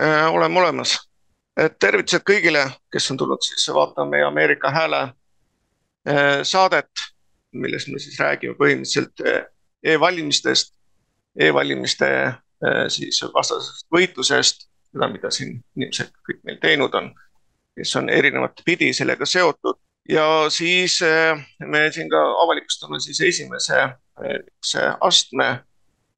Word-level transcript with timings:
äh, 0.00 0.34
oleme 0.34 0.60
olemas. 0.60 0.98
et 1.58 1.74
tervitused 1.82 2.22
kõigile, 2.22 2.60
kes 2.92 3.10
on 3.10 3.16
tulnud 3.18 3.42
siis 3.42 3.64
vaatama 3.74 4.12
meie 4.12 4.24
Ameerika 4.24 4.70
Hääle 4.70 5.00
äh, 5.02 6.42
saadet, 6.46 6.90
milles 7.52 7.88
me 7.88 7.98
siis 7.98 8.18
räägime 8.20 8.54
põhimõtteliselt 8.54 9.24
äh, 9.26 9.48
e-valimistest 9.82 10.70
e, 11.34 11.48
e-valimiste 11.48 12.08
siis 12.90 13.20
vastasest 13.34 13.86
võitlusest, 13.94 14.64
seda, 14.90 15.06
mida 15.10 15.30
siin 15.30 15.60
inimesed 15.76 16.08
kõik 16.26 16.40
meil 16.46 16.56
teinud 16.62 16.94
on, 16.98 17.12
kes 17.78 17.92
on 18.00 18.08
erinevat 18.10 18.62
pidi 18.66 18.88
sellega 18.94 19.26
seotud 19.26 19.78
ja 20.10 20.24
siis 20.50 20.96
me 21.62 21.84
siin 21.94 22.10
ka 22.10 22.22
avalikustame 22.42 22.98
siis 23.00 23.20
esimese 23.20 23.78
äh, 23.82 24.96
astme 25.00 25.52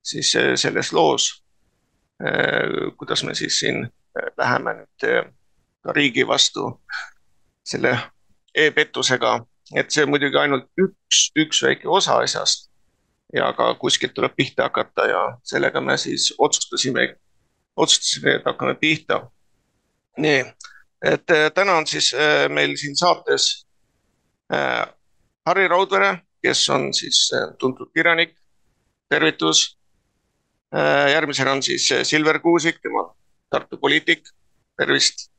siis 0.01 0.33
selles 0.57 0.93
loos 0.97 1.40
kuidas 2.97 3.25
me 3.25 3.35
siis 3.35 3.59
siin 3.59 3.85
äh, 3.85 4.33
läheme 4.39 4.75
nüüd 4.75 5.05
äh, 5.09 5.25
ka 5.81 5.93
riigi 5.97 6.27
vastu 6.29 6.67
selle 7.65 7.95
e-pettusega, 8.55 9.39
et 9.77 9.91
see 9.95 10.05
muidugi 10.07 10.37
ainult 10.37 10.69
üks, 10.81 11.31
üks 11.39 11.63
väike 11.65 11.89
osa 11.89 12.19
asjast. 12.21 12.69
ja 13.33 13.53
ka 13.55 13.75
kuskilt 13.79 14.15
tuleb 14.15 14.33
pihta 14.37 14.65
hakata 14.67 15.05
ja 15.07 15.21
sellega 15.47 15.81
me 15.81 15.95
siis 15.97 16.33
otsustasime, 16.39 17.15
otsustasime, 17.77 18.35
et 18.35 18.45
hakkame 18.45 18.75
pihta. 18.75 19.31
nii, 20.19 20.45
et 21.05 21.27
täna 21.55 21.77
on 21.79 21.87
siis 21.87 22.13
meil 22.49 22.77
siin 22.77 22.97
saates 22.97 23.67
Harri 25.47 25.69
Raudvere, 25.69 26.19
kes 26.43 26.69
on 26.69 26.95
siis 26.95 27.31
tuntud 27.59 27.93
kirjanik, 27.95 28.35
tervitus 29.09 29.63
Äh, 29.71 29.80
järgmisena 31.13 31.53
on 31.53 31.63
siis 31.63 31.93
äh, 31.93 31.99
Silver 32.03 32.39
Kuusik, 32.39 32.81
tema 32.83 33.15
Tartu 33.51 33.77
poliitik, 33.77 34.23
tervist. 34.77 35.31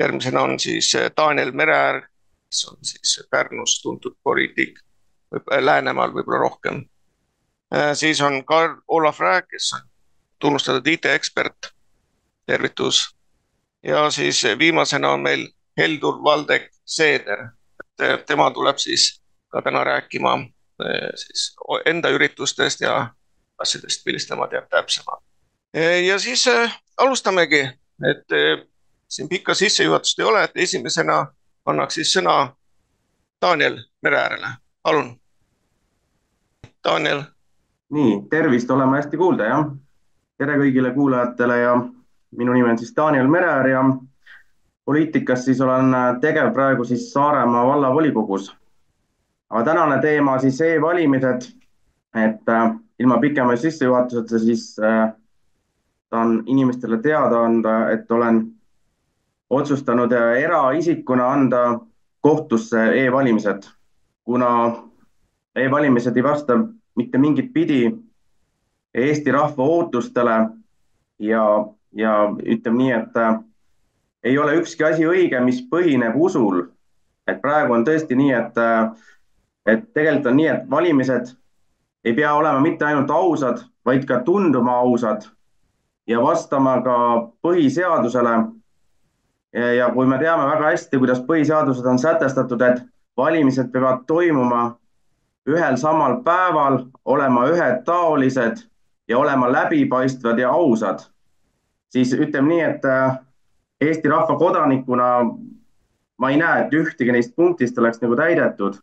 järgmisena 0.00 0.40
on 0.40 0.60
siis 0.60 0.94
äh, 0.94 1.10
Daniel 1.16 1.52
Mereäär, 1.52 2.00
kes 2.46 2.64
on 2.64 2.78
siis 2.82 3.26
Pärnus 3.30 3.82
tuntud 3.82 4.14
poliitik, 4.22 4.78
Läänemaal 5.60 6.12
võib-olla 6.14 6.38
rohkem. 6.38 6.84
siis 7.94 8.20
on 8.20 8.44
Karl 8.44 8.76
Olav 8.88 9.18
Rääk, 9.20 9.48
kes 9.48 9.72
on 9.72 9.80
tunnustatud 10.38 10.86
IT-ekspert, 10.86 11.72
tervitus. 12.46 13.16
ja 13.82 14.10
siis 14.10 14.42
viimasena 14.58 15.10
on 15.10 15.20
meil 15.20 15.48
Heldur 15.76 16.22
Valdek 16.24 16.70
Seeder, 16.84 17.48
tema 18.26 18.50
tuleb 18.50 18.78
siis 18.78 19.22
ka 19.48 19.62
täna 19.62 19.84
rääkima 19.84 20.38
siis 21.16 21.56
enda 21.84 22.08
üritustest 22.08 22.80
ja 22.80 23.10
asjadest, 23.58 24.06
millest 24.06 24.28
tema 24.28 24.48
teab 24.48 24.68
täpsemalt. 24.70 25.22
ja 26.06 26.18
siis 26.18 26.46
äh, 26.48 26.78
alustamegi, 26.96 27.60
et 28.10 28.32
äh, 28.32 28.66
siin 29.08 29.28
pikka 29.28 29.54
sissejuhatust 29.54 30.18
ei 30.18 30.24
ole, 30.24 30.44
et 30.44 30.50
esimesena 30.54 31.26
annaks 31.66 31.94
siis 31.94 32.12
sõna 32.16 32.54
Daniel 33.42 33.78
Mereäärele, 34.02 34.48
palun. 34.82 35.20
Daniel. 36.84 37.22
nii, 37.90 38.22
tervist, 38.30 38.70
oleme 38.70 38.96
hästi 38.96 39.16
kuulda, 39.16 39.44
jah. 39.44 39.66
tere 40.38 40.58
kõigile 40.58 40.92
kuulajatele 40.94 41.58
ja 41.58 41.76
minu 42.36 42.52
nimi 42.52 42.70
on 42.70 42.78
siis 42.78 42.92
Daniel 42.96 43.28
Mereäär 43.28 43.68
ja 43.68 43.82
poliitikas 44.84 45.44
siis 45.44 45.60
olen 45.60 45.94
tegev 46.20 46.52
praegu 46.52 46.84
siis 46.84 47.12
Saaremaa 47.12 47.66
vallavolikogus. 47.66 48.56
aga 49.50 49.64
tänane 49.64 50.00
teema 50.02 50.38
siis 50.38 50.60
e-valimised, 50.60 51.42
et 52.14 52.48
äh, 52.48 52.74
ilma 52.98 53.18
pikema 53.18 53.56
sissejuhatuseta, 53.56 54.38
siis 54.38 54.78
äh, 54.78 55.12
tahan 56.10 56.42
inimestele 56.46 56.98
teada 57.02 57.40
anda, 57.44 57.90
et 57.90 58.10
olen 58.10 58.46
otsustanud 59.50 60.12
äh, 60.12 60.42
eraisikuna 60.42 61.32
anda 61.32 61.80
kohtusse 62.20 63.04
e-valimised, 63.04 63.62
kuna 64.24 64.76
e-valimised 65.54 66.16
ei 66.16 66.22
vasta 66.22 66.58
mitte 66.96 67.18
mingit 67.18 67.52
pidi 67.52 67.92
Eesti 68.94 69.32
rahva 69.32 69.62
ootustele 69.62 70.36
ja, 71.18 71.42
ja 71.92 72.12
ütleme 72.46 72.78
nii, 72.78 72.92
et 72.92 73.16
äh, 73.16 73.34
ei 74.24 74.38
ole 74.38 74.56
ükski 74.56 74.84
asi 74.84 75.04
õige, 75.06 75.40
mis 75.44 75.60
põhineb 75.70 76.16
usul. 76.16 76.64
et 77.26 77.40
praegu 77.42 77.74
on 77.74 77.82
tõesti 77.84 78.14
nii, 78.14 78.32
et, 78.32 78.58
et 79.66 79.80
tegelikult 79.94 80.28
on 80.30 80.36
nii, 80.38 80.46
et 80.46 80.68
valimised 80.70 81.32
ei 82.06 82.14
pea 82.14 82.34
olema 82.34 82.60
mitte 82.60 82.84
ainult 82.86 83.10
ausad, 83.10 83.64
vaid 83.84 84.04
ka 84.06 84.20
tunduma 84.22 84.78
ausad 84.78 85.26
ja 86.06 86.22
vastama 86.22 86.80
ka 86.82 86.96
põhiseadusele. 87.42 88.36
ja 89.76 89.90
kui 89.90 90.06
me 90.06 90.18
teame 90.18 90.44
väga 90.46 90.70
hästi, 90.70 90.98
kuidas 90.98 91.20
põhiseaduses 91.26 91.86
on 91.86 91.98
sätestatud, 91.98 92.60
et 92.62 92.82
valimised 93.16 93.72
peavad 93.72 94.04
toimuma 94.06 94.76
ühel 95.48 95.76
samal 95.76 96.20
päeval, 96.22 96.78
olema 97.04 97.46
ühetaolised 97.50 98.62
ja 99.08 99.18
olema 99.18 99.52
läbipaistvad 99.52 100.38
ja 100.38 100.50
ausad, 100.50 101.00
siis 101.90 102.12
ütleme 102.12 102.48
nii, 102.48 102.60
et 102.60 102.84
äh, 102.84 103.18
Eesti 103.80 104.08
rahva 104.08 104.38
kodanikuna 104.38 105.08
ma 106.18 106.30
ei 106.30 106.36
näe, 106.36 106.66
et 106.66 106.74
ühtegi 106.74 107.12
neist 107.12 107.34
punktist 107.36 107.78
oleks 107.78 108.00
nagu 108.00 108.16
täidetud 108.16 108.78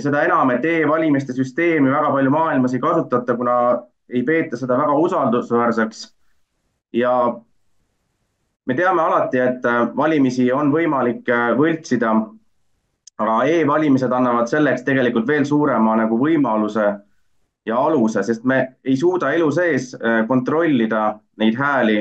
ja 0.00 0.06
seda 0.08 0.24
enam, 0.24 0.50
et 0.54 0.64
e-valimiste 0.64 1.36
süsteemi 1.36 1.92
väga 1.92 2.10
palju 2.14 2.32
maailmas 2.32 2.74
ei 2.74 2.80
kasutata, 2.80 3.36
kuna 3.36 3.56
ei 4.08 4.22
peeta 4.24 4.56
seda 4.56 4.78
väga 4.78 4.96
usaldusväärseks. 4.96 6.08
ja 6.92 7.12
me 8.66 8.74
teame 8.74 9.02
alati, 9.02 9.38
et 9.38 9.64
äh, 9.64 9.84
valimisi 9.96 10.48
on 10.52 10.72
võimalik 10.72 11.28
äh, 11.28 11.52
võltsida, 11.58 12.14
aga 13.20 13.36
e-valimised 13.44 14.12
annavad 14.12 14.48
selleks 14.48 14.82
tegelikult 14.86 15.28
veel 15.28 15.44
suurema 15.44 15.96
nagu 16.00 16.18
võimaluse 16.18 16.86
ja 17.66 17.76
aluse, 17.76 18.22
sest 18.22 18.44
me 18.44 18.60
ei 18.84 18.96
suuda 18.96 19.34
elu 19.36 19.50
sees 19.52 19.92
äh, 19.94 20.24
kontrollida 20.26 21.18
neid 21.38 21.58
hääli. 21.58 22.00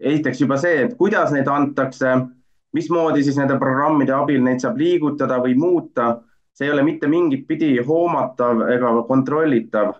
esiteks 0.00 0.40
juba 0.40 0.56
see, 0.58 0.82
et 0.84 0.96
kuidas 0.98 1.32
neid 1.32 1.48
antakse, 1.48 2.16
mismoodi 2.74 3.22
siis 3.22 3.36
nende 3.38 3.56
programmide 3.58 4.12
abil 4.12 4.42
neid 4.42 4.60
saab 4.60 4.76
liigutada 4.76 5.38
või 5.40 5.54
muuta 5.54 6.16
see 6.54 6.68
ei 6.68 6.72
ole 6.72 6.82
mitte 6.86 7.08
mingit 7.10 7.46
pidi 7.46 7.76
hoomatav 7.86 8.62
ega 8.70 8.94
kontrollitav. 9.08 9.94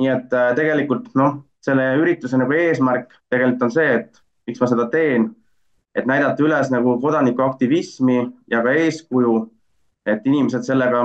nii 0.00 0.08
et 0.08 0.32
äh, 0.32 0.54
tegelikult 0.56 1.10
noh, 1.20 1.42
selle 1.60 1.84
ürituse 2.00 2.38
nagu 2.40 2.54
eesmärk 2.56 3.10
tegelikult 3.30 3.66
on 3.68 3.74
see, 3.74 3.90
et 3.98 4.22
miks 4.48 4.60
ma 4.60 4.68
seda 4.70 4.86
teen, 4.90 5.28
et 5.94 6.08
näidata 6.08 6.42
üles 6.42 6.70
nagu 6.72 6.96
kodanikuaktivismi 7.00 8.16
ja 8.50 8.62
ka 8.64 8.72
eeskuju, 8.72 9.34
et 10.08 10.24
inimesed 10.26 10.64
sellega 10.64 11.04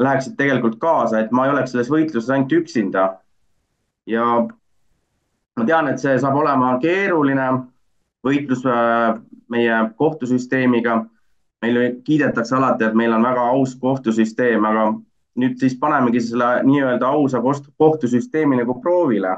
läheksid 0.00 0.38
tegelikult 0.38 0.78
kaasa, 0.80 1.20
et 1.20 1.30
ma 1.30 1.44
ei 1.44 1.52
oleks 1.52 1.74
selles 1.74 1.92
võitluses 1.92 2.32
ainult 2.32 2.56
üksinda. 2.56 3.04
ja 4.06 4.24
ma 5.56 5.64
tean, 5.64 5.88
et 5.88 6.00
see 6.00 6.16
saab 6.18 6.40
olema 6.40 6.74
keeruline 6.80 7.46
võitlus 8.24 8.64
äh, 8.66 9.20
meie 9.52 9.76
kohtusüsteemiga 10.00 11.04
meil 11.64 11.80
kiidetakse 12.04 12.56
alati, 12.56 12.84
et 12.84 12.96
meil 12.98 13.12
on 13.12 13.24
väga 13.24 13.48
aus 13.54 13.74
kohtusüsteem, 13.80 14.64
aga 14.68 14.88
nüüd 15.40 15.58
siis 15.58 15.76
panemegi 15.80 16.22
selle 16.22 16.62
nii-öelda 16.66 17.08
ausa 17.16 17.40
kohtusüsteemi 17.42 18.60
nagu 18.60 18.80
proovile. 18.82 19.36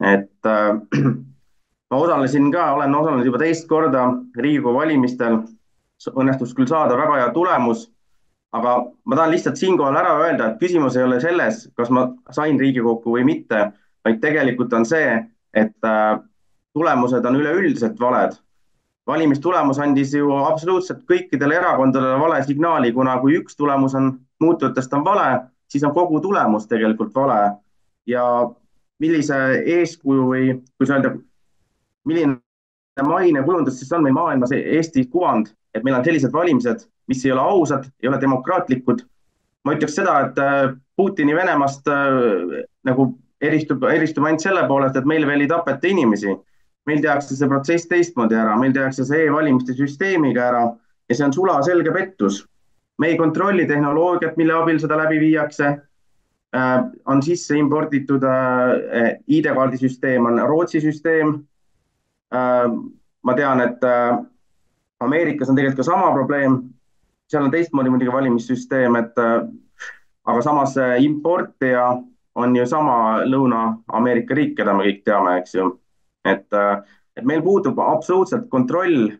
et 0.00 0.46
äh, 0.46 0.74
ma 1.90 1.96
osalesin 1.96 2.50
ka, 2.52 2.72
olen 2.74 2.94
osalenud 2.94 3.26
juba 3.26 3.38
teist 3.38 3.68
korda 3.68 4.06
Riigikogu 4.36 4.78
valimistel. 4.78 5.42
õnnestus 6.10 6.52
küll 6.52 6.68
saada 6.68 6.96
väga 6.98 7.14
hea 7.16 7.28
tulemus, 7.32 7.86
aga 8.52 8.74
ma 9.04 9.16
tahan 9.16 9.30
lihtsalt 9.32 9.56
siinkohal 9.56 9.96
ära 9.96 10.16
öelda, 10.20 10.48
et 10.50 10.58
küsimus 10.60 10.98
ei 10.98 11.04
ole 11.06 11.20
selles, 11.22 11.68
kas 11.78 11.90
ma 11.90 12.08
sain 12.30 12.58
Riigikokku 12.60 13.14
või 13.14 13.24
mitte, 13.24 13.70
vaid 14.04 14.20
tegelikult 14.20 14.74
on 14.76 14.84
see, 14.84 15.14
et 15.54 15.88
äh, 15.88 16.18
tulemused 16.74 17.24
on 17.24 17.38
üleüldiselt 17.40 18.00
valed 18.00 18.36
valimistulemus 19.06 19.78
andis 19.78 20.14
ju 20.14 20.32
absoluutselt 20.44 21.04
kõikidele 21.10 21.58
erakondadele 21.58 22.20
vale 22.20 22.40
signaali, 22.44 22.92
kuna 22.92 23.18
kui 23.20 23.36
üks 23.40 23.56
tulemus 23.56 23.94
on 23.98 24.14
muutujatest 24.40 24.92
on 24.96 25.04
vale, 25.04 25.28
siis 25.68 25.84
on 25.84 25.94
kogu 25.94 26.20
tulemus 26.20 26.68
tegelikult 26.70 27.14
vale. 27.14 27.56
ja 28.06 28.22
millise 29.00 29.36
eeskuju 29.64 30.24
või 30.28 30.48
kuidas 30.76 30.90
öelda, 30.92 31.14
milline 32.04 33.06
mainekujundus 33.08 33.78
siis 33.80 33.92
on 33.96 34.04
meil 34.04 34.14
maailmas 34.14 34.52
Eesti 34.52 35.06
kuvand, 35.08 35.48
et 35.74 35.84
meil 35.84 35.96
on 35.96 36.04
sellised 36.04 36.32
valimised, 36.32 36.84
mis 37.08 37.24
ei 37.24 37.32
ole 37.32 37.40
ausad, 37.40 37.88
ei 38.02 38.08
ole 38.08 38.20
demokraatlikud. 38.20 39.00
ma 39.64 39.72
ütleks 39.72 39.96
seda, 39.96 40.18
et 40.26 40.38
äh, 40.38 40.76
Putini 40.96 41.34
Venemaast 41.34 41.88
äh, 41.88 42.64
nagu 42.84 43.14
eristub, 43.40 43.82
eristub 43.88 44.24
ainult 44.24 44.44
selle 44.44 44.66
poolest, 44.68 44.96
et 44.96 45.08
meil 45.08 45.26
veel 45.26 45.40
ei 45.40 45.48
tapeta 45.48 45.88
inimesi 45.88 46.36
meil 46.86 47.00
tehakse 47.00 47.36
see 47.36 47.48
protsess 47.48 47.88
teistmoodi 47.88 48.36
ära, 48.36 48.56
meil 48.60 48.72
tehakse 48.72 49.06
see 49.08 49.26
e-valimiste 49.26 49.76
süsteemiga 49.76 50.48
ära 50.50 50.64
ja 51.08 51.16
see 51.16 51.26
on 51.26 51.32
sulaselge 51.32 51.92
pettus. 51.92 52.44
me 52.98 53.08
ei 53.08 53.16
kontrolli 53.18 53.66
tehnoloogiat, 53.66 54.36
mille 54.36 54.54
abil 54.54 54.78
seda 54.78 54.96
läbi 54.96 55.18
viiakse 55.20 55.66
äh,. 55.66 56.84
on 57.06 57.22
sisse 57.22 57.56
imporditud 57.56 58.22
äh, 58.22 59.18
ID-kaardi 59.26 59.78
süsteem, 59.78 60.26
on 60.26 60.38
Rootsi 60.48 60.80
süsteem 60.80 61.40
ma 63.22 63.34
tean, 63.36 63.60
et 63.60 63.84
Ameerikas 65.00 65.50
on 65.50 65.56
tegelikult 65.56 65.82
ka 65.82 65.90
sama 65.90 66.12
probleem. 66.12 66.62
seal 67.30 67.44
on 67.44 67.50
teistmoodi 67.50 67.90
muidugi 67.90 68.12
valimissüsteem, 68.12 68.96
et 69.00 69.20
aga 70.24 70.42
samas 70.42 70.74
importija 71.00 71.86
on 72.34 72.56
ju 72.56 72.66
sama 72.66 73.24
Lõuna-Ameerika 73.24 74.36
riik, 74.36 74.56
keda 74.58 74.74
me 74.74 74.84
kõik 74.84 75.00
teame, 75.06 75.38
eks 75.40 75.54
ju. 75.54 75.70
Et, 76.24 76.46
et 77.16 77.24
meil 77.24 77.42
puudub 77.42 77.78
absoluutselt 77.78 78.48
kontroll 78.50 79.10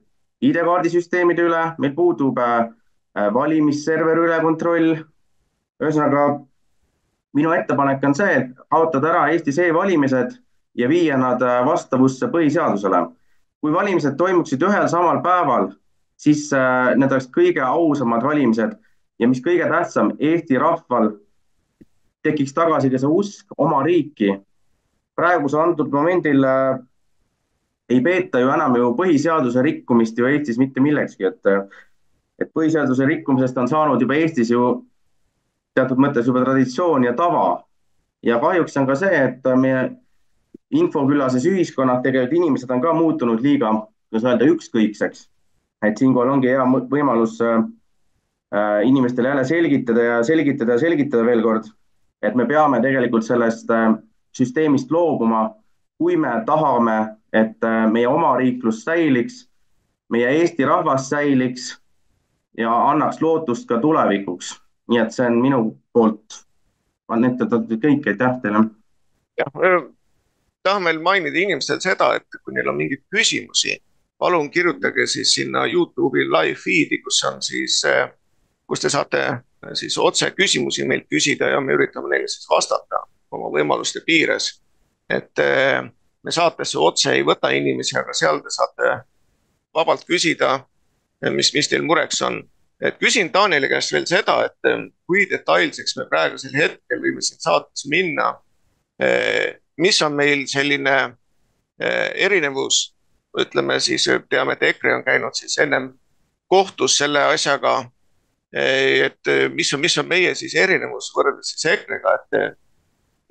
ID-kaardisüsteemide 0.44 1.44
üle, 1.46 1.64
meil 1.78 1.94
puudub 1.94 2.40
valimisserveri 3.14 4.26
üle 4.26 4.40
kontroll. 4.42 4.96
ühesõnaga 5.82 6.24
minu 7.34 7.52
ettepanek 7.52 8.04
on 8.06 8.14
see, 8.14 8.32
et 8.40 8.50
kaotada 8.70 9.10
ära 9.10 9.26
Eestis 9.32 9.58
e-valimised 9.58 10.36
ja 10.78 10.88
viia 10.90 11.18
nad 11.18 11.42
äh, 11.42 11.60
vastavusse 11.66 12.30
põhiseadusele. 12.32 13.04
kui 13.64 13.72
valimised 13.72 14.18
toimuksid 14.20 14.60
ühel 14.60 14.88
samal 14.92 15.22
päeval, 15.24 15.70
siis 16.20 16.50
äh, 16.52 16.92
need 17.00 17.12
oleks 17.12 17.30
kõige 17.32 17.62
ausamad 17.64 18.22
valimised 18.22 18.74
ja 19.18 19.28
mis 19.28 19.40
kõige 19.40 19.68
tähtsam, 19.70 20.12
Eesti 20.18 20.58
rahval 20.60 21.14
tekiks 22.24 22.52
tagasi 22.52 22.90
ka 22.92 23.00
see 23.00 23.08
usk 23.08 23.54
oma 23.58 23.82
riiki. 23.82 24.34
praegusel 25.16 25.60
antud 25.60 25.90
momendil 25.92 26.44
äh, 26.44 26.78
ei 27.88 28.00
peeta 28.00 28.40
ju 28.40 28.48
enam 28.48 28.76
ju 28.76 28.92
põhiseaduse 28.96 29.62
rikkumist 29.62 30.18
ju 30.18 30.28
Eestis 30.28 30.58
mitte 30.58 30.80
millekski, 30.80 31.28
et, 31.28 31.72
et 32.40 32.50
põhiseaduse 32.56 33.06
rikkumisest 33.08 33.58
on 33.60 33.68
saanud 33.68 34.00
juba 34.00 34.16
Eestis 34.20 34.50
ju 34.50 34.84
teatud 35.74 36.00
mõttes 36.00 36.26
juba 36.28 36.44
traditsioon 36.44 37.04
ja 37.04 37.12
tava. 37.18 37.64
ja 38.24 38.38
kahjuks 38.40 38.76
on 38.80 38.86
ka 38.88 38.94
see, 38.96 39.16
et 39.28 39.46
meie 39.60 39.90
infoküllases 40.74 41.44
ühiskonnas 41.46 42.00
tegelikult 42.02 42.38
inimesed 42.38 42.70
on 42.70 42.80
ka 42.80 42.94
muutunud 42.96 43.42
liiga, 43.44 43.72
kuidas 44.08 44.24
öelda, 44.24 44.48
ükskõikseks. 44.48 45.28
et 45.84 45.98
siinkohal 45.98 46.30
ongi 46.32 46.48
hea 46.48 46.64
võimalus 46.88 47.36
äh, 47.44 47.64
inimestele 48.88 49.28
jälle 49.28 49.44
selgitada 49.44 50.02
ja 50.02 50.22
selgitada 50.24 50.72
ja 50.72 50.78
selgitada 50.78 51.24
veel 51.26 51.42
kord, 51.42 51.68
et 52.22 52.34
me 52.34 52.46
peame 52.46 52.80
tegelikult 52.80 53.26
sellest 53.26 53.70
äh, 53.70 53.92
süsteemist 54.32 54.90
loobuma, 54.90 55.50
kui 56.04 56.18
me 56.20 56.34
tahame, 56.46 56.98
et 57.32 57.64
äh, 57.64 57.86
meie 57.88 58.08
omariiklus 58.08 58.82
säiliks, 58.84 59.46
meie 60.12 60.28
Eesti 60.42 60.68
rahvas 60.68 61.08
säiliks 61.08 61.70
ja 62.58 62.74
annaks 62.90 63.22
lootust 63.24 63.64
ka 63.68 63.80
tulevikuks 63.80 64.52
nii 64.88 65.00
et 65.00 65.14
see 65.14 65.26
on 65.26 65.38
minu 65.40 65.60
poolt 65.94 66.40
annetatud 67.12 67.68
kõik, 67.70 68.08
aitäh 68.10 68.38
teile. 68.42 68.64
jah, 69.38 69.86
tahan 70.64 70.88
veel 70.88 71.00
mainida 71.04 71.40
inimestele 71.40 71.82
seda, 71.84 72.14
et 72.18 72.40
kui 72.42 72.54
neil 72.56 72.68
on 72.72 72.78
mingeid 72.78 73.04
küsimusi, 73.12 73.78
palun 74.20 74.50
kirjutage 74.50 75.06
siis 75.10 75.34
sinna 75.36 75.66
Youtube'i 75.70 76.28
live 76.28 76.58
feed'i, 76.60 77.00
kus 77.04 77.22
on 77.28 77.40
siis, 77.42 77.80
kus 78.68 78.84
te 78.84 78.92
saate 78.92 79.24
siis 79.78 79.96
otse 79.98 80.30
küsimusi 80.36 80.86
meilt 80.88 81.08
küsida 81.12 81.48
ja 81.54 81.60
me 81.60 81.76
üritame 81.76 82.12
neile 82.12 82.28
siis 82.28 82.48
vastata 82.50 83.04
oma 83.34 83.50
võimaluste 83.52 84.04
piires. 84.06 84.60
Et 85.10 85.40
me 86.24 86.32
saatesse 86.32 86.78
otse 86.80 87.12
ei 87.12 87.24
võta 87.26 87.50
inimesi, 87.52 87.96
aga 87.98 88.14
seal 88.16 88.40
te 88.42 88.52
saate 88.54 88.94
vabalt 89.74 90.06
küsida, 90.08 90.56
mis, 91.34 91.50
mis 91.54 91.68
teil 91.68 91.84
mureks 91.84 92.22
on 92.24 92.40
et 92.84 92.96
küsin 93.00 93.30
Danieli 93.32 93.68
käest 93.70 93.92
veel 93.94 94.06
seda, 94.08 94.38
et 94.48 94.68
ähm, 94.68 94.88
kui 95.08 95.24
detailseks 95.30 95.96
me 95.98 96.08
praegusel 96.10 96.54
hetkel 96.56 97.00
võime 97.02 97.22
siin 97.24 97.40
saates 97.42 97.86
minna. 97.90 98.34
Mis 99.82 99.98
on 100.06 100.12
meil 100.14 100.44
selline 100.46 100.92
erinevus, 101.82 102.92
ütleme 103.40 103.80
siis, 103.82 104.04
teame, 104.30 104.54
et 104.54 104.62
EKRE 104.68 104.92
on 105.00 105.02
käinud 105.02 105.34
siis 105.34 105.56
ennem 105.58 105.88
kohtus 106.46 106.94
selle 107.00 107.24
asjaga. 107.32 107.80
Et 108.54 109.32
mis 109.50 109.72
on, 109.74 109.82
mis 109.82 109.98
on 109.98 110.06
meie 110.06 110.30
siis 110.38 110.54
erinevus 110.54 111.10
võrreldes 111.16 111.50
siis 111.56 111.66
EKRE-ga, 111.72 112.14
et 112.20 112.54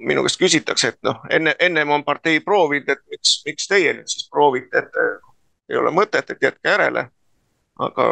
minu 0.03 0.23
käest 0.25 0.39
küsitakse, 0.41 0.93
et 0.93 0.99
noh, 1.07 1.21
enne, 1.31 1.55
ennem 1.59 1.91
on 1.95 2.03
partei 2.03 2.39
proovinud, 2.43 2.89
et 2.89 3.01
miks, 3.11 3.39
miks 3.47 3.67
teie 3.71 3.93
nüüd 3.97 4.09
siis 4.11 4.27
proovite, 4.31 4.83
et 4.83 5.01
ei 5.71 5.79
ole 5.79 5.91
mõtet, 5.95 6.29
et 6.29 6.49
jätke 6.49 6.69
järele. 6.69 7.07
aga 7.79 8.05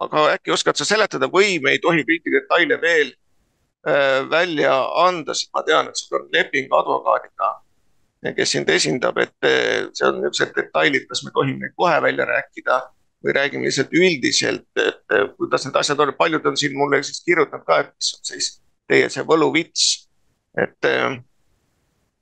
aga 0.00 0.26
äkki 0.36 0.52
oskad 0.54 0.78
sa 0.78 0.86
seletada 0.86 1.28
või 1.32 1.58
me 1.62 1.74
ei 1.74 1.80
tohi 1.82 2.04
kõiki 2.06 2.32
detaile 2.34 2.78
veel 2.82 3.08
äh, 3.88 4.20
välja 4.30 4.74
anda, 5.04 5.34
sest 5.34 5.50
ma 5.56 5.64
tean, 5.66 5.90
et 5.90 5.98
sul 5.98 6.20
on 6.20 6.28
leping 6.34 6.70
advokaadiga, 6.74 7.50
kes 8.36 8.54
sind 8.54 8.70
esindab, 8.74 9.18
et 9.22 9.48
äh, 9.48 9.88
see 9.96 10.06
on 10.08 10.20
niisugused 10.22 10.54
detailid, 10.58 11.08
kas 11.10 11.24
me 11.26 11.34
tohime 11.34 11.72
kohe 11.76 11.98
välja 12.04 12.28
rääkida 12.28 12.80
või 13.24 13.34
räägime 13.34 13.66
lihtsalt 13.66 13.94
üldiselt, 13.98 14.68
et 14.78 15.16
kuidas 15.38 15.66
need 15.66 15.78
asjad 15.80 16.04
on, 16.04 16.14
paljud 16.18 16.44
on 16.46 16.58
siin 16.58 16.76
mulle 16.78 17.02
siis 17.02 17.24
kirjutanud 17.26 17.66
ka, 17.66 17.80
et 17.82 17.90
mis 17.90 18.12
on 18.14 18.28
siis 18.30 18.52
teie 18.88 19.08
see 19.10 19.24
võluvits, 19.26 19.88
et 20.58 20.86
äh, 20.86 21.18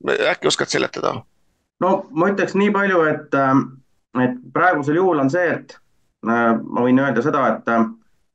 äkki 0.05 0.47
oskad 0.47 0.71
seletada? 0.71 1.15
no 1.79 1.91
ma 2.11 2.29
ütleks 2.31 2.55
nii 2.57 2.71
palju, 2.73 3.03
et, 3.11 3.33
äh, 3.37 3.59
et 4.23 4.37
praegusel 4.53 4.99
juhul 4.99 5.19
on 5.23 5.29
see, 5.33 5.49
et 5.57 5.77
ma 6.27 6.83
võin 6.83 6.99
öelda 6.99 7.21
seda, 7.23 7.43
et 7.53 7.69
äh, 7.71 7.83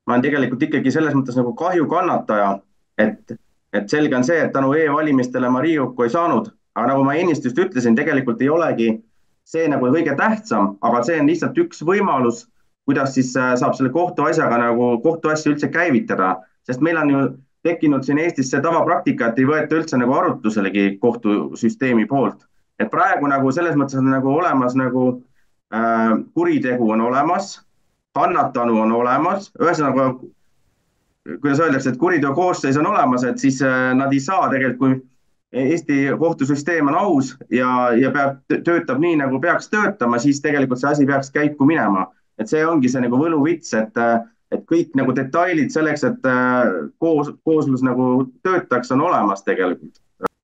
ma 0.06 0.16
olen 0.16 0.24
tegelikult 0.24 0.62
ikkagi 0.68 0.92
selles 0.94 1.14
mõttes 1.16 1.38
nagu 1.38 1.54
kahju 1.58 1.86
kannataja, 1.90 2.56
et, 3.02 3.34
et 3.74 3.90
selge 3.90 4.16
on 4.16 4.26
see, 4.26 4.38
et 4.44 4.52
tänu 4.54 4.72
e-valimistele 4.78 5.50
ma 5.50 5.62
Riigikokku 5.64 6.06
ei 6.06 6.14
saanud, 6.14 6.50
aga 6.76 6.92
nagu 6.92 7.04
ma 7.06 7.16
ennist 7.18 7.44
just 7.46 7.58
ütlesin, 7.58 7.96
tegelikult 7.98 8.42
ei 8.42 8.50
olegi 8.52 8.90
see 9.48 9.66
nagu 9.70 9.90
kõige 9.90 10.14
tähtsam, 10.18 10.76
aga 10.86 11.02
see 11.06 11.18
on 11.20 11.30
lihtsalt 11.30 11.58
üks 11.58 11.82
võimalus, 11.86 12.46
kuidas 12.88 13.14
siis 13.16 13.34
äh, 13.38 13.54
saab 13.58 13.76
selle 13.78 13.92
kohtuasjaga 13.94 14.58
nagu 14.62 14.94
kohtuasja 15.02 15.52
üldse 15.52 15.70
käivitada, 15.72 16.36
sest 16.66 16.82
meil 16.82 16.98
on 16.98 17.10
ju 17.10 17.22
tekkinud 17.62 18.02
siin 18.02 18.18
Eestis 18.18 18.50
see 18.50 18.60
tavapraktika, 18.62 19.28
et 19.28 19.38
ei 19.38 19.46
võeta 19.46 19.76
üldse 19.78 19.98
nagu 19.98 20.14
arutluselegi 20.18 20.96
kohtusüsteemi 21.00 22.06
poolt. 22.06 22.46
et 22.80 22.90
praegu 22.90 23.28
nagu 23.30 23.52
selles 23.52 23.76
mõttes 23.78 23.98
on 23.98 24.10
nagu 24.10 24.32
olemas 24.32 24.74
nagu 24.74 25.22
äh, 25.74 26.16
kuritegu 26.34 26.90
on 26.90 27.00
olemas 27.00 27.60
kannatanu 28.14 28.80
on 28.80 28.92
olemas, 28.92 29.52
ühesõnaga 29.60 30.08
kuidas 31.40 31.60
öeldakse, 31.60 31.92
et 31.92 31.98
kuriteo 31.98 32.34
koosseis 32.34 32.76
on 32.76 32.86
olemas, 32.86 33.24
et 33.24 33.38
siis 33.38 33.62
äh, 33.62 33.92
nad 33.94 34.12
ei 34.12 34.20
saa 34.20 34.48
tegelikult, 34.50 34.78
kui 34.78 35.00
Eesti 35.52 36.06
kohtusüsteem 36.18 36.86
on 36.88 36.94
aus 36.96 37.34
ja, 37.52 37.90
ja 37.92 38.08
peab, 38.10 38.38
töötab 38.64 39.02
nii, 39.02 39.18
nagu 39.20 39.40
peaks 39.40 39.68
töötama, 39.68 40.16
siis 40.18 40.40
tegelikult 40.40 40.80
see 40.80 40.88
asi 40.88 41.06
peaks 41.06 41.28
käiku 41.30 41.68
minema. 41.68 42.06
et 42.40 42.48
see 42.48 42.62
ongi 42.66 42.88
see 42.88 43.02
nagu 43.04 43.18
võluvits, 43.20 43.74
et, 43.76 43.98
äh, 44.00 44.22
et 44.52 44.62
kõik 44.68 44.92
nagu 44.98 45.14
detailid 45.16 45.72
selleks, 45.72 46.04
et 46.04 46.28
äh, 46.28 46.70
koos, 47.00 47.32
kooslus 47.44 47.82
nagu 47.82 48.28
töötaks, 48.44 48.92
on 48.92 49.00
olemas 49.00 49.42
tegelikult. 49.42 49.98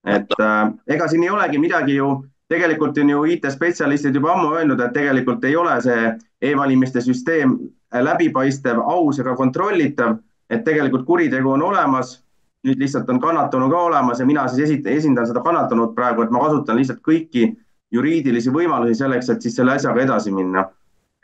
et 0.07 0.41
äh, 0.41 0.73
ega 0.87 1.09
siin 1.09 1.23
ei 1.23 1.31
olegi 1.31 1.59
midagi 1.59 1.95
ju 1.99 2.25
tegelikult 2.49 2.99
on 2.99 3.11
ju 3.11 3.25
IT-spetsialistid 3.25 4.15
juba 4.15 4.33
ammu 4.33 4.55
öelnud, 4.57 4.81
et 4.81 4.93
tegelikult 4.93 5.45
ei 5.45 5.57
ole 5.57 5.75
see 5.85 6.13
e-valimiste 6.43 7.01
süsteem 7.05 7.59
läbipaistev, 7.93 8.81
aus 8.81 9.21
ega 9.21 9.35
kontrollitav, 9.37 10.17
et 10.51 10.65
tegelikult 10.65 11.07
kuritegu 11.07 11.53
on 11.57 11.63
olemas. 11.63 12.23
nüüd 12.67 12.81
lihtsalt 12.83 13.07
on 13.11 13.21
kannatanu 13.23 13.69
ka 13.71 13.81
olemas 13.87 14.19
ja 14.19 14.25
mina 14.27 14.43
siis 14.49 14.65
esit-, 14.65 14.87
esindan 14.91 15.27
seda 15.27 15.41
kannatanut 15.41 15.93
praegu, 15.95 16.25
et 16.25 16.31
ma 16.35 16.41
kasutan 16.43 16.77
lihtsalt 16.77 16.99
kõiki 17.07 17.53
juriidilisi 17.95 18.51
võimalusi 18.51 18.97
selleks, 18.99 19.29
et 19.31 19.43
siis 19.43 19.55
selle 19.57 19.77
asjaga 19.77 20.03
edasi 20.03 20.33
minna. 20.35 20.65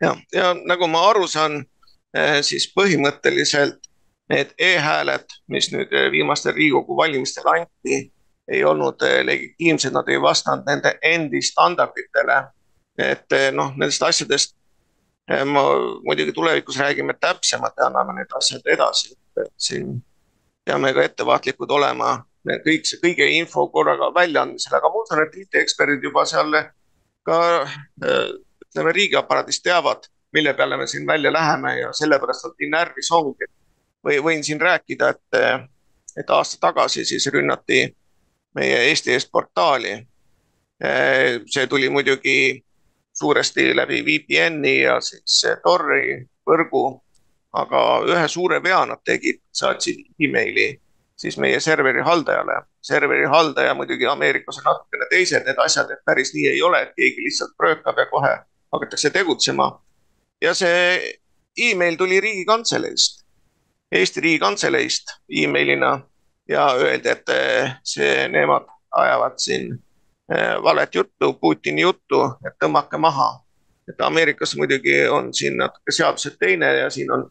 ja, 0.01 0.15
ja 0.33 0.55
nagu 0.55 0.87
ma 0.89 1.03
aru 1.09 1.27
saan, 1.27 1.65
siis 2.47 2.69
põhimõtteliselt 2.71 3.81
need 4.31 4.55
e-hääled, 4.59 5.25
mis 5.53 5.71
nüüd 5.73 5.93
eh, 5.93 6.11
viimastel 6.13 6.55
Riigikogu 6.55 6.97
valimistel 6.97 7.49
anti 7.51 7.99
ei 8.49 8.65
olnud 8.65 9.03
eh, 9.03 9.23
legitiimsed, 9.25 9.93
nad 9.93 10.09
ei 10.09 10.21
vastanud 10.23 10.67
nende 10.69 10.99
endi 11.03 11.43
standarditele. 11.43 12.43
et 12.99 13.33
eh, 13.33 13.49
noh, 13.51 13.73
nendest 13.75 14.03
asjadest 14.07 14.53
eh, 15.31 15.45
ma 15.45 15.63
muidugi 16.07 16.33
tulevikus 16.33 16.79
räägime 16.79 17.17
täpsemalt 17.21 17.75
ja 17.79 17.89
anname 17.89 18.15
need 18.21 18.37
asjad 18.39 18.63
edasi, 18.71 19.17
et 19.43 19.53
siin 19.59 19.97
peame 20.65 20.93
ka 20.95 21.03
ettevaatlikud 21.03 21.71
olema 21.71 22.21
kõik 22.45 22.87
see 22.87 23.01
kõige 23.03 23.27
info 23.39 23.67
korraga 23.73 24.11
väljaandmisel, 24.15 24.77
aga 24.77 24.89
ma 24.93 25.03
usun, 25.03 25.23
et 25.25 25.37
IT-eksperdid 25.43 26.05
juba 26.05 26.27
seal 26.29 26.53
ka 27.25 27.39
ütleme 28.05 28.93
riigiaparaadis 28.93 29.63
teavad, 29.65 30.05
mille 30.35 30.55
peale 30.55 30.77
me 30.77 30.87
siin 30.87 31.07
välja 31.07 31.33
läheme 31.33 31.79
ja 31.81 31.93
sellepärast 31.93 32.45
nad 32.45 32.57
nii 32.61 32.71
närvis 32.71 33.11
ongi. 33.13 33.47
või 34.05 34.19
võin 34.21 34.43
siin 34.45 34.61
rääkida, 34.61 35.09
et, 35.09 35.69
et 36.17 36.31
aasta 36.31 36.59
tagasi 36.61 37.05
siis 37.05 37.27
rünnati 37.33 37.87
meie 38.55 38.83
Eesti 38.89 39.13
Eest 39.13 39.31
portaali. 39.33 40.07
see 41.47 41.67
tuli 41.67 41.89
muidugi 41.89 42.65
suuresti 43.13 43.77
läbi 43.77 44.03
VPN-i 44.05 44.81
ja 44.83 45.01
siis 45.01 45.47
Tori 45.63 46.27
võrgu, 46.47 47.01
aga 47.53 47.81
ühe 48.05 48.29
suure 48.29 48.63
vea 48.63 48.85
nad 48.87 49.01
tegid, 49.05 49.41
saatsid 49.53 50.05
emaili 50.21 50.75
siis 51.17 51.39
meie 51.39 51.61
serveri 51.61 52.03
haldajale. 52.03 52.63
serveri 52.83 53.25
haldaja 53.25 53.75
muidugi 53.75 54.07
Ameerikas 54.07 54.59
on 54.59 54.65
natukene 54.65 55.07
teised 55.11 55.47
need 55.47 55.59
asjad, 55.59 55.91
et 55.91 56.05
päris 56.05 56.35
nii 56.35 56.49
ei 56.49 56.63
ole, 56.63 56.83
et 56.83 56.93
keegi 56.97 57.25
lihtsalt 57.25 57.55
röökab 57.63 57.99
ja 57.99 58.07
kohe 58.07 58.33
hakatakse 58.73 59.11
tegutsema. 59.11 59.84
Ja 60.45 60.55
see 60.55 61.15
email 61.71 61.97
tuli 61.97 62.21
Riigikantseleist, 62.21 63.25
Eesti 63.93 64.21
Riigikantseleist 64.21 65.17
emailina 65.43 65.97
ja 66.49 66.67
öeldi, 66.77 67.09
et 67.09 67.33
see, 67.87 68.29
nemad 68.29 68.69
ajavad 68.93 69.39
siin 69.41 69.73
valet 70.63 70.95
juttu, 70.95 71.33
Putini 71.41 71.83
juttu, 71.83 72.21
et 72.47 72.57
tõmmake 72.63 72.99
maha 73.01 73.45
et 73.89 74.01
Ameerikas 74.01 74.57
muidugi 74.57 75.07
on 75.09 75.35
siin 75.35 75.57
natuke 75.61 75.93
seadused 75.93 76.37
teine 76.41 76.71
ja 76.79 76.91
siin 76.91 77.11
on, 77.13 77.27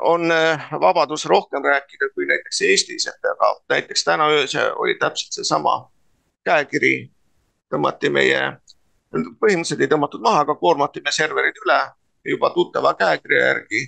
on 0.00 0.32
äh, 0.32 0.70
vabadus 0.80 1.26
rohkem 1.26 1.64
rääkida 1.64 2.10
kui 2.14 2.26
näiteks 2.26 2.62
Eestis, 2.62 3.06
et 3.06 3.30
aga 3.30 3.52
näiteks 3.68 4.04
täna 4.04 4.28
öösel 4.28 4.72
oli 4.76 4.98
täpselt 5.00 5.38
seesama 5.40 5.78
käekiri. 6.44 7.10
tõmmati 7.74 8.10
meie, 8.14 8.40
põhimõtteliselt 9.40 9.80
ei 9.84 9.90
tõmmatud 9.90 10.22
maha, 10.24 10.44
aga 10.44 10.54
koormati 10.60 11.02
me 11.04 11.12
serverid 11.12 11.58
üle 11.64 11.78
juba 12.26 12.50
tuttava 12.54 12.94
käekirja 12.94 13.44
järgi. 13.46 13.86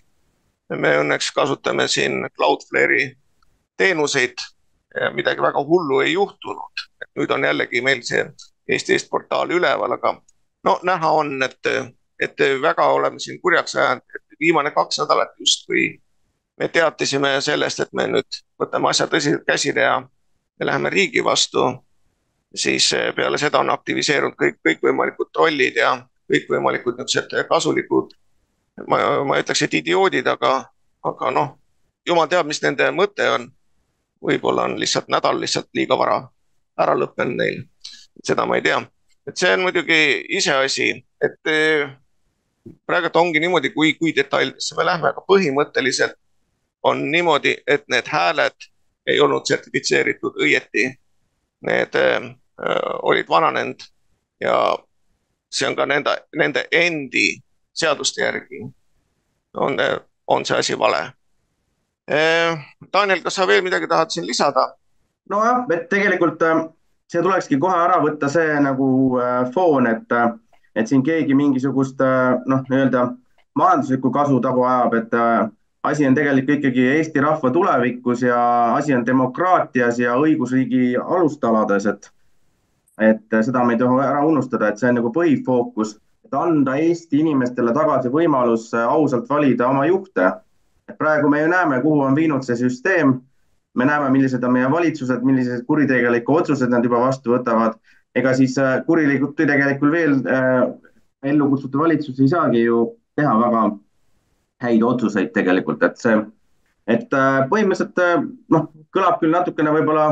me 0.69 0.91
õnneks 1.01 1.31
kasutame 1.33 1.89
siin 1.89 2.29
Cloudflare'i 2.37 3.17
teenuseid, 3.77 4.37
midagi 5.15 5.43
väga 5.43 5.63
hullu 5.65 6.01
ei 6.01 6.13
juhtunud. 6.13 6.85
nüüd 7.17 7.31
on 7.31 7.45
jällegi 7.45 7.81
meil 7.81 8.03
see 8.03 8.25
Eesti 8.69 8.93
Eest 8.93 9.09
portaal 9.11 9.51
üleval, 9.51 9.93
aga 9.93 10.21
no 10.65 10.81
näha 10.83 11.11
on, 11.11 11.43
et, 11.43 11.67
et 12.21 12.45
väga 12.63 12.87
oleme 12.87 13.19
siin 13.19 13.41
kurjaks 13.41 13.77
ajanud, 13.77 14.05
et 14.15 14.41
viimane 14.41 14.71
kaks 14.71 14.99
nädalat 14.99 15.33
justkui 15.39 16.01
me 16.59 16.69
teatasime 16.69 17.41
sellest, 17.41 17.81
et 17.81 17.93
me 17.93 18.07
nüüd 18.11 18.41
võtame 18.61 18.91
asja 18.91 19.07
tõsiselt 19.07 19.47
käsile 19.47 19.85
ja 19.85 19.99
me 20.03 20.67
läheme 20.67 20.91
riigi 20.91 21.25
vastu. 21.25 21.65
Siis 22.55 22.91
peale 23.17 23.39
seda 23.39 23.61
on 23.61 23.71
aktiviseerunud 23.71 24.37
kõik, 24.39 24.59
kõikvõimalikud 24.67 25.31
trollid 25.33 25.77
ja 25.77 25.95
kõikvõimalikud 26.33 26.99
niisugused 26.99 27.49
kasulikud. 27.49 28.13
ma, 28.87 29.25
ma 29.25 29.39
ütleks, 29.39 29.63
et 29.63 29.75
idioodid, 29.75 30.27
aga, 30.27 30.65
aga 31.05 31.31
noh, 31.31 31.57
jumal 32.07 32.29
teab, 32.29 32.47
mis 32.47 32.63
nende 32.63 32.91
mõte 32.91 33.31
on. 33.31 33.51
võib-olla 34.23 34.65
on 34.67 34.79
lihtsalt 34.81 35.09
nädal 35.09 35.41
lihtsalt 35.41 35.69
liiga 35.75 35.99
vara 35.99 36.23
ära 36.79 36.95
lõppenud 36.99 37.37
neil, 37.39 37.63
seda 38.25 38.47
ma 38.47 38.57
ei 38.57 38.63
tea 38.63 38.81
et 39.29 39.37
see 39.37 39.53
on 39.53 39.65
muidugi 39.67 39.99
iseasi, 40.39 40.89
et 41.25 41.53
eh, 41.53 41.91
praegu 42.89 43.11
ongi 43.21 43.43
niimoodi, 43.45 43.71
kui, 43.75 43.93
kui 44.01 44.15
detailidesse 44.17 44.77
me 44.79 44.87
lähme, 44.89 45.13
aga 45.13 45.25
põhimõtteliselt 45.29 46.17
on 46.89 47.05
niimoodi, 47.13 47.57
et 47.67 47.85
need 47.93 48.09
hääled 48.09 48.69
ei 49.09 49.21
olnud 49.21 49.49
sertifitseeritud 49.49 50.41
õieti. 50.45 50.89
Need 51.67 51.95
äh, 51.95 52.35
olid 53.03 53.29
vananenud 53.29 53.83
ja 54.41 54.79
see 55.51 55.69
on 55.69 55.77
ka 55.77 55.87
nende, 55.87 56.17
nende 56.37 56.67
endi 56.73 57.41
seaduste 57.75 58.23
järgi 58.23 58.63
on, 59.57 59.77
on 60.27 60.45
see 60.45 60.59
asi 60.59 60.79
vale 60.79 61.01
äh,. 62.11 62.59
Daniel, 62.93 63.23
kas 63.23 63.35
sa 63.35 63.47
veel 63.47 63.63
midagi 63.63 63.89
tahad 63.89 64.11
siin 64.11 64.27
lisada? 64.27 64.75
nojah, 65.31 65.65
et 65.73 65.89
tegelikult 65.89 66.43
see 67.09 67.23
tulekski 67.25 67.59
kohe 67.61 67.77
ära 67.77 67.99
võtta 68.05 68.29
see 68.33 68.57
nagu 68.63 68.89
äh, 69.21 69.45
foon, 69.55 69.89
et, 69.91 70.13
äh, 70.13 70.33
et 70.77 70.91
siin 70.91 71.03
keegi 71.05 71.37
mingisugust 71.37 72.01
äh, 72.05 72.37
noh, 72.47 72.65
nii-öelda 72.69 73.07
majanduslikku 73.59 74.13
kasu 74.15 74.41
tagu 74.45 74.65
ajab, 74.69 74.99
et 75.01 75.17
asi 75.83 76.07
on 76.07 76.15
tegelikult 76.15 76.59
ikkagi 76.59 76.87
Eesti 76.97 77.21
rahva 77.21 77.51
tulevikus 77.51 78.23
ja 78.23 78.39
asi 78.75 78.95
on 78.95 79.07
demokraatias 79.07 79.99
ja 79.99 80.17
õigusriigi 80.19 80.97
alustalades, 80.99 81.87
et 81.87 82.13
et 82.99 83.37
seda 83.47 83.63
me 83.65 83.77
ei 83.77 83.79
tohi 83.79 84.03
ära 84.03 84.25
unustada, 84.27 84.69
et 84.69 84.81
see 84.81 84.89
on 84.91 84.97
nagu 84.99 85.13
põhifookus, 85.15 85.95
et 86.27 86.35
anda 86.35 86.75
Eesti 86.83 87.21
inimestele 87.23 87.71
tagasi 87.75 88.11
võimalus 88.11 88.73
ausalt 88.75 89.29
valida 89.31 89.69
oma 89.69 89.87
juhte. 89.87 90.33
praegu 90.99 91.29
me 91.29 91.41
ju 91.41 91.49
näeme, 91.49 91.81
kuhu 91.83 92.01
on 92.01 92.15
viinud 92.17 92.43
see 92.43 92.57
süsteem 92.57 93.21
me 93.79 93.85
näeme, 93.85 94.11
millised 94.11 94.43
on 94.45 94.53
meie 94.53 94.71
valitsused, 94.71 95.23
millised 95.23 95.65
kuritegelikke 95.67 96.33
otsuseid 96.33 96.73
nad 96.73 96.85
juba 96.85 97.01
vastu 97.07 97.37
võtavad. 97.37 97.79
ega 98.17 98.33
siis 98.35 98.57
äh, 98.59 98.81
kurilikud 98.87 99.35
tegelikult 99.37 99.93
veel 99.93 100.15
äh, 100.27 100.63
ellu 101.23 101.49
kutsutud 101.51 101.79
valitsus 101.79 102.19
ei 102.21 102.31
saagi 102.33 102.63
ju 102.65 102.79
teha 103.17 103.35
väga 103.39 103.61
häid 104.63 104.83
otsuseid 104.83 105.31
tegelikult, 105.35 105.83
et 105.87 106.01
see, 106.01 106.17
et 106.89 107.13
äh, 107.15 107.43
põhimõtteliselt 107.51 108.01
äh, 108.03 108.17
noh, 108.55 108.71
kõlab 108.95 109.21
küll 109.21 109.35
natukene 109.35 109.75
võib-olla 109.75 110.09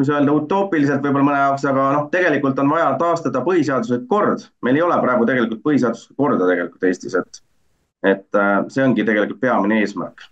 kuidas 0.00 0.14
öelda, 0.16 0.32
utoopiliselt 0.32 1.02
võib-olla 1.04 1.26
mõne 1.26 1.40
jaoks, 1.42 1.64
aga 1.68 1.86
noh, 1.92 2.08
tegelikult 2.12 2.58
on 2.62 2.70
vaja 2.72 2.88
taastada 2.98 3.42
põhiseaduslik 3.44 4.06
kord. 4.08 4.46
meil 4.64 4.78
ei 4.78 4.82
ole 4.82 4.96
praegu 5.02 5.26
tegelikult 5.28 5.62
põhiseaduslikku 5.66 6.16
korda 6.16 6.48
tegelikult 6.48 6.86
Eestis, 6.88 7.16
et, 7.20 7.42
et 8.14 8.40
äh, 8.40 8.54
see 8.72 8.84
ongi 8.84 9.04
tegelikult 9.04 9.42
peamine 9.42 9.82
eesmärk. 9.82 10.24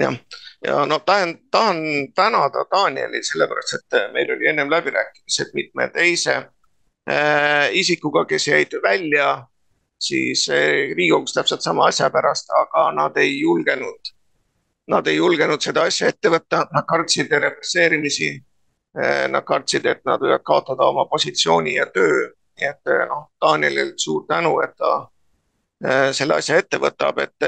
jah, 0.00 0.18
ja 0.66 0.82
no 0.90 0.98
tahan, 1.06 1.36
tahan 1.50 1.78
tänada 2.14 2.66
Danieli 2.72 3.22
sellepärast, 3.22 3.78
et 3.78 4.12
meil 4.12 4.34
oli 4.34 4.50
ennem 4.50 4.70
läbirääkimised 4.70 5.54
mitme 5.54 5.88
teise 5.94 6.36
äh, 6.36 7.70
isikuga, 7.72 8.24
kes 8.24 8.48
jäid 8.48 8.74
välja 8.82 9.46
siis 10.06 10.48
äh, 10.52 10.94
Riigikogus 10.96 11.34
täpselt 11.34 11.62
sama 11.62 11.88
asja 11.90 12.10
pärast, 12.10 12.50
aga 12.54 12.90
nad 12.96 13.16
ei 13.20 13.40
julgenud, 13.40 14.12
nad 14.92 15.06
ei 15.06 15.16
julgenud 15.16 15.62
seda 15.64 15.86
asja 15.88 16.10
ette 16.12 16.32
võtta, 16.32 16.64
nad 16.72 16.86
kartsid 16.88 17.32
represseerimisi 17.32 18.34
äh,. 18.34 19.24
Nad 19.28 19.42
kartsid, 19.42 19.86
et 19.90 20.04
nad 20.06 20.22
võivad 20.22 20.44
kaotada 20.46 20.86
oma 20.86 21.02
positsiooni 21.10 21.72
ja 21.74 21.88
töö, 21.90 22.28
nii 22.60 22.68
et 22.68 22.92
äh, 22.92 23.06
noh, 23.10 23.24
Danielile 23.42 23.96
suur 23.98 24.26
tänu, 24.28 24.58
et 24.62 24.76
ta 24.78 24.94
selle 26.14 26.36
asja 26.38 26.56
ette 26.62 26.78
võtab, 26.80 27.18
et 27.20 27.44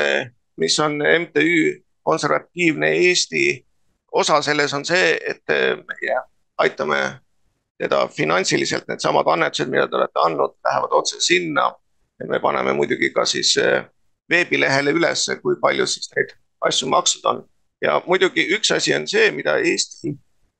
mis 0.60 0.75
on 0.82 0.98
MTÜ 0.98 1.84
konservatiivne 2.04 2.90
Eesti 3.06 3.44
osa 4.12 4.42
selles 4.42 4.75
on 4.75 4.84
see, 4.84 5.14
et 5.30 5.54
meie 5.86 6.18
aitame 6.58 6.98
teda 7.78 8.06
finantsiliselt, 8.08 8.86
needsamad 8.88 9.28
annetused, 9.28 9.70
mida 9.70 9.88
te 9.88 9.98
olete 9.98 10.22
andnud, 10.25 10.54
lähevad 10.64 10.94
otse 10.96 11.20
sinna. 11.20 11.70
Me 12.25 12.40
paneme 12.40 12.73
muidugi 12.73 13.11
ka 13.11 13.25
siis 13.25 13.56
eh, 13.56 13.85
veebilehele 14.30 14.90
ülesse, 14.90 15.37
kui 15.42 15.56
palju 15.61 15.87
siis 15.87 16.08
neid 16.16 16.32
asju 16.66 16.88
makstud 16.88 17.25
on. 17.25 17.44
ja 17.82 18.00
muidugi 18.06 18.46
üks 18.56 18.73
asi 18.73 18.94
on 18.94 19.06
see, 19.08 19.30
mida 19.30 19.56
Eesti, 19.56 20.14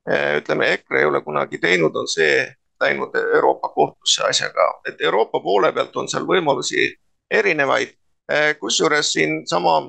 eh, 0.09 0.37
ütleme, 0.41 0.71
EKRE 0.77 0.99
ei 0.99 1.05
ole 1.05 1.21
kunagi 1.21 1.57
teinud, 1.57 1.95
on 1.95 2.07
see, 2.07 2.45
läinud 2.81 3.15
Euroopa 3.17 3.69
kohtusse 3.73 4.23
asjaga, 4.23 4.67
et 4.87 5.01
Euroopa 5.01 5.39
poole 5.39 5.71
pealt 5.73 5.95
on 5.97 6.07
seal 6.07 6.27
võimalusi 6.29 6.91
erinevaid. 7.31 7.95
Eh, 8.31 8.53
kusjuures 8.59 9.11
siinsama 9.13 9.79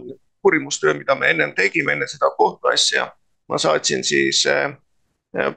uurimustöö, 0.44 0.94
mida 0.94 1.14
me 1.14 1.30
ennem 1.30 1.54
tegime, 1.54 1.92
enne 1.92 2.06
seda 2.06 2.30
kohtuasja. 2.36 3.12
ma 3.48 3.58
saatsin 3.58 4.04
siis 4.04 4.44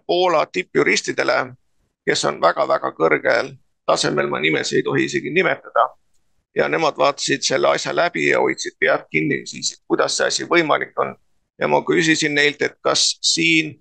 Poola 0.08 0.46
tippjuristidele, 0.46 1.54
kes 2.06 2.26
on 2.26 2.42
väga-väga 2.42 2.92
kõrgel 2.96 3.52
tasemel, 3.86 4.30
ma 4.30 4.40
nimesid 4.40 4.80
ei 4.80 4.84
tohi 4.84 5.06
isegi 5.06 5.34
nimetada. 5.34 5.90
Ja 6.56 6.68
nemad 6.68 6.98
vaatasid 6.98 7.46
selle 7.46 7.70
asja 7.70 7.96
läbi 7.96 8.28
ja 8.28 8.40
hoidsid 8.40 8.76
pead 8.80 9.06
kinni. 9.12 9.46
Siis, 9.46 9.76
kuidas 9.88 10.18
see 10.18 10.28
asi 10.28 10.48
võimalik 10.50 10.98
on. 11.00 11.16
ja 11.60 11.68
ma 11.68 11.84
küsisin 11.86 12.34
neilt, 12.34 12.62
et 12.62 12.80
kas 12.82 13.20
siin 13.22 13.76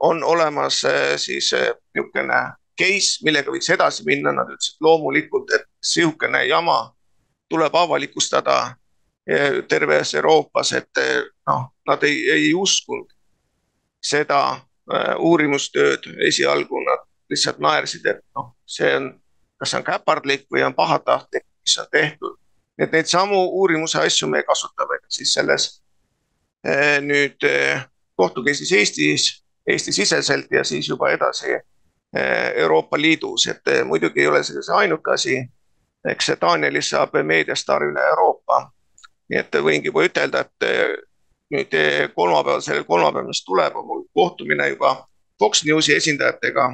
on 0.00 0.24
olemas 0.24 0.82
eh, 0.84 1.14
siis 1.16 1.52
eh, 1.52 1.70
niisugune 1.94 2.40
case, 2.78 3.24
millega 3.24 3.50
võiks 3.50 3.70
edasi 3.70 4.04
minna, 4.04 4.32
nad 4.32 4.50
ütlesid 4.50 4.82
loomulikult, 4.84 5.52
et 5.54 5.64
sihukene 5.82 6.44
jama 6.46 6.94
tuleb 7.48 7.74
avalikustada 7.74 8.74
terves 9.68 10.14
Euroopas, 10.14 10.72
et 10.76 11.00
noh, 11.48 11.62
nad 11.88 12.02
ei, 12.04 12.18
ei 12.30 12.50
uskunud 12.54 13.08
seda 14.04 14.58
uurimustööd, 15.16 16.10
esialgu 16.28 16.82
nad 16.84 17.06
lihtsalt 17.32 17.60
naersid, 17.62 18.04
et 18.06 18.20
noh, 18.36 18.52
see 18.68 18.90
on, 18.98 19.08
kas 19.60 19.72
see 19.72 19.80
on 19.80 19.86
käpardlik 19.86 20.44
või 20.52 20.64
on 20.66 20.76
pahatahtlik, 20.76 21.46
mis 21.64 21.78
on 21.78 21.86
tehtud. 21.92 22.36
et 22.78 22.92
neid 22.92 23.06
samu 23.06 23.40
uurimuse 23.60 23.98
asju 23.98 24.28
me 24.28 24.42
kasutame 24.42 24.98
siis 25.08 25.34
selles 25.34 25.82
äh, 26.66 27.00
nüüd 27.00 27.44
äh, 27.44 27.86
kohtukeisis 28.16 28.72
Eestis, 28.72 29.44
Eesti-siseselt 29.70 30.50
ja 30.50 30.64
siis 30.64 30.88
juba 30.88 31.10
edasi 31.10 31.56
Euroopa 32.54 32.98
Liidus, 33.00 33.46
et 33.50 33.70
muidugi 33.84 34.20
ei 34.20 34.26
ole 34.26 34.42
see 34.44 34.74
ainuke 34.74 35.10
asi. 35.10 35.38
eks 36.08 36.26
see 36.26 36.36
Danielist 36.40 36.92
saab 36.92 37.16
meediastaar 37.26 37.82
üle 37.82 38.02
Euroopa 38.10 38.74
nii 39.30 39.40
et 39.40 39.58
võingi 39.64 39.90
juba 39.90 40.04
ütelda, 40.06 40.44
et 40.44 40.66
eh, 40.68 40.94
nüüd 41.54 41.76
eh, 41.78 42.08
kolmapäeval, 42.14 42.62
sellel 42.64 42.86
kolmapäeval, 42.88 43.28
mis 43.30 43.44
tuleb, 43.46 43.76
on 43.76 43.86
mul 43.88 44.02
kohtumine 44.16 44.68
juba 44.74 44.96
Fox 45.40 45.64
Newsi 45.66 45.96
esindajatega, 45.96 46.68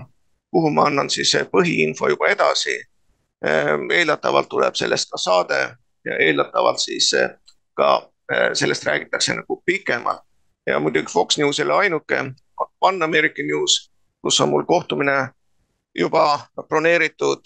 kuhu 0.52 0.72
ma 0.74 0.88
annan 0.90 1.10
siis 1.12 1.34
eh, 1.38 1.46
põhiinfo 1.50 2.10
juba 2.10 2.30
edasi. 2.34 2.76
Eeldatavalt 3.42 4.48
tuleb 4.48 4.74
sellest 4.74 5.10
ka 5.10 5.18
saade 5.18 5.60
ja 6.04 6.16
eeldatavalt 6.18 6.78
siis 6.78 7.10
ka 7.74 8.10
sellest 8.52 8.84
räägitakse 8.86 9.34
nagu 9.34 9.62
pikemalt. 9.66 10.22
ja 10.66 10.78
muidugi 10.78 11.12
Fox 11.12 11.38
News 11.38 11.60
ei 11.60 11.64
ole 11.64 11.74
ainuke, 11.74 12.24
One 12.80 13.04
American 13.04 13.46
News, 13.46 13.90
kus 14.22 14.40
on 14.40 14.48
mul 14.48 14.64
kohtumine 14.64 15.28
juba 15.94 16.40
broneeritud 16.68 17.40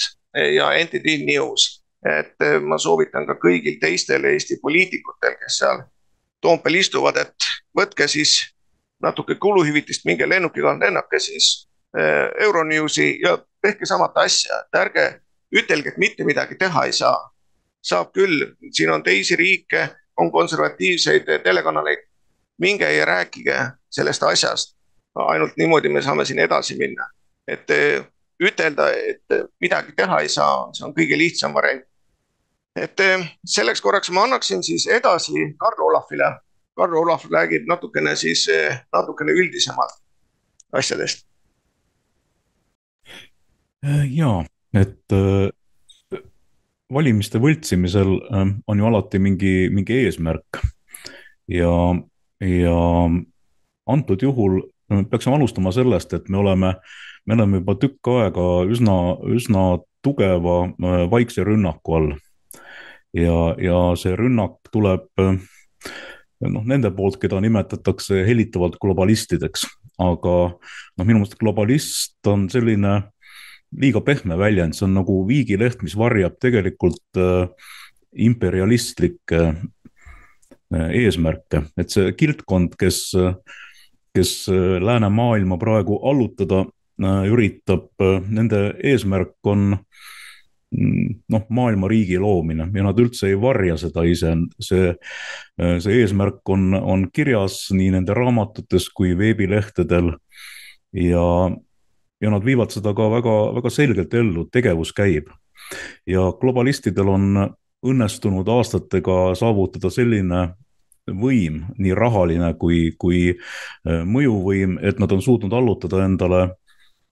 ja 0.54 0.72
Entity 0.72 1.24
News 1.24 1.84
et 2.04 2.44
ma 2.62 2.78
soovitan 2.78 3.26
ka 3.26 3.36
kõigil 3.40 3.78
teistel 3.80 4.26
Eesti 4.28 4.58
poliitikutel, 4.62 5.36
kes 5.40 5.60
seal 5.62 5.84
Toompeal 6.44 6.76
istuvad, 6.76 7.16
et 7.16 7.46
võtke 7.76 8.04
siis 8.10 8.36
natuke 9.02 9.38
kuluhüvitist, 9.40 10.04
minge 10.04 10.28
lennukiga 10.28 10.74
lennake 10.76 11.20
siis 11.20 11.66
Euronewsi 12.44 13.14
ja 13.22 13.38
tehke 13.64 13.86
samat 13.88 14.18
asja, 14.20 14.58
et 14.66 14.80
ärge 14.80 15.06
ütelge, 15.54 15.88
et 15.88 15.99
mitte 15.99 16.25
midagi 16.25 16.58
teha 16.58 16.84
ei 16.84 16.92
saa. 16.92 17.30
saab 17.84 18.14
küll, 18.16 18.54
siin 18.73 18.88
on 18.90 19.02
teisi 19.04 19.37
riike, 19.37 19.88
on 20.16 20.30
konservatiivseid 20.32 21.26
telekanaleid. 21.44 21.99
minge 22.58 22.92
ja 22.92 23.04
rääkige 23.04 23.56
sellest 23.90 24.23
asjast. 24.23 24.76
ainult 25.14 25.52
niimoodi 25.56 25.88
me 25.88 26.02
saame 26.02 26.25
siin 26.25 26.38
edasi 26.38 26.76
minna, 26.76 27.08
et 27.49 27.68
ütelda, 28.42 28.90
et 28.92 29.50
midagi 29.61 29.92
teha 29.96 30.20
ei 30.20 30.28
saa, 30.28 30.70
see 30.73 30.87
on 30.87 30.94
kõige 30.94 31.18
lihtsam 31.18 31.54
variant. 31.54 31.84
et 32.76 32.99
selleks 33.46 33.80
korraks 33.80 34.11
ma 34.11 34.23
annaksin 34.23 34.62
siis 34.62 34.87
edasi 34.87 35.54
Karl 35.58 35.82
Olafile. 35.82 36.38
Karl 36.76 36.96
Olav 36.96 37.23
räägib 37.30 37.68
natukene 37.68 38.16
siis, 38.16 38.49
natukene 38.92 39.32
üldisemalt 39.32 40.02
asjadest 40.73 41.26
ja, 44.11 44.44
et 44.74 45.14
äh, 45.14 46.18
valimiste 46.92 47.40
võltsimisel 47.42 48.12
äh, 48.30 48.52
on 48.66 48.80
ju 48.80 48.88
alati 48.90 49.20
mingi, 49.22 49.54
mingi 49.72 50.04
eesmärk. 50.04 50.60
ja, 51.48 51.72
ja 52.40 52.78
antud 53.86 54.22
juhul 54.22 54.62
peaksime 55.10 55.36
alustama 55.36 55.72
sellest, 55.72 56.12
et 56.12 56.28
me 56.28 56.38
oleme, 56.38 56.74
me 57.26 57.34
oleme 57.34 57.60
juba 57.60 57.74
tükk 57.80 58.10
aega 58.14 58.48
üsna, 58.70 58.96
üsna 59.32 59.64
tugeva 60.04 60.58
vaikse 61.10 61.44
rünnaku 61.44 61.96
all. 61.96 62.10
ja, 63.16 63.38
ja 63.60 63.78
see 63.96 64.16
rünnak 64.16 64.58
tuleb 64.72 65.08
noh, 65.18 66.64
nende 66.66 66.90
poolt, 66.94 67.18
keda 67.22 67.40
nimetatakse 67.40 68.24
hellitavalt 68.26 68.76
globalistideks, 68.82 69.64
aga 70.02 70.36
noh, 70.52 71.04
minu 71.04 71.20
meelest 71.20 71.38
globalist 71.40 72.30
on 72.30 72.48
selline 72.52 72.96
liiga 73.73 74.02
pehme 74.04 74.38
väljend, 74.38 74.76
see 74.76 74.87
on 74.87 74.94
nagu 74.99 75.21
viigileht, 75.28 75.83
mis 75.83 75.97
varjab 75.99 76.37
tegelikult 76.42 77.21
äh, 77.21 77.49
imperialistlikke 78.14 79.40
äh, 79.50 80.90
eesmärke, 81.02 81.64
et 81.80 81.94
see 81.94 82.12
kildkond, 82.18 82.76
kes, 82.80 83.11
kes 84.14 84.35
äh, 84.52 84.76
läänemaailma 84.83 85.59
praegu 85.61 85.99
allutada 86.06 86.64
äh, 86.64 87.25
üritab 87.30 87.90
äh,, 88.02 88.21
nende 88.28 88.66
eesmärk 88.83 89.37
on 89.50 89.73
mm, 89.75 91.21
noh, 91.35 91.47
maailma 91.49 91.90
riigi 91.90 92.18
loomine 92.23 92.68
ja 92.75 92.87
nad 92.87 93.00
üldse 93.00 93.33
ei 93.33 93.38
varja 93.40 93.76
seda 93.80 94.06
ise, 94.06 94.37
see, 94.62 94.94
äh, 95.61 95.76
see 95.83 96.00
eesmärk 96.02 96.42
on, 96.54 96.73
on 96.78 97.09
kirjas 97.14 97.66
nii 97.75 97.90
nende 97.99 98.14
raamatutes 98.16 98.90
kui 98.94 99.16
veebilehtedel. 99.18 100.14
Ja 100.94 101.50
ja 102.24 102.32
nad 102.32 102.44
viivad 102.44 102.72
seda 102.72 102.94
ka 102.96 103.08
väga, 103.12 103.36
väga 103.58 103.70
selgelt 103.70 104.14
ellu, 104.16 104.46
tegevus 104.52 104.92
käib. 104.96 105.28
ja 106.06 106.32
globalistidel 106.40 107.08
on 107.08 107.38
õnnestunud 107.84 108.48
aastatega 108.48 109.34
saavutada 109.36 109.90
selline 109.92 110.40
võim, 111.08 111.60
nii 111.78 111.94
rahaline 111.96 112.54
kui, 112.60 112.94
kui 112.98 113.30
äh, 113.32 114.02
mõjuvõim, 114.08 114.78
et 114.82 115.00
nad 115.00 115.12
on 115.12 115.22
suutnud 115.22 115.52
allutada 115.52 116.04
endale 116.04 116.42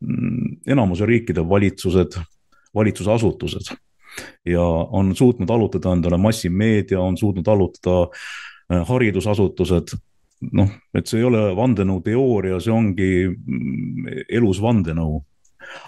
mm, 0.00 0.62
enamuse 0.66 1.08
riikide 1.08 1.44
valitsused, 1.48 2.16
valitsusasutused 2.74 3.74
ja 4.48 4.64
on 4.64 5.14
suutnud 5.16 5.50
allutada 5.50 5.92
endale 5.92 6.16
massimeedia, 6.20 7.00
on 7.00 7.16
suutnud 7.20 7.48
allutada 7.48 8.08
äh, 8.08 8.80
haridusasutused 8.88 9.96
noh, 10.50 10.70
et 10.94 11.08
see 11.08 11.20
ei 11.20 11.26
ole 11.28 11.42
vandenõuteooria, 11.56 12.58
see 12.62 12.72
ongi 12.74 13.12
mm, 13.28 14.24
elus 14.32 14.62
vandenõu. 14.62 15.22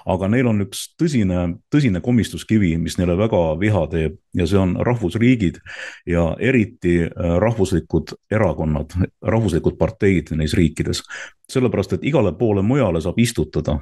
aga 0.07 0.29
neil 0.31 0.47
on 0.47 0.63
üks 0.63 0.85
tõsine, 0.95 1.59
tõsine 1.69 2.01
komistuskivi, 2.01 2.77
mis 2.79 2.95
neile 2.97 3.17
väga 3.19 3.41
viha 3.59 3.81
teeb 3.91 4.15
ja 4.39 4.47
see 4.47 4.59
on 4.61 4.77
rahvusriigid 4.87 5.59
ja 6.07 6.29
eriti 6.39 7.01
äh, 7.03 7.35
rahvuslikud 7.43 8.15
erakonnad, 8.31 8.95
rahvuslikud 9.23 9.77
parteid 9.77 10.31
neis 10.39 10.55
riikides. 10.55 11.03
sellepärast, 11.51 11.93
et 11.93 12.07
igale 12.07 12.33
poole 12.39 12.63
mujale 12.63 13.03
saab 13.03 13.19
istutada 13.19 13.81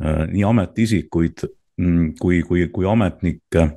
äh, 0.00 0.24
nii 0.32 0.44
ametiisikuid 0.44 1.44
mm, 1.76 2.14
kui, 2.20 2.42
kui, 2.42 2.68
kui 2.72 2.88
ametnikke 2.88 3.68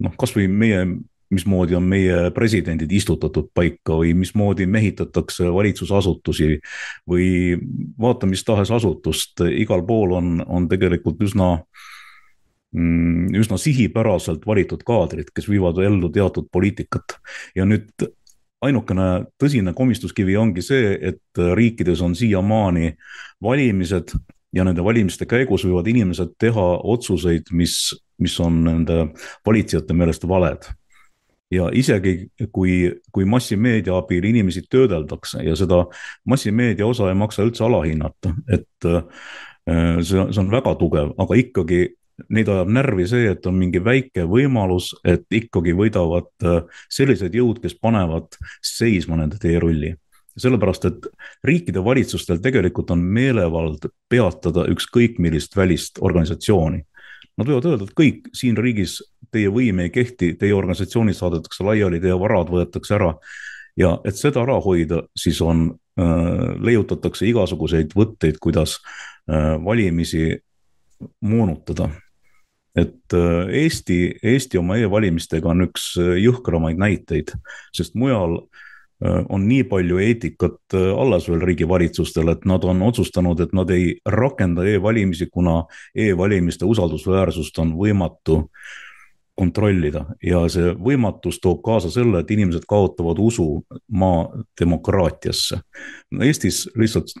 noh, 0.00 0.16
kasvõi 0.16 0.48
meie 0.48 0.86
mismoodi 1.30 1.76
on 1.78 1.86
meie 1.86 2.30
presidendid 2.34 2.92
istutatud 2.92 3.50
paika 3.54 3.96
või 4.00 4.14
mismoodi 4.18 4.66
mehitatakse 4.66 5.50
valitsusasutusi 5.54 6.58
või 7.08 7.56
vaata 8.00 8.28
mis 8.30 8.44
tahes 8.44 8.70
asutust, 8.74 9.42
igal 9.50 9.84
pool 9.86 10.16
on, 10.18 10.40
on 10.46 10.68
tegelikult 10.70 11.22
üsna 11.22 11.52
mm, 12.74 13.34
üsna 13.38 13.58
sihipäraselt 13.60 14.46
valitud 14.46 14.82
kaadrid, 14.86 15.30
kes 15.34 15.48
viivad 15.50 15.78
ellu 15.84 16.10
teatud 16.10 16.50
poliitikat. 16.52 17.20
ja 17.54 17.64
nüüd 17.64 18.10
ainukene 18.60 19.08
tõsine 19.40 19.74
komistuskivi 19.74 20.36
ongi 20.36 20.62
see, 20.62 20.98
et 21.00 21.44
riikides 21.54 22.02
on 22.04 22.14
siiamaani 22.14 22.94
valimised 23.42 24.12
ja 24.52 24.66
nende 24.66 24.84
valimiste 24.84 25.26
käigus 25.30 25.64
võivad 25.64 25.86
inimesed 25.88 26.34
teha 26.38 26.66
otsuseid, 26.82 27.52
mis, 27.54 27.94
mis 28.18 28.34
on 28.42 28.64
nende 28.66 29.06
valitsejate 29.46 29.94
meelest 29.94 30.26
valed 30.28 30.66
ja 31.50 31.68
isegi 31.74 32.30
kui, 32.52 32.90
kui 33.12 33.26
massimeedia 33.28 33.96
abil 33.98 34.24
inimesi 34.30 34.62
töödeldakse 34.70 35.44
ja 35.44 35.56
seda 35.58 35.84
massimeedia 36.28 36.86
osa 36.86 37.08
ei 37.10 37.18
maksa 37.18 37.46
üldse 37.46 37.64
alahinnata, 37.66 38.34
et 38.52 38.88
äh, 38.88 39.24
see, 39.66 40.26
see 40.30 40.42
on 40.42 40.52
väga 40.52 40.76
tugev, 40.80 41.14
aga 41.18 41.40
ikkagi 41.40 41.88
neid 42.30 42.50
ajab 42.52 42.70
närvi 42.70 43.06
see, 43.08 43.30
et 43.32 43.46
on 43.48 43.56
mingi 43.56 43.80
väike 43.82 44.26
võimalus, 44.28 44.92
et 45.08 45.24
ikkagi 45.32 45.74
võidavad 45.76 46.30
äh, 46.44 46.62
sellised 46.92 47.34
jõud, 47.34 47.62
kes 47.62 47.74
panevad 47.80 48.38
seisma 48.60 49.18
nende 49.20 49.40
teerulli 49.40 49.94
sellepärast, 50.40 50.86
et 50.86 51.08
riikide 51.44 51.82
valitsustel 51.84 52.38
tegelikult 52.42 52.92
on 52.94 53.02
meelevald 53.02 53.88
peatada 54.08 54.66
ükskõik 54.72 55.18
millist 55.22 55.56
välist 55.58 55.98
organisatsiooni. 56.00 56.82
Nad 57.38 57.48
võivad 57.48 57.66
öelda, 57.70 57.88
et 57.88 57.96
kõik 57.96 58.30
siin 58.36 58.58
riigis 58.60 58.98
teie 59.32 59.50
võim 59.52 59.80
ei 59.84 59.90
kehti, 59.94 60.34
teie 60.38 60.54
organisatsioonid 60.56 61.16
saadetakse 61.16 61.64
laiali, 61.66 62.00
teie 62.00 62.16
varad 62.18 62.52
võetakse 62.52 62.96
ära. 62.96 63.14
ja 63.76 63.98
et 64.04 64.16
seda 64.18 64.42
ära 64.42 64.58
hoida, 64.60 65.02
siis 65.16 65.40
on 65.40 65.70
äh,, 66.00 66.54
leiutatakse 66.60 67.26
igasuguseid 67.26 67.94
võtteid, 67.96 68.38
kuidas 68.40 68.78
äh, 69.30 69.56
valimisi 69.64 70.38
moonutada. 71.20 71.90
et 72.76 73.14
äh, 73.14 73.48
Eesti, 73.62 74.18
Eesti 74.22 74.58
oma 74.58 74.76
e-valimistega 74.76 75.48
on 75.48 75.68
üks 75.68 75.94
äh, 75.98 76.18
jõhkramaid 76.22 76.78
näiteid, 76.78 77.32
sest 77.74 77.94
mujal 77.94 78.38
äh, 78.38 78.66
Äh, 79.04 79.24
on 79.28 79.46
nii 79.48 79.64
palju 79.64 79.96
eetikat 79.98 80.74
äh, 80.76 80.90
alles 81.00 81.24
veel 81.28 81.40
riigivalitsustel, 81.48 82.28
et 82.34 82.44
nad 82.44 82.64
on 82.68 82.82
otsustanud, 82.84 83.40
et 83.40 83.54
nad 83.56 83.70
ei 83.72 83.94
rakenda 84.04 84.66
e-valimisi, 84.68 85.30
kuna 85.32 85.62
e-valimiste 85.96 86.68
usaldusväärsust 86.68 87.62
on 87.64 87.72
võimatu 87.80 88.42
kontrollida 89.40 90.04
ja 90.24 90.42
see 90.52 90.74
võimatus 90.76 91.40
toob 91.42 91.62
kaasa 91.64 91.90
selle, 91.92 92.20
et 92.20 92.30
inimesed 92.34 92.66
kaotavad 92.68 93.18
usu 93.22 93.46
maa 93.88 94.26
demokraatiasse. 94.60 95.60
Eestis 96.26 96.62
lihtsalt 96.78 97.14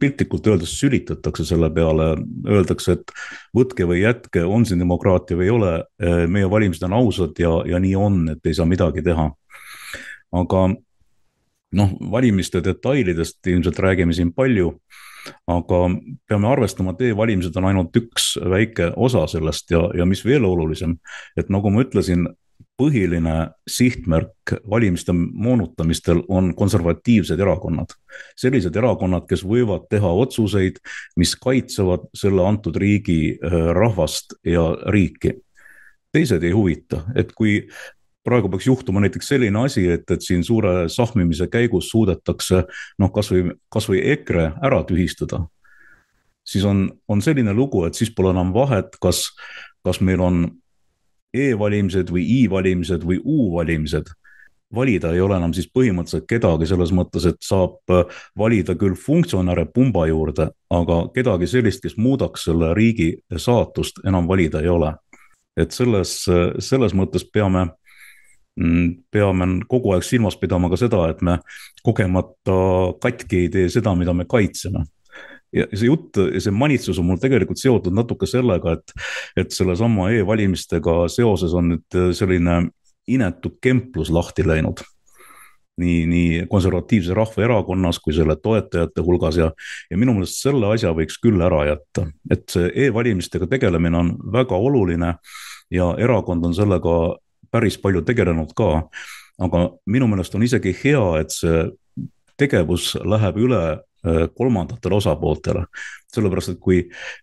piltlikult 0.00 0.48
öeldes 0.48 0.72
sülitatakse 0.80 1.44
selle 1.44 1.70
peale, 1.74 2.14
öeldakse, 2.48 2.96
et 2.96 3.14
võtke 3.56 3.88
või 3.88 4.00
jätke, 4.02 4.44
on 4.44 4.64
siin 4.66 4.80
demokraatia 4.82 5.38
või 5.38 5.50
ei 5.50 5.54
ole, 5.54 5.74
meie 6.32 6.50
valimised 6.50 6.88
on 6.88 6.96
ausad 6.96 7.38
ja, 7.42 7.52
ja 7.68 7.80
nii 7.82 7.94
on, 8.00 8.22
et 8.36 8.48
ei 8.48 8.56
saa 8.56 8.68
midagi 8.68 9.04
teha. 9.06 9.30
aga 10.36 10.66
noh, 11.72 11.92
valimiste 12.10 12.62
detailidest 12.64 13.46
ilmselt 13.46 13.78
räägime 13.78 14.14
siin 14.14 14.32
palju, 14.32 14.72
aga 15.50 15.82
peame 16.28 16.48
arvestama, 16.48 16.94
et 16.94 17.08
e-valimised 17.10 17.56
on 17.58 17.68
ainult 17.70 17.96
üks 17.98 18.36
väike 18.38 18.92
osa 18.96 19.26
sellest 19.30 19.70
ja, 19.74 19.82
ja 19.98 20.06
mis 20.06 20.22
veel 20.24 20.46
olulisem, 20.46 20.96
et 21.36 21.50
nagu 21.50 21.72
ma 21.72 21.82
ütlesin, 21.82 22.28
põhiline 22.76 23.34
sihtmärk 23.68 24.52
valimiste 24.68 25.12
moonutamistel 25.16 26.22
on 26.28 26.52
konservatiivsed 26.54 27.40
erakonnad. 27.40 27.94
sellised 28.36 28.76
erakonnad, 28.76 29.24
kes 29.28 29.44
võivad 29.44 29.88
teha 29.90 30.12
otsuseid, 30.12 30.76
mis 31.16 31.34
kaitsevad 31.40 32.08
selle 32.14 32.44
antud 32.44 32.76
riigi 32.76 33.36
äh, 33.36 33.56
rahvast 33.72 34.36
ja 34.44 34.68
riiki 34.92 35.38
teised 36.16 36.44
ei 36.44 36.52
huvita, 36.52 37.02
et 37.16 37.32
kui 37.36 37.58
praegu 38.26 38.50
peaks 38.50 38.66
juhtuma 38.66 39.00
näiteks 39.04 39.30
selline 39.32 39.64
asi, 39.64 39.86
et, 39.96 40.04
et 40.10 40.22
siin 40.22 40.44
suure 40.44 40.88
sahmimise 40.92 41.48
käigus 41.52 41.90
suudetakse 41.92 42.64
noh, 42.98 43.12
kasvõi, 43.14 43.54
kasvõi 43.72 44.02
EKRE 44.16 44.50
ära 44.66 44.82
tühistada. 44.88 45.46
siis 46.46 46.64
on, 46.64 46.90
on 47.08 47.22
selline 47.22 47.54
lugu, 47.54 47.84
et 47.86 47.94
siis 47.94 48.10
pole 48.14 48.30
enam 48.30 48.52
vahet, 48.54 48.98
kas, 49.02 49.28
kas 49.84 50.00
meil 50.00 50.20
on 50.20 50.44
e-valimised 51.34 52.10
või 52.10 52.26
i-valimised 52.42 53.02
või 53.06 53.18
u-valimised 53.24 54.12
valida 54.74 55.12
ei 55.14 55.20
ole 55.20 55.36
enam 55.36 55.52
siis 55.54 55.68
põhimõtteliselt 55.70 56.26
kedagi 56.28 56.66
selles 56.66 56.92
mõttes, 56.94 57.26
et 57.28 57.38
saab 57.44 57.92
äh, 57.92 58.04
valida 58.38 58.74
küll 58.78 58.96
funktsionäre 58.98 59.66
pumba 59.74 60.06
juurde, 60.10 60.50
aga 60.70 61.00
kedagi 61.14 61.48
sellist, 61.50 61.82
kes 61.84 61.96
muudaks 61.96 62.48
selle 62.48 62.72
riigi 62.74 63.12
saatust, 63.36 64.02
enam 64.06 64.28
valida 64.28 64.62
ei 64.62 64.72
ole. 64.72 64.94
et 65.56 65.72
selles, 65.72 66.10
selles 66.60 66.92
mõttes 66.92 67.22
peame, 67.32 67.62
peame 69.12 69.48
kogu 69.68 69.92
aeg 69.92 70.04
silmas 70.06 70.38
pidama 70.40 70.70
ka 70.72 70.78
seda, 70.80 71.02
et 71.12 71.20
me 71.22 71.38
kogemata 71.84 72.60
katki 73.02 73.44
ei 73.44 73.50
tee 73.52 73.68
seda, 73.72 73.92
mida 73.94 74.14
me 74.16 74.24
kaitseme 74.24 74.86
ja 75.56 75.66
see 75.72 75.88
jutt 75.88 76.18
ja 76.18 76.40
see 76.42 76.54
manitsus 76.54 76.98
on 77.00 77.08
mul 77.10 77.20
tegelikult 77.22 77.60
seotud 77.60 77.94
natuke 77.94 78.28
sellega, 78.28 78.76
et, 78.76 78.94
et 79.44 79.54
sellesama 79.54 80.10
e-valimistega 80.16 81.04
seoses 81.12 81.54
on 81.56 81.74
nüüd 81.74 81.98
selline 82.16 82.66
inetu 83.06 83.56
kemplus 83.62 84.10
lahti 84.10 84.46
läinud. 84.46 84.82
nii, 85.76 86.06
nii 86.08 86.46
konservatiivses 86.48 87.12
rahvaerakonnas 87.12 87.98
kui 88.00 88.14
selle 88.16 88.38
toetajate 88.40 89.02
hulgas 89.04 89.36
ja, 89.36 89.50
ja 89.90 89.98
minu 90.00 90.14
meelest 90.16 90.38
selle 90.40 90.70
asja 90.72 90.94
võiks 90.96 91.18
küll 91.20 91.42
ära 91.44 91.66
jätta, 91.68 92.06
et 92.32 92.48
see 92.48 92.70
e-valimistega 92.86 93.44
tegelemine 93.50 93.98
on 93.98 94.14
väga 94.32 94.56
oluline 94.56 95.10
ja 95.70 95.90
erakond 96.00 96.48
on 96.48 96.56
sellega 96.56 96.96
päris 97.56 97.78
palju 97.80 98.04
tegelenud 98.06 98.54
ka. 98.56 98.86
aga 99.36 99.58
minu 99.92 100.06
meelest 100.08 100.34
on 100.34 100.44
isegi 100.46 100.72
hea, 100.84 101.02
et 101.20 101.34
see 101.34 101.66
tegevus 102.40 102.94
läheb 103.04 103.36
üle 103.44 103.60
äh, 103.72 104.22
kolmandatele 104.36 104.96
osapooltele. 104.96 105.66
sellepärast, 106.16 106.54
et 106.54 106.60
kui, 106.60 106.78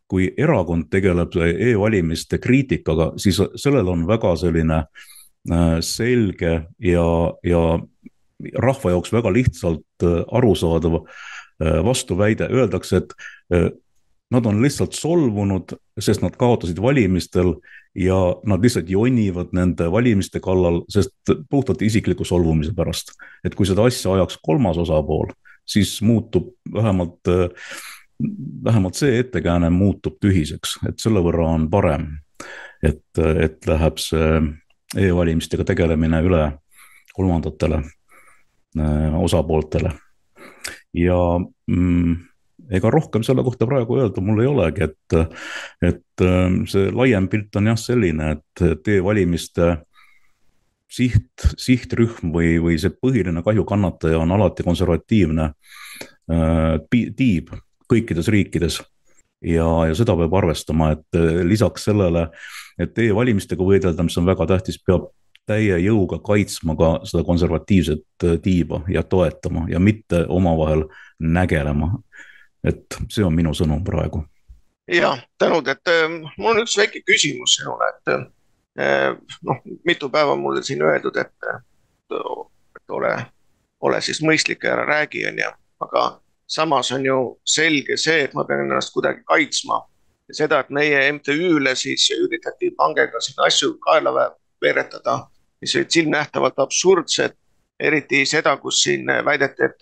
kui 0.07 0.27
erakond 0.37 0.89
tegeleb 0.93 1.33
e-valimiste 1.41 2.37
kriitikaga, 2.37 3.13
siis 3.17 3.39
sellel 3.57 3.89
on 3.89 4.05
väga 4.07 4.35
selline 4.37 4.83
äh, 4.83 5.79
selge 5.81 6.53
ja, 6.77 7.07
ja 7.43 7.63
rahva 8.61 8.93
jaoks 8.93 9.13
väga 9.13 9.33
lihtsalt 9.33 10.05
äh, 10.05 10.21
arusaadav 10.31 11.05
vastuväide, 11.63 12.47
öeldakse, 12.51 12.97
et 12.97 13.13
nad 14.33 14.45
on 14.49 14.61
lihtsalt 14.63 14.95
solvunud, 14.97 15.75
sest 16.01 16.23
nad 16.23 16.35
kaotasid 16.39 16.79
valimistel 16.81 17.53
ja 17.95 18.17
nad 18.49 18.63
lihtsalt 18.65 18.89
jonivad 18.89 19.53
nende 19.53 19.89
valimiste 19.91 20.41
kallal, 20.43 20.81
sest 20.89 21.13
puhtalt 21.49 21.81
isikliku 21.85 22.25
solvumise 22.25 22.73
pärast. 22.75 23.13
et 23.45 23.55
kui 23.55 23.69
seda 23.69 23.85
asja 23.85 24.13
ajaks 24.13 24.39
kolmas 24.41 24.77
osapool, 24.81 25.29
siis 25.65 26.01
muutub 26.01 26.49
vähemalt, 26.73 27.29
vähemalt 28.63 28.97
see 28.97 29.19
ettekääne 29.19 29.69
muutub 29.69 30.17
tühiseks, 30.23 30.79
et 30.89 30.99
selle 30.99 31.21
võrra 31.23 31.53
on 31.53 31.69
parem, 31.69 32.09
et, 32.83 33.05
et 33.19 33.69
läheb 33.69 34.01
see 34.01 34.41
e-valimistega 34.97 35.65
tegelemine 35.65 36.21
üle 36.25 36.43
kolmandatele 37.13 37.81
äh, 38.79 39.21
osapooltele. 39.21 39.93
ja 40.93 41.17
mm, 41.67 42.15
ega 42.71 42.91
rohkem 42.93 43.25
selle 43.25 43.43
kohta 43.43 43.67
praegu 43.67 43.97
öelda 43.99 44.21
mul 44.23 44.43
ei 44.43 44.51
olegi, 44.51 44.87
et, 44.87 45.17
et 45.83 46.25
äh, 46.25 46.59
see 46.69 46.91
laiem 46.91 47.27
pilt 47.31 47.55
on 47.59 47.71
jah 47.73 47.79
selline, 47.79 48.37
et 48.37 48.93
e-valimiste 48.95 49.75
siht, 50.93 51.47
sihtrühm 51.57 52.31
või, 52.35 52.55
või 52.63 52.79
see 52.81 52.93
põhiline 52.93 53.43
kahjukannataja 53.43 54.21
on 54.21 54.31
alati 54.37 54.65
konservatiivne 54.65 55.51
äh, 55.51 57.05
tiib 57.17 57.53
kõikides 57.91 58.29
riikides 58.31 58.81
ja, 59.43 59.67
ja 59.87 59.95
seda 59.97 60.15
peab 60.17 60.33
arvestama, 60.39 60.93
et 60.95 61.19
eh, 61.19 61.41
lisaks 61.47 61.87
sellele, 61.89 62.27
et 62.81 62.97
e-valimistega 63.05 63.65
võidelda, 63.65 64.05
mis 64.05 64.17
on 64.19 64.27
väga 64.29 64.47
tähtis, 64.53 64.79
peab 64.81 65.11
täie 65.47 65.75
jõuga 65.83 66.21
kaitsma 66.23 66.77
ka 66.79 66.91
seda 67.09 67.25
konservatiivset 67.27 68.27
eh, 68.27 68.37
tiiba 68.43 68.83
ja 68.91 69.03
toetama 69.03 69.67
ja 69.71 69.81
mitte 69.83 70.23
omavahel 70.31 70.87
nägelema. 71.19 71.93
Et 72.63 72.97
see 73.11 73.25
on 73.25 73.35
minu 73.35 73.53
sõnum 73.55 73.83
praegu. 73.85 74.23
jah, 74.87 75.19
tänud, 75.39 75.67
et 75.67 75.87
äh, 75.87 76.07
mul 76.37 76.51
on 76.53 76.63
üks 76.63 76.75
väike 76.77 77.03
küsimus 77.07 77.57
sinule, 77.57 77.89
et 77.93 78.13
äh, 78.13 79.13
noh, 79.47 79.61
mitu 79.85 80.09
päeva 80.11 80.35
mulle 80.35 80.63
siin 80.63 80.81
öeldud, 80.83 81.17
et, 81.17 81.47
et 82.11 82.89
ole, 82.91 83.13
ole 83.81 84.01
siis 84.01 84.19
mõistlik 84.23 84.63
ja 84.63 84.73
ära 84.75 84.85
räägi, 84.89 85.25
onju, 85.29 85.51
aga 85.85 86.03
samas 86.47 86.91
on 86.91 87.05
ju 87.05 87.17
selge 87.47 87.97
see, 87.97 88.25
et 88.25 88.33
ma 88.35 88.43
pean 88.47 88.65
ennast 88.65 88.93
kuidagi 88.93 89.23
kaitsma. 89.27 89.83
ja 90.27 90.35
seda, 90.35 90.59
et 90.59 90.69
meie 90.69 90.99
MTÜ-le 91.11 91.75
siis 91.75 92.09
üritati 92.15 92.71
pangega 92.77 93.19
siin 93.21 93.39
asju 93.45 93.77
kaela 93.83 94.13
veeretada, 94.61 95.27
mis 95.61 95.75
olid 95.75 95.91
silmnähtavalt 95.91 96.59
absurdsed. 96.59 97.39
eriti 97.79 98.25
seda, 98.25 98.57
kus 98.57 98.83
siin 98.83 99.07
väideti, 99.25 99.63
et 99.63 99.81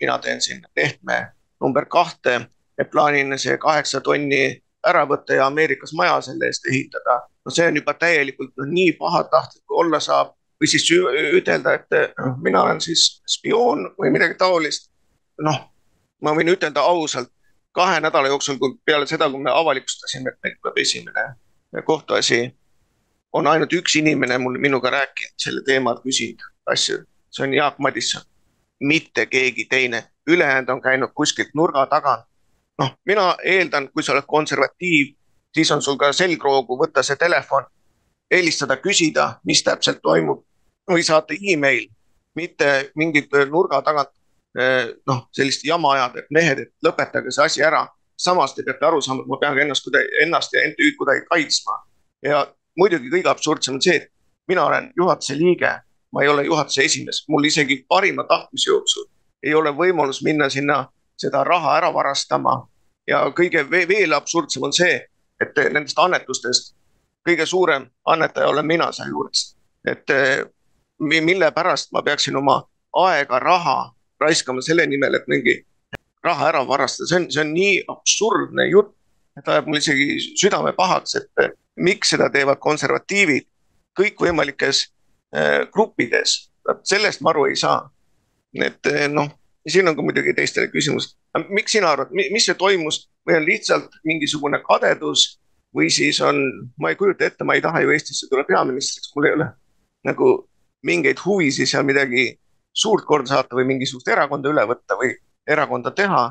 mina 0.00 0.18
teen 0.18 0.40
siin 0.40 0.62
Lehtme 0.76 1.33
number 1.64 1.88
kahte, 1.90 2.44
et 2.78 2.90
plaanin 2.92 3.38
see 3.40 3.56
kaheksa 3.58 4.02
tonni 4.04 4.44
ära 4.84 5.04
võtta 5.08 5.38
ja 5.38 5.48
Ameerikas 5.48 5.94
maja 5.96 6.20
selle 6.24 6.50
eest 6.52 6.66
ehitada. 6.68 7.22
no 7.44 7.52
see 7.52 7.66
on 7.68 7.76
juba 7.80 7.94
täielikult 7.96 8.52
no, 8.56 8.68
nii 8.68 8.92
pahatahtlik, 9.00 9.64
kui 9.66 9.80
olla 9.84 10.00
saab 10.00 10.34
või 10.60 10.70
siis 10.70 10.84
ütelda, 11.40 11.74
et 11.74 12.16
mina 12.42 12.62
olen 12.62 12.80
siis 12.80 13.22
spioon 13.28 13.88
või 14.00 14.12
midagi 14.12 14.36
taolist. 14.40 14.90
noh 15.40 15.64
ma 16.24 16.32
võin 16.36 16.52
ütelda 16.54 16.84
ausalt, 16.88 17.30
kahe 17.76 18.00
nädala 18.00 18.30
jooksul, 18.32 18.58
kui 18.58 18.76
peale 18.86 19.06
seda, 19.06 19.28
kui 19.30 19.42
me 19.42 19.52
avalikustasime, 19.52 20.32
et 20.32 20.46
meil 20.46 20.56
tuleb 20.60 20.78
esimene 20.84 21.24
kohtuasi, 21.86 22.40
on 23.34 23.48
ainult 23.50 23.72
üks 23.74 23.96
inimene 23.98 24.38
mul 24.38 24.60
minuga 24.62 24.92
rääkinud 24.94 25.44
selle 25.44 25.64
teemal, 25.66 25.98
küsinud 26.04 26.44
asju, 26.70 27.00
see 27.34 27.46
on 27.48 27.56
Jaak 27.56 27.80
Madisson, 27.82 28.22
mitte 28.80 29.26
keegi 29.26 29.66
teine, 29.70 30.04
ülejäänud 30.26 30.68
on 30.68 30.82
käinud 30.82 31.12
kuskilt 31.14 31.54
nurga 31.54 31.86
tagant. 31.86 32.24
noh, 32.78 32.90
mina 33.06 33.36
eeldan, 33.44 33.88
kui 33.92 34.02
sa 34.02 34.12
oled 34.12 34.26
konservatiiv, 34.26 35.14
siis 35.54 35.70
on 35.70 35.82
sul 35.82 35.96
ka 35.96 36.12
selgroogu 36.12 36.78
võtta 36.78 37.02
see 37.02 37.16
telefon, 37.16 37.64
helistada, 38.30 38.76
küsida, 38.76 39.38
mis 39.44 39.62
täpselt 39.62 40.02
toimub 40.02 40.42
või 40.90 41.04
saata 41.06 41.34
email, 41.52 41.86
mitte 42.34 42.90
mingit 42.94 43.30
nurga 43.50 43.82
tagant 43.82 44.10
Eh, 44.54 44.86
noh, 45.10 45.24
sellist 45.34 45.64
jama 45.66 45.96
ajada, 45.96 46.22
et 46.22 46.28
mehed, 46.30 46.60
et 46.62 46.86
lõpetage 46.86 47.32
see 47.34 47.44
asi 47.44 47.62
ära. 47.66 47.88
samas 48.16 48.52
te 48.54 48.62
peate 48.62 48.86
aru 48.86 49.00
saama, 49.02 49.24
et 49.24 49.26
ma 49.26 49.36
pean 49.42 49.56
ennast 49.58 49.82
kuidagi, 49.82 50.06
ennast 50.22 50.52
ja 50.54 50.60
MTÜ-d 50.68 50.94
kuidagi 50.98 51.24
kaitsma. 51.26 51.74
ja 52.22 52.44
muidugi 52.78 53.10
kõige 53.10 53.28
absurdsem 53.32 53.74
on 53.74 53.82
see, 53.82 53.96
et 53.96 54.06
mina 54.48 54.62
olen 54.64 54.92
juhatuse 54.96 55.34
liige, 55.34 55.72
ma 56.12 56.22
ei 56.22 56.28
ole 56.30 56.44
juhatuse 56.46 56.84
esimees, 56.84 57.24
mul 57.28 57.44
isegi 57.44 57.80
parima 57.88 58.22
tahtmise 58.30 58.70
jooksul 58.70 59.08
ei 59.44 59.54
ole 59.54 59.70
võimalus 59.70 60.22
minna 60.24 60.48
sinna 60.48 60.86
seda 61.16 61.44
raha 61.44 61.76
ära 61.76 61.92
varastama. 61.94 62.66
ja 63.06 63.20
kõige 63.36 63.70
veel 63.70 64.12
absurdsem 64.12 64.62
on 64.62 64.72
see, 64.72 65.00
et 65.40 65.56
nendest 65.72 65.98
annetustest 65.98 66.74
kõige 67.28 67.46
suurem 67.46 67.86
annetaja 68.06 68.48
olen 68.48 68.66
mina 68.66 68.92
sealjuures. 68.92 69.56
et 69.86 70.10
eh, 70.10 70.44
mille 71.00 71.50
pärast 71.52 71.92
ma 71.92 72.02
peaksin 72.02 72.36
oma 72.36 72.62
aega, 72.96 73.38
raha 73.38 73.92
raiskama 74.20 74.62
selle 74.62 74.86
nimel, 74.86 75.14
et 75.14 75.28
mingi 75.28 75.58
raha 76.24 76.48
ära 76.48 76.62
varastada, 76.68 77.08
see 77.08 77.20
on, 77.20 77.30
see 77.30 77.42
on 77.42 77.52
nii 77.54 77.82
absurdne 77.88 78.68
jutt. 78.70 78.94
et 79.38 79.48
ajab 79.48 79.66
mul 79.66 79.80
isegi 79.80 80.18
südame 80.38 80.72
pahaks, 80.76 81.16
et 81.18 81.54
miks 81.76 82.12
seda 82.14 82.28
teevad 82.30 82.60
konservatiivid 82.62 83.48
kõikvõimalikes 83.98 84.84
äh, 85.34 85.64
gruppides, 85.74 86.36
sellest 86.86 87.22
ma 87.22 87.32
aru 87.32 87.48
ei 87.50 87.56
saa. 87.58 87.80
Et 88.62 88.90
äh, 88.90 89.06
noh, 89.10 89.30
siin 89.68 89.88
on 89.88 89.96
ka 89.96 90.04
muidugi 90.04 90.34
teistele 90.36 90.68
küsimus, 90.72 91.14
miks 91.48 91.72
sina 91.72 91.90
arvad, 91.94 92.12
mis 92.12 92.46
see 92.46 92.56
toimus 92.58 93.04
või 93.26 93.38
on 93.38 93.46
lihtsalt 93.48 93.98
mingisugune 94.04 94.60
kadedus 94.66 95.38
või 95.74 95.90
siis 95.90 96.20
on, 96.22 96.40
ma 96.78 96.92
ei 96.92 96.98
kujuta 97.00 97.26
ette, 97.26 97.44
ma 97.44 97.56
ei 97.56 97.64
taha 97.64 97.82
ju 97.82 97.94
Eestisse 97.94 98.28
tulla 98.30 98.44
peaministriks, 98.48 99.10
mul 99.16 99.28
ei 99.28 99.36
ole 99.38 99.48
nagu 100.04 100.30
mingeid 100.84 101.18
huvisid 101.24 101.66
seal 101.66 101.86
midagi 101.88 102.34
suurt 102.74 103.06
korda 103.08 103.32
saata 103.32 103.56
või 103.56 103.66
mingisugust 103.72 104.08
erakonda 104.12 104.52
üle 104.52 104.66
võtta 104.68 104.98
või 105.00 105.14
erakonda 105.48 105.90
teha. 105.90 106.24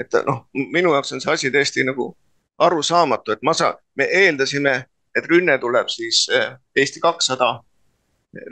et 0.00 0.14
noh, 0.24 0.46
minu 0.54 0.94
jaoks 0.94 1.12
on 1.12 1.20
see 1.20 1.32
asi 1.32 1.48
tõesti 1.52 1.82
nagu 1.84 2.14
arusaamatu, 2.60 3.34
et 3.34 3.42
ma 3.44 3.52
saan, 3.52 3.76
me 3.96 4.06
eeldasime, 4.08 4.72
et 5.16 5.26
rünne 5.28 5.58
tuleb 5.60 5.90
siis 5.92 6.22
eh, 6.32 6.54
Eesti 6.76 7.00
kakssada, 7.00 7.58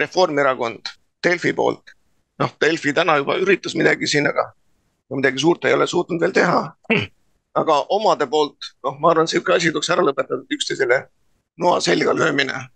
Reformierakond, 0.00 0.90
Delfi 1.24 1.54
poolt. 1.56 1.94
Noh, 2.38 2.54
Delfi 2.60 2.92
täna 2.94 3.18
juba 3.20 3.36
üritas 3.42 3.74
midagi 3.78 4.06
siin, 4.06 4.26
aga 4.30 4.50
midagi 5.16 5.40
suurt 5.42 5.64
ei 5.64 5.74
ole 5.74 5.86
suutnud 5.86 6.20
veel 6.20 6.34
teha. 6.36 6.62
aga 7.58 7.78
omade 7.94 8.26
poolt, 8.30 8.72
noh, 8.84 8.98
ma 9.00 9.10
arvan, 9.10 9.28
sihuke 9.30 9.54
asi 9.54 9.72
tuleks 9.72 9.90
ära 9.90 10.04
lõpetada, 10.06 10.44
üksteisele 10.54 11.02
noa 11.58 11.80
selga 11.80 12.14
löömine. 12.14 12.66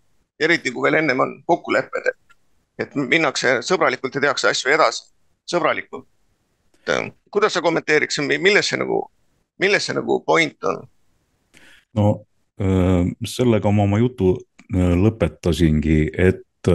eriti 0.43 0.73
kui 0.75 0.83
veel 0.83 0.99
ennem 0.99 1.21
on 1.21 1.37
kokkulepped, 1.47 2.07
et 2.07 2.23
et 2.83 2.95
minnakse 2.97 3.61
sõbralikult 3.63 4.17
ja 4.17 4.23
tehakse 4.25 4.49
asju 4.49 4.73
edasi, 4.75 5.05
sõbralikult. 5.47 6.09
Kuidas 7.31 7.55
sa 7.55 7.63
kommenteeriks, 7.63 8.19
milles 8.27 8.67
see 8.73 8.81
nagu, 8.81 9.05
milles 9.61 9.87
see 9.87 9.95
nagu 9.95 10.19
point 10.27 10.65
on? 10.67 10.83
no 11.95 12.07
sellega 13.29 13.71
ma 13.71 13.85
oma 13.85 14.01
jutu 14.01 14.35
lõpetasingi, 14.73 16.01
et 16.17 16.73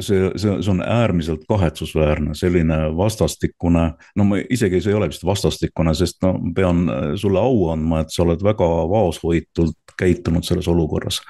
see, 0.00 0.30
see, 0.36 0.62
see 0.62 0.70
on 0.70 0.82
äärmiselt 0.82 1.44
kahetsusväärne, 1.48 2.34
selline 2.34 2.78
vastastikune, 2.96 3.84
no 4.16 4.26
ma 4.28 4.40
isegi 4.50 4.80
see 4.82 4.92
ei 4.92 4.98
ole 4.98 5.08
vist 5.12 5.24
vastastikune, 5.26 5.94
sest 5.94 6.22
no 6.24 6.34
pean 6.56 6.88
sulle 7.20 7.40
au 7.40 7.68
andma, 7.72 8.02
et 8.02 8.14
sa 8.14 8.24
oled 8.26 8.42
väga 8.42 8.68
vaoshoitult 8.90 9.96
käitunud 9.98 10.44
selles 10.46 10.68
olukorras. 10.68 11.22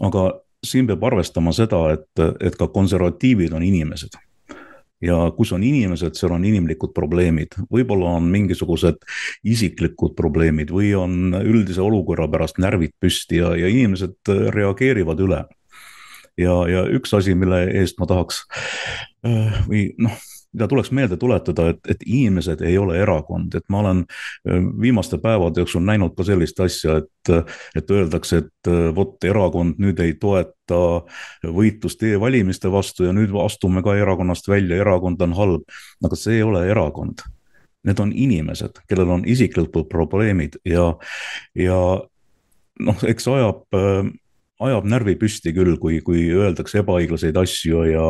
aga 0.00 0.30
siin 0.66 0.86
peab 0.86 1.04
arvestama 1.04 1.52
seda, 1.52 1.88
et, 1.96 2.26
et 2.40 2.56
ka 2.56 2.68
konservatiivid 2.72 3.52
on 3.52 3.64
inimesed. 3.66 4.14
Ja 5.02 5.16
kus 5.34 5.50
on 5.50 5.64
inimesed, 5.66 6.14
seal 6.14 6.30
on 6.36 6.44
inimlikud 6.46 6.92
probleemid, 6.94 7.56
võib-olla 7.74 8.12
on 8.20 8.28
mingisugused 8.30 9.00
isiklikud 9.42 10.14
probleemid 10.14 10.70
või 10.70 10.92
on 10.94 11.34
üldise 11.40 11.82
olukorra 11.82 12.28
pärast 12.30 12.60
närvid 12.62 12.94
püsti 13.02 13.40
ja, 13.40 13.50
ja 13.58 13.66
inimesed 13.66 14.30
reageerivad 14.54 15.24
üle 15.26 15.40
ja, 16.38 16.54
ja 16.68 16.84
üks 16.96 17.14
asi, 17.16 17.34
mille 17.38 17.64
eest 17.80 17.98
ma 18.00 18.08
tahaks 18.10 18.44
äh, 19.26 19.62
või 19.68 19.88
noh, 20.02 20.16
mida 20.52 20.68
tuleks 20.68 20.90
meelde 20.92 21.16
tuletada, 21.16 21.68
et, 21.72 21.80
et 21.88 22.02
inimesed 22.06 22.60
ei 22.66 22.76
ole 22.78 22.98
erakond, 23.00 23.54
et 23.56 23.64
ma 23.72 23.80
olen 23.80 24.02
äh, 24.04 24.60
viimaste 24.80 25.18
päevade 25.22 25.62
jooksul 25.62 25.84
näinud 25.86 26.14
ka 26.16 26.26
sellist 26.28 26.60
asja, 26.60 26.98
et, 27.02 27.52
et 27.78 27.90
öeldakse, 27.90 28.42
et 28.44 28.70
äh, 28.70 28.88
vot 28.94 29.24
erakond 29.24 29.80
nüüd 29.82 30.00
ei 30.04 30.14
toeta 30.20 30.80
võitlust 31.44 32.04
e-valimiste 32.08 32.72
vastu 32.72 33.08
ja 33.08 33.16
nüüd 33.16 33.32
astume 33.44 33.84
ka 33.84 33.96
erakonnast 33.96 34.48
välja, 34.48 34.80
erakond 34.84 35.22
on 35.24 35.36
halb. 35.38 35.78
aga 36.04 36.16
see 36.18 36.40
ei 36.40 36.42
ole 36.46 36.66
erakond. 36.70 37.24
Need 37.82 37.98
on 37.98 38.12
inimesed, 38.14 38.76
kellel 38.86 39.10
on 39.10 39.24
isiklikud 39.26 39.88
probleemid 39.90 40.60
ja, 40.68 40.92
ja 41.58 41.78
noh, 42.78 43.00
eks 43.08 43.26
ajab 43.28 43.64
ajab 44.66 44.86
närvi 44.88 45.14
püsti 45.20 45.52
küll, 45.54 45.76
kui, 45.80 46.00
kui 46.04 46.24
öeldakse 46.32 46.80
ebaõiglaseid 46.82 47.36
asju 47.38 47.84
ja, 47.88 48.06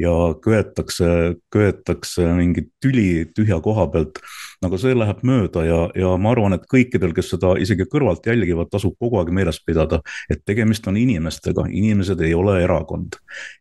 ja 0.00 0.14
köetakse, 0.44 1.10
köetakse 1.52 2.26
mingit 2.38 2.70
tüli 2.82 3.26
tühja 3.36 3.60
koha 3.64 3.86
pealt. 3.92 4.20
aga 4.64 4.76
see 4.76 4.92
läheb 4.92 5.22
mööda 5.24 5.64
ja, 5.64 5.78
ja 5.96 6.10
ma 6.20 6.34
arvan, 6.34 6.52
et 6.56 6.66
kõikidel, 6.68 7.14
kes 7.16 7.30
seda 7.32 7.54
isegi 7.60 7.86
kõrvalt 7.88 8.26
jälgivad, 8.28 8.68
tasub 8.72 8.96
kogu 9.00 9.20
aeg 9.20 9.32
meeles 9.32 9.60
pidada, 9.64 10.02
et 10.28 10.44
tegemist 10.44 10.86
on 10.90 10.98
inimestega, 11.00 11.64
inimesed 11.70 12.20
ei 12.20 12.34
ole 12.36 12.58
erakond. 12.64 13.16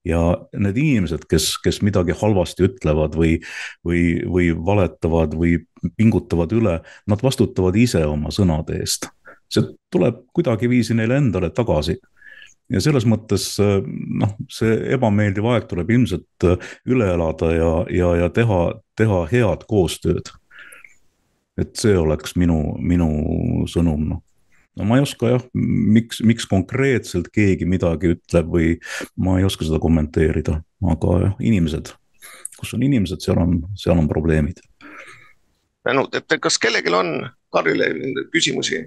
ja 0.06 0.22
need 0.58 0.78
inimesed, 0.78 1.24
kes, 1.30 1.54
kes 1.64 1.82
midagi 1.86 2.16
halvasti 2.20 2.68
ütlevad 2.68 3.16
või, 3.16 3.38
või, 3.86 4.20
või 4.28 4.52
valetavad 4.56 5.36
või 5.40 5.60
pingutavad 5.96 6.52
üle, 6.52 6.80
nad 7.08 7.24
vastutavad 7.24 7.76
ise 7.80 8.04
oma 8.06 8.34
sõnade 8.36 8.82
eest 8.82 9.08
see 9.50 9.66
tuleb 9.92 10.24
kuidagiviisi 10.34 10.96
neile 10.98 11.18
endale 11.20 11.50
tagasi 11.56 11.98
ja 12.70 12.82
selles 12.84 13.06
mõttes 13.10 13.52
noh, 13.60 14.36
see 14.52 14.76
ebameeldiv 14.96 15.48
aeg 15.52 15.68
tuleb 15.70 15.90
ilmselt 15.96 16.48
äh, 16.48 16.72
üle 16.90 17.08
elada 17.16 17.52
ja, 17.56 17.72
ja, 17.94 18.14
ja 18.24 18.30
teha, 18.34 18.62
teha 19.00 19.24
head 19.32 19.66
koostööd. 19.70 20.34
et 21.60 21.76
see 21.76 21.98
oleks 21.98 22.38
minu, 22.40 22.78
minu 22.80 23.10
sõnum, 23.68 24.06
noh 24.14 24.24
no 24.80 24.86
ma 24.88 24.98
ei 24.98 25.04
oska 25.04 25.34
jah, 25.34 25.46
miks, 25.54 26.22
miks 26.26 26.48
konkreetselt 26.50 27.28
keegi 27.36 27.68
midagi 27.70 28.14
ütleb 28.16 28.52
või 28.54 28.70
ma 29.20 29.38
ei 29.40 29.48
oska 29.48 29.68
seda 29.68 29.80
kommenteerida, 29.84 30.60
aga 30.94 31.18
jah, 31.26 31.34
inimesed, 31.44 31.92
kus 32.60 32.74
on 32.78 32.86
inimesed, 32.88 33.24
seal 33.24 33.42
on, 33.42 33.60
seal 33.80 34.00
on 34.00 34.08
probleemid. 34.12 34.62
tänud, 35.84 36.16
et 36.16 36.40
kas 36.42 36.60
kellelgi 36.62 36.94
on 36.96 37.28
Karlile 37.52 37.90
küsimusi? 38.32 38.86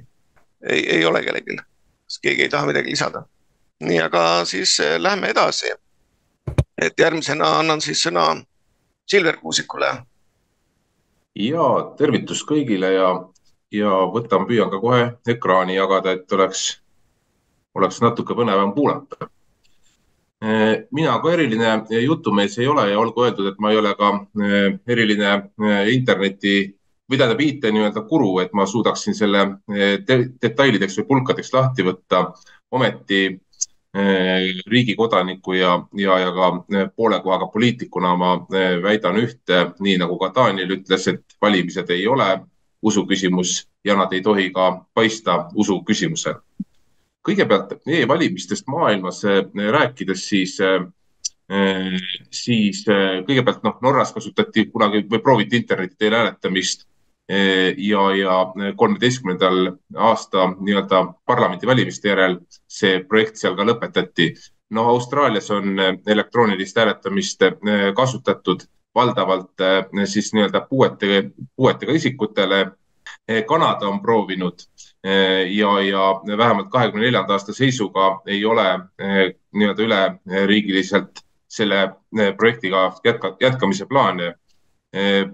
ei, 0.62 0.80
ei 0.96 1.04
ole 1.04 1.22
kellelgi, 1.24 1.58
kas 2.06 2.18
keegi 2.22 2.46
ei 2.46 2.52
taha 2.52 2.70
midagi 2.70 2.94
lisada? 2.94 3.26
Nii, 3.82 4.00
aga 4.00 4.44
siis 4.44 4.80
eh, 4.80 5.00
lähme 5.00 5.30
edasi. 5.30 5.72
et 6.82 6.98
järgmisena 6.98 7.58
annan 7.58 7.80
siis 7.80 8.00
sõna 8.06 8.42
Silver 9.06 9.36
Kuusikule. 9.36 9.90
ja 11.34 11.66
tervitus 11.98 12.42
kõigile 12.44 12.92
ja, 12.92 13.10
ja 13.72 13.90
võtan, 14.14 14.46
püüan 14.46 14.70
ka 14.70 14.80
kohe 14.80 15.04
ekraani 15.28 15.76
jagada, 15.76 16.12
et 16.12 16.32
oleks, 16.32 16.82
oleks 17.74 18.00
natuke 18.00 18.34
põnevam 18.34 18.74
kuulata. 18.74 19.28
Eh, 20.42 20.86
mina 20.90 21.18
ka 21.22 21.32
eriline 21.32 22.02
jutumees 22.02 22.58
ei 22.58 22.66
ole 22.66 22.88
ja 22.90 22.98
olgu 22.98 23.24
öeldud, 23.24 23.52
et 23.52 23.58
ma 23.58 23.70
ei 23.70 23.78
ole 23.78 23.94
ka 23.94 24.12
eh, 24.42 24.78
eriline 24.86 25.34
interneti 25.92 26.56
või 27.10 27.18
tähendab 27.18 27.40
IT 27.40 27.70
nii-öelda 27.70 28.02
guru, 28.08 28.38
et 28.40 28.52
ma 28.52 28.66
suudaksin 28.66 29.14
selle 29.14 29.46
detailideks 30.40 30.98
või 30.98 31.06
pulkadeks 31.06 31.52
lahti 31.52 31.84
võtta. 31.86 32.26
ometi 32.72 33.22
Eh, 33.26 33.38
riigi 34.66 34.94
kodaniku 34.96 35.52
ja, 35.52 35.86
ja, 35.94 36.18
ja 36.18 36.32
ka 36.32 36.46
eh, 36.78 36.88
poole 36.96 37.20
kohaga 37.20 37.46
poliitikuna 37.46 38.14
ma 38.16 38.30
eh, 38.54 38.82
väidan 38.82 39.18
ühte, 39.20 39.66
nii 39.80 39.98
nagu 40.00 40.16
ka 40.18 40.30
Daniel 40.34 40.78
ütles, 40.78 41.08
et 41.08 41.36
valimised 41.42 41.90
ei 41.90 42.06
ole 42.08 42.40
usuküsimus 42.82 43.68
ja 43.84 43.96
nad 43.96 44.12
ei 44.12 44.22
tohi 44.22 44.50
ka 44.50 44.86
paista 44.94 45.48
usuküsimusena. 45.54 46.40
kõigepealt 47.22 47.76
e-valimistest 47.86 48.66
maailmas 48.66 49.20
rääkides, 49.54 50.24
siis, 50.28 50.56
siis 52.30 52.80
kõigepealt 53.28 53.62
noh, 53.62 53.76
Norras 53.82 54.10
kasutati 54.12 54.64
kunagi 54.66 55.04
või 55.06 55.20
prooviti 55.22 55.56
interneti 55.56 55.94
teel 55.98 56.16
hääletamist 56.18 56.82
ja, 57.76 58.16
ja 58.16 58.52
kolmeteistkümnendal 58.76 59.72
aasta 59.96 60.46
nii-öelda 60.60 61.04
parlamendivalimiste 61.26 62.08
järel 62.08 62.36
see 62.68 63.00
projekt 63.08 63.40
seal 63.40 63.56
ka 63.56 63.64
lõpetati. 63.64 64.32
no 64.70 64.88
Austraalias 64.88 65.50
on 65.50 65.76
elektroonilist 66.06 66.76
hääletamist 66.76 67.42
eh, 67.42 67.54
kasutatud 67.96 68.66
valdavalt 68.94 69.64
siis 70.04 70.32
nii-öelda 70.34 70.66
puuetega, 70.68 71.28
puuetega 71.56 71.92
isikutele. 71.92 72.66
Kanada 73.46 73.88
on 73.88 74.00
proovinud 74.02 74.60
ja, 75.48 75.70
ja 75.80 76.38
vähemalt 76.38 76.68
kahekümne 76.70 77.06
neljanda 77.06 77.32
aasta 77.32 77.52
seisuga 77.52 78.20
ei 78.26 78.44
ole 78.44 78.64
nii-öelda 79.52 79.82
üleriigiliselt 79.82 81.22
selle 81.48 81.88
projektiga 82.36 82.92
jätka, 83.04 83.36
jätkamise 83.40 83.86
plaane 83.86 84.34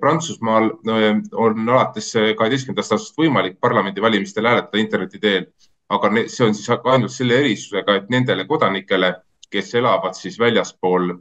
Prantsusmaal 0.00 0.68
eh, 0.70 1.16
on 1.34 1.64
alates 1.68 2.12
kaheteistkümnendast 2.38 2.92
aastast 2.94 3.16
võimalik 3.18 3.56
parlamendivalimistel 3.60 4.46
hääletada 4.46 4.78
interneti 4.78 5.18
teel, 5.18 5.48
aga 5.90 6.10
see 6.30 6.44
on 6.46 6.54
siis 6.54 6.68
ainult 6.70 7.10
selle 7.10 7.40
erisusega, 7.42 7.96
et 7.98 8.12
nendele 8.12 8.44
kodanikele, 8.46 9.16
kes 9.50 9.72
elavad 9.80 10.14
siis 10.14 10.36
väljaspool 10.38 11.16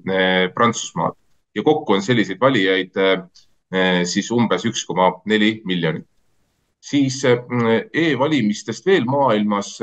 Prantsusmaad. 0.54 1.15
Ja 1.56 1.63
kokku 1.65 1.95
on 1.95 2.04
selliseid 2.06 2.38
valijaid 2.43 3.00
siis 4.06 4.30
umbes 4.36 4.67
üks 4.67 4.84
koma 4.86 5.10
neli 5.26 5.62
miljonit. 5.65 6.06
siis 6.88 7.23
e-valimistest 7.26 8.86
veel 8.86 9.08
maailmas 9.10 9.80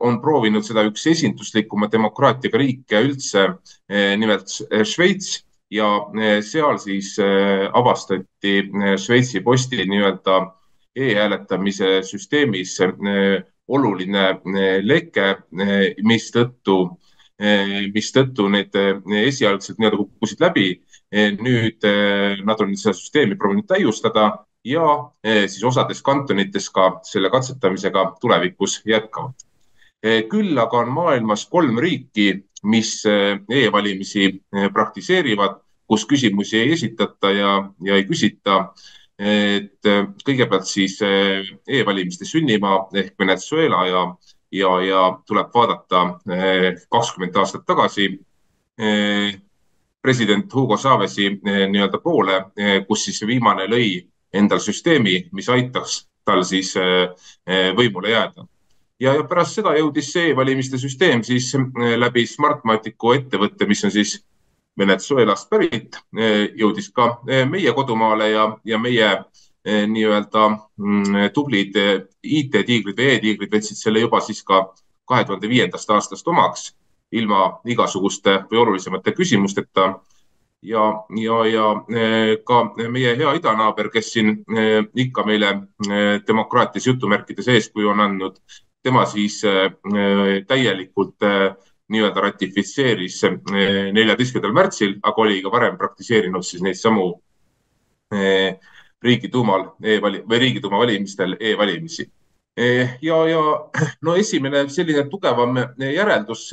on 0.00 0.18
proovinud 0.20 0.64
seda 0.66 0.82
üks 0.88 1.06
esinduslikuma 1.06 1.86
demokraatiaga 1.92 2.58
riike 2.58 3.04
üldse, 3.06 3.46
nimelt 4.18 4.50
Šveits 4.88 5.38
ja 5.72 5.88
eh, 6.20 6.40
seal 6.44 6.78
siis 6.82 7.14
eh, 7.22 7.68
avastati 7.72 8.56
eh, 8.60 8.96
Šveitsi 9.00 9.40
posti 9.44 9.86
nii-öelda 9.88 10.40
e-hääletamise 10.96 12.02
süsteemis 12.04 12.74
oluline 13.72 14.24
leke, 14.84 15.28
mistõttu, 16.04 16.74
mistõttu 17.94 18.44
need 18.52 18.76
esialgsed 19.22 19.78
nii-öelda 19.80 20.00
kukkusid 20.02 20.44
läbi. 20.44 20.66
nüüd 21.40 21.84
nad 22.44 22.60
on 22.60 22.76
seda 22.76 22.92
süsteemi 22.96 23.38
proovinud 23.40 23.64
täiustada 23.68 24.26
ja 24.68 24.84
siis 25.24 25.64
osades 25.64 26.02
kantonites 26.04 26.68
ka 26.68 26.90
selle 27.08 27.30
katsetamisega 27.32 28.04
tulevikus 28.20 28.82
jätkavad. 28.84 29.32
küll 30.28 30.58
aga 30.58 30.84
on 30.84 30.92
maailmas 30.92 31.46
kolm 31.48 31.78
riiki, 31.78 32.44
mis 32.62 33.00
e-valimisi 33.06 34.28
praktiseerivad 34.74 35.61
kus 35.86 36.06
küsimusi 36.08 36.58
ei 36.58 36.72
esitata 36.72 37.30
ja, 37.30 37.52
ja 37.84 37.96
ei 37.96 38.04
küsita. 38.08 38.72
et 39.22 39.86
äh, 39.86 40.06
kõigepealt 40.24 40.66
siis 40.66 40.96
äh, 41.04 41.44
e-valimiste 41.68 42.24
sünnimaa 42.26 42.88
ehk 42.96 43.12
Venezuela 43.20 43.84
ja, 43.86 44.00
ja, 44.50 44.70
ja 44.82 45.02
tuleb 45.28 45.52
vaadata 45.54 46.00
äh, 46.32 46.64
kakskümmend 46.90 47.36
aastat 47.36 47.66
tagasi 47.66 48.08
president 50.02 50.54
Hugo 50.54 50.78
Chavez'i 50.80 51.28
nii-öelda 51.44 51.98
poole, 52.02 52.38
kus 52.88 53.04
siis 53.04 53.20
viimane 53.28 53.66
lõi 53.68 54.00
endal 54.32 54.62
süsteemi, 54.64 55.28
mis 55.36 55.50
aitaks 55.52 55.98
tal 56.24 56.40
siis 56.48 56.72
võimule 57.76 58.10
jääda. 58.10 58.46
ja, 58.98 59.12
ja 59.12 59.26
pärast 59.28 59.60
seda 59.60 59.76
jõudis 59.76 60.08
see 60.16 60.32
e-valimiste 60.32 60.80
süsteem 60.80 61.22
siis 61.22 61.52
läbi 61.76 62.24
Smartmaticu 62.26 63.12
ettevõtte, 63.20 63.68
mis 63.68 63.84
on 63.84 63.92
siis 63.92 64.16
Venezuelast 64.78 65.50
pärit, 65.50 65.98
eh, 66.16 66.48
jõudis 66.56 66.88
ka 66.96 67.18
eh, 67.28 67.44
meie 67.48 67.72
kodumaale 67.76 68.30
ja, 68.30 68.46
ja 68.64 68.78
meie 68.80 69.08
eh, 69.12 69.84
nii-öelda 69.88 70.46
mm, 70.48 71.18
tublid 71.34 71.76
IT-tiigrid 72.22 72.96
või 72.96 73.10
e-tiigrid 73.12 73.52
võtsid 73.52 73.76
selle 73.76 74.00
juba 74.00 74.22
siis 74.24 74.40
ka 74.48 74.64
kahe 75.08 75.26
tuhande 75.28 75.50
viiendast 75.50 75.90
aastast 75.90 76.28
omaks 76.28 76.70
ilma 77.12 77.58
igasuguste 77.68 78.38
või 78.50 78.62
olulisemate 78.62 79.12
küsimusteta. 79.12 79.92
Ja, 80.62 80.82
ja, 81.18 81.38
ja 81.50 81.64
ka 82.46 82.58
meie 82.78 83.16
hea 83.18 83.32
idanaaber, 83.34 83.88
kes 83.90 84.12
siin 84.14 84.28
ikka 84.94 85.24
meile 85.26 85.48
demokraatias 86.28 86.86
jutumärkides 86.86 87.48
eeskuju 87.50 87.90
on 87.90 88.00
andnud, 88.00 88.38
tema 88.86 89.02
siis 89.10 89.40
täielikult 90.46 91.26
nii-öelda 91.92 92.24
ratifitseeris 92.24 93.20
neljateistkümnendal 93.92 94.56
märtsil, 94.56 94.96
aga 95.02 95.22
oli 95.22 95.42
ka 95.44 95.52
varem 95.52 95.76
praktiseerinud 95.80 96.46
siis 96.46 96.64
neid 96.64 96.78
samu 96.80 97.12
riigiduumal 99.02 99.72
e-vali- 99.82 100.22
või 100.28 100.38
riigiduuma 100.38 100.78
valimistel 100.78 101.36
e-valimisi. 101.40 102.10
ja, 103.02 103.16
ja 103.28 103.42
no 104.02 104.14
esimene 104.14 104.66
selline 104.68 105.06
tugevam 105.08 105.56
järeldus 105.78 106.50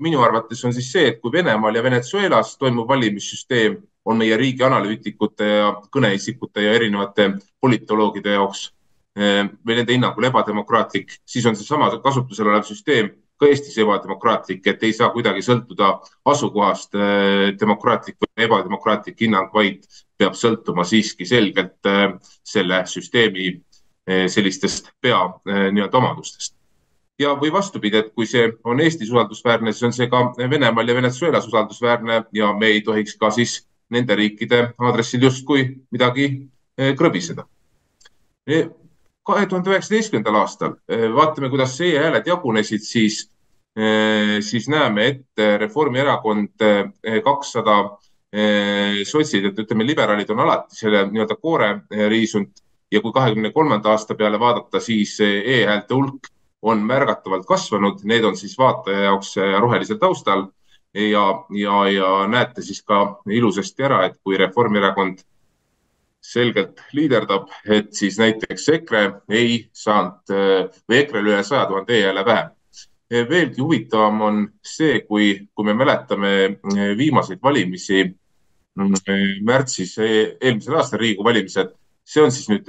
minu 0.00 0.22
arvates 0.24 0.64
on 0.64 0.72
siis 0.72 0.92
see, 0.92 1.08
et 1.08 1.20
kui 1.20 1.32
Venemaal 1.32 1.76
ja 1.76 1.82
Venezuelas 1.82 2.56
toimub 2.58 2.88
valimissüsteem, 2.88 3.76
on 4.04 4.16
meie 4.18 4.36
riigi 4.36 4.64
analüütikute 4.64 5.44
ja 5.44 5.74
kõneisikute 5.94 6.64
ja 6.64 6.72
erinevate 6.74 7.28
politoloogide 7.60 8.32
jaoks 8.32 8.70
või 9.14 9.76
nende 9.76 9.92
hinnangul 9.92 10.24
ebademokraatlik, 10.24 11.12
siis 11.26 11.46
on 11.46 11.56
seesama 11.56 11.90
kasutusel 12.00 12.48
olev 12.48 12.64
süsteem 12.64 13.12
ka 13.42 13.50
Eestis 13.50 13.78
ebademokraatlik, 13.82 14.66
et 14.70 14.84
ei 14.86 14.94
saa 14.94 15.10
kuidagi 15.10 15.42
sõltuda 15.42 15.96
asukohast 16.30 16.94
äh, 16.94 17.50
demokraatlik 17.58 18.20
või 18.22 18.46
ebademokraatlik 18.46 19.24
hinnang, 19.24 19.50
vaid 19.54 19.82
peab 20.18 20.36
sõltuma 20.38 20.84
siiski 20.86 21.26
selgelt 21.26 21.90
äh, 21.90 22.12
selle 22.46 22.84
süsteemi 22.86 23.48
äh, 23.50 24.28
sellistest 24.30 24.92
pea 25.02 25.24
nii-öelda 25.46 25.98
omadustest. 25.98 26.54
ja, 27.18 27.34
või 27.38 27.50
vastupidi, 27.52 27.98
et 27.98 28.14
kui 28.14 28.26
see 28.26 28.52
on 28.64 28.80
Eestis 28.80 29.10
usaldusväärne, 29.10 29.72
siis 29.72 29.88
on 29.90 29.96
see 29.96 30.08
ka 30.10 30.22
Venemaal 30.38 30.88
ja 30.88 30.94
Venezuelas 30.94 31.46
usaldusväärne 31.50 32.22
ja 32.32 32.52
me 32.54 32.70
ei 32.76 32.80
tohiks 32.86 33.18
ka 33.18 33.30
siis 33.30 33.64
nende 33.90 34.14
riikide 34.14 34.68
aadressil 34.78 35.26
justkui 35.26 35.66
midagi 35.90 36.30
krõbiseda 36.96 37.44
kahe 39.22 39.46
tuhande 39.46 39.70
üheksateistkümnendal 39.70 40.40
aastal 40.40 40.72
vaatame, 41.14 41.50
kuidas 41.52 41.76
e-hääled 41.84 42.26
jagunesid, 42.26 42.82
siis 42.82 43.28
siis 44.40 44.68
näeme 44.68 45.06
ette 45.06 45.58
Reformierakond 45.58 46.60
eh, 46.60 47.22
kakssada 47.24 47.76
eh, 48.32 49.00
sotsid, 49.08 49.48
et 49.48 49.58
ütleme, 49.64 49.86
liberaalid 49.86 50.30
on 50.30 50.42
alati 50.44 50.76
selle 50.76 51.06
nii-öelda 51.08 51.36
koore 51.40 51.70
riisunud. 52.08 52.52
Ja 52.92 53.00
kui 53.00 53.12
kahekümne 53.12 53.52
kolmanda 53.52 53.94
aasta 53.94 54.14
peale 54.14 54.36
vaadata, 54.40 54.80
siis 54.80 55.14
e-häälte 55.24 55.94
hulk 55.94 56.28
on 56.62 56.82
märgatavalt 56.84 57.46
kasvanud, 57.48 58.02
need 58.04 58.24
on 58.28 58.36
siis 58.36 58.52
vaataja 58.58 59.06
jaoks 59.06 59.36
rohelisel 59.60 59.96
taustal. 59.96 60.50
Ja, 60.92 61.24
ja, 61.56 61.76
ja 61.88 62.10
näete 62.28 62.60
siis 62.60 62.82
ka 62.84 63.22
ilusasti 63.32 63.86
ära, 63.88 64.02
et 64.04 64.18
kui 64.20 64.36
Reformierakond 64.36 65.24
selgelt 66.20 66.84
liiderdab, 66.92 67.48
et 67.64 67.94
siis 67.96 68.20
näiteks 68.20 68.68
EKRE 68.76 69.06
ei 69.32 69.62
saanud 69.72 70.36
või 70.84 70.98
EKRE-l 71.00 71.32
üle 71.32 71.40
saja 71.48 71.64
tuhande 71.70 71.96
e-hääle 71.96 72.26
vähem 72.28 72.52
veelgi 73.12 73.60
huvitavam 73.60 74.20
on 74.20 74.40
see, 74.64 75.00
kui, 75.08 75.34
kui 75.54 75.66
me 75.68 75.74
mäletame 75.76 76.32
eh, 76.44 76.96
viimaseid 76.98 77.42
valimisi 77.42 78.02
mm, 78.04 78.94
eh, 79.06 79.24
märtsis 79.44 79.96
eh, 79.98 80.36
eelmisel 80.40 80.78
aastal, 80.78 81.02
Riigikogu 81.02 81.28
valimised, 81.28 81.74
see 82.04 82.22
on 82.24 82.32
siis 82.34 82.48
nüüd 82.50 82.66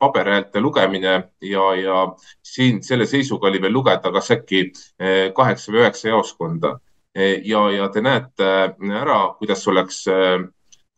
paberhäälte 0.00 0.60
lugemine 0.60 1.12
ja, 1.44 1.66
ja 1.78 2.00
siin 2.42 2.80
selle 2.82 3.06
seisuga 3.06 3.46
oli 3.50 3.60
veel 3.62 3.72
lugeda, 3.76 4.10
kas 4.10 4.32
äkki 4.34 4.64
kaheksa 5.36 5.70
või 5.70 5.84
üheksa 5.84 6.08
jaoskonda. 6.08 6.72
ja, 7.14 7.60
ja 7.70 7.86
te 7.94 8.02
näete 8.02 8.48
ära, 8.90 9.20
kuidas 9.38 9.62
oleks, 9.70 10.00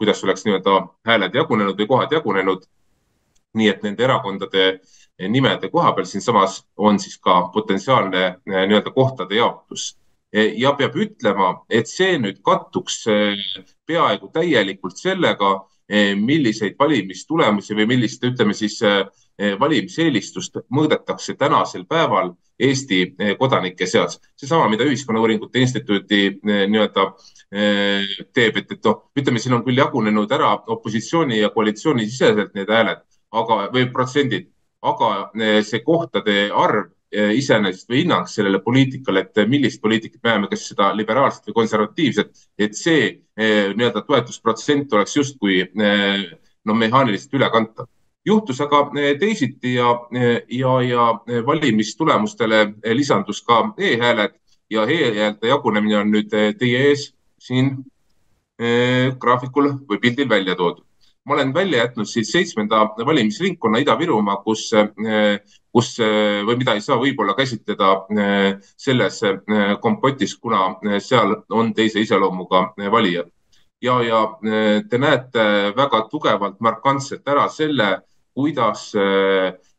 kuidas 0.00 0.24
oleks 0.24 0.46
nii-öelda 0.46 0.78
hääled 1.06 1.36
jagunenud 1.36 1.76
või 1.76 1.90
kohad 1.92 2.16
jagunenud. 2.16 2.64
nii 3.54 3.68
et 3.68 3.82
nende 3.82 4.04
erakondade 4.04 4.64
nimede 5.26 5.68
koha 5.70 5.92
peal 5.92 6.06
siinsamas 6.06 6.62
on 6.76 6.98
siis 6.98 7.18
ka 7.18 7.40
potentsiaalne 7.54 8.24
eh, 8.26 8.66
nii-öelda 8.66 8.90
kohtade 8.90 9.34
jaotus. 9.34 9.96
Eh, 10.32 10.52
ja 10.60 10.72
peab 10.72 10.96
ütlema, 10.96 11.64
et 11.70 11.88
see 11.88 12.18
nüüd 12.20 12.42
kattuks 12.44 13.06
eh, 13.10 13.64
peaaegu 13.86 14.30
täielikult 14.32 14.96
sellega, 14.96 15.58
milliseid 16.20 16.74
valimistulemusi 16.76 17.72
või 17.72 17.86
millist, 17.88 18.20
ütleme 18.20 18.52
siis 18.52 18.74
valimiseelistust 19.60 20.58
mõõdetakse 20.68 21.32
tänasel 21.40 21.86
päeval 21.88 22.34
Eesti 22.60 23.14
kodanike 23.38 23.86
seas. 23.88 24.18
seesama, 24.36 24.68
mida 24.68 24.84
Ühiskonnauuringute 24.84 25.62
Instituudi 25.64 26.20
nii-öelda 26.44 27.06
teeb, 28.36 28.60
et, 28.60 28.76
et 28.76 28.84
noh, 28.84 29.00
ütleme, 29.16 29.40
siin 29.40 29.56
on 29.56 29.64
küll 29.64 29.80
jagunenud 29.80 30.36
ära 30.36 30.52
opositsiooni 30.76 31.40
ja 31.40 31.48
koalitsiooni 31.56 32.04
siseselt 32.04 32.52
need 32.52 32.68
hääled, 32.68 33.00
aga, 33.32 33.58
või 33.72 33.88
protsendid 33.88 34.52
aga 34.82 35.30
eh, 35.34 35.60
see 35.66 35.82
kohtade 35.82 36.48
arv 36.54 36.88
eh, 37.10 37.32
iseenesest 37.38 37.90
või 37.90 38.02
hinnang 38.04 38.28
sellele 38.30 38.60
poliitikale, 38.62 39.24
et 39.26 39.42
millist 39.50 39.82
poliitikat 39.82 40.22
me 40.22 40.30
ajame, 40.30 40.50
kas 40.52 40.66
seda 40.70 40.90
liberaalset 40.94 41.50
või 41.50 41.58
konservatiivset, 41.62 42.48
et 42.58 42.76
see 42.78 43.04
eh, 43.10 43.74
nii-öelda 43.74 44.04
toetusprotsent 44.06 44.92
oleks 44.94 45.16
justkui 45.16 45.62
no 45.74 46.74
mehaaniliselt 46.74 47.38
ülekantav. 47.40 47.86
juhtus 48.26 48.60
aga 48.60 48.90
teisiti 49.20 49.74
ja, 49.74 49.92
ja, 50.48 50.72
ja 50.84 51.04
valimistulemustele 51.46 52.74
lisandus 52.92 53.40
ka 53.42 53.72
e-hääled 53.78 54.34
ja 54.70 54.84
e-häälte 54.84 55.48
jagunemine 55.48 55.96
on 55.96 56.10
nüüd 56.12 56.28
teie 56.58 56.82
ees 56.90 57.14
siin 57.40 57.70
graafikul 59.22 59.70
või 59.88 60.00
pildil 60.02 60.28
välja 60.28 60.58
toodud 60.58 60.87
ma 61.28 61.34
olen 61.34 61.54
välja 61.54 61.78
jätnud 61.82 62.08
siis 62.08 62.30
seitsmenda 62.32 62.80
valimisringkonna 63.06 63.82
Ida-Virumaa, 63.82 64.38
kus, 64.44 64.70
kus 65.72 65.90
või 66.48 66.56
mida 66.56 66.74
ei 66.76 66.80
saa 66.84 66.96
võib-olla 67.00 67.34
käsitleda 67.36 67.90
selles 68.76 69.20
kompotis, 69.82 70.36
kuna 70.40 70.70
seal 71.04 71.36
on 71.52 71.74
teise 71.76 72.00
iseloomuga 72.00 72.72
valijad. 72.90 73.28
ja, 73.82 74.00
ja 74.02 74.22
te 74.90 74.98
näete 74.98 75.44
väga 75.76 76.00
tugevalt, 76.10 76.56
markantselt 76.60 77.28
ära 77.28 77.48
selle, 77.48 78.00
kuidas 78.34 78.92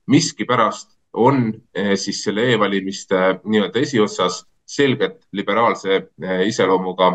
miskipärast 0.08 0.96
on 1.14 1.52
siis 1.96 2.24
selle 2.24 2.46
e-valimiste 2.54 3.40
nii-öelda 3.44 3.80
esiotsas 3.80 4.44
selgelt 4.70 5.26
liberaalse 5.34 6.04
iseloomuga 6.46 7.12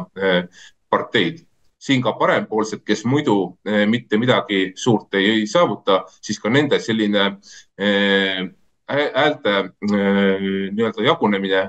parteid 0.91 1.45
siin 1.85 2.03
ka 2.03 2.15
parempoolsed, 2.17 2.81
kes 2.87 3.05
muidu 3.05 3.37
eh, 3.69 3.85
mitte 3.91 4.17
midagi 4.21 4.73
suurt 4.77 5.15
ei, 5.19 5.31
ei 5.31 5.47
saavuta, 5.47 6.05
siis 6.09 6.41
ka 6.41 6.53
nende 6.53 6.81
selline 6.81 7.25
eh, 7.79 8.41
häälte 8.89 9.57
eh, 9.59 10.47
nii-öelda 10.73 11.05
jagunemine 11.05 11.65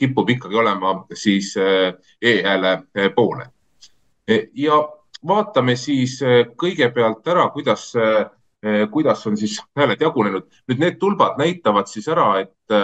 kipub 0.00 0.30
ikkagi 0.34 0.58
olema 0.58 0.96
siis 1.14 1.52
e-hääle 1.56 2.72
poole. 3.14 3.44
ja 4.58 4.78
vaatame 5.26 5.76
siis 5.78 6.16
kõigepealt 6.58 7.28
ära, 7.30 7.44
kuidas, 7.54 7.92
kuidas 8.90 9.22
on 9.30 9.36
siis 9.38 9.60
hääled 9.78 10.02
jagunenud. 10.02 10.48
nüüd 10.68 10.82
need 10.82 10.98
tulbad 10.98 11.38
näitavad 11.38 11.86
siis 11.86 12.08
ära, 12.10 12.40
et 12.42 12.74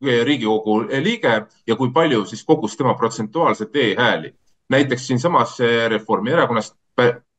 Riigikogu 0.00 0.84
liige 1.02 1.34
ja 1.66 1.76
kui 1.76 1.90
palju 1.90 2.24
siis 2.24 2.44
kogus 2.44 2.76
tema 2.76 2.94
protsentuaalselt 2.94 3.76
e-hääli 3.76 4.32
näiteks 4.68 5.06
siinsamas 5.06 5.58
Reformierakonnast 5.88 6.74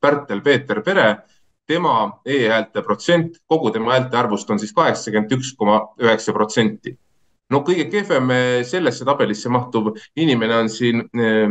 Pärtel-Peeter 0.01 0.81
Pere, 0.81 1.17
tema 1.67 2.21
e-häälte 2.25 2.81
protsent 2.81 3.37
kogu 3.47 3.71
tema 3.71 3.91
häälte 3.91 4.17
arvust 4.17 4.49
on 4.49 4.59
siis 4.59 4.73
kaheksakümmend 4.73 5.31
üks 5.37 5.53
koma 5.57 5.81
üheksa 6.01 6.33
protsenti. 6.33 6.97
no 7.49 7.59
kõige 7.65 7.85
kehvem 7.89 8.31
eh, 8.31 8.63
sellesse 8.65 9.05
tabelisse 9.05 9.49
mahtuv 9.49 9.91
inimene 10.15 10.55
on 10.55 10.69
siin 10.69 11.03
eh, 11.13 11.49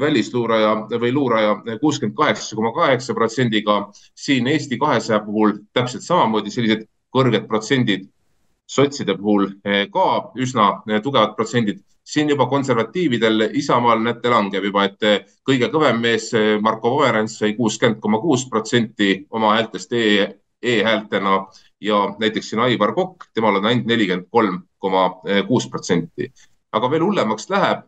välisluuraja 0.00 0.74
või 1.00 1.12
luuraja 1.12 1.78
kuuskümmend 1.80 2.16
kaheksa 2.16 2.56
koma 2.56 2.72
kaheksa 2.72 3.14
protsendiga. 3.14 3.90
siin 4.14 4.46
Eesti 4.46 4.78
kahesaja 4.78 5.20
puhul 5.24 5.58
täpselt 5.72 6.02
samamoodi 6.02 6.50
sellised 6.50 6.86
kõrged 7.16 7.48
protsendid 7.48 8.08
sotside 8.68 9.16
puhul 9.16 9.48
eh, 9.64 9.86
ka 9.92 10.06
üsna 10.36 10.70
eh, 10.88 11.00
tugevad 11.02 11.34
protsendid. 11.36 11.80
Siin 12.08 12.30
juba 12.32 12.46
konservatiividel 12.48 13.50
Isamaal 13.52 14.00
näete 14.00 14.30
langeb 14.32 14.64
juba, 14.64 14.86
et 14.88 15.02
eh, 15.04 15.24
kõige 15.44 15.68
kõvem 15.72 16.00
mees 16.00 16.30
Marko 16.64 16.94
Pomerants 16.94 17.38
sai 17.40 17.52
kuuskümmend 17.58 18.00
koma 18.00 18.20
kuus 18.22 18.46
protsenti 18.48 19.26
oma 19.30 19.54
häältest 19.56 19.92
e 19.92 20.04
e-häältena 20.62 21.34
ja 21.80 21.98
näiteks 22.18 22.48
siin 22.50 22.60
Aivar 22.64 22.94
Kokk, 22.94 23.28
temal 23.34 23.60
on 23.60 23.66
ainult 23.66 23.86
nelikümmend 23.86 24.26
kolm 24.30 24.62
koma 24.78 25.20
kuus 25.46 25.68
protsenti. 25.70 26.32
aga 26.72 26.90
veel 26.90 27.04
hullemaks 27.04 27.46
läheb, 27.50 27.84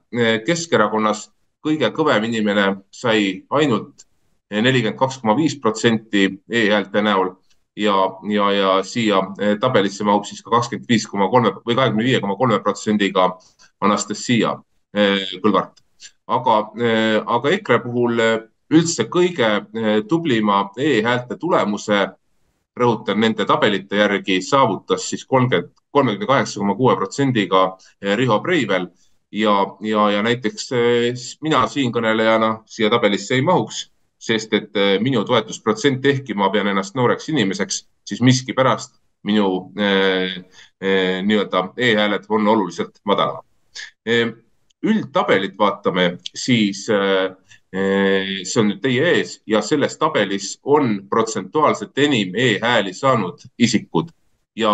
Keskerakonnas 0.46 1.30
kõige 1.66 1.90
kõvem 1.96 2.24
inimene 2.28 2.76
sai 2.90 3.42
ainult 3.50 4.06
nelikümmend 4.50 4.98
kaks 4.98 5.18
koma 5.18 5.36
viis 5.36 5.56
protsenti 5.58 6.28
e-häälte 6.48 7.02
näol 7.02 7.34
ja, 7.76 7.96
ja, 8.28 8.50
ja 8.52 8.70
siia 8.82 9.20
tabelisse 9.60 10.04
mahub 10.04 10.24
siis 10.28 10.42
ka 10.42 10.50
kakskümmend 10.50 10.88
viis 10.88 11.06
koma 11.08 11.28
kolme 11.30 11.52
või 11.66 11.76
kahekümne 11.78 12.04
viie 12.04 12.20
koma 12.20 12.36
kolme 12.36 12.60
protsendiga 12.60 13.30
Anastasia 13.80 14.56
Kõlvart. 15.42 15.78
aga, 16.26 16.54
aga 17.26 17.50
EKRE 17.54 17.78
puhul 17.84 18.18
üldse 18.70 19.04
kõige 19.06 19.50
tublima 20.08 20.64
e-häälte 20.76 21.36
tulemuse 21.38 22.08
rõhutan, 22.80 23.20
nende 23.20 23.44
tabelite 23.46 24.00
järgi 24.00 24.40
saavutas 24.42 25.08
siis 25.10 25.24
kolmkümmend, 25.26 25.72
kolmekümne 25.90 26.26
kaheksa 26.26 26.60
koma 26.60 26.74
kuue 26.78 26.96
protsendiga 26.96 27.64
eh, 28.02 28.16
Riho 28.16 28.40
Breivel 28.40 28.88
ja, 29.32 29.54
ja, 29.80 30.10
ja 30.10 30.22
näiteks 30.22 30.72
eh, 30.72 31.24
mina 31.42 31.64
siinkõnelejana 31.66 32.60
siia 32.70 32.90
tabelisse 32.90 33.34
ei 33.34 33.42
mahuks, 33.46 33.89
sest 34.20 34.52
et 34.56 34.76
eh, 34.76 34.96
minu 35.02 35.22
toetusprotsent, 35.26 36.04
ehkki 36.12 36.36
ma 36.36 36.50
pean 36.52 36.68
ennast 36.70 36.96
nooreks 36.98 37.30
inimeseks, 37.32 37.84
siis 38.06 38.20
miskipärast 38.24 38.98
minu 39.28 39.48
eh, 39.80 40.36
eh, 40.80 41.18
nii-öelda 41.24 41.70
e-hääled 41.76 42.28
on 42.28 42.48
oluliselt 42.48 43.00
madalamad 43.04 43.44
eh,. 44.06 44.28
üldtabelit 44.80 45.58
vaatame, 45.60 46.14
siis 46.34 46.86
see 46.88 48.60
on 48.62 48.70
nüüd 48.70 48.78
teie 48.80 49.10
ees 49.10 49.34
ja 49.46 49.60
selles 49.62 49.98
tabelis 50.00 50.54
on 50.64 51.02
protsentuaalselt 51.10 52.00
enim 52.00 52.32
e-hääli 52.32 52.94
saanud 52.96 53.44
isikud 53.60 54.08
ja 54.56 54.72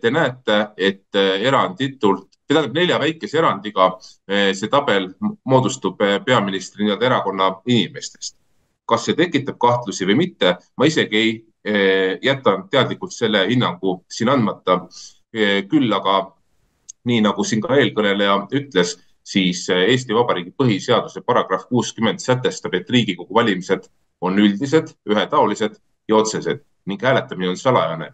te 0.00 0.10
näete, 0.10 0.56
et 0.80 1.20
eranditult, 1.20 2.40
tähendab 2.48 2.80
nelja 2.80 2.98
väikese 3.04 3.38
erandiga 3.38 3.90
see 4.00 4.72
tabel 4.72 5.12
moodustub 5.44 6.00
peaministri 6.24 6.88
nii-öelda 6.88 7.10
erakonna 7.12 7.52
inimestest. 7.68 8.38
Kas 8.88 9.04
see 9.04 9.16
tekitab 9.18 9.58
kahtlusi 9.60 10.06
või 10.08 10.16
mitte, 10.24 10.56
ma 10.76 10.88
isegi 10.88 11.16
ei 11.16 11.36
jäta 12.24 12.54
teadlikult 12.70 13.12
selle 13.12 13.42
hinnangu 13.50 13.98
siin 14.08 14.30
andmata. 14.32 14.86
küll 15.68 15.92
aga 15.92 16.14
nii 17.04 17.20
nagu 17.20 17.44
siin 17.44 17.60
ka 17.60 17.76
eelkõneleja 17.76 18.38
ütles 18.56 18.94
siis 19.28 19.68
eh, 19.70 19.84
Eesti 19.92 20.16
Vabariigi 20.16 20.54
põhiseaduse 20.56 21.22
paragrahv 21.26 21.68
kuuskümmend 21.68 22.22
sätestab, 22.24 22.74
et 22.74 22.90
Riigikogu 22.90 23.34
valimised 23.34 23.88
on 24.24 24.38
üldised, 24.40 24.94
ühetaolised 25.10 25.76
ja 26.08 26.16
otsesed 26.16 26.64
ning 26.88 27.02
hääletamine 27.02 27.52
on 27.52 27.56
salajane. 27.60 28.12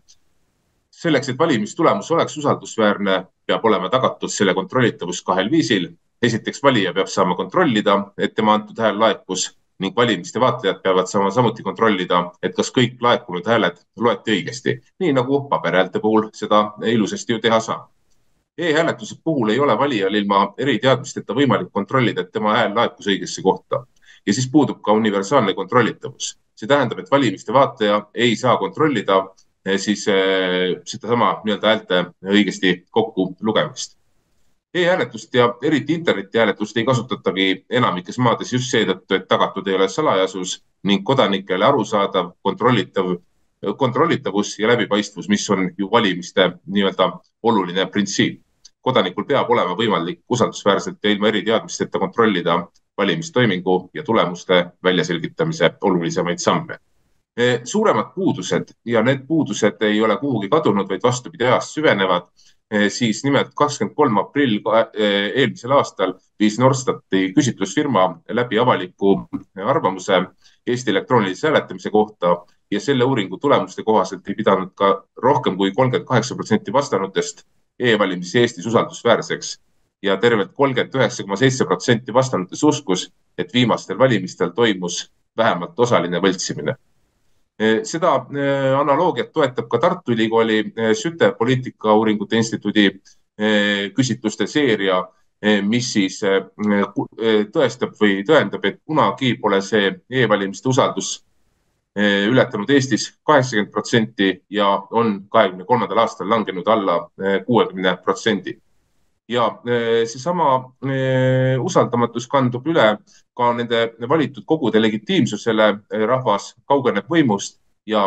selleks, 0.95 1.29
et 1.29 1.39
valimistulemus 1.39 2.11
oleks 2.15 2.37
usaldusväärne, 2.39 3.25
peab 3.47 3.65
olema 3.67 3.89
tagatud 3.91 4.31
selle 4.31 4.55
kontrollitavus 4.55 5.23
kahel 5.23 5.51
viisil. 5.51 5.89
esiteks, 6.23 6.63
valija 6.63 6.93
peab 6.95 7.07
saama 7.07 7.37
kontrollida, 7.37 8.13
et 8.19 8.35
tema 8.35 8.55
antud 8.55 8.79
hääl 8.79 8.99
laekus 9.01 9.59
ning 9.79 9.97
valimiste 9.97 10.41
vaatlejad 10.41 10.83
peavad 10.83 11.09
saama 11.11 11.31
samuti 11.31 11.63
kontrollida, 11.63 12.31
et 12.43 12.55
kas 12.57 12.71
kõik 12.71 13.01
laekunud 13.03 13.47
hääled 13.47 13.81
loeti 14.01 14.37
õigesti, 14.37 14.79
nii 15.01 15.13
nagu 15.13 15.43
paberhäälte 15.49 16.01
puhul 16.01 16.29
seda 16.33 16.71
ilusasti 16.93 17.33
ju 17.33 17.43
teha 17.43 17.61
saab 17.61 17.91
e-hääletuse 18.59 19.17
puhul 19.25 19.49
ei 19.49 19.61
ole 19.61 19.79
valijal 19.79 20.15
ilma 20.15 20.55
eriteadmisteta 20.59 21.35
võimalik 21.35 21.73
kontrollida, 21.73 22.23
et 22.23 22.33
tema 22.33 22.55
hääl 22.55 22.75
laekus 22.75 23.09
õigesse 23.11 23.43
kohta 23.43 23.85
ja 24.27 24.35
siis 24.35 24.49
puudub 24.51 24.83
ka 24.83 24.93
universaalne 24.93 25.55
kontrollitavus. 25.55 26.39
see 26.55 26.69
tähendab, 26.71 26.99
et 26.99 27.11
valimiste 27.11 27.53
vaataja 27.53 27.97
ei 28.15 28.37
saa 28.37 28.57
kontrollida 28.57 29.17
eh, 29.67 29.79
siis 29.79 30.07
eh, 30.09 30.77
sedasama 30.87 31.41
nii-öelda 31.45 31.67
häälte 31.67 32.05
õigesti 32.23 32.85
kokku 32.91 33.35
lugemist 33.41 33.97
e. 33.97 34.04
e-hääletust 34.75 35.35
ja 35.35 35.55
eriti 35.63 35.95
internetihääletust 35.95 36.77
ei 36.77 36.85
kasutatagi 36.85 37.67
enamikes 37.71 38.19
maades 38.19 38.53
just 38.53 38.71
seetõttu, 38.71 39.15
et 39.15 39.29
tagatud 39.29 39.69
ei 39.69 39.75
ole 39.75 39.89
salajasus 39.89 40.65
ning 40.83 41.05
kodanikele 41.05 41.65
arusaadav, 41.65 42.33
kontrollitav 42.43 43.17
kontrollitavus 43.77 44.59
ja 44.59 44.69
läbipaistvus, 44.69 45.29
mis 45.29 45.51
on 45.51 45.71
ju 45.79 45.91
valimiste 45.91 46.51
nii-öelda 46.67 47.07
oluline 47.43 47.87
printsiip 47.87 48.45
kodanikul 48.85 49.25
peab 49.29 49.51
olema 49.51 49.77
võimalik 49.79 50.21
usaldusväärselt 50.29 50.99
ja 51.05 51.13
ilma 51.15 51.31
eriteadmisteta 51.31 51.99
kontrollida 51.99 52.59
valimistoimingu 52.99 53.91
ja 53.95 54.03
tulemuste 54.03 54.67
väljaselgitamise 54.85 55.71
olulisemaid 55.81 56.39
samme. 56.39 56.79
suuremad 57.65 58.13
puudused 58.15 58.69
ja 58.85 59.03
need 59.03 59.25
puudused 59.27 59.83
ei 59.83 60.03
ole 60.03 60.17
kuhugi 60.17 60.49
kadunud, 60.49 60.89
vaid 60.89 61.03
vastupidi, 61.03 61.45
ajas 61.45 61.73
süvenevad, 61.75 62.29
siis 62.89 63.25
nimelt 63.25 63.53
kakskümmend 63.57 63.95
kolm 63.97 64.19
aprill 64.19 64.61
eelmisel 64.95 65.73
aastal 65.77 66.15
viis 66.41 66.59
Norstati 66.59 67.33
küsitlusfirma 67.37 68.07
läbi 68.29 68.59
avaliku 68.59 69.17
arvamuse 69.65 70.23
Eesti 70.67 70.91
elektroonilise 70.91 71.49
hääletamise 71.49 71.91
kohta 71.91 72.37
ja 72.71 72.81
selle 72.81 73.05
uuringu 73.05 73.39
tulemuste 73.39 73.83
kohaselt 73.83 74.29
ei 74.29 74.35
pidanud 74.35 74.73
ka 74.75 75.05
rohkem 75.23 75.57
kui 75.57 75.73
kolmkümmend 75.73 76.09
kaheksa 76.09 76.35
protsenti 76.35 76.73
vastanutest 76.73 77.45
e-valimisi 77.79 78.41
Eestis 78.41 78.67
usaldusväärseks 78.67 79.59
ja 80.03 80.17
tervelt 80.17 80.53
kolmkümmend 80.53 80.95
üheksa 80.95 81.23
koma 81.23 81.37
seitse 81.37 81.65
protsenti 81.65 82.15
vastanutes 82.15 82.63
uskus, 82.65 83.11
et 83.39 83.55
viimastel 83.55 83.99
valimistel 83.99 84.51
toimus 84.57 85.13
vähemalt 85.37 85.81
osaline 85.81 86.21
võltsimine. 86.23 86.77
E, 87.59 87.85
seda 87.87 88.15
e, 88.35 88.47
analoogiat 88.75 89.31
toetab 89.33 89.69
ka 89.71 89.79
Tartu 89.83 90.15
Ülikooli 90.15 90.59
e, 90.75 90.95
Süte 90.99 91.33
poliitikauuringute 91.39 92.37
instituudi 92.37 92.89
küsitluste 93.97 94.47
seeria, 94.47 95.01
mis 95.67 95.89
siis 95.91 96.21
tõestab 96.23 97.97
või 97.99 98.21
tõendab, 98.23 98.63
et 98.63 98.77
kunagi 98.87 99.33
pole 99.43 99.59
see 99.67 99.89
e-valimiste 100.07 100.71
usaldus 100.71 101.09
Eh, 101.95 102.27
ületanud 102.27 102.71
Eestis 102.75 103.05
kaheksakümmend 103.23 103.71
protsenti 103.71 104.43
ja 104.51 104.67
on 104.91 105.29
kahekümne 105.31 105.65
kolmandal 105.65 106.01
aastal 106.03 106.27
langenud 106.31 106.67
alla 106.67 106.97
eh, 107.23 107.45
kuuekümne 107.47 107.93
protsendi. 108.03 108.57
Ja 109.29 109.47
eh, 109.67 110.05
seesama 110.07 110.49
usaldamatus 111.65 112.27
kandub 112.31 112.67
üle 112.69 112.89
ka 113.37 113.53
nende 113.57 113.87
valitud 114.09 114.45
kogude 114.47 114.83
legitiimsusele, 114.83 115.69
rahvas 116.07 116.53
kaugeneb 116.69 117.09
võimust 117.11 117.59
ja, 117.87 118.07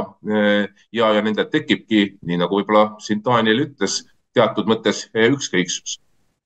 ja, 0.93 1.13
ja 1.13 1.22
nendel 1.22 1.49
tekibki, 1.51 2.18
nii 2.22 2.38
nagu 2.43 2.61
võib-olla 2.61 2.99
siin 3.03 3.24
Daniel 3.26 3.65
ütles, 3.65 4.03
teatud 4.38 4.70
mõttes 4.70 5.07
ükskõiksus 5.13 5.97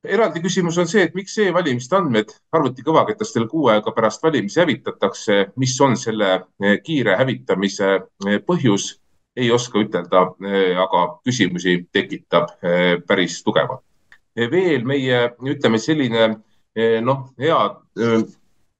eraldi 0.04 0.42
küsimus 0.42 0.78
on 0.82 0.90
see, 0.90 1.04
et 1.06 1.14
miks 1.18 1.38
e-valimiste 1.42 1.96
andmed 1.98 2.34
arvutikõvaketastel 2.58 3.48
kuu 3.52 3.70
aega 3.74 3.94
pärast 3.96 4.24
valimisi 4.24 4.60
hävitatakse, 4.62 5.38
mis 5.62 5.76
on 5.82 5.96
selle 6.00 6.32
kiire 6.86 7.18
hävitamise 7.20 7.94
põhjus, 8.48 8.96
ei 9.38 9.52
oska 9.52 9.80
ütelda, 9.80 10.26
aga 10.86 11.06
küsimusi 11.26 11.78
tekitab 11.94 12.58
päris 13.08 13.40
tugevalt. 13.46 13.86
Veel 14.36 14.86
meie, 14.88 15.24
ütleme 15.52 15.80
selline 15.82 16.30
noh, 17.04 17.26
hea, 17.40 17.58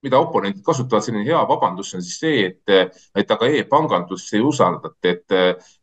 mida 0.02 0.18
oponendid 0.18 0.62
kasutavad, 0.66 1.04
selline 1.04 1.24
hea 1.26 1.40
vabandus 1.48 1.94
on 1.96 2.02
siis 2.02 2.18
see, 2.22 2.46
et, 2.48 2.94
et 3.18 3.34
aga 3.34 3.48
e-pangandust 3.58 4.32
ei 4.34 4.42
usaldata, 4.42 5.12
et, 5.12 5.36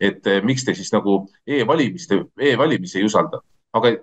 et 0.10 0.32
miks 0.46 0.66
te 0.68 0.76
siis 0.76 0.92
nagu 0.96 1.22
e-valimiste 1.48 2.20
e, 2.20 2.52
e-valimisi 2.54 3.00
ei 3.00 3.08
usalda. 3.08 3.40
Aga 3.78 3.94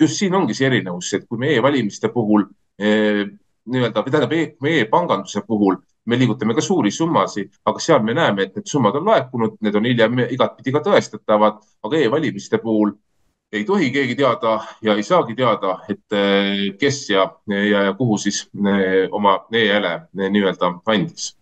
just 0.00 0.20
siin 0.20 0.34
ongi 0.38 0.54
see 0.54 0.68
erinevus, 0.70 1.10
et 1.16 1.26
kui 1.26 1.40
me 1.40 1.50
e-valimiste 1.56 2.12
puhul 2.14 2.46
eh, 2.78 3.24
nii-öelda, 3.64 4.04
või 4.04 4.14
tähendab 4.14 4.36
e, 4.38 4.76
e-panganduse 4.84 5.42
puhul 5.48 5.80
me 6.06 6.18
liigutame 6.20 6.54
ka 6.54 6.62
suuri 6.62 6.92
summasid, 6.92 7.54
aga 7.64 7.80
seal 7.80 8.02
me 8.04 8.14
näeme, 8.14 8.44
et 8.44 8.58
need 8.58 8.68
summad 8.68 8.94
on 9.00 9.08
laekunud, 9.08 9.56
need 9.64 9.78
on 9.80 9.86
hiljem 9.88 10.26
igatpidi 10.28 10.74
ka 10.74 10.84
tõestatavad, 10.84 11.62
aga 11.88 12.02
e-valimiste 12.02 12.60
puhul 12.62 12.92
ei 13.54 13.64
tohi 13.64 13.90
keegi 13.94 14.16
teada 14.18 14.56
ja 14.82 14.96
ei 14.98 15.02
saagi 15.06 15.36
teada, 15.38 15.78
et 15.88 16.16
eh, 16.18 16.64
kes 16.78 17.04
ja, 17.10 17.28
ja, 17.48 17.84
ja 17.88 17.92
kuhu 17.98 18.18
siis 18.18 18.44
eh, 18.58 19.04
oma 19.10 19.38
e-hääle 19.52 19.94
nii-öelda 20.12 20.72
andis. 20.90 21.32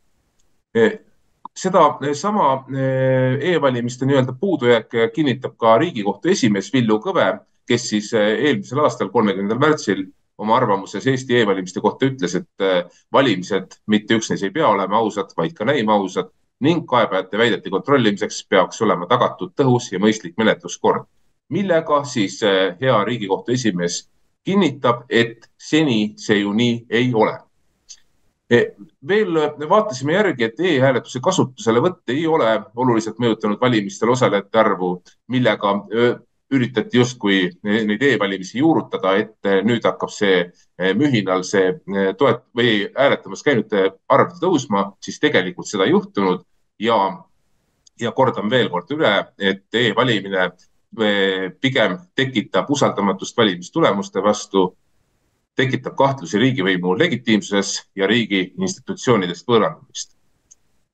Seda 1.52 1.80
sama 2.16 2.64
e-valimiste 2.72 4.06
nii-öelda 4.08 4.32
puudujääke 4.40 5.10
kinnitab 5.14 5.56
ka 5.60 5.78
Riigikohtu 5.78 6.30
esimees 6.32 6.70
Villu 6.72 6.96
Kõve 7.04 7.26
kes 7.68 7.88
siis 7.88 8.12
eh, 8.14 8.34
eelmisel 8.48 8.82
aastal, 8.82 9.10
kolmekümnendal 9.14 9.60
märtsil 9.62 10.04
oma 10.42 10.56
arvamuses 10.58 11.06
Eesti 11.06 11.38
e-valimiste 11.40 11.82
kohta 11.84 12.08
ütles, 12.08 12.36
et 12.38 12.66
eh, 12.66 12.84
valimised 13.12 13.78
mitte 13.92 14.18
üksnes 14.18 14.42
ei 14.42 14.54
pea 14.54 14.68
olema 14.68 15.00
ausad, 15.00 15.32
vaid 15.38 15.54
ka 15.58 15.68
näima 15.68 15.96
ausad 15.98 16.32
ning 16.62 16.84
kaebajate 16.88 17.38
väidete 17.38 17.70
kontrollimiseks 17.74 18.44
peaks 18.50 18.82
olema 18.86 19.08
tagatud 19.10 19.54
tõhus 19.58 19.90
ja 19.92 20.00
mõistlik 20.02 20.36
menetluskord, 20.38 21.08
millega 21.53 22.03
siis 22.09 22.40
eh, 22.46 22.74
hea 22.80 22.98
Riigikohtu 23.05 23.53
esimees 23.53 24.03
kinnitab, 24.44 25.05
et 25.11 25.48
seni 25.61 26.14
see 26.18 26.40
ju 26.42 26.53
nii 26.57 26.86
ei 26.90 27.12
ole. 27.14 27.38
Veel 29.09 29.38
vaatasime 29.68 30.12
järgi, 30.12 30.44
et 30.44 30.59
e-hääletuse 30.61 31.22
kasutuselevõtt 31.24 32.11
ei 32.12 32.26
ole 32.26 32.50
oluliselt 32.76 33.22
mõjutanud 33.22 33.61
valimistel 33.61 34.11
osalejate 34.12 34.59
arvu, 34.61 34.90
millega 35.32 35.70
üritati 36.53 36.98
justkui 36.98 37.50
neid 37.64 38.03
e-valimisi 38.03 38.59
juurutada, 38.61 39.14
et 39.16 39.50
nüüd 39.64 39.84
hakkab 39.88 40.12
see 40.12 40.42
eh, 40.42 40.92
mühinal 40.98 41.44
see 41.48 41.70
eh, 41.72 42.12
toet- 42.18 42.44
või 42.57 42.74
hääletamas 42.96 43.44
käinute 43.46 43.86
arv 44.12 44.36
tõusma, 44.42 44.90
siis 45.00 45.20
tegelikult 45.22 45.70
seda 45.70 45.88
ei 45.88 45.96
juhtunud. 45.96 46.44
Ja 46.82 46.98
ja 48.00 48.11
kordan 48.16 48.50
veel 48.50 48.68
kord 48.72 48.90
üle, 48.90 49.12
et 49.38 49.76
e-valimine 49.78 50.48
pigem 51.61 51.99
tekitab 52.14 52.70
usaldamatust 52.70 53.36
valimistulemuste 53.36 54.22
vastu, 54.22 54.76
tekitab 55.57 55.97
kahtlusi 55.97 56.38
riigivõimu 56.40 56.97
legitiimsuses 56.99 57.74
ja 57.97 58.07
riigi 58.07 58.53
institutsioonidest 58.59 59.49
võõrandumist. 59.49 60.16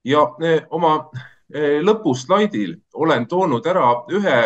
ja 0.04 0.22
oma 0.70 1.10
lõpuslaidil 1.82 2.76
olen 2.94 3.26
toonud 3.26 3.66
ära 3.66 3.86
ühe, 4.12 4.38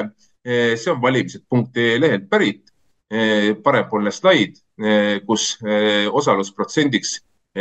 see 0.44 0.92
on 0.92 1.02
valimised.ee 1.02 2.00
lehelt 2.00 2.28
pärit, 2.30 2.72
parempoolne 3.62 4.10
slaid, 4.10 4.56
kus 5.26 5.58
osalusprotsendiks 6.12 7.18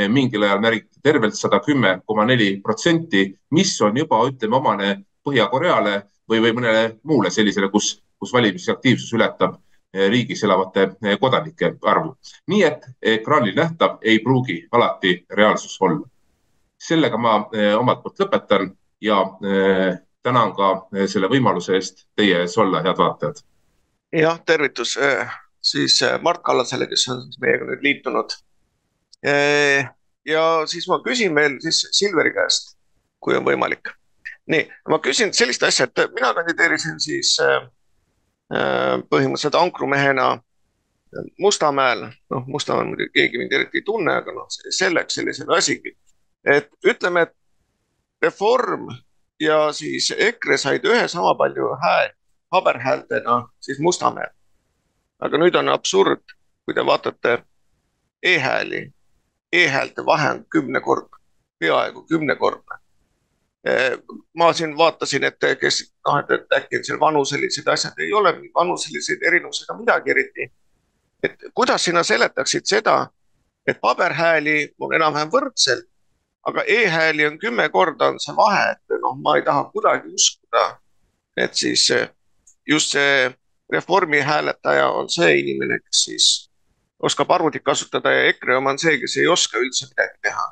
mingil 0.08 0.44
ajal 0.44 0.62
märgiti 0.64 1.02
tervelt 1.04 1.36
sada 1.36 1.60
kümme 1.60 2.00
koma 2.06 2.26
neli 2.26 2.62
protsenti, 2.64 3.26
mis 3.52 3.74
on 3.82 3.98
juba, 3.98 4.22
ütleme, 4.28 4.56
omane 4.56 4.92
Põhja-Koreale 5.22 5.98
või, 6.32 6.42
või 6.46 6.56
mõnele 6.58 6.86
muule 7.04 7.32
sellisele, 7.34 7.70
kus, 7.74 7.98
kus 8.20 8.34
valimisaktiivsus 8.34 9.14
ületab 9.18 9.60
riigis 9.92 10.44
elavate 10.48 10.88
kodanike 11.20 11.74
arvu. 11.84 12.16
nii 12.48 12.64
et 12.64 12.86
ekraanil 13.02 13.56
nähtav 13.56 13.98
ei 14.02 14.20
pruugi 14.24 14.62
alati 14.72 15.26
reaalsus 15.30 15.78
olla. 15.82 16.08
sellega 16.80 17.18
ma 17.18 17.34
omalt 17.78 18.04
poolt 18.04 18.20
lõpetan 18.24 18.72
ja 19.02 19.18
tänan 20.24 20.56
ka 20.56 20.70
selle 21.08 21.28
võimaluse 21.28 21.76
eest 21.76 22.06
teie 22.16 22.40
ees 22.40 22.58
olla, 22.58 22.82
head 22.82 22.98
vaatajad. 22.98 23.44
jah, 24.16 24.40
tervitus 24.46 24.98
siis 25.62 26.00
Mart 26.22 26.42
Kallasele, 26.42 26.88
kes 26.88 27.08
on 27.10 27.28
meiega 27.42 27.68
nüüd 27.68 27.84
liitunud 27.84 28.38
ja 30.26 30.44
siis 30.66 30.88
ma 30.88 31.02
küsin 31.04 31.36
veel 31.36 31.60
siis 31.62 31.88
Silveri 31.92 32.34
käest, 32.34 32.78
kui 33.20 33.36
on 33.36 33.46
võimalik. 33.46 33.92
Nii, 34.48 34.64
ma 34.90 35.00
küsin 35.00 35.34
sellist 35.34 35.64
asja, 35.64 35.86
et 35.86 36.14
mina 36.16 36.34
kandideerisin 36.34 37.00
siis 37.00 37.36
äh, 37.44 37.68
põhimõtteliselt 39.10 39.58
ankrumehena 39.60 40.32
Mustamäel, 41.40 42.06
noh, 42.32 42.46
Mustamäel 42.48 42.88
muidugi 42.88 43.12
keegi 43.14 43.38
mind 43.38 43.52
eriti 43.52 43.82
ei 43.82 43.86
tunne, 43.86 44.14
aga 44.22 44.32
noh, 44.32 44.48
selleks 44.72 45.20
sellisele 45.20 45.58
asigi. 45.58 45.98
et 46.46 46.70
ütleme, 46.88 47.22
et 47.22 47.36
Reform 48.22 48.88
ja 49.40 49.72
siis 49.74 50.14
EKRE 50.18 50.58
said 50.58 50.86
ühe 50.86 51.08
sama 51.08 51.36
palju 51.36 51.76
hääli 51.84 52.14
paberhäältena 52.50 53.48
siis 53.60 53.80
Mustamäel. 53.80 54.32
aga 55.20 55.38
nüüd 55.38 55.56
on 55.56 55.70
absurd, 55.70 56.24
kui 56.66 56.74
te 56.74 56.86
vaatate 56.86 57.44
e-hääli 58.24 58.92
e-häälte 59.52 60.06
vahe 60.06 60.30
on 60.30 60.46
kümnekordne, 60.46 61.18
peaaegu 61.60 62.04
kümnekordne. 62.04 62.81
Ma 64.34 64.54
siin 64.54 64.78
vaatasin, 64.78 65.24
et 65.24 65.38
kes, 65.60 65.82
et, 66.20 66.32
et 66.34 66.58
äkki 66.58 66.80
on 66.80 66.86
seal 66.86 67.00
vanuselised 67.00 67.68
asjad, 67.68 68.00
ei 68.00 68.14
ole 68.14 68.34
vanuselisi 68.56 69.20
erinevusi 69.28 69.64
ega 69.64 69.78
midagi 69.78 70.12
eriti. 70.12 70.52
et 71.24 71.36
kuidas 71.54 71.84
sina 71.84 72.04
seletaksid 72.04 72.66
seda, 72.66 73.08
et 73.68 73.78
paberhääli 73.82 74.74
on 74.80 74.96
enam-vähem 74.96 75.30
võrdselt, 75.30 75.86
aga 76.48 76.64
e-hääli 76.68 77.26
on 77.26 77.38
kümme 77.40 77.70
korda 77.70 78.08
on 78.10 78.18
see 78.20 78.34
vahe, 78.36 78.72
et 78.72 78.96
noh, 79.02 79.14
ma 79.22 79.36
ei 79.38 79.46
taha 79.46 79.68
kuidagi 79.70 80.10
uskuda, 80.10 80.64
et 81.38 81.54
siis 81.54 81.86
just 82.68 82.98
see 82.98 83.30
reformi 83.72 84.22
hääletaja 84.26 84.90
on 84.90 85.10
see 85.10 85.38
inimene, 85.40 85.80
kes 85.80 86.04
siis 86.04 86.30
oskab 87.00 87.32
arvutit 87.32 87.64
kasutada 87.64 88.12
ja 88.12 88.26
EKRE 88.34 88.58
oma 88.58 88.74
on 88.74 88.80
see, 88.82 88.98
kes 89.02 89.18
ei 89.18 89.28
oska 89.28 89.62
üldse 89.62 89.88
midagi 89.94 90.18
teha. 90.22 90.48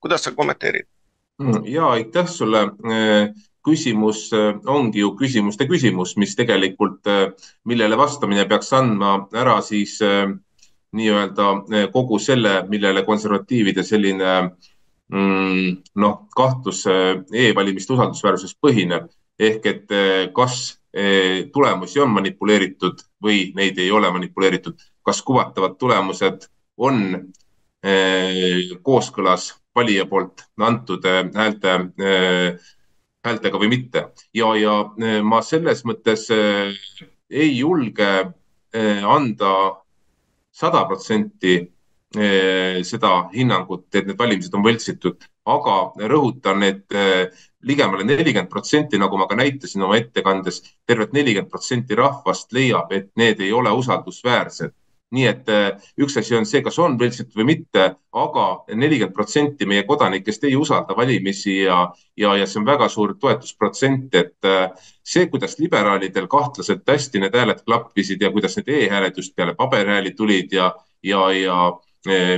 kuidas 0.00 0.24
sa 0.24 0.32
kommenteerid? 0.36 0.93
Mm, 1.42 1.64
ja 1.66 1.86
aitäh 1.86 2.26
sulle. 2.28 2.62
Äh, 2.62 3.34
küsimus 3.64 4.32
äh, 4.32 4.54
ongi 4.66 5.00
ju 5.00 5.14
küsimuste 5.16 5.66
küsimus, 5.66 6.16
mis 6.16 6.36
tegelikult, 6.36 7.06
äh, 7.06 7.32
millele 7.64 7.96
vastamine 7.98 8.44
peaks 8.46 8.72
andma 8.76 9.16
ära 9.34 9.56
siis 9.62 9.98
nii-öelda 10.94 11.88
kogu 11.92 12.20
selle, 12.22 12.60
millele 12.68 13.02
konservatiivide 13.02 13.82
selline 13.82 14.34
mm, 15.10 15.72
noh, 15.98 16.20
kahtlus 16.36 16.84
e-valimiste 16.86 17.96
usaldusväärsuses 17.96 18.54
põhineb 18.62 19.08
ehk 19.40 19.66
et 19.66 19.94
kas 20.36 20.60
tulemusi 21.52 21.98
on 21.98 22.12
manipuleeritud 22.14 23.02
või 23.24 23.48
neid 23.58 23.80
ei 23.82 23.90
ole 23.90 24.12
manipuleeritud 24.14 24.78
kas 25.02 25.24
kuvatavad 25.26 25.74
tulemused 25.80 26.46
on 26.78 27.02
kooskõlas 28.86 29.50
valija 29.74 30.06
poolt 30.10 30.46
antud 30.60 31.04
eh, 31.08 31.20
häälte, 31.34 31.74
eh, 31.98 32.72
häältega 33.24 33.60
või 33.60 33.70
mitte. 33.72 34.08
ja, 34.34 34.54
ja 34.56 34.74
ma 35.22 35.42
selles 35.42 35.84
mõttes 35.88 36.26
ei 37.30 37.56
julge 37.56 38.10
anda 39.08 39.52
sada 40.52 40.82
protsenti 40.84 41.54
seda 42.14 43.12
hinnangut, 43.32 43.86
et 43.94 44.06
need 44.06 44.18
valimised 44.18 44.52
on 44.54 44.62
võltsitud, 44.62 45.24
aga 45.50 45.76
rõhutan, 46.10 46.62
et 46.62 46.94
ligemale 47.64 48.04
nelikümmend 48.04 48.52
protsenti, 48.52 49.00
nagu 49.00 49.18
ma 49.18 49.26
ka 49.26 49.38
näitasin 49.40 49.82
oma 49.82 49.96
ettekandes, 49.96 50.60
tervelt 50.86 51.16
nelikümmend 51.16 51.50
protsenti 51.50 51.96
rahvast 51.98 52.52
leiab, 52.52 52.92
et 52.92 53.08
need 53.16 53.40
ei 53.40 53.50
ole 53.56 53.72
usaldusväärsed 53.72 54.76
nii 55.14 55.26
et 55.30 55.50
äh, 55.52 55.68
üks 56.00 56.16
asi 56.20 56.36
on 56.36 56.46
see, 56.48 56.62
kas 56.64 56.78
on 56.82 56.96
võltsitud 57.00 57.36
või 57.38 57.46
mitte, 57.52 57.86
aga 58.24 58.46
nelikümmend 58.74 59.14
protsenti 59.16 59.68
meie 59.70 59.86
kodanikest 59.88 60.44
ei 60.48 60.56
usalda 60.58 60.96
valimisi 60.96 61.60
ja, 61.62 61.80
ja, 62.16 62.34
ja 62.40 62.46
see 62.50 62.60
on 62.62 62.68
väga 62.68 62.88
suur 62.92 63.14
toetusprotsent, 63.20 64.14
et 64.18 64.50
äh, 64.50 64.90
see, 65.02 65.28
kuidas 65.32 65.58
liberaalidel 65.62 66.28
kahtlaselt 66.30 66.84
hästi 66.88 67.22
need 67.22 67.38
hääled 67.38 67.64
klappisid 67.64 68.22
ja 68.22 68.32
kuidas 68.34 68.58
need 68.58 68.70
e-hääled 68.76 69.22
just 69.22 69.34
peale 69.36 69.54
paberhääli 69.58 70.14
tulid 70.18 70.52
ja, 70.52 70.72
ja, 71.02 71.26
ja 71.32 71.58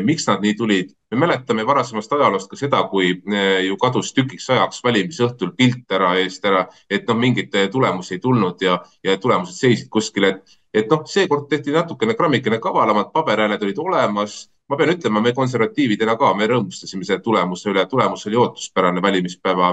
miks 0.07 0.29
nad 0.29 0.43
nii 0.45 0.55
tulid. 0.55 0.93
me 1.11 1.19
mäletame 1.23 1.67
varasemast 1.67 2.13
ajaloost 2.13 2.51
ka 2.51 2.57
seda, 2.57 2.83
kui 2.91 3.09
e, 3.15 3.43
ju 3.67 3.77
kadus 3.83 4.13
tükiks 4.15 4.49
ajaks 4.51 4.83
valimisõhtul 4.85 5.53
pilt 5.59 5.93
ära 5.93 6.13
eest 6.19 6.45
ära, 6.45 6.67
et 6.91 7.07
noh, 7.09 7.19
mingeid 7.19 7.55
tulemusi 7.73 8.15
ei 8.15 8.21
tulnud 8.23 8.63
ja, 8.63 8.81
ja 9.05 9.17
tulemused 9.19 9.59
seisid 9.59 9.89
kuskil, 9.91 10.29
et 10.31 10.57
et 10.77 10.91
noh, 10.93 11.07
seekord 11.09 11.49
tehti 11.51 11.73
natukene 11.75 12.15
grammikene 12.19 12.59
kavalamalt, 12.63 13.13
paberhääled 13.15 13.65
olid 13.65 13.81
olemas. 13.81 14.51
ma 14.69 14.75
pean 14.77 14.91
ütlema, 14.91 15.21
me 15.23 15.31
konservatiividena 15.31 16.17
ka, 16.19 16.33
me 16.35 16.49
rõõmustasime 16.51 17.05
selle 17.07 17.21
tulemuse 17.23 17.69
üle, 17.71 17.85
tulemus 17.87 18.25
oli 18.27 18.39
ootuspärane 18.41 18.99
valimispäeva 19.03 19.69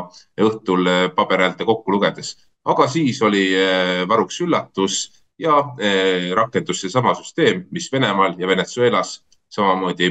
õhtul 0.45 0.85
eh, 0.91 1.07
paberhäälte 1.15 1.65
kokku 1.65 1.95
lugedes. 1.95 2.35
aga 2.65 2.87
siis 2.87 3.21
oli 3.21 3.47
eh, 3.57 4.03
varuks 4.07 4.37
üllatus 4.45 4.99
ja 5.39 5.57
eh, 5.79 6.29
rakendus 6.37 6.81
seesama 6.85 7.15
süsteem, 7.17 7.65
mis 7.71 7.89
Venemaal 7.91 8.37
ja 8.37 8.47
Venezuelas 8.47 9.23
samamoodi 9.53 10.09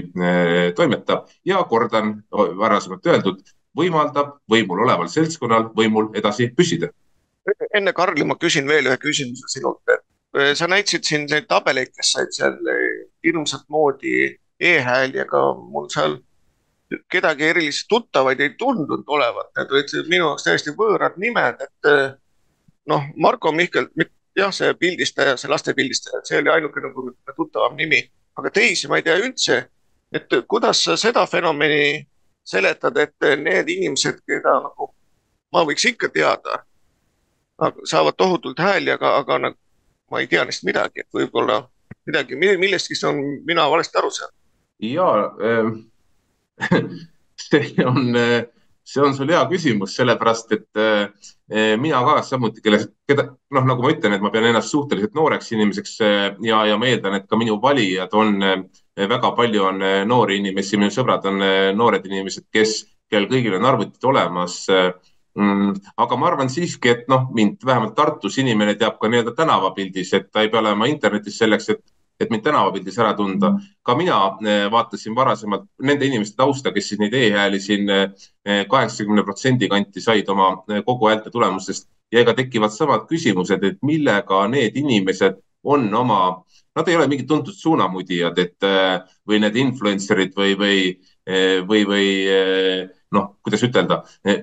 toimetab 0.77 1.27
ja 1.45 1.65
kordan 1.69 2.15
varasemalt 2.31 3.07
öeldud, 3.11 3.43
võimaldab 3.77 4.37
võimul 4.51 4.85
oleval 4.85 5.11
seltskonnal 5.11 5.71
võimul 5.77 6.13
edasi 6.19 6.53
püsida. 6.57 6.93
enne 7.75 7.93
Karli 7.93 8.25
ma 8.25 8.39
küsin 8.39 8.69
veel 8.69 8.87
ühe 8.87 8.99
küsimuse 9.03 9.51
sinult, 9.51 9.83
et 9.91 10.05
Äh, 10.39 10.55
sa 10.57 10.67
näitasid 10.67 11.05
siin 11.05 11.27
neid 11.29 11.45
tabeleid, 11.49 11.91
kes 11.93 12.13
said 12.15 12.31
seal 12.33 12.55
äh, 12.73 12.85
hirmsat 13.25 13.67
moodi 13.69 14.13
e-hääli, 14.61 15.21
aga 15.21 15.43
mul 15.61 15.91
seal 15.93 16.17
kedagi 17.13 17.51
erilisi 17.51 17.85
tuttavaid 17.89 18.41
ei 18.41 18.55
tundunud 18.57 19.05
olevat, 19.13 19.51
need 19.59 19.75
olid 19.77 20.09
minu 20.09 20.31
jaoks 20.31 20.47
täiesti 20.47 20.73
võõrad 20.79 21.19
nimed, 21.21 21.61
et 21.67 21.91
äh, 21.91 22.15
noh, 22.89 23.05
Marko 23.21 23.53
Mihkel, 23.53 23.91
jah, 24.39 24.55
see 24.57 24.73
pildistaja, 24.81 25.37
see 25.37 25.53
laste 25.53 25.77
pildistaja, 25.77 26.23
see 26.25 26.41
oli 26.41 26.53
ainuke 26.55 26.81
nagu 26.81 27.07
tuttavam 27.37 27.77
nimi, 27.77 28.01
aga 28.39 28.51
teisi 28.51 28.89
ma 28.89 28.99
ei 28.99 29.07
tea 29.07 29.19
üldse. 29.21 29.69
et 30.13 30.29
kuidas 30.49 30.83
sa 30.85 30.97
seda 30.97 31.27
fenomeni 31.27 32.07
seletad, 32.45 32.97
et 33.01 33.15
need 33.41 33.69
inimesed, 33.69 34.19
keda 34.29 34.59
nagu 34.61 34.91
ma 35.53 35.63
võiks 35.65 35.87
ikka 35.89 36.11
teada, 36.13 36.59
saavad 37.89 38.17
tohutult 38.19 38.59
hääli, 38.61 38.91
aga, 38.93 39.17
aga 39.23 39.39
nagu 39.39 39.57
ma 40.13 40.21
ei 40.21 40.29
tea 40.29 40.45
neist 40.45 40.67
midagi, 40.69 41.01
et 41.01 41.09
võib-olla 41.17 41.63
midagi, 42.07 42.37
millestki 42.37 42.99
on 43.09 43.23
mina 43.49 43.65
valesti 43.71 43.99
aru 43.99 44.11
saanud. 44.11 44.37
ja 44.83 45.09
äh, 45.49 45.71
see 47.47 47.87
on, 47.87 48.13
see 48.85 49.03
on 49.05 49.15
sul 49.15 49.31
hea 49.31 49.43
küsimus, 49.51 49.95
sellepärast 49.99 50.55
et 50.57 50.81
äh, 50.81 51.77
mina 51.81 52.01
ka 52.07 52.17
samuti, 52.27 52.63
kelle, 52.65 52.81
keda 53.09 53.29
noh, 53.55 53.67
nagu 53.69 53.85
ma 53.85 53.93
ütlen, 53.93 54.17
et 54.17 54.25
ma 54.25 54.33
pean 54.35 54.49
ennast 54.49 54.73
suhteliselt 54.73 55.15
nooreks 55.19 55.53
inimeseks 55.55 55.95
äh, 56.03 56.25
ja, 56.49 56.65
ja 56.67 56.79
ma 56.81 56.91
eeldan, 56.91 57.21
et 57.21 57.29
ka 57.31 57.39
minu 57.41 57.61
valijad 57.63 58.15
on 58.19 58.41
väga 58.97 59.31
palju 59.37 59.63
on 59.71 59.87
noori 60.05 60.37
inimesi, 60.43 60.77
minu 60.77 60.93
sõbrad 60.93 61.25
on 61.31 61.41
noored 61.79 62.05
inimesed, 62.11 62.51
kes, 62.53 62.83
kellel 63.09 63.31
kõigil 63.31 63.57
on 63.57 63.71
arvutid 63.71 64.05
olemas 64.11 64.59
Mm, 65.33 65.73
aga 65.97 66.17
ma 66.21 66.27
arvan 66.29 66.51
siiski, 66.53 66.91
et 66.93 67.07
noh, 67.09 67.23
mind 67.33 67.63
vähemalt 67.65 67.95
Tartus 67.97 68.35
inimene 68.43 68.75
teab 68.77 68.99
ka 69.01 69.09
nii-öelda 69.09 69.33
tänavapildis, 69.37 70.11
et 70.19 70.27
ta 70.29 70.43
ei 70.45 70.51
pea 70.53 70.61
olema 70.61 70.89
internetis 70.91 71.39
selleks, 71.41 71.71
et, 71.73 71.81
et 72.23 72.31
mind 72.31 72.45
tänavapildis 72.47 72.99
ära 73.03 73.13
tunda. 73.19 73.53
ka 73.83 73.97
mina 73.99 74.19
vaatasin 74.71 75.15
varasemalt 75.15 75.67
nende 75.83 76.07
inimeste 76.07 76.37
tausta, 76.37 76.73
kes 76.73 76.89
siis 76.89 77.01
neid 77.01 77.15
e-hääli 77.15 77.61
siin 77.61 77.89
kaheksakümne 78.69 79.25
protsendi 79.27 79.69
kanti 79.69 80.01
said 80.01 80.29
oma 80.29 80.57
kogu 80.87 81.09
häälte 81.09 81.31
tulemustest 81.31 81.89
ja 82.13 82.21
ega 82.21 82.35
tekivad 82.37 82.73
samad 82.75 83.07
küsimused, 83.11 83.65
et 83.65 83.81
millega 83.83 84.47
need 84.49 84.77
inimesed 84.77 85.41
on 85.65 85.87
oma, 85.95 86.43
nad 86.77 86.89
ei 86.89 86.97
ole 86.97 87.07
mingid 87.09 87.29
tuntud 87.31 87.55
suunamudijad, 87.57 88.39
et 88.39 88.69
või 89.29 89.41
need 89.43 89.57
influencer'id 89.63 90.37
või, 90.37 90.57
või, 90.59 90.79
või, 91.69 91.85
või 91.87 92.07
noh, 93.13 93.29
kuidas 93.45 93.63
ütelda, 93.67 94.01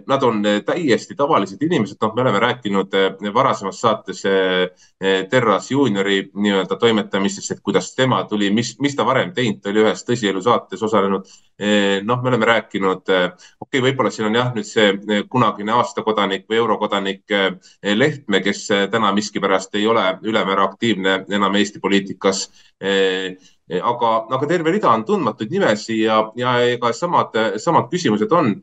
nad 0.07 0.23
on 0.23 0.43
täiesti 0.65 1.15
tavalised 1.17 1.61
inimesed, 1.65 1.97
noh, 2.01 2.13
me 2.15 2.23
oleme 2.23 2.41
rääkinud 2.43 2.95
eh, 2.97 3.33
varasemas 3.33 3.81
saates 3.81 4.23
eh, 4.29 4.69
eh, 5.01 5.23
Terras 5.29 5.71
juuniori 5.71 6.19
nii-öelda 6.33 6.77
toimetamistest, 6.79 7.55
et 7.55 7.63
kuidas 7.65 7.91
tema 7.97 8.21
tuli, 8.29 8.51
mis, 8.53 8.75
mis 8.83 8.95
ta 8.95 9.05
varem 9.07 9.33
teinud, 9.35 9.61
ta 9.63 9.73
oli 9.73 9.83
ühes 9.85 10.05
tõsielu 10.07 10.43
saates 10.45 10.83
osalenud. 10.85 11.37
noh, 12.07 12.21
me 12.23 12.29
oleme 12.29 12.45
rääkinud, 12.47 13.01
okei 13.01 13.49
okay,, 13.59 13.81
võib-olla 13.83 14.11
siin 14.15 14.29
on 14.29 14.37
jah, 14.37 14.53
nüüd 14.55 14.67
see 14.67 15.23
kunagine 15.29 15.73
aastakodanik 15.75 16.45
või 16.47 16.61
eurokodanik 16.61 17.33
Lehtme, 17.83 18.39
kes 18.45 18.61
täna 18.91 19.11
miskipärast 19.11 19.75
ei 19.75 19.87
ole 19.87 20.05
ülemäära 20.23 20.69
aktiivne 20.69 21.25
enam 21.35 21.59
Eesti 21.59 21.81
poliitikas 21.83 22.45
aga, 23.69 24.11
aga 24.35 24.47
terve 24.49 24.71
rida 24.73 24.89
on 24.91 25.05
tundmatuid 25.05 25.51
nimesi 25.53 26.01
ja, 26.01 26.21
ja 26.39 26.55
ega 26.65 26.93
samad, 26.93 27.35
samad 27.61 27.89
küsimused 27.91 28.31
on. 28.33 28.55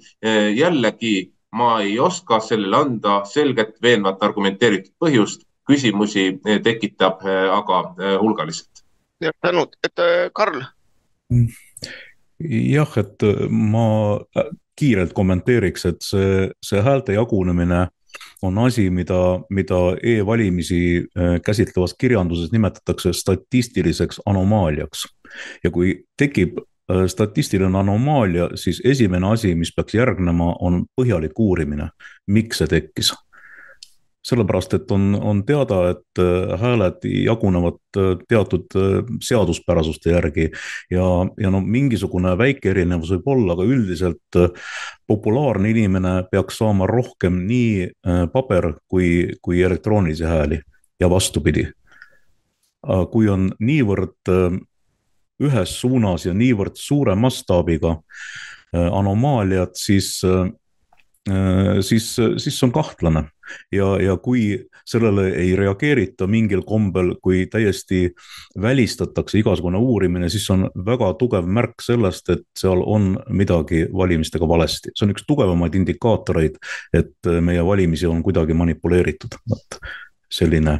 jällegi 0.57 1.33
ma 1.57 1.81
ei 1.81 1.99
oska 1.99 2.41
sellele 2.41 2.77
anda 2.77 3.21
selget, 3.25 3.77
veenvat, 3.83 4.23
argumenteeritud 4.23 4.95
põhjust. 5.01 5.47
küsimusi 5.67 6.41
tekitab 6.63 7.25
aga 7.27 7.79
hulgaliselt. 8.21 8.85
jah, 9.21 9.35
tänud, 9.43 9.79
et 9.85 10.03
Karl. 10.35 10.63
jah, 12.39 12.99
et 12.99 13.27
ma 13.51 13.87
kiirelt 14.77 15.13
kommenteeriks, 15.13 15.87
et 15.87 16.03
see, 16.05 16.51
see 16.63 16.83
häälte 16.83 17.17
jagunemine 17.17 17.87
on 18.43 18.59
asi, 18.59 18.91
mida, 18.91 19.41
mida 19.51 19.81
e-valimisi 20.03 20.81
äh, 20.99 21.41
käsitlevas 21.45 21.95
kirjanduses 21.99 22.53
nimetatakse 22.53 23.13
statistiliseks 23.13 24.21
anomaaliaks. 24.27 25.07
ja 25.65 25.71
kui 25.71 26.05
tekib 26.17 26.59
äh, 26.59 27.07
statistiline 27.07 27.79
anomaalia, 27.79 28.49
siis 28.55 28.83
esimene 28.85 29.27
asi, 29.33 29.55
mis 29.55 29.73
peaks 29.77 29.95
järgnema, 29.95 30.55
on 30.61 30.85
põhjalik 31.01 31.39
uurimine, 31.39 31.91
miks 32.27 32.59
see 32.63 32.67
tekkis 32.67 33.13
sellepärast, 34.27 34.75
et 34.75 34.91
on, 34.91 35.15
on 35.23 35.43
teada, 35.47 35.79
et 35.93 36.21
äh, 36.23 36.55
hääled 36.61 37.05
jagunevad 37.07 37.79
äh, 37.97 38.13
teatud 38.29 38.75
äh, 38.75 38.99
seaduspärasuste 39.23 40.11
järgi 40.11 40.49
ja, 40.91 41.07
ja 41.39 41.51
no 41.53 41.61
mingisugune 41.63 42.35
väike 42.39 42.73
erinevus 42.73 43.13
võib 43.15 43.31
olla, 43.37 43.55
aga 43.55 43.67
üldiselt 43.71 44.41
populaarne 45.07 45.71
inimene 45.71 46.17
peaks 46.31 46.59
saama 46.59 46.89
rohkem 46.91 47.39
nii 47.47 47.91
paber 48.33 48.73
kui, 48.91 49.37
kui 49.43 49.63
elektroonilisi 49.63 50.27
hääli 50.27 50.59
ja 51.01 51.11
vastupidi. 51.11 51.69
kui 53.13 53.29
on 53.29 53.49
niivõrd 53.61 54.31
ühes 55.43 55.73
suunas 55.81 56.27
ja 56.27 56.35
niivõrd 56.35 56.77
suure 56.79 57.15
mastaabiga 57.15 57.97
anomaaliad, 58.73 59.75
siis 59.75 60.21
siis, 61.83 62.07
siis 62.39 62.63
on 62.63 62.73
kahtlane 62.73 63.25
ja, 63.73 63.89
ja 64.03 64.17
kui 64.23 64.69
sellele 64.87 65.29
ei 65.35 65.57
reageerita 65.57 66.27
mingil 66.31 66.63
kombel, 66.67 67.15
kui 67.23 67.47
täiesti 67.51 68.11
välistatakse 68.63 69.39
igasugune 69.39 69.79
uurimine, 69.79 70.29
siis 70.33 70.47
on 70.55 70.69
väga 70.87 71.13
tugev 71.19 71.47
märk 71.47 71.83
sellest, 71.83 72.31
et 72.31 72.47
seal 72.59 72.83
on 72.87 73.15
midagi 73.29 73.87
valimistega 73.93 74.49
valesti. 74.49 74.95
see 74.95 75.07
on 75.07 75.15
üks 75.15 75.27
tugevamaid 75.27 75.75
indikaatoreid, 75.75 76.59
et 76.95 77.33
meie 77.41 77.65
valimisi 77.67 78.07
on 78.07 78.23
kuidagi 78.23 78.55
manipuleeritud. 78.55 79.39
vot 79.51 79.81
selline, 80.31 80.79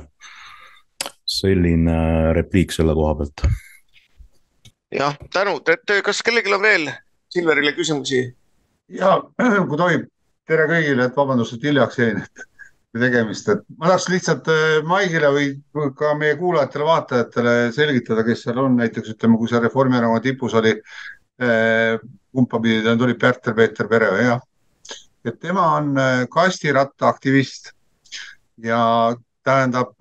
selline 1.25 1.99
repliik 2.33 2.73
selle 2.73 2.95
koha 2.95 3.15
pealt. 3.15 3.47
jah, 4.95 5.19
tänud, 5.33 5.69
et 5.69 5.99
kas 6.05 6.23
kellelgi 6.23 6.55
on 6.55 6.63
veel 6.63 6.91
Silverile 7.29 7.73
küsimusi? 7.75 8.21
ja 8.89 9.17
kui 9.69 9.79
tohib 9.79 10.07
tere 10.47 10.69
kõigile, 10.71 11.09
et 11.09 11.17
vabandust, 11.17 11.57
et 11.57 11.65
hiljaks 11.67 11.99
jäin 11.99 12.23
tegemist, 13.01 13.49
et 13.53 13.63
ma 13.79 13.91
tahaks 13.91 14.09
lihtsalt 14.13 14.49
äh, 14.53 14.65
Maigile 14.87 15.31
või 15.35 15.49
ka 15.99 16.13
meie 16.19 16.37
kuulajatele-vaatajatele 16.41 17.55
selgitada, 17.77 18.25
kes 18.27 18.47
seal 18.47 18.61
on, 18.63 18.77
näiteks 18.81 19.15
ütleme, 19.15 19.39
kui 19.41 19.51
seal 19.51 19.65
Reformierakonna 19.65 20.23
tipus 20.25 20.57
oli, 20.59 20.75
äh, 21.43 21.97
kumba 22.37 22.61
pidi 22.65 22.83
ta 22.85 22.97
tuli, 22.99 23.17
Pärtel-Peeter 23.21 23.89
Pere, 23.91 24.11
jah. 24.23 24.43
et 25.27 25.41
tema 25.41 25.67
on 25.77 25.95
äh, 25.99 26.27
kastiratta 26.31 27.09
aktivist 27.09 27.73
ja 28.63 28.81
tähendab 29.47 29.93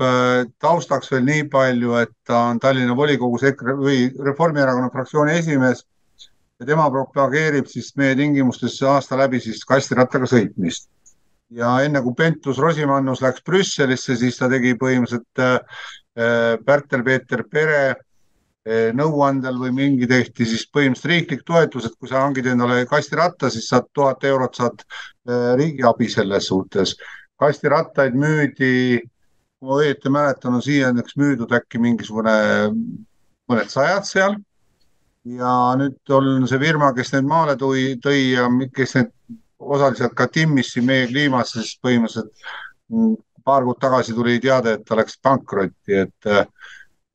taustaks 0.58 1.12
veel 1.12 1.26
nii 1.26 1.44
palju, 1.54 1.92
et 2.02 2.14
ta 2.26 2.48
on 2.50 2.60
Tallinna 2.60 2.96
volikogus 2.98 3.44
EKRE 3.46 3.76
või 3.78 4.00
Reformierakonna 4.26 4.90
fraktsiooni 4.90 5.36
esimees 5.38 5.84
ja 6.60 6.66
tema 6.66 6.88
propageerib 6.90 7.68
siis 7.70 7.92
meie 8.00 8.16
tingimustes 8.18 8.80
aasta 8.88 9.20
läbi 9.20 9.42
siis 9.44 9.62
kastirattaga 9.68 10.26
sõitmist. 10.30 10.90
Ja 11.56 11.72
enne 11.86 12.02
kui 12.04 12.16
Pentus-Rosimannus 12.18 13.22
läks 13.24 13.44
Brüsselisse, 13.48 14.18
siis 14.20 14.40
ta 14.40 14.50
tegi 14.52 14.76
põhimõtteliselt 14.80 15.44
äh, 15.44 16.58
Pärtel-Peeter 16.66 17.46
Pere 17.52 17.82
äh, 17.92 18.92
nõuandel 18.98 19.60
või 19.62 19.72
mingi 19.76 20.10
tehti 20.12 20.48
siis 20.50 20.66
põhimõtteliselt 20.68 21.12
riiklik 21.12 21.46
toetus, 21.48 21.88
et 21.88 21.98
kui 22.00 22.12
sa 22.12 22.26
hangid 22.26 22.50
endale 22.52 22.84
kastiratta, 22.90 23.52
siis 23.54 23.70
saad 23.72 23.88
tuhat 23.96 24.24
eurot, 24.28 24.58
saad 24.60 24.84
äh, 24.86 25.54
riigiabi 25.60 26.10
selles 26.12 26.52
suhtes. 26.52 26.98
kastirattaid 27.40 28.14
müüdi, 28.16 29.02
kui 29.60 29.68
ma 29.70 29.80
õieti 29.82 30.12
mäletan, 30.12 30.56
on 30.56 30.64
siiani 30.64 31.04
müüdud 31.20 31.52
äkki 31.56 31.80
mingisugune 31.84 32.36
mõned 33.50 33.72
sajad 33.72 34.08
seal 34.08 34.38
ja 35.26 35.52
nüüd 35.80 36.14
on 36.14 36.46
see 36.48 36.60
firma, 36.62 36.94
kes 36.96 37.12
need 37.16 37.28
maale 37.28 37.56
tõi, 37.60 37.96
tõi 38.02 38.20
ja 38.36 38.48
kes 38.76 38.96
need 38.96 39.12
osaliselt 39.60 40.14
ka 40.18 40.28
timmis 40.28 40.74
siin 40.74 40.86
meie 40.86 41.08
kliimasse, 41.08 41.62
siis 41.62 41.80
põhimõtteliselt 41.84 42.32
mm, 42.92 43.16
paar 43.46 43.64
kuud 43.64 43.80
tagasi 43.82 44.16
tuli 44.18 44.40
teade, 44.42 44.76
et 44.76 44.86
ta 44.86 44.98
läks 44.98 45.20
pankrotti, 45.24 46.00
et 46.06 46.30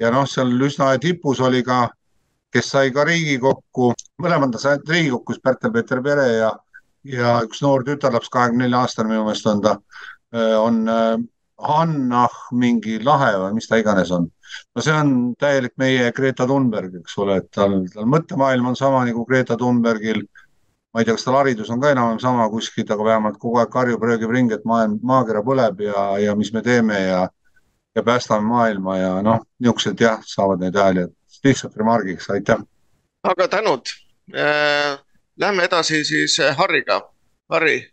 ja 0.00 0.12
noh, 0.14 0.28
seal 0.30 0.52
üsna 0.66 0.92
tipus 1.02 1.40
oli 1.44 1.62
ka, 1.66 1.88
kes 2.54 2.70
sai 2.74 2.92
ka 2.94 3.04
Riigikokku, 3.06 3.92
mõlemad 4.22 4.56
said 4.62 4.86
Riigikokku, 4.88 5.34
siis 5.34 5.42
Pärtel-Peeter 5.44 6.02
Pere 6.02 6.28
ja, 6.36 6.52
ja 7.06 7.34
üks 7.46 7.62
noor 7.64 7.84
tütarlaps, 7.86 8.30
kahekümne 8.32 8.66
nelja 8.66 8.84
aastane 8.86 9.12
minu 9.12 9.26
meelest 9.26 9.50
on 9.50 9.62
ta, 9.66 9.76
on 10.62 10.82
Hannah 11.60 12.36
mingi 12.56 12.98
lahe 13.04 13.32
või 13.36 13.56
mis 13.58 13.68
ta 13.68 13.78
iganes 13.80 14.10
on. 14.16 14.28
no 14.74 14.82
see 14.82 14.94
on 14.96 15.10
täielik 15.38 15.74
meie 15.78 16.10
Greta 16.16 16.46
Thunberg, 16.48 16.94
eks 17.02 17.18
ole, 17.22 17.36
et 17.42 17.50
tal, 17.54 17.82
tal 17.92 18.08
mõttemaailm 18.08 18.70
on 18.72 18.78
sama 18.78 19.04
nagu 19.06 19.26
Greta 19.28 19.56
Thunbergil. 19.60 20.24
Ma 20.92 21.00
ei 21.00 21.04
tea, 21.06 21.14
kas 21.14 21.24
tal 21.24 21.38
haridus 21.38 21.70
on 21.70 21.80
ka 21.80 21.90
enam-vähem 21.92 22.18
sama 22.22 22.48
kuskilt, 22.50 22.90
aga 22.90 23.04
vähemalt 23.04 23.38
kogu 23.38 23.60
aeg 23.62 23.70
karjub, 23.70 24.02
röögib 24.02 24.30
ringi, 24.30 24.54
et 24.54 24.64
maailm, 24.64 24.98
maakera 25.02 25.42
põleb 25.46 25.84
ja, 25.86 26.06
ja 26.18 26.34
mis 26.36 26.52
me 26.52 26.62
teeme 26.66 26.98
ja, 27.00 27.20
ja 27.94 28.02
päästame 28.02 28.46
maailma 28.48 28.98
ja 28.98 29.12
noh, 29.22 29.44
niisugused 29.60 30.00
jah, 30.00 30.18
saavad 30.26 30.64
neid 30.64 30.76
hääli, 30.76 31.06
et 31.06 31.44
lihtsalt 31.46 31.76
remargiks, 31.76 32.30
aitäh. 32.30 32.64
aga 33.22 33.48
tänud 33.48 33.94
äh,. 34.34 34.98
Lähme 35.40 35.64
edasi 35.64 36.04
siis 36.04 36.34
Harriga. 36.56 36.98
Harri, 37.48 37.88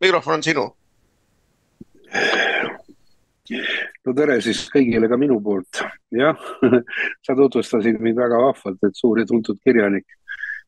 mikrofon 0.00 0.34
on 0.34 0.42
sinu 0.42 0.66
no 4.06 4.14
tere 4.16 4.38
siis 4.44 4.64
kõigile 4.72 5.08
ka 5.10 5.18
minu 5.20 5.38
poolt. 5.42 5.82
jah, 6.14 6.38
sa 7.26 7.36
tutvustasid 7.38 8.00
mind 8.02 8.18
väga 8.20 8.40
vahvalt, 8.42 8.78
et 8.86 8.98
suur 8.98 9.20
ja 9.20 9.26
tuntud 9.28 9.58
kirjanik. 9.64 10.06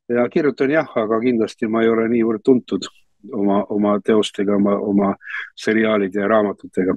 Ja 0.08 0.28
kirjutan 0.32 0.70
jah, 0.70 0.88
aga 0.96 1.20
kindlasti 1.20 1.68
ma 1.68 1.82
ei 1.82 1.90
ole 1.92 2.08
niivõrd 2.08 2.44
tuntud 2.44 2.86
oma, 3.32 3.62
oma 3.74 3.98
teostega, 4.04 4.56
oma, 4.56 4.76
oma 4.78 5.14
seriaalide 5.56 6.20
ja 6.20 6.28
raamatutega. 6.28 6.96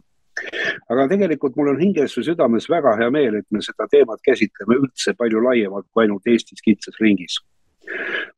aga 0.90 1.08
tegelikult 1.12 1.56
mul 1.60 1.74
on 1.74 1.80
hinges 1.82 2.16
ja 2.18 2.24
südames 2.24 2.70
väga 2.70 2.96
hea 2.98 3.10
meel, 3.12 3.36
et 3.36 3.48
me 3.52 3.62
seda 3.62 3.88
teemat 3.92 4.22
käsitleme 4.24 4.80
üldse 4.80 5.14
palju 5.18 5.42
laiemalt 5.44 5.88
kui 5.92 6.06
ainult 6.06 6.28
Eestis 6.28 6.64
kitsas 6.64 6.96
ringis. 7.02 7.42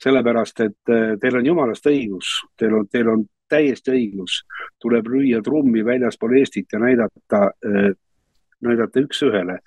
Sellepärast, 0.01 0.59
et 0.65 0.89
eh, 0.89 1.13
teil 1.21 1.38
on 1.38 1.45
jumalast 1.45 1.86
õigus, 1.88 2.32
teil 2.57 2.74
on, 2.80 2.88
teil 2.89 3.11
on 3.11 3.26
täiesti 3.49 3.93
õigus, 3.93 4.39
tuleb 4.82 5.07
lüüa 5.13 5.43
trummi 5.45 5.84
väljaspool 5.86 6.39
Eestit 6.39 6.74
ja 6.74 6.82
näidata 6.82 7.43
äh, 7.51 7.93
näidata 8.66 9.01
üks-ühele, 9.03 9.57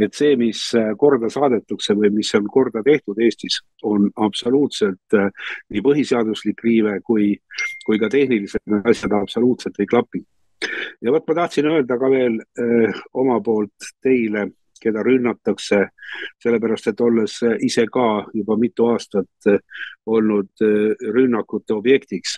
et 0.00 0.16
see, 0.16 0.36
mis 0.40 0.62
äh, 0.78 0.92
korda 0.98 1.30
saadetakse 1.32 1.96
või 1.98 2.10
mis 2.20 2.32
on 2.38 2.48
korda 2.52 2.82
tehtud 2.86 3.20
Eestis, 3.22 3.60
on 3.86 4.08
absoluutselt 4.16 5.16
äh, 5.16 5.30
nii 5.72 5.84
põhiseaduslik 5.84 6.62
riive 6.64 6.98
kui, 7.06 7.34
kui 7.86 8.00
ka 8.00 8.10
tehnilised 8.12 8.78
asjad 8.84 9.16
absoluutselt 9.20 9.78
ei 9.80 9.90
klapi. 9.90 10.24
ja 11.02 11.12
vot 11.14 11.26
ma 11.28 11.34
tahtsin 11.34 11.66
öelda 11.70 11.98
ka 11.98 12.08
veel 12.10 12.40
öö, 12.58 12.88
oma 13.14 13.36
poolt 13.40 13.92
teile 14.02 14.48
keda 14.82 15.02
rünnatakse, 15.02 15.78
sellepärast 16.42 16.90
et 16.90 17.00
olles 17.00 17.36
ise 17.66 17.84
ka 17.86 18.26
juba 18.34 18.56
mitu 18.58 18.88
aastat 18.90 19.48
olnud 20.06 20.62
rünnakute 21.14 21.74
objektiks 21.74 22.36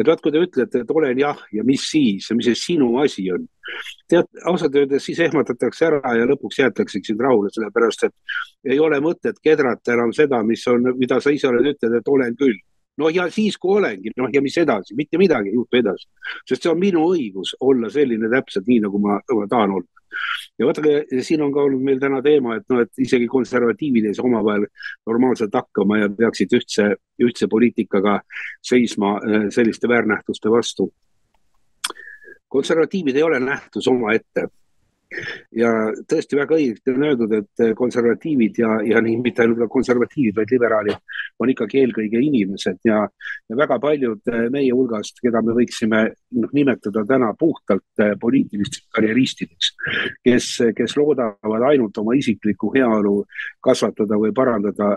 et 0.00 0.08
vaat, 0.08 0.20
kui 0.24 0.32
te 0.32 0.42
ütlete, 0.42 0.82
et 0.82 0.92
olen 0.94 1.18
jah 1.18 1.40
ja 1.52 1.64
mis 1.66 1.84
siis 1.90 2.30
ja 2.30 2.36
mis 2.36 2.48
see 2.50 2.58
sinu 2.58 2.90
asi 3.02 3.26
on. 3.34 3.46
tead, 4.10 4.26
ausalt 4.50 4.74
öeldes 4.74 5.04
siis 5.06 5.20
ehmatatakse 5.22 5.86
ära 5.86 6.14
ja 6.18 6.26
lõpuks 6.26 6.58
jäetakse 6.58 7.02
sind 7.04 7.20
rahule, 7.22 7.52
sellepärast 7.54 8.08
et 8.08 8.72
ei 8.74 8.80
ole 8.82 8.98
mõtet 9.04 9.38
kedrata 9.42 9.94
enam 9.94 10.12
seda, 10.16 10.42
mis 10.42 10.66
on, 10.68 10.90
mida 10.98 11.20
sa 11.20 11.30
ise 11.30 11.48
oled 11.48 11.70
ütelnud, 11.74 12.00
et 12.00 12.10
olen 12.10 12.36
küll 12.36 12.58
noh, 13.00 13.12
ja 13.14 13.26
siis, 13.32 13.56
kui 13.60 13.78
olengi, 13.78 14.12
noh 14.16 14.28
ja 14.32 14.42
mis 14.44 14.58
edasi, 14.60 14.96
mitte 14.98 15.18
midagi 15.20 15.52
ei 15.52 15.58
juhtu 15.58 15.80
edasi, 15.80 16.08
sest 16.48 16.66
see 16.66 16.72
on 16.72 16.78
minu 16.80 17.06
õigus 17.14 17.54
olla 17.60 17.90
selline 17.92 18.30
täpselt 18.32 18.68
nii, 18.68 18.84
nagu 18.86 19.00
ma, 19.02 19.18
ma 19.36 19.48
tahan 19.50 19.78
olla. 19.78 19.88
Ja 20.58 20.66
vaadake, 20.66 21.20
siin 21.22 21.42
on 21.44 21.52
ka 21.54 21.62
olnud 21.62 21.84
meil 21.86 22.00
täna 22.02 22.18
teema, 22.22 22.56
et 22.58 22.64
noh, 22.72 22.82
et 22.82 23.02
isegi 23.02 23.28
konservatiivid 23.30 24.08
ei 24.08 24.16
saa 24.16 24.26
omavahel 24.26 24.66
normaalselt 25.06 25.54
hakkama 25.54 26.00
ja 26.00 26.08
peaksid 26.10 26.56
ühtse, 26.58 26.88
ühtse 27.22 27.48
poliitikaga 27.50 28.18
seisma 28.72 29.16
äh, 29.20 29.46
selliste 29.54 29.88
väärnähtuste 29.88 30.50
vastu. 30.50 30.92
konservatiivid 32.50 33.16
ei 33.16 33.22
ole 33.22 33.38
nähtus 33.40 33.86
omaette 33.88 34.48
ja 35.56 35.70
tõesti 36.08 36.38
väga 36.38 36.56
õigesti 36.56 36.94
on 36.94 37.06
öeldud, 37.08 37.34
et 37.40 37.64
konservatiivid 37.78 38.60
ja, 38.62 38.76
ja 38.86 39.02
nii 39.04 39.16
mitte 39.22 39.44
ainult 39.44 39.70
konservatiivid, 39.72 40.36
vaid 40.36 40.54
liberaalid 40.54 41.18
on 41.40 41.52
ikkagi 41.52 41.80
eelkõige 41.82 42.20
inimesed 42.22 42.80
ja, 42.86 43.02
ja 43.48 43.58
väga 43.58 43.78
paljud 43.82 44.30
meie 44.52 44.70
hulgast, 44.74 45.18
keda 45.22 45.42
me 45.44 45.56
võiksime 45.56 46.02
noh, 46.38 46.52
nimetada 46.56 47.04
täna 47.08 47.32
puhtalt 47.38 48.04
poliitilisteks 48.20 48.86
karjeristideks, 48.94 49.72
kes, 50.26 50.50
kes 50.76 50.96
loodavad 50.98 51.66
ainult 51.70 51.98
oma 52.02 52.16
isiklikku 52.18 52.72
heaolu 52.76 53.16
kasvatada 53.64 54.18
või 54.20 54.34
parandada 54.36 54.92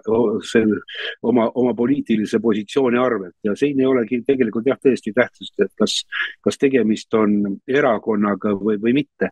sel, 0.47 0.75
oma, 1.23 1.49
oma 1.59 1.73
poliitilise 1.77 2.39
positsiooni 2.43 2.99
arvelt. 2.99 3.35
Ja 3.43 3.55
siin 3.59 3.79
ei 3.81 3.89
olegi 3.89 4.21
tegelikult 4.27 4.67
jah, 4.69 4.79
tõesti 4.83 5.13
tähtsust, 5.15 5.55
et 5.63 5.71
kas, 5.79 6.01
kas 6.43 6.59
tegemist 6.61 7.13
on 7.17 7.57
erakonnaga 7.67 8.55
või, 8.59 8.79
või 8.81 8.97
mitte 9.01 9.31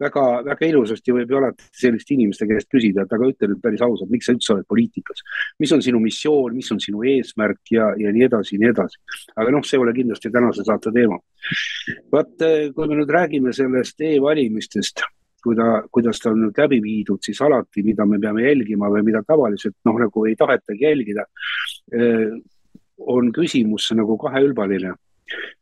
väga, 0.00 0.24
väga 0.46 0.66
ilusasti 0.68 1.14
võib 1.14 1.30
ju 1.30 1.38
alati 1.38 1.66
selliste 1.78 2.14
inimeste 2.14 2.46
käest 2.50 2.70
küsida, 2.72 3.04
et 3.04 3.14
aga 3.14 3.28
ütle 3.30 3.50
nüüd 3.50 3.62
päris 3.62 3.82
ausalt, 3.84 4.10
miks 4.12 4.28
sa 4.28 4.34
üldse 4.34 4.52
oled 4.54 4.68
poliitikas. 4.70 5.22
mis 5.60 5.72
on 5.72 5.82
sinu 5.82 6.00
missioon, 6.02 6.54
mis 6.54 6.70
on 6.72 6.80
sinu 6.82 7.04
eesmärk 7.14 7.74
ja, 7.74 7.90
ja 7.98 8.12
nii 8.12 8.26
edasi, 8.28 8.58
nii 8.58 8.70
edasi. 8.70 9.00
aga 9.36 9.54
noh, 9.54 9.64
see 9.64 9.78
ei 9.78 9.84
ole 9.84 9.94
kindlasti 9.96 10.32
tänase 10.34 10.64
saate 10.66 10.92
teema. 10.94 11.18
vaat, 12.12 12.34
eh, 12.42 12.72
kui 12.74 12.88
me 12.88 12.98
nüüd 13.00 13.12
räägime 13.18 13.52
sellest 13.52 14.00
e-valimistest, 14.00 15.04
kuida-, 15.44 15.84
kuidas 15.92 16.20
ta 16.22 16.32
on 16.32 16.42
nüüd 16.46 16.58
läbi 16.58 16.80
viidud, 16.82 17.22
siis 17.22 17.40
alati, 17.44 17.84
mida 17.86 18.06
me 18.06 18.18
peame 18.18 18.48
jälgima 18.48 18.90
või 18.90 19.04
mida 19.10 19.22
tavaliselt 19.26 19.76
noh, 19.84 20.00
nagu 20.06 20.26
ei 20.26 20.36
tahetagi 20.40 20.88
jälgida, 20.88 21.26
eh, 21.92 22.34
on 22.98 23.32
küsimus 23.32 23.90
nagu 23.94 24.18
kaheülbaline. 24.18 24.94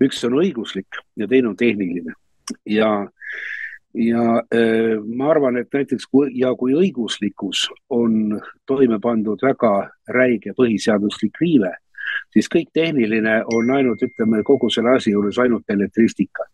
üks 0.02 0.24
on 0.26 0.32
õiguslik 0.40 0.98
ja 1.16 1.28
teine 1.30 1.48
on 1.48 1.56
tehniline 1.56 2.12
ja 2.66 2.88
ja 3.94 4.42
äh, 4.54 4.98
ma 5.04 5.30
arvan, 5.30 5.58
et 5.60 5.72
näiteks 5.74 6.06
kui 6.10 6.32
ja 6.38 6.54
kui 6.58 6.74
õiguslikus 6.78 7.66
on 7.90 8.38
toime 8.66 8.98
pandud 9.00 9.42
väga 9.42 9.72
räige 10.08 10.54
põhiseaduslik 10.56 11.40
riive, 11.40 11.74
siis 12.32 12.48
kõik 12.52 12.70
tehniline 12.74 13.42
on 13.54 13.70
ainult, 13.74 14.02
ütleme 14.02 14.42
kogu 14.46 14.70
selle 14.72 14.96
asi 14.96 15.12
juures 15.12 15.38
ainult 15.38 15.66
belletristika. 15.68 16.46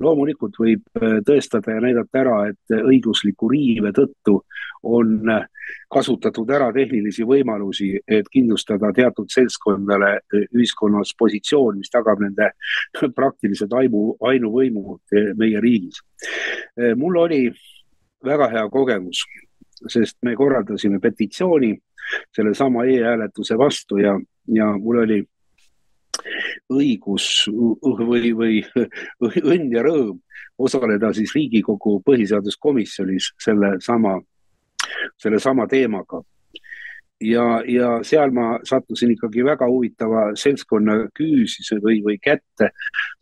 loomulikult 0.00 0.56
võib 0.58 0.82
äh, 0.96 1.18
tõestada 1.26 1.74
ja 1.74 1.80
näidata 1.80 2.20
ära, 2.20 2.36
et 2.48 2.76
õigusliku 2.76 3.48
riive 3.50 3.92
tõttu 3.92 4.40
on 4.82 5.30
äh, 5.30 5.46
kasutatud 5.92 6.50
ära 6.50 6.70
tehnilisi 6.72 7.24
võimalusi, 7.24 7.92
et 8.08 8.28
kindlustada 8.32 8.92
teatud 8.92 9.30
seltskondadele 9.32 10.12
äh, 10.16 10.46
ühiskonnas 10.54 11.14
positsioon, 11.18 11.78
mis 11.78 11.92
tagab 11.92 12.22
nende 12.24 12.52
praktiliselt 13.18 13.72
aimu, 13.72 14.16
ainuvõimu 14.20 15.00
meie 15.36 15.60
riigis. 15.60 16.00
mul 16.96 17.16
oli 17.16 17.50
väga 18.24 18.48
hea 18.50 18.68
kogemus, 18.70 19.22
sest 19.88 20.16
me 20.22 20.34
korraldasime 20.36 21.00
petitsiooni 21.00 21.74
sellesama 22.36 22.84
e-hääletuse 22.84 23.58
vastu 23.58 23.98
ja, 23.98 24.16
ja 24.48 24.70
mul 24.78 25.02
oli 25.04 25.22
õigus 26.72 27.46
või, 27.50 28.32
või 28.36 29.42
õnn 29.42 29.72
ja 29.74 29.82
rõõm 29.86 30.20
osaleda 30.58 31.12
siis 31.14 31.34
Riigikogu 31.36 32.00
põhiseaduskomisjonis 32.06 33.32
sellesama, 33.42 34.16
sellesama 35.20 35.66
teemaga 35.70 36.22
ja, 37.20 37.44
ja 37.68 37.90
seal 38.04 38.32
ma 38.34 38.58
sattusin 38.64 39.14
ikkagi 39.14 39.44
väga 39.44 39.68
huvitava 39.70 40.24
seltskonna 40.36 40.96
küüsi 41.16 41.78
või, 41.82 42.00
või 42.04 42.18
kätte. 42.22 42.70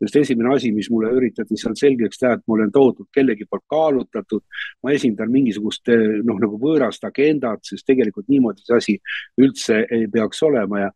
sest 0.03 0.17
esimene 0.17 0.55
asi, 0.55 0.73
mis 0.73 0.91
mulle 0.91 1.13
üritati 1.15 1.57
seal 1.61 1.77
selgeks 1.79 2.19
teha, 2.19 2.33
et 2.35 2.43
ma 2.47 2.57
olen 2.59 2.73
tohutult 2.73 3.09
kellegi 3.15 3.47
poolt 3.51 3.65
kaalutatud, 3.71 4.43
ma 4.83 4.95
esindan 4.95 5.31
mingisugust 5.31 5.93
noh, 6.25 6.41
nagu 6.41 6.59
võõrast 6.59 7.07
agendat, 7.07 7.63
sest 7.63 7.87
tegelikult 7.87 8.29
niimoodi 8.29 8.67
see 8.67 8.77
asi 8.77 8.99
üldse 9.41 9.85
ei 9.91 10.11
peaks 10.11 10.43
olema 10.43 10.87
ja 10.87 10.91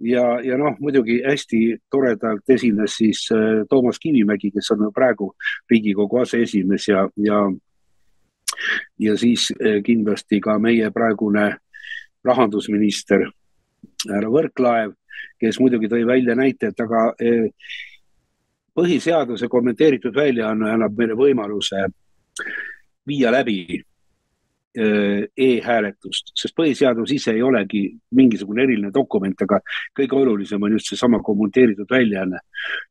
ja, 0.00 0.40
ja 0.40 0.56
noh, 0.58 0.76
muidugi 0.80 1.20
hästi 1.24 1.76
toredalt 1.90 2.48
esines 2.48 2.96
siis 2.96 3.26
äh, 3.34 3.64
Toomas 3.68 3.98
Kivimägi, 4.00 4.50
kes 4.50 4.70
on 4.74 4.88
praegu 4.94 5.34
Riigikogu 5.70 6.22
aseesimees 6.22 6.88
ja, 6.88 7.08
ja 7.16 7.42
ja 8.98 9.16
siis 9.16 9.50
äh, 9.60 9.82
kindlasti 9.84 10.40
ka 10.40 10.58
meie 10.58 10.90
praegune 10.90 11.58
rahandusminister 12.24 13.26
härra 14.08 14.30
Võrklaev, 14.32 14.94
kes 15.40 15.60
muidugi 15.60 15.88
tõi 15.90 16.04
välja 16.08 16.36
näite, 16.38 16.70
et 16.70 16.80
aga 16.80 17.10
eh, 17.20 17.50
põhiseaduse 18.76 19.48
kommenteeritud 19.50 20.14
väljaanne 20.16 20.74
annab 20.74 20.96
meile 20.98 21.16
võimaluse 21.18 21.86
viia 23.08 23.32
läbi 23.34 23.80
e-hääletust, 24.76 26.30
sest 26.38 26.54
põhiseadus 26.54 27.10
ise 27.14 27.32
ei 27.34 27.42
olegi 27.42 27.82
mingisugune 28.14 28.62
eriline 28.62 28.92
dokument, 28.94 29.42
aga 29.42 29.58
kõige 29.98 30.14
olulisem 30.14 30.62
on 30.62 30.76
just 30.76 30.92
seesama 30.92 31.18
kommenteeritud 31.26 31.90
väljaanne. 31.90 32.38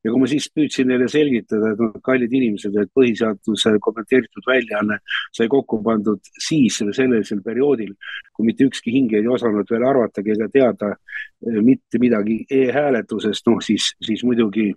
ja 0.03 0.11
kui 0.11 0.19
ma 0.19 0.27
siis 0.27 0.49
püüdsin 0.51 0.89
neile 0.91 1.07
selgitada, 1.07 1.71
et 1.71 1.79
noh, 1.79 1.93
kallid 2.03 2.33
inimesed, 2.33 2.75
et 2.75 2.91
põhiseaduse 2.95 3.75
kommenteeritud 3.79 4.43
väljaanne 4.47 4.99
sai 5.31 5.47
kokku 5.47 5.81
pandud 5.83 6.19
siis 6.47 6.81
sellisel 6.91 7.41
perioodil, 7.45 7.95
kui 8.33 8.45
mitte 8.45 8.67
ükski 8.67 8.91
hing 8.91 9.13
ei 9.13 9.27
osanud 9.27 9.71
veel 9.71 9.87
arvatagi 9.87 10.35
ega 10.35 10.49
teada 10.51 10.91
äh, 10.91 11.61
mitte 11.63 11.99
midagi 11.99 12.43
e-hääletusest, 12.51 13.47
noh 13.47 13.63
siis, 13.63 13.93
siis 14.03 14.23
muidugi 14.27 14.73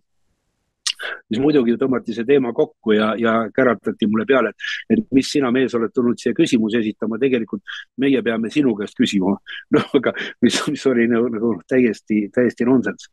siis 1.02 1.40
muidugi 1.42 1.76
tõmmati 1.80 2.14
see 2.16 2.26
teema 2.28 2.52
kokku 2.56 2.94
ja, 2.96 3.12
ja 3.18 3.34
käratati 3.54 4.08
mulle 4.10 4.26
peale, 4.28 4.52
et, 4.52 4.96
et 4.96 5.04
mis 5.16 5.30
sina, 5.34 5.50
mees, 5.54 5.74
oled 5.78 5.92
tulnud 5.94 6.20
siia 6.20 6.36
küsimusi 6.36 6.80
esitama, 6.80 7.20
tegelikult 7.22 7.62
meie 8.02 8.22
peame 8.24 8.50
sinu 8.52 8.74
käest 8.78 8.98
küsima. 8.98 9.36
noh, 9.76 9.88
aga 9.98 10.14
mis, 10.44 10.58
mis 10.72 10.86
oli 10.90 11.08
nagu, 11.10 11.30
nagu 11.32 11.54
täiesti, 11.68 12.26
täiesti 12.34 12.68
nonsense. 12.68 13.10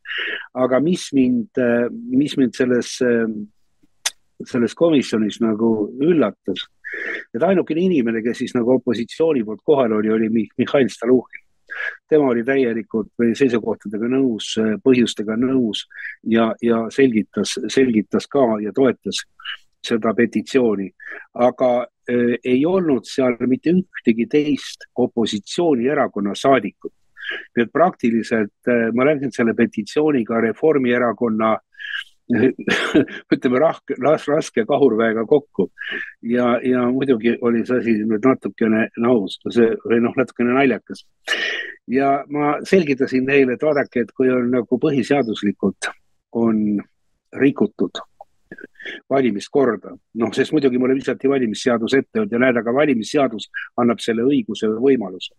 aga 0.54 0.80
mis 0.84 1.08
mind, 1.16 1.62
mis 2.14 2.36
mind 2.40 2.56
selles, 2.56 2.96
selles 4.46 4.74
komisjonis 4.74 5.40
nagu 5.44 5.72
üllatas, 6.00 6.66
et 7.34 7.42
ainukene 7.46 7.86
inimene, 7.86 8.22
kes 8.24 8.42
siis 8.44 8.56
nagu 8.56 8.74
opositsiooni 8.78 9.44
poolt 9.46 9.62
kohal 9.66 9.98
oli, 10.00 10.10
oli 10.10 10.32
Mihhail 10.32 10.90
Stalnuhhin 10.90 11.46
tema 12.08 12.30
oli 12.32 12.44
täielikult 12.44 13.12
seisukohtadega 13.38 14.08
nõus, 14.10 14.52
põhjustega 14.84 15.36
nõus 15.40 15.86
ja, 16.26 16.50
ja 16.62 16.86
selgitas, 16.90 17.56
selgitas 17.68 18.26
ka 18.30 18.46
ja 18.64 18.72
toetas 18.74 19.24
seda 19.84 20.12
petitsiooni, 20.14 20.90
aga 21.40 21.70
äh, 21.82 22.36
ei 22.44 22.64
olnud 22.66 23.08
seal 23.08 23.36
mitte 23.48 23.72
ühtegi 23.72 24.26
teist 24.30 24.88
opositsioonierakonna 24.96 26.34
saadikut. 26.34 26.92
nii 27.56 27.62
et 27.62 27.72
praktiliselt 27.72 28.68
äh, 28.68 28.90
ma 28.94 29.06
läksin 29.06 29.32
selle 29.32 29.54
petitsiooniga 29.54 30.40
Reformierakonna 30.40 31.56
ütleme 33.34 33.60
rahke, 33.62 33.96
raske 34.00 34.64
kahurväega 34.68 35.24
kokku. 35.26 35.70
ja, 36.22 36.58
ja 36.64 36.86
muidugi 36.90 37.36
oli 37.40 37.64
see 37.66 37.80
asi 37.80 37.96
nüüd 38.04 38.26
natukene 38.26 38.86
naus, 38.98 39.38
see 39.50 39.72
või 39.84 40.00
noh, 40.04 40.14
natukene 40.16 40.54
naljakas. 40.56 41.04
ja 41.90 42.20
ma 42.28 42.58
selgitasin 42.66 43.26
neile, 43.26 43.56
et 43.56 43.66
vaadake, 43.66 44.06
et 44.06 44.14
kui 44.16 44.30
on 44.30 44.50
nagu 44.52 44.78
põhiseaduslikult 44.78 45.90
on 46.38 46.80
rikutud 47.40 48.02
valimiskorda, 49.10 49.92
noh, 50.22 50.32
sest 50.34 50.54
muidugi 50.54 50.78
mulle 50.80 50.96
visati 50.98 51.28
valimisseadus 51.30 51.94
ette, 51.98 52.22
öeldi, 52.22 52.38
näed, 52.40 52.56
aga 52.58 52.72
valimisseadus 52.74 53.50
annab 53.80 54.00
selle 54.02 54.24
õiguse 54.26 54.70
või 54.72 54.94
võimaluse. 54.94 55.34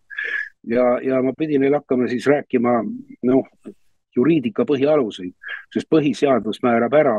ja, 0.69 0.85
ja 1.03 1.21
ma 1.25 1.33
pidin 1.37 1.63
neile 1.63 1.81
hakkama 1.81 2.07
siis 2.11 2.27
rääkima, 2.29 2.79
noh, 3.27 3.49
juriidika 4.15 4.65
põhialuseid, 4.67 5.33
sest 5.73 5.89
põhiseadus 5.89 6.61
määrab 6.63 6.93
ära 6.99 7.15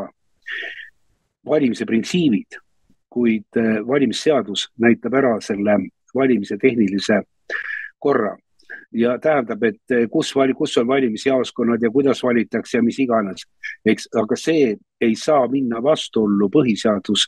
valimise 1.46 1.86
printsiibid, 1.88 2.58
kuid 3.12 3.60
äh, 3.60 3.80
valimisseadus 3.86 4.68
näitab 4.80 5.18
ära 5.20 5.34
selle 5.40 5.78
valimise 6.14 6.58
tehnilise 6.60 7.22
korra. 7.98 8.36
Ja 8.92 9.16
tähendab, 9.18 9.62
et 9.64 9.92
kus, 10.12 10.34
kus 10.56 10.76
on 10.80 10.86
valimisjaoskonnad 10.88 11.82
ja 11.82 11.90
kuidas 11.90 12.22
valitakse 12.22 12.78
ja 12.78 12.82
mis 12.84 12.98
iganes, 13.00 13.46
eks, 13.88 14.08
aga 14.20 14.36
see 14.36 14.74
ei 15.00 15.14
saa 15.16 15.46
minna 15.48 15.80
vastuollu 15.82 16.50
põhiseadus, 16.52 17.24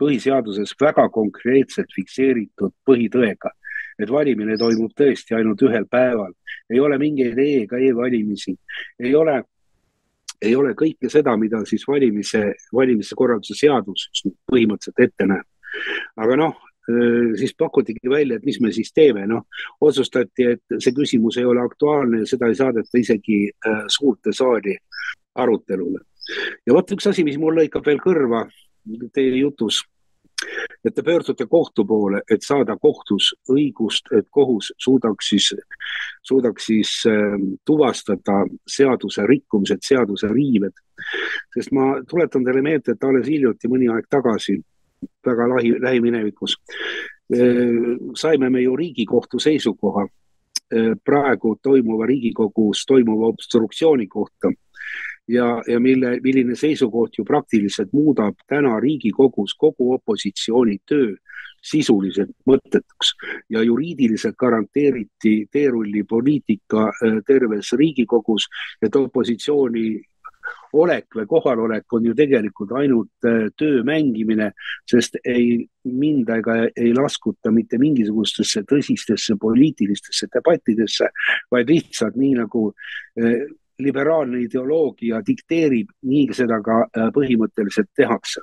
põhiseaduses 0.00 0.74
väga 0.80 1.08
konkreetselt 1.12 1.92
fikseeritud 1.96 2.74
põhitõega 2.84 3.52
et 3.98 4.12
valimine 4.12 4.56
toimub 4.60 4.92
tõesti 4.96 5.36
ainult 5.36 5.62
ühel 5.66 5.86
päeval, 5.90 6.32
ei 6.70 6.80
ole 6.80 6.98
mingeid 7.00 7.38
e 7.38 7.48
ega 7.62 7.80
e-valimisi, 7.80 8.56
ei 9.00 9.14
ole, 9.14 9.40
ei 10.42 10.54
ole 10.56 10.74
kõike 10.78 11.10
seda, 11.12 11.36
mida 11.40 11.62
siis 11.68 11.86
valimise, 11.88 12.48
valimise 12.74 13.18
korralduse 13.18 13.56
seadus 13.58 14.08
põhimõtteliselt 14.50 15.04
ette 15.06 15.28
näeb. 15.32 15.46
aga 16.16 16.36
noh, 16.40 16.56
siis 17.36 17.54
pakutigi 17.58 18.10
välja, 18.10 18.36
et 18.36 18.44
mis 18.46 18.60
me 18.60 18.70
siis 18.72 18.92
teeme, 18.94 19.26
noh, 19.26 19.46
otsustati, 19.80 20.52
et 20.54 20.76
see 20.78 20.94
küsimus 20.94 21.38
ei 21.40 21.44
ole 21.44 21.64
aktuaalne 21.64 22.22
ja 22.22 22.28
seda 22.30 22.50
ei 22.50 22.58
saadeta 22.58 23.00
isegi 23.00 23.40
suurde 23.90 24.32
saali 24.32 24.76
arutelule. 25.34 26.00
ja 26.66 26.74
vot 26.74 26.90
üks 26.92 27.06
asi, 27.10 27.24
mis 27.24 27.38
mul 27.38 27.58
lõikab 27.58 27.86
veel 27.86 28.00
kõrva 28.02 28.46
teie 29.14 29.34
jutus 29.40 29.82
et 30.84 30.94
te 30.94 31.02
pöördute 31.02 31.46
kohtu 31.46 31.84
poole, 31.84 32.20
et 32.30 32.42
saada 32.42 32.76
kohtus 32.76 33.32
õigust, 33.50 34.10
et 34.18 34.26
kohus 34.30 34.72
suudaks 34.78 35.28
siis, 35.28 35.48
suudaks 36.22 36.66
siis 36.66 36.92
äh, 37.10 37.38
tuvastada 37.64 38.44
seaduse 38.68 39.26
rikkumised, 39.26 39.82
seaduse 39.82 40.28
riived. 40.32 40.74
sest 41.54 41.72
ma 41.72 41.96
tuletan 42.08 42.44
teile 42.44 42.62
meelde, 42.62 42.92
et 42.92 43.04
alles 43.04 43.26
hiljuti, 43.26 43.68
mõni 43.68 43.88
aeg 43.92 44.06
tagasi, 44.10 44.60
väga 45.26 45.48
lähi, 45.54 45.74
lähiminevikus 45.80 46.56
äh,, 47.34 47.98
saime 48.14 48.50
me 48.50 48.62
ju 48.62 48.76
Riigikohtu 48.76 49.38
seisukoha 49.38 50.06
äh, 50.06 50.92
praegu 51.04 51.58
toimuva 51.62 52.06
Riigikogus 52.06 52.86
toimuva 52.86 53.32
obstruktsiooni 53.34 54.06
kohta 54.06 54.52
ja, 55.28 55.62
ja 55.66 55.80
mille, 55.80 56.18
milline 56.22 56.56
seisukoht 56.56 57.18
ju 57.18 57.24
praktiliselt 57.24 57.92
muudab 57.92 58.38
täna 58.48 58.80
Riigikogus 58.80 59.54
kogu 59.58 59.92
opositsiooni 59.94 60.78
töö 60.86 61.14
sisuliselt 61.66 62.34
mõttetuks. 62.46 63.14
Ja 63.50 63.62
juriidiliselt 63.62 64.36
garanteeriti 64.38 65.46
teerullipoliitika 65.52 66.88
äh, 66.90 67.22
terves 67.26 67.72
Riigikogus, 67.72 68.46
et 68.82 68.96
opositsiooni 68.96 69.88
olek 70.78 71.16
või 71.16 71.26
kohalolek 71.26 71.92
on 71.92 72.06
ju 72.06 72.14
tegelikult 72.14 72.72
ainult 72.78 73.26
äh, 73.26 73.48
töö 73.58 73.82
mängimine, 73.86 74.52
sest 74.88 75.18
ei 75.24 75.64
minda 75.84 76.38
ega 76.40 76.58
ei 76.68 76.92
laskuta 76.94 77.50
mitte 77.54 77.78
mingisugustesse 77.82 78.62
tõsistesse 78.70 79.36
poliitilistesse 79.40 80.30
debattidesse, 80.32 81.10
vaid 81.50 81.70
lihtsalt 81.70 82.18
nii 82.20 82.34
nagu 82.42 82.68
äh, 82.70 83.46
liberaalne 83.78 84.40
ideoloogia 84.46 85.20
dikteerib, 85.26 85.90
nii 86.02 86.34
seda 86.36 86.60
ka 86.64 86.82
äh, 86.86 87.08
põhimõtteliselt 87.14 87.90
tehakse. 87.96 88.40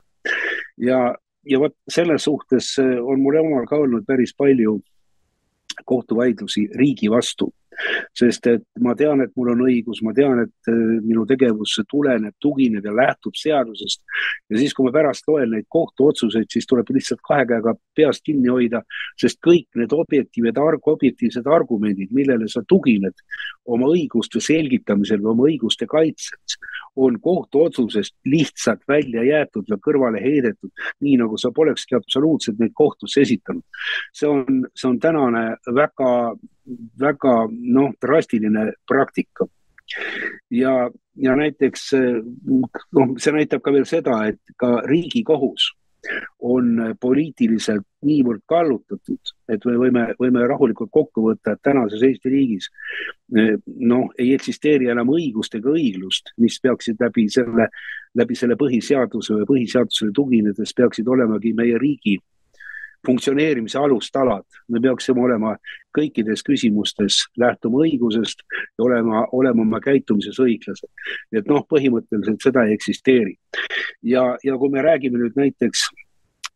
ja, 0.77 1.15
ja 1.49 1.59
vot 1.59 1.75
selles 1.89 2.23
suhtes 2.23 2.75
äh, 2.79 2.97
on 3.01 3.21
mul 3.21 3.39
omal 3.41 3.67
ka 3.69 3.81
olnud 3.81 4.05
päris 4.07 4.35
palju 4.37 4.79
kohtuvaidlusi 5.85 6.67
riigi 6.77 7.09
vastu 7.11 7.49
sest 8.17 8.47
et 8.51 8.65
ma 8.83 8.95
tean, 8.97 9.21
et 9.23 9.31
mul 9.37 9.53
on 9.53 9.63
õigus, 9.65 10.01
ma 10.05 10.13
tean, 10.15 10.43
et 10.45 10.71
äh, 10.71 10.81
minu 11.03 11.25
tegevus 11.29 11.75
tuleneb, 11.89 12.35
tugineb 12.43 12.85
ja 12.85 12.93
lähtub 12.95 13.37
seadusest. 13.39 14.03
ja 14.49 14.59
siis, 14.59 14.73
kui 14.73 14.87
ma 14.87 14.93
pärast 14.95 15.27
loen 15.27 15.51
neid 15.55 15.67
kohtuotsuseid, 15.69 16.49
siis 16.51 16.67
tuleb 16.69 16.89
lihtsalt 16.93 17.23
kahe 17.25 17.47
käega 17.49 17.75
peast 17.95 18.23
kinni 18.25 18.51
hoida, 18.51 18.83
sest 19.19 19.39
kõik 19.45 19.67
need 19.79 19.93
objektiivsed, 19.93 20.59
objektiivsed 20.95 21.47
argumendid, 21.47 22.13
millele 22.15 22.47
sa 22.51 22.63
tugined 22.67 23.25
oma 23.65 23.89
õiguste 23.93 24.41
selgitamisel 24.43 25.21
või 25.23 25.31
oma 25.33 25.49
õiguste 25.49 25.87
kaitseks, 25.89 26.57
on 26.95 27.19
kohtuotsusest 27.21 28.15
lihtsalt 28.29 28.83
välja 28.87 29.23
jäetud 29.25 29.69
või 29.69 29.81
kõrvale 29.87 30.21
heidetud, 30.21 30.71
nii 31.01 31.17
nagu 31.23 31.37
sa 31.41 31.51
polekski 31.55 31.97
absoluutselt 31.97 32.59
neid 32.59 32.73
kohtusse 32.77 33.21
esitanud. 33.21 33.63
see 34.13 34.29
on, 34.29 34.67
see 34.75 34.89
on 34.89 34.99
tänane 34.99 35.43
väga 35.73 36.35
väga 36.99 37.35
noh, 37.49 37.93
drastiline 38.01 38.71
praktika. 38.87 39.47
ja, 40.49 40.89
ja 41.15 41.35
näiteks 41.35 41.89
noh, 41.93 43.15
see 43.19 43.33
näitab 43.35 43.61
ka 43.61 43.73
veel 43.75 43.85
seda, 43.85 44.23
et 44.31 44.39
ka 44.57 44.79
Riigikohus 44.87 45.73
on 46.43 46.95
poliitiliselt 46.99 47.85
niivõrd 48.03 48.41
kallutatud, 48.49 49.33
et 49.47 49.65
me 49.65 49.75
võime, 49.79 50.05
võime 50.19 50.43
rahulikult 50.47 50.91
kokku 50.91 51.23
võtta, 51.29 51.53
et 51.53 51.61
tänases 51.63 52.03
Eesti 52.03 52.31
riigis 52.31 52.67
noh, 53.31 54.09
ei 54.19 54.33
eksisteeri 54.35 54.89
enam 54.91 55.13
õigust 55.13 55.55
ega 55.55 55.71
õiglust, 55.71 56.33
mis 56.43 56.59
peaksid 56.63 56.99
läbi 57.03 57.27
selle, 57.31 57.69
läbi 58.19 58.35
selle 58.35 58.57
põhiseaduse 58.59 59.39
või 59.39 59.49
põhiseadusele 59.53 60.11
tuginedes 60.15 60.75
peaksid 60.75 61.07
olemagi 61.07 61.53
meie 61.55 61.79
riigi 61.79 62.17
funktsioneerimise 63.05 63.77
alustalad. 63.77 64.45
me 64.67 64.79
peaksime 64.79 65.21
olema 65.21 65.55
kõikides 65.97 66.43
küsimustes, 66.43 67.23
lähtuma 67.37 67.83
õigusest 67.85 68.43
ja 68.77 68.85
olema, 68.85 69.27
olema 69.31 69.61
oma 69.61 69.79
käitumises 69.79 70.39
õiglased. 70.39 70.89
et 71.31 71.47
noh, 71.47 71.65
põhimõtteliselt 71.69 72.41
seda 72.41 72.65
ei 72.65 72.73
eksisteeri. 72.73 73.35
ja, 74.03 74.37
ja 74.43 74.57
kui 74.57 74.69
me 74.69 74.81
räägime 74.81 75.19
nüüd 75.19 75.35
näiteks 75.35 75.87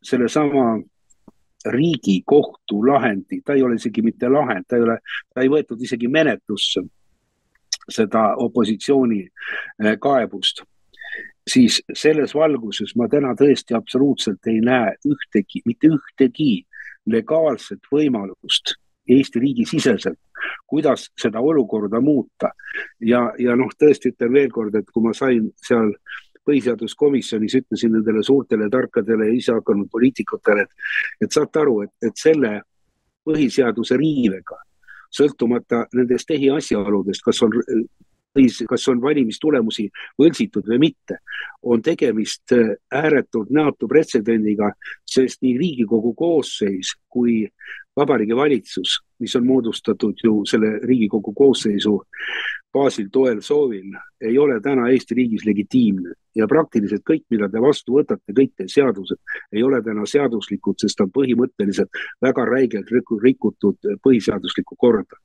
sellesama 0.03 0.79
riigikohtu 1.65 2.85
lahendi, 2.87 3.41
ta 3.45 3.53
ei 3.53 3.63
ole 3.63 3.75
isegi 3.75 4.01
mitte 4.01 4.29
lahend, 4.29 4.65
ta 4.67 4.75
ei 4.75 4.81
ole, 4.81 4.99
ta 5.33 5.41
ei 5.41 5.49
võetud 5.49 5.81
isegi 5.81 6.07
menetlusse 6.07 6.83
seda 7.89 8.35
opositsiooni 8.43 9.21
eh, 9.23 9.97
kaebust 9.99 10.63
siis 11.47 11.81
selles 11.93 12.35
valguses 12.35 12.93
ma 12.99 13.07
täna 13.11 13.33
tõesti 13.39 13.75
absoluutselt 13.77 14.47
ei 14.51 14.59
näe 14.63 14.95
ühtegi, 15.07 15.63
mitte 15.65 15.91
ühtegi 15.95 16.65
legaalset 17.07 17.87
võimalust 17.91 18.75
Eesti 19.07 19.39
riigi 19.39 19.63
siseselt, 19.63 20.19
kuidas 20.67 21.05
seda 21.21 21.39
olukorda 21.39 22.01
muuta. 22.03 22.49
ja, 22.99 23.21
ja 23.39 23.55
noh, 23.55 23.69
tõesti 23.79 24.11
ütlen 24.11 24.33
veel 24.33 24.49
kord, 24.51 24.75
et 24.75 24.89
kui 24.91 25.03
ma 25.03 25.13
sain 25.15 25.47
seal 25.63 25.93
põhiseaduskomisjonis, 26.47 27.55
ütlesin 27.61 27.93
nendele 27.95 28.23
suurtele 28.23 28.69
tarkadele 28.71 29.29
ja 29.29 29.37
isehakanud 29.37 29.89
poliitikutele, 29.91 30.63
et, 30.63 30.87
et 31.21 31.31
saate 31.31 31.59
aru, 31.63 31.81
et, 31.85 31.93
et 32.03 32.19
selle 32.19 32.51
põhiseaduse 33.27 33.97
riivega, 33.99 34.59
sõltumata 35.11 35.85
nendest 35.95 36.27
tehiasjaoludest, 36.27 37.23
kas 37.23 37.41
on 37.47 37.55
kas 38.69 38.87
on 38.91 39.01
valimistulemusi 39.01 39.87
võltsitud 40.19 40.67
või 40.69 40.79
mitte, 40.87 41.19
on 41.63 41.81
tegemist 41.81 42.53
äh, 42.55 42.75
ääretult 42.93 43.49
näotu 43.53 43.87
pretsedendiga, 43.87 44.71
sest 45.05 45.41
nii 45.41 45.57
Riigikogu 45.57 46.13
koosseis 46.17 46.95
kui 47.09 47.45
Vabariigi 47.97 48.35
Valitsus, 48.35 48.99
mis 49.19 49.35
on 49.35 49.45
moodustatud 49.47 50.19
ju 50.23 50.43
selle 50.45 50.77
Riigikogu 50.83 51.33
koosseisu 51.33 51.95
baasil, 52.77 53.09
toel, 53.13 53.41
soovil, 53.41 53.97
ei 54.21 54.37
ole 54.37 54.59
täna 54.61 54.87
Eesti 54.93 55.17
riigis 55.17 55.45
legitiimne 55.45 56.13
ja 56.37 56.47
praktiliselt 56.49 57.03
kõik, 57.07 57.23
mida 57.33 57.49
te 57.49 57.61
vastu 57.61 57.97
võtate, 57.97 58.33
kõik 58.35 58.53
teie 58.57 58.69
seadused 58.71 59.17
ei 59.55 59.63
ole 59.65 59.79
täna 59.85 60.05
seaduslikud, 60.09 60.77
sest 60.81 61.01
on 61.01 61.11
põhimõtteliselt 61.13 62.01
väga 62.23 62.45
räigelt 62.49 62.91
rikutud 63.23 63.89
põhiseaduslikku 64.03 64.77
korda. 64.77 65.17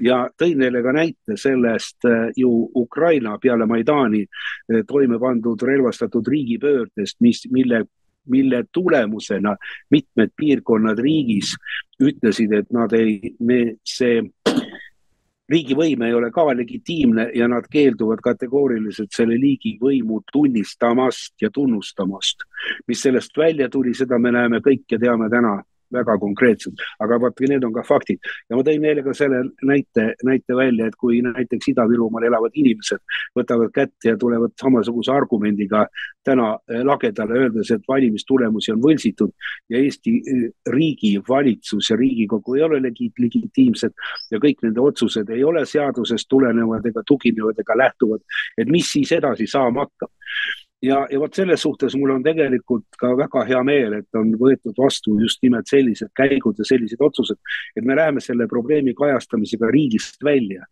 ja 0.00 0.24
tõin 0.40 0.58
neile 0.58 0.82
ka 0.82 0.92
näite 0.92 1.36
sellest 1.40 2.08
äh, 2.08 2.30
ju 2.36 2.70
Ukraina 2.74 3.38
peale 3.38 3.66
Maidani 3.66 4.24
äh, 4.24 4.84
toime 4.88 5.18
pandud 5.18 5.62
relvastatud 5.62 6.28
riigipöördest, 6.28 7.20
mis, 7.20 7.46
mille 7.50 7.84
mille 8.28 8.64
tulemusena 8.72 9.56
mitmed 9.90 10.30
piirkonnad 10.36 10.98
riigis 10.98 11.54
ütlesid, 12.00 12.52
et 12.56 12.70
nad 12.72 12.92
ei, 12.96 13.34
see 13.84 14.22
riigivõim 15.50 16.02
ei 16.06 16.14
ole 16.14 16.30
ka 16.32 16.46
legitiimne 16.56 17.28
ja 17.34 17.48
nad 17.48 17.66
keelduvad 17.70 18.22
kategooriliselt 18.24 19.12
selle 19.12 19.36
liigi 19.40 19.76
võimu 19.80 20.22
tunnistamast 20.32 21.34
ja 21.42 21.50
tunnustamast. 21.50 22.46
mis 22.88 23.02
sellest 23.02 23.36
välja 23.36 23.68
tuli, 23.68 23.94
seda 23.94 24.18
me 24.18 24.32
näeme 24.32 24.60
kõik 24.60 24.84
ja 24.90 24.98
teame 24.98 25.28
täna 25.30 25.62
väga 25.94 26.16
konkreetselt, 26.22 26.82
aga 27.02 27.18
vot 27.22 27.40
need 27.44 27.64
on 27.64 27.74
ka 27.74 27.84
faktid. 27.86 28.20
Ja 28.50 28.58
ma 28.58 28.64
tõin 28.66 28.82
neile 28.84 29.04
ka 29.06 29.14
selle 29.16 29.42
näite, 29.66 30.06
näite 30.26 30.56
välja, 30.56 30.88
et 30.88 30.98
kui 31.00 31.20
näiteks 31.24 31.70
Ida-Virumaal 31.72 32.28
elavad 32.28 32.56
inimesed 32.60 33.02
võtavad 33.38 33.72
kätte 33.74 34.12
ja 34.12 34.18
tulevad 34.20 34.54
samasuguse 34.60 35.12
argumendiga 35.14 35.86
täna 36.24 36.54
eh, 36.68 36.82
lagedale, 36.86 37.38
öeldes, 37.44 37.70
et 37.74 37.84
valimistulemusi 37.88 38.72
on 38.74 38.82
võltsitud 38.84 39.32
ja 39.72 39.80
Eesti 39.80 40.16
eh, 40.20 40.44
riigi 40.72 41.14
valitsus 41.28 41.90
ja 41.90 41.98
Riigikogu 42.00 42.58
ei 42.58 42.66
ole 42.66 42.80
legi-, 42.84 43.12
legitiimsed 43.20 43.94
ja 44.32 44.42
kõik 44.42 44.64
nende 44.64 44.82
otsused 44.84 45.30
ei 45.34 45.44
ole 45.44 45.64
seadusest 45.68 46.28
tulenevad 46.30 46.86
ega 46.90 47.04
tuginevad 47.06 47.58
ega 47.60 47.78
lähtuvad, 47.78 48.24
et 48.58 48.70
mis 48.70 48.90
siis 48.92 49.12
edasi 49.12 49.46
saama 49.50 49.86
hakkab 49.86 50.12
ja, 50.84 51.00
ja 51.10 51.20
vot 51.20 51.34
selles 51.34 51.62
suhtes 51.64 51.96
mul 51.98 52.12
on 52.14 52.22
tegelikult 52.24 52.98
ka 53.00 53.12
väga 53.18 53.44
hea 53.48 53.60
meel, 53.66 53.96
et 54.00 54.18
on 54.18 54.32
võetud 54.40 54.76
vastu 54.78 55.16
just 55.20 55.40
nimelt 55.44 55.70
sellised 55.70 56.12
käigud 56.16 56.60
ja 56.60 56.66
sellised 56.68 57.02
otsused, 57.04 57.40
et 57.76 57.84
me 57.84 57.96
läheme 57.96 58.22
selle 58.24 58.46
probleemi 58.50 58.94
kajastamisega 58.98 59.70
riigist 59.72 60.22
välja. 60.24 60.66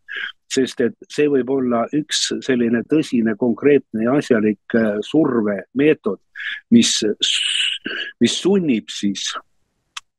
sest 0.53 0.83
et 0.85 0.97
see 1.09 1.31
võib 1.33 1.49
olla 1.49 1.87
üks 1.97 2.27
selline 2.45 2.83
tõsine, 2.85 3.33
konkreetne 3.41 4.05
ja 4.05 4.19
asjalik 4.21 4.75
äh, 4.77 4.99
survemeetod, 5.01 6.21
mis, 6.77 6.99
mis 8.21 8.35
sunnib 8.37 8.93
siis 8.93 9.31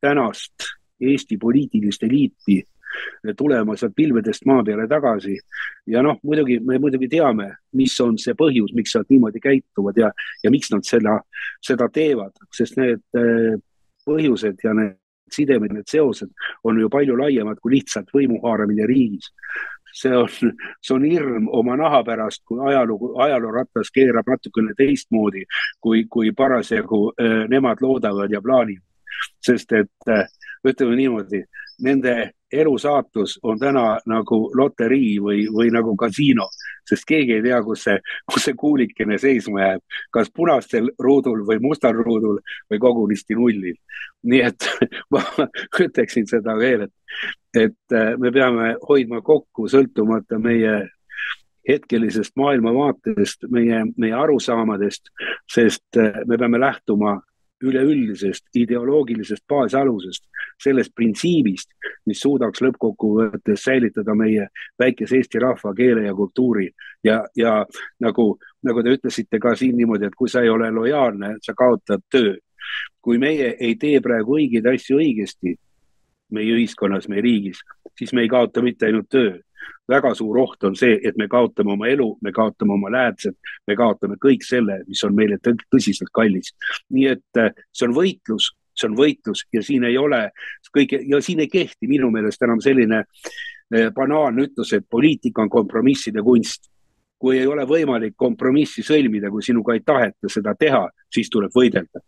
tänast 0.01 0.71
Eesti 1.03 1.37
poliitilist 1.37 2.03
eliiti 2.03 2.63
tulema 3.37 3.75
sealt 3.77 3.95
pilvedest 3.95 4.45
maa 4.45 4.63
peale 4.63 4.87
tagasi. 4.87 5.37
ja 5.87 6.01
noh, 6.01 6.19
muidugi 6.23 6.59
me 6.59 6.79
muidugi 6.79 7.09
teame, 7.11 7.49
mis 7.73 7.99
on 8.01 8.17
see 8.17 8.33
põhjus, 8.39 8.73
miks 8.75 8.95
nad 8.95 9.09
niimoodi 9.09 9.39
käituvad 9.43 9.97
ja, 9.97 10.11
ja 10.43 10.51
miks 10.51 10.71
nad 10.71 10.85
seda, 10.87 11.19
seda 11.61 11.89
teevad, 11.93 12.35
sest 12.55 12.77
need 12.77 13.03
äh, 13.17 13.55
põhjused 14.05 14.63
ja 14.63 14.73
need 14.77 14.99
sidemed, 15.33 15.71
need 15.73 15.89
seosed 15.89 16.29
on 16.63 16.77
ju 16.79 16.89
palju 16.93 17.15
laiemad 17.17 17.57
kui 17.61 17.79
lihtsalt 17.79 18.11
võimu 18.13 18.41
haaramine 18.43 18.85
riigis 18.85 19.31
see 19.93 20.17
on, 20.17 20.29
see 20.81 20.95
on 20.95 21.05
hirm 21.05 21.47
oma 21.53 21.75
naha 21.77 22.03
pärast, 22.03 22.41
kui 22.47 22.61
ajalugu, 22.69 23.13
ajaloorattas 23.21 23.91
keerab 23.93 24.29
natukene 24.33 24.73
teistmoodi, 24.77 25.45
kui, 25.81 26.05
kui 26.09 26.33
parasjagu 26.37 27.03
äh, 27.13 27.43
nemad 27.49 27.81
loodavad 27.81 28.31
ja 28.31 28.41
plaanivad. 28.41 28.89
sest 29.45 29.71
et 29.71 30.09
äh, 30.09 30.25
ütleme 30.67 30.95
niimoodi, 30.97 31.43
nende 31.85 32.31
elu 32.53 32.77
saatus 32.77 33.39
on 33.43 33.59
täna 33.59 33.97
nagu 34.09 34.39
loterii 34.55 35.17
või, 35.21 35.43
või 35.53 35.71
nagu 35.73 35.95
kasiino, 35.97 36.47
sest 36.89 37.07
keegi 37.09 37.37
ei 37.37 37.43
tea, 37.45 37.59
kus 37.65 37.85
see, 37.87 37.97
kus 38.29 38.47
see 38.47 38.57
kuulikene 38.59 39.17
seisma 39.21 39.61
jääb, 39.61 39.83
kas 40.13 40.31
punastel 40.35 40.91
ruudul 40.99 41.43
või 41.47 41.59
mustal 41.63 41.97
ruudul 41.97 42.39
või 42.71 42.79
kogunisti 42.79 43.37
nullil. 43.39 43.77
nii 44.23 44.41
et 44.41 44.69
ma 45.13 45.23
ütleksin 45.81 46.27
seda 46.29 46.55
veel, 46.57 46.87
et, 46.87 46.93
et 47.65 47.95
äh, 47.97 48.13
me 48.17 48.31
peame 48.31 48.75
hoidma 48.87 49.21
kokku 49.21 49.67
sõltumata 49.67 50.39
meie 50.39 50.83
hetkelisest 51.67 52.35
maailmavaatest, 52.35 53.47
meie, 53.51 53.85
meie 53.97 54.13
arusaamadest, 54.13 55.11
sest 55.51 55.97
äh, 55.97 56.23
me 56.27 56.37
peame 56.37 56.59
lähtuma 56.59 57.21
üleüldisest 57.63 58.55
ideoloogilisest 58.59 59.43
baasalusest, 59.49 60.23
sellest 60.63 60.93
printsiibist, 60.95 61.69
mis 62.05 62.21
suudaks 62.21 62.61
lõppkokkuvõttes 62.63 63.63
säilitada 63.63 64.15
meie 64.15 64.47
väikese 64.79 65.19
eesti 65.19 65.41
rahva, 65.43 65.73
keele 65.77 66.05
ja 66.07 66.13
kultuuri. 66.13 66.69
ja, 67.03 67.23
ja 67.35 67.65
nagu, 67.99 68.37
nagu 68.63 68.83
te 68.83 68.95
ütlesite 68.97 69.39
ka 69.39 69.55
siin 69.55 69.77
niimoodi, 69.77 70.07
et 70.07 70.15
kui 70.15 70.29
sa 70.29 70.41
ei 70.41 70.49
ole 70.49 70.71
lojaalne, 70.71 71.37
sa 71.41 71.53
kaotad 71.53 72.03
töö. 72.11 72.35
kui 73.01 73.17
meie 73.17 73.55
ei 73.59 73.75
tee 73.75 73.99
praegu 74.01 74.37
õigeid 74.39 74.67
asju 74.73 74.97
õigesti 74.97 75.57
meie 76.31 76.53
ühiskonnas, 76.55 77.09
meie 77.11 77.21
riigis, 77.21 77.59
siis 77.97 78.13
me 78.13 78.23
ei 78.23 78.29
kaota 78.31 78.61
mitte 78.61 78.85
ainult 78.85 79.09
töö 79.09 79.33
väga 79.89 80.13
suur 80.15 80.39
oht 80.41 80.63
on 80.63 80.75
see, 80.79 80.97
et 81.03 81.17
me 81.17 81.27
kaotame 81.27 81.73
oma 81.73 81.87
elu, 81.91 82.09
me 82.21 82.31
kaotame 82.31 82.73
oma 82.73 82.91
lähedased, 82.93 83.35
me 83.67 83.77
kaotame 83.79 84.17
kõik 84.21 84.45
selle, 84.47 84.81
mis 84.87 85.03
on 85.03 85.15
meile 85.15 85.39
tõsiselt 85.43 86.11
kallis. 86.13 86.53
nii 86.89 87.07
et 87.11 87.41
äh, 87.41 87.51
see 87.71 87.87
on 87.87 87.95
võitlus, 87.95 88.51
see 88.73 88.89
on 88.89 88.97
võitlus 88.97 89.45
ja 89.53 89.63
siin 89.63 89.83
ei 89.89 89.97
ole 89.97 90.29
kõige 90.75 91.01
ja 91.07 91.21
siin 91.21 91.43
ei 91.43 91.51
kehti 91.51 91.87
minu 91.87 92.11
meelest 92.11 92.41
enam 92.41 92.61
selline 92.61 93.03
äh, 93.03 93.89
banaalne 93.95 94.47
ütlus, 94.47 94.73
et 94.73 94.87
poliitika 94.89 95.43
on 95.43 95.49
kompromisside 95.49 96.23
kunst 96.23 96.69
kui 97.23 97.37
ei 97.39 97.47
ole 97.47 97.63
võimalik 97.63 98.17
kompromissi 98.19 98.83
sõlmida, 98.83 99.29
kui 99.31 99.43
sinuga 99.45 99.77
ei 99.77 99.79
taheta 99.85 100.27
seda 100.27 100.57
teha, 100.59 100.89
siis 101.07 101.29
tuleb 101.31 101.53
võidelda 101.55 102.01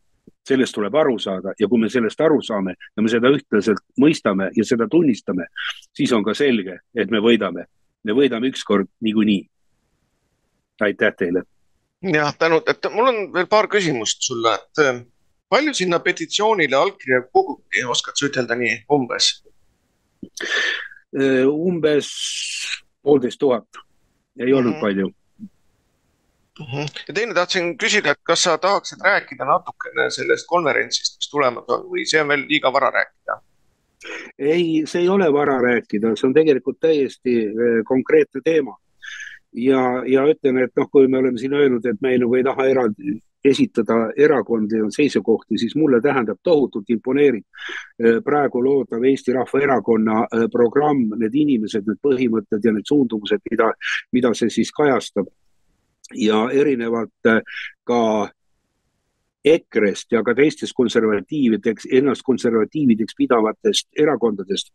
sellest 0.48 0.76
tuleb 0.76 0.96
aru 0.96 1.18
saada 1.20 1.54
ja 1.60 1.68
kui 1.68 1.80
me 1.82 1.90
sellest 1.90 2.22
aru 2.22 2.42
saame 2.46 2.76
ja 2.76 3.04
me 3.04 3.12
seda 3.12 3.32
ühtlaselt 3.34 3.82
mõistame 4.02 4.52
ja 4.56 4.66
seda 4.68 4.88
tunnistame, 4.92 5.48
siis 5.96 6.14
on 6.14 6.24
ka 6.26 6.36
selge, 6.38 6.80
et 6.96 7.12
me 7.12 7.22
võidame. 7.24 7.66
me 8.04 8.14
võidame 8.14 8.52
ükskord 8.54 8.88
niikuinii. 9.02 9.50
aitäh 10.82 11.14
teile. 11.18 11.44
jah, 12.02 12.36
tänud, 12.38 12.64
et 12.68 12.86
mul 12.92 13.08
on 13.08 13.34
veel 13.34 13.48
paar 13.48 13.68
küsimust 13.68 14.22
sulle, 14.22 14.54
et 14.54 14.86
äh, 14.86 15.02
palju 15.50 15.74
sinna 15.74 16.00
petitsioonile 16.00 16.76
allkirja 16.76 17.22
koguti, 17.34 17.84
oskad 17.84 18.14
sa 18.16 18.26
ütelda 18.30 18.56
nii 18.56 18.84
umbes? 18.90 19.44
Äh, 21.16 21.46
umbes 21.48 22.10
poolteist 23.02 23.40
tuhat, 23.40 23.68
ei 24.40 24.54
olnud 24.54 24.74
mm 24.74 24.78
-hmm. 24.78 24.82
palju. 24.82 25.12
Ja 27.08 27.14
teine 27.14 27.34
tahtsin 27.34 27.74
küsida, 27.78 28.14
et 28.16 28.22
kas 28.24 28.46
sa 28.48 28.58
tahaksid 28.58 29.04
rääkida 29.04 29.46
natukene 29.46 30.08
sellest 30.12 30.48
konverentsist, 30.48 31.20
mis 31.20 31.30
tulemas 31.30 31.68
on 31.68 31.84
või 31.92 32.06
see 32.08 32.22
on 32.22 32.32
veel 32.32 32.48
liiga 32.48 32.72
vara 32.74 32.92
rääkida? 32.96 33.42
ei, 34.40 34.84
see 34.86 35.02
ei 35.02 35.10
ole 35.10 35.28
vara 35.34 35.58
rääkida, 35.62 36.16
see 36.16 36.28
on 36.28 36.34
tegelikult 36.34 36.80
täiesti 36.80 37.38
eh, 37.46 37.80
konkreetne 37.86 38.42
teema. 38.44 38.78
ja, 39.54 39.82
ja 40.08 40.26
ütlen, 40.28 40.60
et 40.64 40.72
noh, 40.76 40.90
kui 40.92 41.08
me 41.08 41.18
oleme 41.18 41.40
siin 41.40 41.54
öelnud, 41.54 41.86
et 41.86 42.02
me 42.02 42.18
nagu 42.20 42.36
ei 42.36 42.44
taha 42.44 42.66
eraldi 42.68 43.20
esitada 43.46 44.10
erakondi 44.18 44.80
ja 44.80 44.88
seisukohti, 44.90 45.58
siis 45.62 45.76
mulle 45.76 46.00
tähendab 46.02 46.40
tohutult 46.44 46.90
imponeerib 46.90 47.44
eh, 48.00 48.20
praegu 48.26 48.64
loodav 48.64 49.04
Eesti 49.04 49.36
Rahvaerakonna 49.36 50.22
eh, 50.26 50.48
programm, 50.52 51.08
need 51.20 51.36
inimesed, 51.36 51.88
need 51.88 52.02
põhimõtted 52.04 52.64
ja 52.64 52.74
need 52.76 52.88
suundumused, 52.88 53.44
mida, 53.52 53.72
mida 54.16 54.34
see 54.34 54.50
siis 54.60 54.72
kajastab 54.76 55.30
ja 56.14 56.50
erinevalt 56.52 57.26
äh, 57.26 57.42
ka 57.84 58.30
EKRE-st 59.46 60.12
ja 60.16 60.24
ka 60.26 60.34
teistest 60.38 60.74
konservatiivideks, 60.78 61.88
ennast 61.94 62.24
konservatiivideks 62.26 63.16
pidavatest 63.18 63.88
erakondadest 64.02 64.72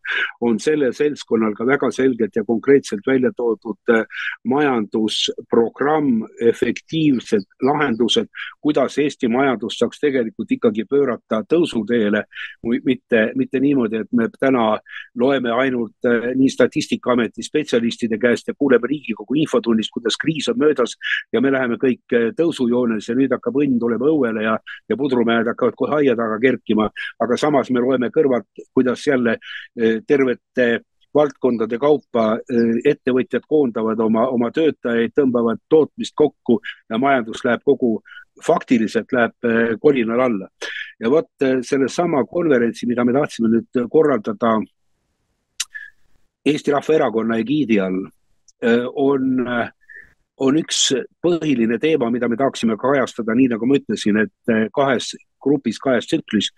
on 0.47 0.61
sellel 0.63 0.93
seltskonnal 0.95 1.55
ka 1.59 1.67
väga 1.67 1.91
selgelt 1.95 2.37
ja 2.37 2.45
konkreetselt 2.47 3.07
välja 3.07 3.33
toodud 3.37 3.93
äh, 3.93 4.05
majandusprogramm, 4.45 6.25
efektiivsed 6.51 7.47
lahendused, 7.67 8.31
kuidas 8.61 8.99
Eesti 8.99 9.29
majandust 9.29 9.83
saaks 9.83 10.01
tegelikult 10.01 10.53
ikkagi 10.55 10.85
pöörata 10.91 11.43
tõusuteele, 11.51 12.25
mitte, 12.85 13.25
mitte 13.37 13.61
niimoodi, 13.61 14.05
et 14.05 14.13
me 14.17 14.29
täna 14.39 14.79
loeme 15.19 15.53
ainult 15.53 16.07
äh, 16.07 16.31
nii 16.37 16.51
Statistikaameti 16.51 17.43
spetsialistide 17.43 18.19
käest 18.19 18.49
ja 18.49 18.55
kuuleme 18.59 18.87
Riigikogu 18.91 19.35
infotunnis, 19.43 19.91
kuidas 19.91 20.19
kriis 20.21 20.49
on 20.49 20.59
möödas 20.59 20.97
ja 21.33 21.41
me 21.41 21.53
läheme 21.53 21.79
kõik 21.81 22.15
äh, 22.15 22.31
tõusujoones 22.39 23.11
ja 23.11 23.19
nüüd 23.19 23.35
hakkab 23.35 23.59
õnn 23.61 23.79
tulema 23.81 24.11
õuele 24.11 24.47
ja 24.47 24.60
ja 24.89 24.97
pudrumäed 24.97 25.49
hakkavad 25.51 25.77
kohe 25.77 25.99
aia 26.01 26.17
taga 26.17 26.39
kerkima, 26.43 26.89
aga 27.21 27.37
samas 27.41 27.71
me 27.71 27.83
loeme 27.83 28.11
kõrvalt, 28.15 28.49
kuidas 28.75 29.07
jälle 29.07 29.37
eh, 29.39 30.01
tervete 30.07 30.81
valdkondade 31.15 31.79
kaupa 31.79 32.33
eh, 32.39 32.93
ettevõtjad 32.93 33.47
koondavad 33.49 34.01
oma, 34.01 34.29
oma 34.29 34.51
töötajaid, 34.55 35.15
tõmbavad 35.17 35.63
tootmist 35.69 36.15
kokku 36.17 36.61
ja 36.91 36.99
majandus 36.99 37.45
läheb 37.45 37.65
kogu, 37.65 37.99
faktiliselt 38.47 39.13
läheb 39.13 39.49
eh, 39.49 39.75
kolinal 39.81 40.27
alla. 40.27 40.49
ja 41.01 41.11
vot 41.11 41.31
sellesama 41.65 42.25
konverentsi, 42.29 42.87
mida 42.87 43.05
me 43.05 43.13
tahtsime 43.17 43.49
nüüd 43.49 43.87
korraldada 43.91 44.59
Eesti 46.45 46.73
Rahvaerakonna 46.73 47.37
egiidi 47.41 47.79
all, 47.81 48.03
on 48.97 49.47
äh, 49.49 49.71
on 50.41 50.57
üks 50.61 50.91
põhiline 51.25 51.79
teema, 51.81 52.11
mida 52.13 52.29
me 52.29 52.39
tahaksime 52.41 52.77
kajastada, 52.81 53.37
nii 53.37 53.51
nagu 53.53 53.69
ma 53.69 53.77
ütlesin, 53.81 54.23
et 54.25 54.53
eh, 54.53 54.69
kahes 54.75 55.13
grupis, 55.41 55.79
kahes 55.81 56.05
tsüklis. 56.09 56.51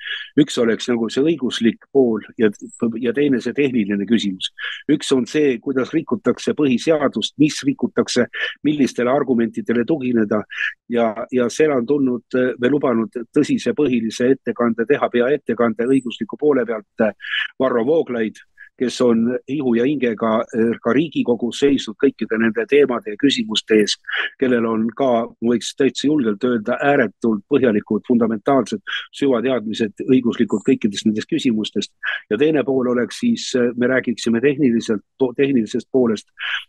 üks 0.42 0.56
oleks 0.58 0.88
nagu 0.90 1.06
see 1.10 1.22
õiguslik 1.22 1.84
pool 1.94 2.24
ja, 2.38 2.50
ja 2.98 3.12
teine 3.14 3.40
see 3.42 3.54
tehniline 3.54 4.06
küsimus. 4.10 4.50
üks 4.90 5.12
on 5.14 5.26
see, 5.30 5.56
kuidas 5.62 5.92
rikutakse 5.94 6.54
põhiseadust, 6.58 7.36
mis 7.38 7.58
rikutakse, 7.66 8.26
millistele 8.66 9.10
argumentidele 9.10 9.84
tugineda 9.86 10.42
ja, 10.90 11.12
ja 11.30 11.48
seal 11.50 11.76
on 11.76 11.86
tulnud 11.86 12.38
või 12.38 12.68
eh, 12.68 12.72
lubanud 12.74 13.22
tõsise 13.34 13.74
põhilise 13.78 14.32
ettekande 14.36 14.86
teha, 14.86 15.10
peaettekande 15.10 15.90
õigusliku 15.90 16.38
poole 16.38 16.66
pealt 16.66 17.06
eh, 17.06 17.14
Varro 17.58 17.86
Vooglaid 17.86 18.38
kes 18.78 19.00
on 19.00 19.38
ihu 19.48 19.74
ja 19.74 19.84
hingega 19.84 20.32
eh, 20.56 20.76
ka 20.82 20.92
Riigikogus 20.96 21.60
seisnud 21.62 21.96
kõikide 22.00 22.38
nende 22.40 22.64
teemade 22.68 23.12
ja 23.12 23.20
küsimuste 23.20 23.76
ees, 23.82 23.96
kellel 24.40 24.66
on 24.68 24.86
ka, 24.96 25.10
võiks 25.44 25.74
täitsa 25.76 26.08
julgelt 26.08 26.44
öelda, 26.44 26.78
ääretult 26.80 27.44
põhjalikud 27.52 28.06
fundamentaalsed 28.08 28.80
süvateadmised 29.18 30.04
õiguslikult 30.08 30.64
kõikidest 30.68 31.08
nendest 31.08 31.28
küsimustest. 31.30 31.92
ja 32.30 32.38
teine 32.38 32.64
pool 32.64 32.88
oleks 32.94 33.20
siis, 33.20 33.50
eh, 33.54 33.70
me 33.76 33.86
räägiksime 33.86 34.40
tehniliselt, 34.40 35.04
tehnilisest 35.36 35.88
poolest, 35.92 36.28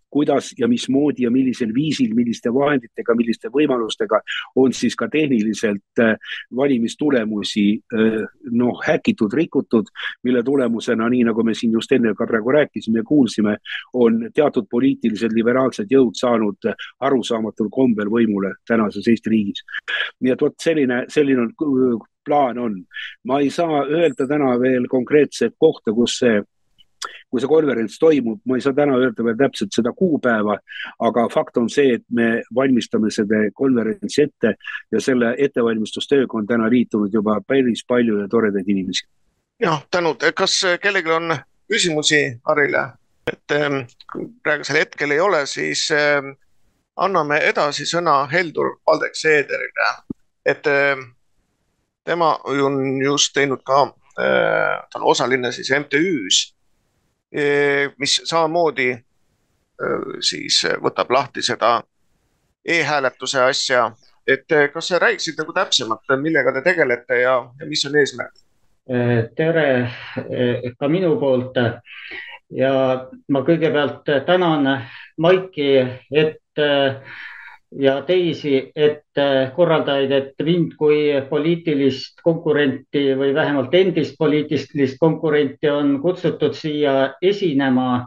kuidas 0.10 0.54
ja 0.60 0.68
mismoodi 0.68 1.24
ja 1.24 1.32
millisel 1.32 1.74
viisil, 1.74 2.14
milliste 2.16 2.54
vahenditega, 2.54 3.16
milliste 3.16 3.49
võimalustega 3.49 4.20
on 4.56 4.74
siis 4.74 4.95
ka 4.95 5.08
tehniliselt 5.08 6.04
eh, 6.04 6.16
valimistulemusi 6.56 7.64
noh, 8.51 8.80
häkitud, 8.86 9.34
rikutud, 9.34 9.88
mille 10.24 10.43
tulemusena, 10.43 11.08
nii 11.10 11.24
nagu 11.24 11.43
me 11.43 11.54
siin 11.54 11.72
just 11.74 11.93
enne 11.96 12.14
ka 12.18 12.28
praegu 12.30 12.54
rääkisime 12.56 13.02
ja 13.02 13.08
kuulsime, 13.08 13.58
on 13.94 14.30
teatud 14.34 14.68
poliitilised 14.72 15.36
liberaalsed 15.36 15.91
jõud 15.91 16.18
saanud 16.20 16.72
arusaamatul 17.00 17.70
kombel 17.72 18.12
võimule 18.14 18.54
tänases 18.68 19.08
Eesti 19.08 19.30
riigis. 19.30 19.66
nii 20.22 20.34
et 20.34 20.41
vot 20.41 20.56
selline, 20.60 21.04
selline 21.10 21.48
on, 21.48 22.00
plaan 22.26 22.58
on. 22.58 22.82
ma 23.24 23.39
ei 23.39 23.50
saa 23.50 23.84
öelda 23.86 24.28
täna 24.28 24.60
veel 24.60 24.88
konkreetset 24.89 25.56
kohta, 25.60 25.94
kus 25.94 26.18
see 26.20 26.41
kui 27.34 27.41
see 27.41 27.50
konverents 27.50 27.98
toimub, 28.00 28.39
ma 28.48 28.58
ei 28.58 28.64
saa 28.64 28.76
täna 28.78 28.96
öelda 29.00 29.26
veel 29.26 29.38
täpselt 29.39 29.76
seda 29.76 29.91
kuupäeva, 29.98 30.58
aga 31.08 31.24
fakt 31.34 31.58
on 31.58 31.70
see, 31.70 31.98
et 31.98 32.06
me 32.14 32.28
valmistame 32.56 33.12
selle 33.12 33.50
konverentsi 33.58 34.28
ette 34.28 34.54
ja 34.91 35.02
selle 35.02 35.34
ettevalmistustööga 35.48 36.39
on 36.39 36.48
täna 36.48 36.70
liitunud 36.72 37.14
juba 37.14 37.39
päris 37.48 37.84
palju 37.88 38.22
ja 38.22 38.28
toredaid 38.30 38.70
inimesi. 38.70 39.08
jah, 39.60 39.82
tänud, 39.91 40.24
kas 40.36 40.62
kellelgi 40.82 41.12
on 41.12 41.36
küsimusi 41.74 42.21
Harile? 42.47 42.91
et 43.32 43.55
ähm, 43.55 43.84
praegusel 44.43 44.82
hetkel 44.82 45.11
ei 45.15 45.19
ole, 45.24 45.45
siis 45.47 45.88
ähm, 45.95 46.34
anname 46.99 47.39
edasi 47.47 47.86
sõna 47.88 48.24
Heldur 48.32 48.78
Valdek 48.88 49.15
Seederile, 49.15 49.91
et 50.45 50.67
ähm, 50.67 51.13
tema 52.03 52.36
on 52.43 52.99
just 53.01 53.34
teinud 53.34 53.63
ka, 53.65 53.86
ta 54.13 54.99
on 54.99 55.07
osaline 55.09 55.49
siis 55.55 55.71
MTÜ-s 55.74 56.51
mis 57.97 58.19
samamoodi 58.30 58.91
siis 60.21 60.59
võtab 60.84 61.09
lahti 61.11 61.41
seda 61.41 61.80
e-hääletuse 62.65 63.41
asja. 63.41 63.91
et 64.28 64.45
kas 64.74 64.88
sa 64.88 64.99
räägiksid 64.99 65.39
nagu 65.41 65.53
täpsemalt, 65.53 66.13
millega 66.21 66.53
te 66.53 66.61
tegelete 66.61 67.17
ja, 67.24 67.34
ja 67.59 67.65
mis 67.67 67.86
on 67.86 67.97
eesmärk? 67.99 68.43
Tere 68.88 69.68
ka 70.80 70.88
minu 70.88 71.16
poolt. 71.20 71.58
Ja 72.54 72.74
ma 73.34 73.42
kõigepealt 73.48 74.10
tänan 74.28 74.68
Maiki, 75.18 75.70
et 76.12 76.62
ja 77.80 77.96
teisi, 78.06 78.72
et 78.76 79.22
korraldajaid, 79.56 80.12
et 80.12 80.46
mind 80.46 80.76
kui 80.78 81.10
poliitilist 81.30 82.22
konkurenti 82.26 83.14
või 83.18 83.34
vähemalt 83.34 83.74
endist 83.74 84.18
poliitilist 84.20 85.00
konkurenti 85.02 85.70
on 85.70 86.00
kutsutud 86.02 86.54
siia 86.58 87.14
esinema 87.22 88.06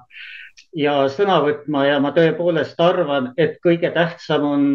ja 0.77 1.07
sõna 1.13 1.41
võtma. 1.45 1.87
Ja 1.89 1.99
ma 2.01 2.13
tõepoolest 2.17 2.81
arvan, 2.81 3.33
et 3.37 3.59
kõige 3.65 3.91
tähtsam 3.95 4.47
on, 4.47 4.67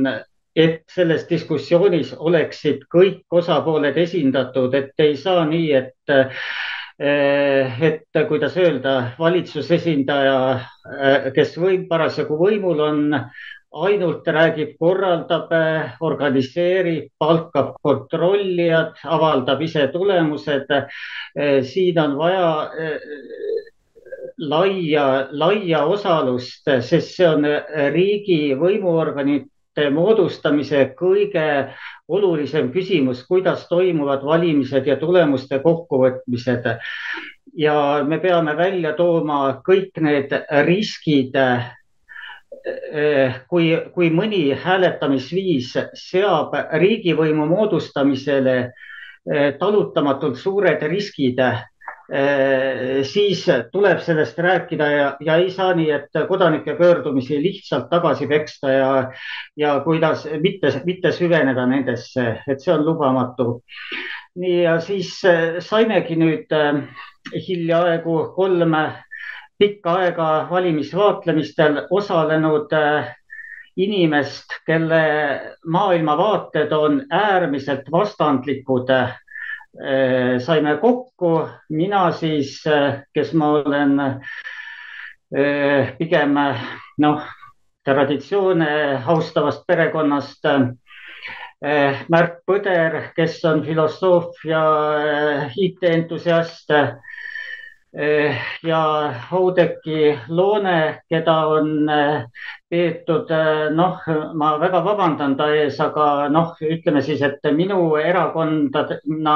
et 0.56 0.84
selles 0.91 1.24
diskussioonis 1.30 2.14
oleksid 2.18 2.84
kõik 2.91 3.24
osapooled 3.32 3.97
esindatud, 3.97 4.74
et 4.76 4.99
ei 4.99 5.16
saa 5.18 5.45
nii, 5.47 5.72
et 5.74 6.16
äh, 6.16 7.82
et 7.82 8.20
kuidas 8.28 8.58
öelda, 8.62 9.14
valitsuse 9.20 9.80
esindaja, 9.80 10.36
äh, 10.91 11.32
kes 11.34 11.56
võim, 11.58 11.88
parasjagu 11.89 12.38
võimul 12.38 12.84
on, 12.86 13.02
ainult 13.72 14.28
räägib, 14.28 14.76
korraldab, 14.80 15.52
organiseerib, 16.04 17.08
palkab 17.20 17.76
kontrollijad, 17.84 18.97
avaldab 19.04 19.62
ise 19.62 19.88
tulemused. 19.93 20.68
siin 21.64 21.99
on 21.99 22.18
vaja 22.18 22.72
eh, 22.78 22.99
laia, 24.38 25.28
laia 25.32 25.86
osalust, 25.86 26.68
sest 26.82 27.16
see 27.16 27.28
on 27.28 27.47
riigi 27.93 28.54
võimuorganite 28.60 29.47
moodustamise 29.89 30.84
kõige 30.99 31.73
olulisem 32.07 32.71
küsimus, 32.71 33.23
kuidas 33.27 33.67
toimuvad 33.69 34.23
valimised 34.25 34.88
ja 34.88 34.97
tulemuste 34.97 35.59
kokkuvõtmised. 35.59 36.77
ja 37.57 38.03
me 38.07 38.19
peame 38.19 38.55
välja 38.57 38.93
tooma 38.93 39.61
kõik 39.67 39.97
need 39.99 40.32
riskid 40.65 41.36
kui, 43.49 43.71
kui 43.93 44.09
mõni 44.13 44.51
hääletamisviis 44.53 45.73
seab 45.97 46.55
riigivõimu 46.79 47.45
moodustamisele 47.49 48.55
talutamatult 49.59 50.38
suured 50.38 50.82
riskid, 50.89 51.41
siis 53.07 53.45
tuleb 53.72 54.01
sellest 54.03 54.39
rääkida 54.43 54.88
ja, 54.91 55.05
ja 55.24 55.36
ei 55.39 55.51
saa 55.51 55.70
nii, 55.78 55.86
et 55.95 56.18
kodanike 56.28 56.74
pöördumisi 56.76 57.38
lihtsalt 57.39 57.86
tagasi 57.89 58.28
peksta 58.28 58.72
ja, 58.72 58.89
ja 59.55 59.78
kuidas 59.86 60.26
mitte, 60.43 60.74
mitte 60.86 61.14
süveneda 61.16 61.64
nendesse, 61.72 62.26
et 62.47 62.59
see 62.59 62.74
on 62.74 62.84
lubamatu. 62.86 63.62
nii 64.36 64.57
ja 64.64 64.76
siis 64.84 65.14
saimegi 65.64 66.16
nüüd 66.20 66.51
hiljaaegu 67.47 68.18
kolm 68.36 68.76
pikka 69.62 69.95
aega 70.01 70.28
valimisvaatlemistel 70.49 71.84
osalenud 71.93 72.72
äh, 72.74 73.12
inimest, 73.78 74.55
kelle 74.66 75.01
maailmavaated 75.66 76.72
on 76.72 77.03
äärmiselt 77.09 77.91
vastandlikud. 77.91 78.89
Äh, 79.72 80.39
saime 80.43 80.78
kokku, 80.82 81.47
mina 81.69 82.11
siis, 82.11 82.59
äh, 82.67 83.03
kes 83.13 83.34
ma 83.34 83.53
olen 83.61 83.99
pigem 85.97 86.34
noh, 86.99 87.22
traditsioone 87.88 88.99
austavast 89.07 89.63
perekonnast. 89.63 90.43
Märt 92.11 92.41
Põder, 92.43 92.97
kes 93.15 93.38
on 93.47 93.61
filosoof 93.63 94.43
ja 94.43 94.59
IT-entusiast 95.55 96.74
ja 98.63 99.13
Oudekki 99.31 100.17
Loone, 100.29 101.01
keda 101.09 101.35
on 101.47 101.89
eh, 101.89 102.23
peetud, 102.69 103.31
eh, 103.35 103.67
noh, 103.75 103.99
ma 104.33 104.53
väga 104.61 104.79
vabandan 104.85 105.35
ta 105.35 105.49
ees, 105.55 105.79
aga 105.83 106.29
noh, 106.31 106.55
ütleme 106.63 107.03
siis, 107.03 107.21
et 107.21 107.43
minu 107.55 107.97
erakondadena 107.99 109.35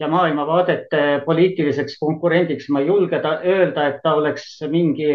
ja 0.00 0.08
maailmavaadete 0.08 1.22
poliitiliseks 1.26 1.98
konkurendiks 2.00 2.70
ma 2.70 2.80
ei 2.80 2.88
julge 2.88 3.20
ta 3.20 3.36
öelda, 3.44 3.86
et 3.90 4.02
ta 4.02 4.16
oleks 4.16 4.48
mingi 4.70 5.12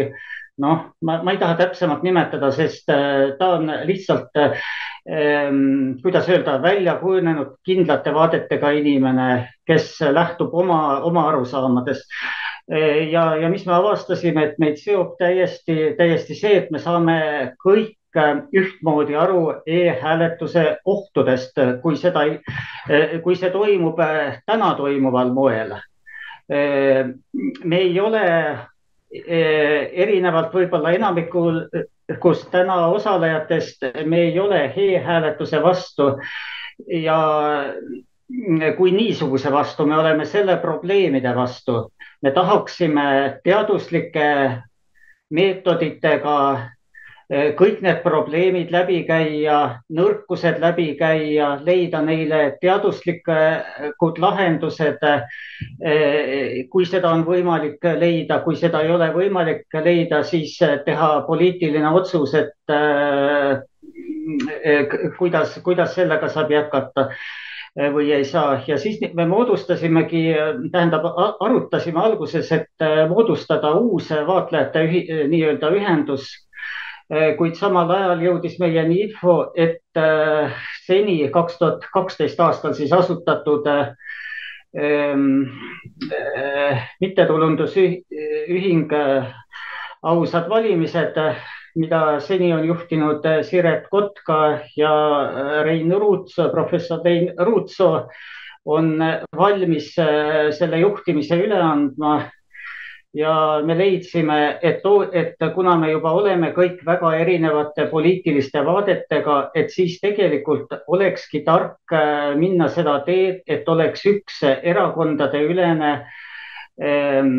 noh, 0.62 0.86
ma, 1.02 1.20
ma 1.22 1.34
ei 1.34 1.42
taha 1.42 1.58
täpsemalt 1.58 2.06
nimetada, 2.06 2.52
sest 2.54 2.86
ta 2.86 3.50
on 3.58 3.66
lihtsalt 3.84 4.38
ähm, 4.38 5.98
kuidas 6.02 6.30
öelda, 6.30 6.60
välja 6.62 6.96
kujunenud 7.02 7.58
kindlate 7.66 8.14
vaadetega 8.14 8.70
inimene, 8.78 9.28
kes 9.66 9.98
lähtub 10.14 10.54
oma, 10.54 11.00
oma 11.04 11.28
arusaamadest 11.28 12.06
ja, 13.10 13.36
ja 13.36 13.48
mis 13.48 13.66
me 13.66 13.74
avastasime, 13.74 14.44
et 14.44 14.58
meid 14.58 14.78
seob 14.80 15.14
täiesti, 15.20 15.94
täiesti 15.98 16.34
see, 16.34 16.56
et 16.62 16.70
me 16.74 16.80
saame 16.82 17.18
kõik 17.62 18.18
äh, 18.18 18.40
ühtmoodi 18.56 19.16
aru 19.18 19.42
e-hääletuse 19.66 20.64
ohtudest, 20.84 21.60
kui 21.82 21.98
seda, 22.00 22.24
äh, 22.26 23.18
kui 23.22 23.36
see 23.38 23.52
toimub 23.54 24.00
äh, 24.02 24.40
täna 24.46 24.74
toimuval 24.78 25.32
moel. 25.34 25.76
me 27.64 27.78
ei 27.82 28.00
ole 28.00 28.20
erinevalt 29.10 30.52
võib-olla 30.54 30.92
enamikul, 30.94 31.56
kus 32.22 32.44
täna 32.52 32.76
osalejatest, 32.94 33.82
me 34.06 34.20
ei 34.28 34.38
ole 34.38 34.60
e-hääletuse 34.70 35.58
vastu 35.62 36.12
ja 36.86 37.18
kui 38.76 38.90
niisuguse 38.90 39.52
vastu, 39.52 39.86
me 39.86 39.96
oleme 39.96 40.24
selle 40.26 40.56
probleemide 40.58 41.34
vastu 41.34 41.84
me 42.22 42.30
tahaksime 42.30 43.40
teaduslike 43.44 44.30
meetoditega 45.30 46.38
eh, 47.30 47.54
kõik 47.58 47.80
need 47.84 48.02
probleemid 48.04 48.70
läbi 48.74 49.00
käia, 49.08 49.80
nõrkused 49.92 50.60
läbi 50.62 50.88
käia, 50.98 51.56
leida 51.66 52.02
neile 52.02 52.56
teaduslikud 52.62 54.20
lahendused. 54.22 55.02
Eh, 55.06 56.66
kui 56.70 56.86
seda 56.86 57.10
on 57.14 57.24
võimalik 57.26 57.84
leida, 57.98 58.40
kui 58.44 58.56
seda 58.56 58.82
ei 58.82 58.90
ole 58.94 59.10
võimalik 59.14 59.80
leida, 59.84 60.22
siis 60.24 60.58
teha 60.86 61.10
poliitiline 61.26 61.90
otsus, 62.00 62.34
et 62.34 62.76
eh, 62.78 63.56
kuidas, 65.18 65.58
kuidas 65.62 65.94
sellega 65.98 66.28
saab 66.30 66.50
jätkata 66.54 67.10
Eh, 67.10 67.45
või 67.76 68.12
ei 68.12 68.24
saa 68.24 68.62
ja 68.66 68.78
siis 68.80 69.00
me 69.14 69.26
moodustasimegi, 69.28 70.34
tähendab, 70.72 71.04
arutasime 71.40 72.00
alguses, 72.00 72.52
et 72.52 72.80
eh, 72.80 73.08
moodustada 73.10 73.74
uus 73.76 74.10
vaatlejate 74.26 74.84
ühi, 74.88 75.02
nii-öelda 75.28 75.70
ühendus. 75.76 76.30
Eh, 77.12 77.36
kuid 77.38 77.54
samal 77.54 77.90
ajal 77.92 78.22
jõudis 78.24 78.58
meieni 78.58 79.02
info, 79.04 79.52
et 79.54 79.82
seni 80.86 81.28
kaks 81.32 81.58
tuhat 81.58 81.84
kaksteist 81.92 82.40
aastal 82.40 82.74
siis 82.74 82.92
asutatud 82.92 83.64
mittetulundusühing 87.00 88.92
Ausad 90.06 90.48
valimised 90.50 91.16
mida 91.76 92.20
seni 92.24 92.52
on 92.54 92.64
juhtinud 92.66 93.24
eh, 93.28 93.42
Siret 93.44 93.88
Kotka 93.90 94.40
ja 94.76 94.94
eh, 95.26 95.60
Rein 95.66 95.92
Ruutsoo, 95.92 96.48
professor 96.52 97.04
Rein 97.04 97.32
Ruutsoo 97.38 98.06
on 98.64 98.96
eh, 99.02 99.20
valmis 99.36 99.92
selle 99.94 100.80
juhtimise 100.82 101.38
üle 101.44 101.60
andma. 101.60 102.30
ja 103.16 103.62
me 103.64 103.72
leidsime, 103.78 104.58
et, 104.60 104.82
et 105.16 105.44
kuna 105.54 105.76
me 105.80 105.88
juba 105.88 106.10
oleme 106.12 106.50
kõik 106.52 106.82
väga 106.84 107.14
erinevate 107.16 107.86
poliitiliste 107.88 108.60
vaadetega, 108.64 109.36
et 109.56 109.72
siis 109.72 109.94
tegelikult 110.02 110.74
olekski 110.92 111.40
tark 111.46 111.94
äh, 111.96 112.34
minna 112.36 112.68
seda 112.68 112.98
teed, 113.06 113.40
et 113.46 113.68
oleks 113.72 114.04
üks 114.10 114.42
erakondadeülene 114.44 115.94
ähm, 116.76 117.32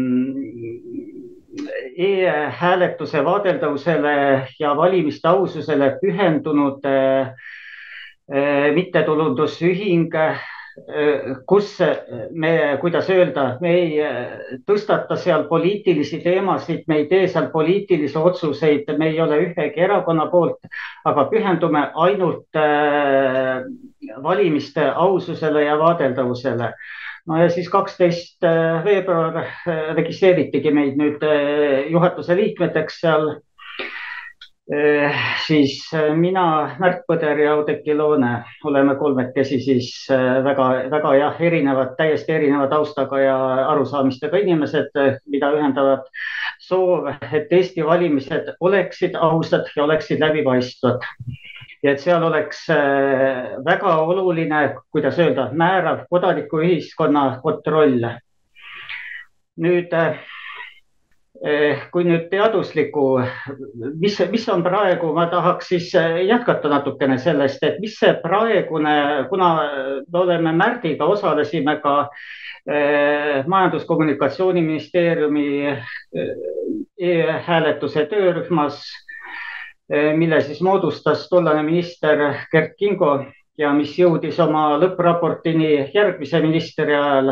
e-hääletuse 1.97 3.23
vaadeldavusele 3.25 4.13
ja 4.59 4.75
valimiste 4.77 5.27
aususele 5.27 5.95
pühendunud 6.01 6.85
äh, 6.85 7.33
äh, 8.31 8.69
mittetulundusühing 8.75 10.13
kus 11.49 11.79
me, 12.37 12.77
kuidas 12.81 13.07
öelda, 13.09 13.45
me 13.61 13.71
ei 13.73 13.95
tõstata 14.67 15.15
seal 15.17 15.47
poliitilisi 15.49 16.19
teemasid, 16.21 16.83
me 16.87 16.99
ei 16.99 17.07
tee 17.09 17.23
seal 17.27 17.47
poliitilisi 17.49 18.17
otsuseid, 18.21 18.91
me 18.99 19.09
ei 19.09 19.17
ole 19.21 19.39
ühegi 19.47 19.81
erakonna 19.87 20.27
poolt, 20.29 20.69
aga 21.09 21.25
pühendume 21.31 21.81
ainult 22.05 22.61
valimiste 24.21 24.85
aususele 24.93 25.65
ja 25.65 25.79
vaadeldavusele 25.81 26.69
no 27.27 27.41
ja 27.41 27.49
siis 27.51 27.69
kaksteist 27.69 28.43
äh, 28.47 28.83
veebruar 28.85 29.41
äh, 29.43 29.91
registreeritigi 29.97 30.71
meid 30.71 30.97
nüüd 30.99 31.23
juhatuse 31.91 32.37
liikmeteks 32.39 33.01
seal 33.03 33.35
siis 35.45 35.77
mina, 36.15 36.75
Märt 36.79 37.05
Põder 37.07 37.39
ja 37.39 37.53
Oudekki 37.55 37.95
Loone 37.95 38.43
oleme 38.67 38.97
kolmekesi 38.99 39.61
siis 39.63 39.87
eh, 40.11 40.43
väga, 40.43 40.65
väga 40.91 41.13
jah, 41.15 41.39
erinevad, 41.39 41.93
täiesti 41.97 42.35
erineva 42.35 42.67
taustaga 42.67 43.19
ja 43.21 43.37
arusaamistega 43.71 44.41
inimesed, 44.43 44.91
mida 45.31 45.53
ühendavad 45.55 46.03
soov, 46.59 47.07
et 47.31 47.51
Eesti 47.51 47.85
valimised 47.85 48.51
oleksid 48.59 49.15
ausad 49.15 49.71
ja 49.75 49.85
oleksid 49.87 50.19
läbipaistvad. 50.19 51.07
Ja 51.83 51.91
et 51.91 52.01
seal 52.01 52.23
oleks 52.23 52.65
väga 53.65 53.97
oluline, 54.01 54.75
kuidas 54.91 55.19
öelda, 55.19 55.49
määrav 55.53 56.07
kodanikuühiskonna 56.09 57.39
kontroll. 57.43 58.09
nüüd 59.57 59.93
Eh, 61.45 61.83
kui 61.93 62.01
nüüd 62.01 62.31
teadusliku, 62.31 63.19
mis, 64.01 64.15
mis 64.31 64.47
on 64.49 64.63
praegu, 64.65 65.11
ma 65.13 65.27
tahaks 65.29 65.67
siis 65.69 65.91
eh, 65.93 66.23
jätkata 66.25 66.65
natukene 66.71 67.19
sellest, 67.21 67.61
et 67.61 67.77
mis 67.83 67.93
see 67.99 68.15
praegune, 68.23 69.27
kuna 69.29 69.49
me 70.07 70.17
oleme 70.17 70.49
Märdiga, 70.57 71.05
osalesime 71.05 71.77
ka 71.83 72.09
eh, 72.65 73.45
Majandus-Kommunikatsiooniministeeriumi 73.45 75.77
e-hääletuse 76.97 78.07
töörühmas, 78.09 78.81
mille 79.89 80.41
siis 80.43 80.59
moodustas 80.61 81.29
tollane 81.29 81.61
minister 81.63 82.19
Kert 82.51 82.73
Kingo 82.79 83.11
ja 83.57 83.69
mis 83.73 83.93
jõudis 83.99 84.39
oma 84.43 84.73
lõppraportini 84.81 85.69
järgmise 85.93 86.41
ministri 86.43 86.95
ajal. 86.95 87.31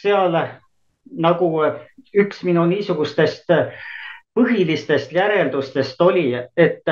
seal 0.00 0.38
nagu 1.26 1.50
üks 2.14 2.42
minu 2.46 2.64
niisugustest 2.70 3.50
põhilistest 4.36 5.12
järeldustest 5.12 6.00
oli, 6.04 6.28
et 6.56 6.82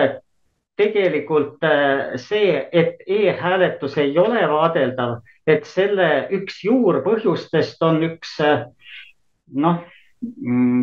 tegelikult 0.77 1.63
äh, 1.65 2.15
see, 2.19 2.57
et 2.73 3.03
e-hääletus 3.07 3.99
ei 4.03 4.17
ole 4.19 4.43
vaadeldav, 4.51 5.21
et 5.47 5.67
selle 5.69 6.27
üks 6.35 6.63
juurpõhjustest 6.65 7.83
on 7.87 8.03
üks 8.09 8.39
noh, 8.41 9.83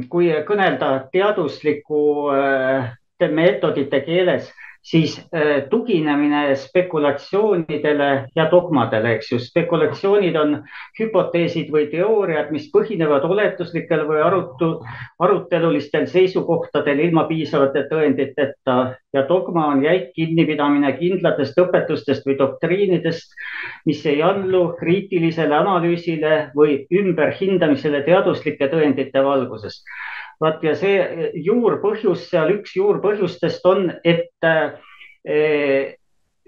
kui 0.10 0.32
kõnelda 0.48 0.92
teadusliku 1.14 2.02
äh, 2.36 2.92
meetodite 3.30 4.02
keeles, 4.06 4.52
siis 4.82 5.18
äh, 5.36 5.70
tuginemine 5.70 6.56
spekulatsioonidele 6.56 8.28
ja 8.36 8.48
dogmadele, 8.52 9.14
eks 9.16 9.32
ju. 9.32 9.40
spekulatsioonid 9.40 10.36
on 10.36 10.56
hüpoteesid 11.00 11.70
või 11.74 11.86
teooriad, 11.92 12.50
mis 12.52 12.70
põhinevad 12.74 13.26
oletuslikel 13.30 14.08
või 14.10 14.24
arutu, 14.26 14.72
arutelulistel 15.22 16.08
seisukohtadel 16.10 17.00
ilma 17.06 17.28
piisavate 17.30 17.86
tõenditeta 17.92 18.78
ja 19.14 19.26
dogma 19.30 19.68
on 19.76 19.84
jäik 19.86 20.12
kinnipidamine 20.18 20.94
kindlatest 20.98 21.60
õpetustest 21.62 22.26
või 22.26 22.40
doktriinidest, 22.40 23.38
mis 23.86 24.02
ei 24.10 24.24
allu 24.26 24.72
kriitilisele 24.80 25.56
analüüsile 25.56 26.50
või 26.58 26.82
ümberhindamisele 26.90 28.02
teaduslike 28.08 28.72
tõendite 28.74 29.24
valguses 29.24 29.84
vaat 30.42 30.64
ja 30.64 30.76
see 30.76 31.32
juurpõhjus 31.46 32.30
seal, 32.32 32.56
üks 32.58 32.76
juurpõhjustest 32.76 33.66
on, 33.70 33.92
et 34.04 34.48
eh, 34.48 35.98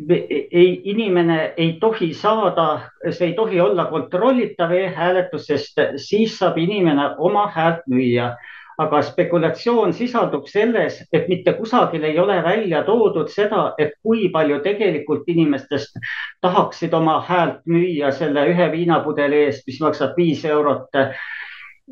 ei, 0.09 0.81
inimene 0.89 1.53
ei 1.57 1.77
tohi 1.81 2.13
saada, 2.13 2.89
see 3.11 3.27
ei 3.27 3.35
tohi 3.37 3.61
olla 3.61 3.85
kontrollitav 3.91 4.73
e-hääletus, 4.73 5.45
sest 5.47 5.79
siis 6.01 6.37
saab 6.39 6.57
inimene 6.57 7.13
oma 7.17 7.47
häält 7.53 7.87
müüa. 7.89 8.35
aga 8.73 9.03
spekulatsioon 9.05 9.91
sisaldub 9.93 10.47
selles, 10.49 10.95
et 11.13 11.27
mitte 11.29 11.51
kusagil 11.53 12.03
ei 12.03 12.15
ole 12.19 12.39
välja 12.43 12.79
toodud 12.83 13.27
seda, 13.29 13.75
et 13.77 13.91
kui 14.01 14.31
palju 14.33 14.57
tegelikult 14.65 15.29
inimestest 15.29 15.99
tahaksid 16.41 16.93
oma 16.97 17.19
häält 17.27 17.59
müüa 17.69 18.09
selle 18.11 18.47
ühe 18.49 18.71
viinapudeli 18.71 19.43
eest, 19.43 19.61
mis 19.67 19.77
maksab 19.79 20.17
viis 20.17 20.41
eurot. 20.45 20.89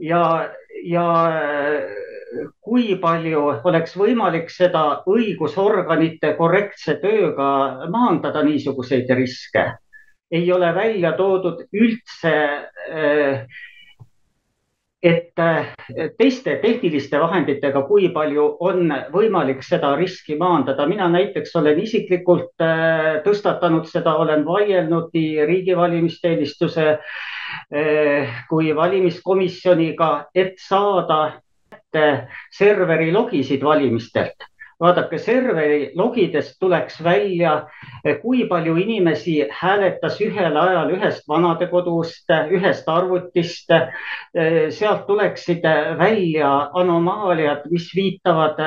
ja 0.01 0.49
ja 0.83 1.07
äh, 1.27 2.01
kui 2.63 2.95
palju 3.01 3.43
oleks 3.67 3.95
võimalik 3.99 4.51
seda 4.53 5.01
õigusorganite 5.09 6.35
korrektse 6.37 6.97
tööga 7.01 7.89
maandada 7.91 8.43
niisuguseid 8.47 9.09
riske. 9.17 9.71
ei 10.31 10.51
ole 10.51 10.69
välja 10.75 11.11
toodud 11.17 11.65
üldse, 11.75 12.31
äh, 12.95 13.41
et 15.03 15.39
äh, 15.39 15.73
teiste 16.17 16.55
tehniliste 16.61 17.19
vahenditega, 17.19 17.81
kui 17.89 18.07
palju 18.13 18.45
on 18.59 18.93
võimalik 19.11 19.63
seda 19.63 19.95
riski 19.95 20.37
maandada. 20.37 20.87
mina 20.87 21.09
näiteks 21.09 21.55
olen 21.55 21.79
isiklikult 21.79 22.55
tõstatanud 23.25 23.85
seda, 23.91 24.15
olen 24.15 24.45
vaielnud 24.45 25.09
nii 25.13 25.45
riigi 25.45 25.75
valimisteenistuse 25.75 26.87
äh, 26.89 27.21
kui 28.49 28.75
valimiskomisjoniga, 28.75 30.09
et 30.35 30.59
saada 30.59 31.41
serveri 32.51 33.11
logisid 33.11 33.63
valimistelt 33.63 34.51
vaadake, 34.81 35.19
serveri 35.21 35.91
logidest 35.97 36.57
tuleks 36.59 36.99
välja, 37.03 37.67
eh, 38.03 38.17
kui 38.21 38.45
palju 38.49 38.75
inimesi 38.81 39.35
hääletas 39.51 40.19
ühel 40.25 40.57
ajal 40.57 40.93
ühest 40.95 41.27
vanadekodust, 41.29 42.29
ühest 42.57 42.89
arvutist. 42.89 43.69
Eh, 43.71 44.69
sealt 44.69 45.05
tuleksid 45.07 45.63
välja 45.99 46.71
anomaaliad, 46.73 47.69
mis 47.71 47.91
viitavad 47.95 48.57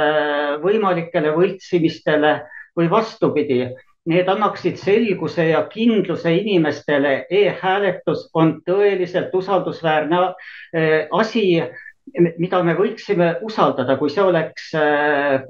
võimalikele 0.63 1.35
võltsimistele 1.35 2.41
või 2.79 2.91
vastupidi 2.91 3.75
Need 4.07 4.29
annaksid 4.29 4.77
selguse 4.77 5.47
ja 5.49 5.63
kindluse 5.73 6.35
inimestele 6.37 7.15
e. 7.31 7.47
e-hääletus 7.47 8.27
on 8.35 8.59
tõeliselt 8.69 9.33
usaldusväärne 9.33 10.19
eh, 10.77 11.07
asi 11.11 11.45
mida 12.39 12.61
me 12.63 12.75
võiksime 12.77 13.31
usaldada, 13.43 13.97
kui 13.99 14.11
see 14.13 14.23
oleks, 14.23 14.69
äh, 14.77 15.45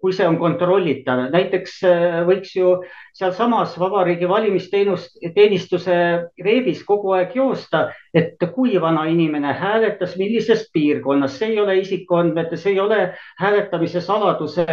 kui 0.00 0.14
see 0.14 0.26
on 0.26 0.38
kontrollitav. 0.40 1.26
näiteks 1.30 1.76
äh, 1.84 2.16
võiks 2.26 2.54
ju 2.56 2.72
sealsamas 3.14 3.76
Vabariigi 3.78 4.28
Valimisteenistuse 4.28 5.98
veebis 6.42 6.82
kogu 6.84 7.12
aeg 7.16 7.36
joosta, 7.36 7.92
et 8.14 8.40
kui 8.54 8.80
vana 8.80 9.04
inimene 9.08 9.52
hääletas, 9.52 10.16
millises 10.16 10.66
piirkonnas, 10.72 11.38
see 11.38 11.52
ei 11.54 11.60
ole 11.60 11.78
isikuandmed, 11.84 12.56
see 12.56 12.72
ei 12.72 12.80
ole 12.80 13.00
hääletamise 13.38 14.00
saladuse 14.00 14.66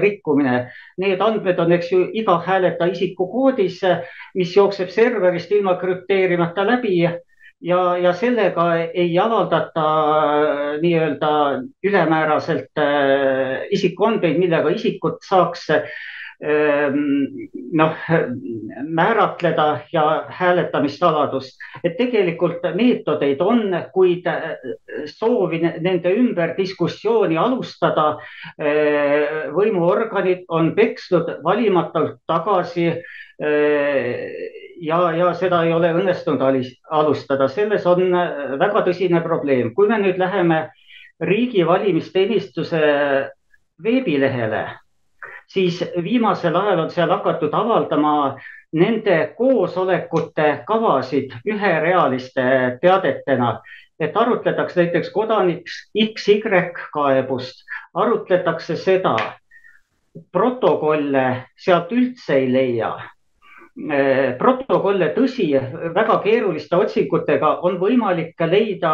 rikkumine. 0.00 0.70
Need 0.98 1.20
andmed 1.20 1.58
on, 1.58 1.72
eks 1.72 1.92
ju, 1.92 2.06
iga 2.14 2.38
hääletaja 2.46 2.94
isikukoodis, 2.94 3.82
mis 4.34 4.56
jookseb 4.56 4.88
serverist 4.94 5.52
ilma 5.52 5.76
krüpteerimata 5.82 6.66
läbi 6.66 7.02
ja, 7.64 7.96
ja 7.98 8.12
sellega 8.16 8.66
ei 8.94 9.18
avaldata 9.18 9.84
äh, 9.84 10.80
nii-öelda 10.82 11.30
ülemääraselt 11.84 12.78
äh, 12.78 13.64
isikuandmeid, 13.72 14.38
millega 14.38 14.72
isikut 14.74 15.24
saaks 15.24 15.70
ähm, 15.72 16.98
noh, 17.72 17.96
määratleda 18.84 19.68
ja 19.92 20.04
hääletamissaladust. 20.28 21.56
et 21.84 21.96
tegelikult 21.96 22.66
meetodeid 22.74 23.40
on, 23.40 23.64
kuid 23.94 24.26
äh, 24.28 24.52
soovi 25.06 25.62
nende 25.64 26.12
ümber 26.12 26.54
diskussiooni 26.58 27.38
alustada 27.38 28.18
võimuorganid 29.54 30.44
on 30.48 30.74
peksnud 30.76 31.38
valimatult 31.44 32.20
tagasi 32.28 32.90
ja, 34.80 35.12
ja 35.12 35.32
seda 35.34 35.62
ei 35.64 35.72
ole 35.72 35.92
õnnestunud 35.94 36.42
alustada, 36.90 37.48
selles 37.48 37.86
on 37.86 38.10
väga 38.58 38.84
tõsine 38.86 39.22
probleem. 39.22 39.74
kui 39.74 39.88
me 39.88 39.98
nüüd 39.98 40.18
läheme 40.18 40.68
riigi 41.20 41.66
valimisteenistuse 41.66 42.80
veebilehele, 43.82 44.64
siis 45.46 45.84
viimasel 46.02 46.56
ajal 46.56 46.84
on 46.86 46.90
seal 46.90 47.10
hakatud 47.10 47.54
avaldama 47.54 48.36
nende 48.74 49.34
koosolekute 49.38 50.64
kavasid 50.66 51.32
üherealiste 51.46 52.44
teadetena, 52.82 53.60
et 54.00 54.16
arutletakse 54.16 54.82
näiteks 54.82 55.10
kodanik 55.14 55.70
XY 55.94 56.72
kaebust, 56.92 57.62
arutletakse 57.94 58.76
seda, 58.76 59.16
protokolle 60.32 61.46
sealt 61.56 61.92
üldse 61.92 62.34
ei 62.34 62.52
leia 62.52 62.94
protokolle, 64.38 65.08
tõsi, 65.16 65.48
väga 65.94 66.20
keeruliste 66.22 66.76
otsingutega 66.78 67.56
on 67.66 67.80
võimalik 67.80 68.38
leida 68.46 68.92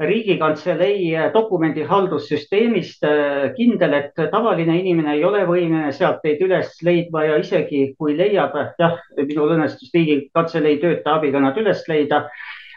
riigikantselei 0.00 1.12
dokumendihaldussüsteemist 1.34 3.04
eh, 3.04 3.50
kindel, 3.56 3.94
et 3.98 4.22
tavaline 4.32 4.78
inimene 4.80 5.14
ei 5.18 5.24
ole 5.24 5.44
võimeline 5.46 5.92
sealt 5.92 6.24
neid 6.24 6.40
üles 6.42 6.72
leidma 6.82 7.26
ja 7.26 7.36
isegi 7.42 7.90
kui 7.98 8.16
leiab, 8.18 8.56
jah, 8.80 8.96
minul 9.20 9.54
õnnestus 9.56 9.92
riigikantselei 9.94 10.80
töötaja 10.80 11.20
abiga 11.20 11.42
nad 11.44 11.58
üles 11.60 11.84
leida 11.88 12.24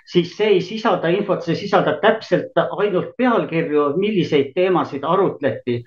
siis 0.05 0.33
see 0.37 0.49
ei 0.55 0.61
sisalda 0.63 1.11
infot, 1.13 1.43
see 1.45 1.55
sisaldab 1.57 2.01
täpselt 2.03 2.57
ainult 2.63 3.13
pealkirju, 3.17 3.93
milliseid 3.99 4.51
teemasid 4.55 5.05
arutleti. 5.07 5.79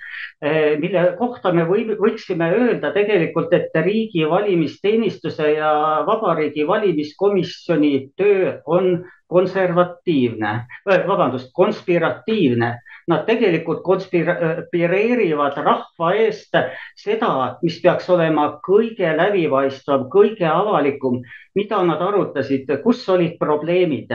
Eh, 0.43 0.77
mille 0.81 1.05
kohta 1.19 1.53
me 1.53 1.67
või, 1.69 1.87
võiksime 2.01 2.49
öelda 2.57 2.93
tegelikult, 2.97 3.53
et 3.57 3.77
riigi 3.85 4.25
valimisteenistuse 4.29 5.53
ja 5.57 5.73
Vabariigi 6.07 6.67
Valimiskomisjoni 6.67 7.93
töö 8.17 8.57
on 8.67 9.05
konservatiivne, 9.27 10.53
vabandust, 10.87 11.51
konspiratiivne 11.55 12.75
nad 13.07 13.27
tegelikult 13.27 13.83
konspireerivad 13.87 15.59
rahva 15.63 16.13
eest 16.19 16.57
seda, 16.99 17.59
mis 17.63 17.79
peaks 17.83 18.09
olema 18.11 18.49
kõige 18.67 19.13
läbipaistvam, 19.19 20.09
kõige 20.11 20.47
avalikum, 20.51 21.21
mida 21.55 21.83
nad 21.87 22.03
arutasid, 22.03 22.71
kus 22.83 23.05
olid 23.09 23.39
probleemid. 23.39 24.11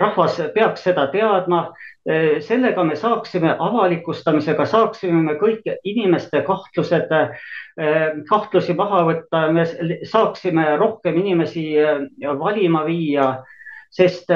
Rahvas 0.00 0.38
peaks 0.54 0.84
seda 0.86 1.06
teadma. 1.12 1.66
sellega 2.40 2.84
me 2.84 2.96
saaksime, 2.96 3.54
avalikustamisega 3.58 4.66
saaksime 4.68 5.22
me 5.24 5.34
kõik 5.40 5.64
inimeste 5.84 6.42
kahtlused, 6.44 7.12
kahtlusi 8.28 8.74
maha 8.76 9.04
võtta, 9.08 9.46
me 9.52 9.64
saaksime 10.04 10.76
rohkem 10.76 11.16
inimesi 11.20 11.72
valima 12.40 12.84
viia 12.84 13.30
sest 13.94 14.30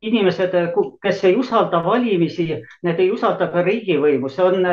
inimesed, 0.00 0.54
kes 1.02 1.24
ei 1.24 1.36
usalda 1.36 1.82
valimisi, 1.84 2.48
need 2.84 3.00
ei 3.00 3.10
usalda 3.12 3.48
ka 3.52 3.62
riigivõimu, 3.66 4.30
see 4.32 4.44
on, 4.44 4.66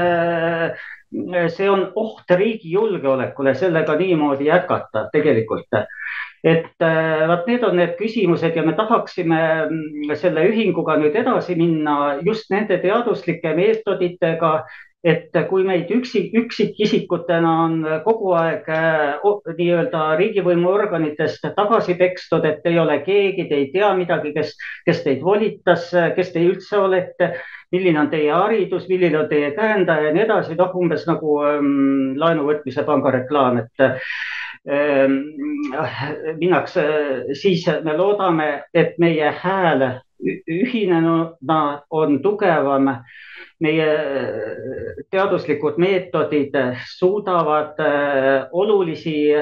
see 1.51 1.69
on 1.69 1.85
oht 1.99 2.31
riigi 2.39 2.71
julgeolekule, 2.75 3.55
sellega 3.59 3.95
niimoodi 3.99 4.47
jätkata 4.47 5.09
tegelikult. 5.13 5.81
Et 6.43 6.85
vot 7.29 7.49
need 7.49 7.63
on 7.63 7.75
need 7.77 7.97
küsimused 7.99 8.55
ja 8.57 8.63
me 8.65 8.73
tahaksime 8.77 9.41
selle 10.17 10.47
ühinguga 10.49 10.95
nüüd 10.97 11.17
edasi 11.21 11.53
minna 11.59 12.17
just 12.25 12.49
nende 12.49 12.79
teaduslike 12.81 13.53
meetoditega 13.57 14.55
et 15.01 15.33
kui 15.49 15.63
meid 15.65 15.89
üksik, 15.93 16.29
üksikisikutena 16.37 17.51
on 17.63 17.77
kogu 18.05 18.35
aeg 18.37 18.67
nii-öelda 19.57 20.03
riigivõimuorganitest 20.19 21.47
tagasi 21.57 21.95
pekstud, 21.97 22.45
et 22.45 22.67
ei 22.69 22.77
ole 22.79 22.99
keegi, 23.05 23.47
te 23.49 23.57
ei 23.57 23.71
tea 23.73 23.89
midagi, 23.97 24.33
kes, 24.35 24.53
kes 24.85 25.01
teid 25.05 25.23
volitas, 25.25 25.89
kes 26.15 26.29
te 26.35 26.45
üldse 26.45 26.77
olete, 26.77 27.31
milline 27.73 28.03
on 28.03 28.11
teie 28.11 28.29
haridus, 28.29 28.85
milline 28.91 29.23
on 29.23 29.29
teie 29.31 29.49
käendaja 29.57 30.09
ja 30.09 30.13
nii 30.13 30.25
edasi, 30.27 30.57
noh, 30.59 30.75
umbes 30.77 31.07
nagu 31.09 31.39
ähm, 31.47 32.13
laenu 32.21 32.45
võtmise 32.49 32.85
panga 32.85 33.15
reklaam, 33.15 33.63
et 33.63 33.87
minnakse, 36.37 36.83
siis 37.33 37.65
me 37.83 37.95
loodame, 37.97 38.49
et 38.77 38.93
meie 39.01 39.31
hääl 39.41 39.87
ühinenuna 40.47 41.81
on 41.89 42.21
tugevam. 42.21 42.95
Meie 43.61 43.89
äh, 43.93 45.01
teaduslikud 45.13 45.77
meetodid 45.77 46.55
suudavad 46.97 47.79
äh, 47.79 48.47
olulisi, 48.51 49.35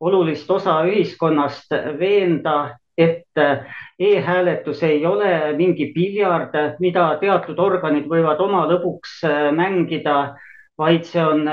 olulist 0.00 0.50
osa 0.50 0.78
ühiskonnast 0.88 1.74
veenda, 1.98 2.78
et 2.96 3.36
äh, 3.38 3.66
e-hääletus 3.98 4.82
ei 4.82 5.04
ole 5.06 5.52
mingi 5.56 5.90
piljard, 5.92 6.56
mida 6.80 7.18
teatud 7.20 7.58
organid 7.60 8.08
võivad 8.08 8.40
oma 8.40 8.64
lõbuks 8.70 9.20
mängida, 9.52 10.38
vaid 10.80 11.04
see 11.08 11.22
on 11.22 11.44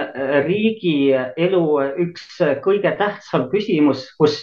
riigielu 0.48 1.64
üks 2.06 2.28
kõige 2.64 2.94
tähtsam 3.00 3.50
küsimus, 3.52 4.06
kus 4.20 4.40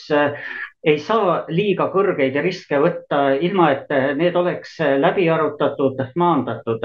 ei 0.84 0.98
saa 1.00 1.44
liiga 1.48 1.88
kõrgeid 1.94 2.36
riske 2.44 2.78
võtta, 2.82 3.22
ilma 3.40 3.70
et 3.72 3.94
need 4.18 4.36
oleks 4.36 4.76
läbi 5.00 5.28
arutatud, 5.32 6.02
maandatud 6.20 6.84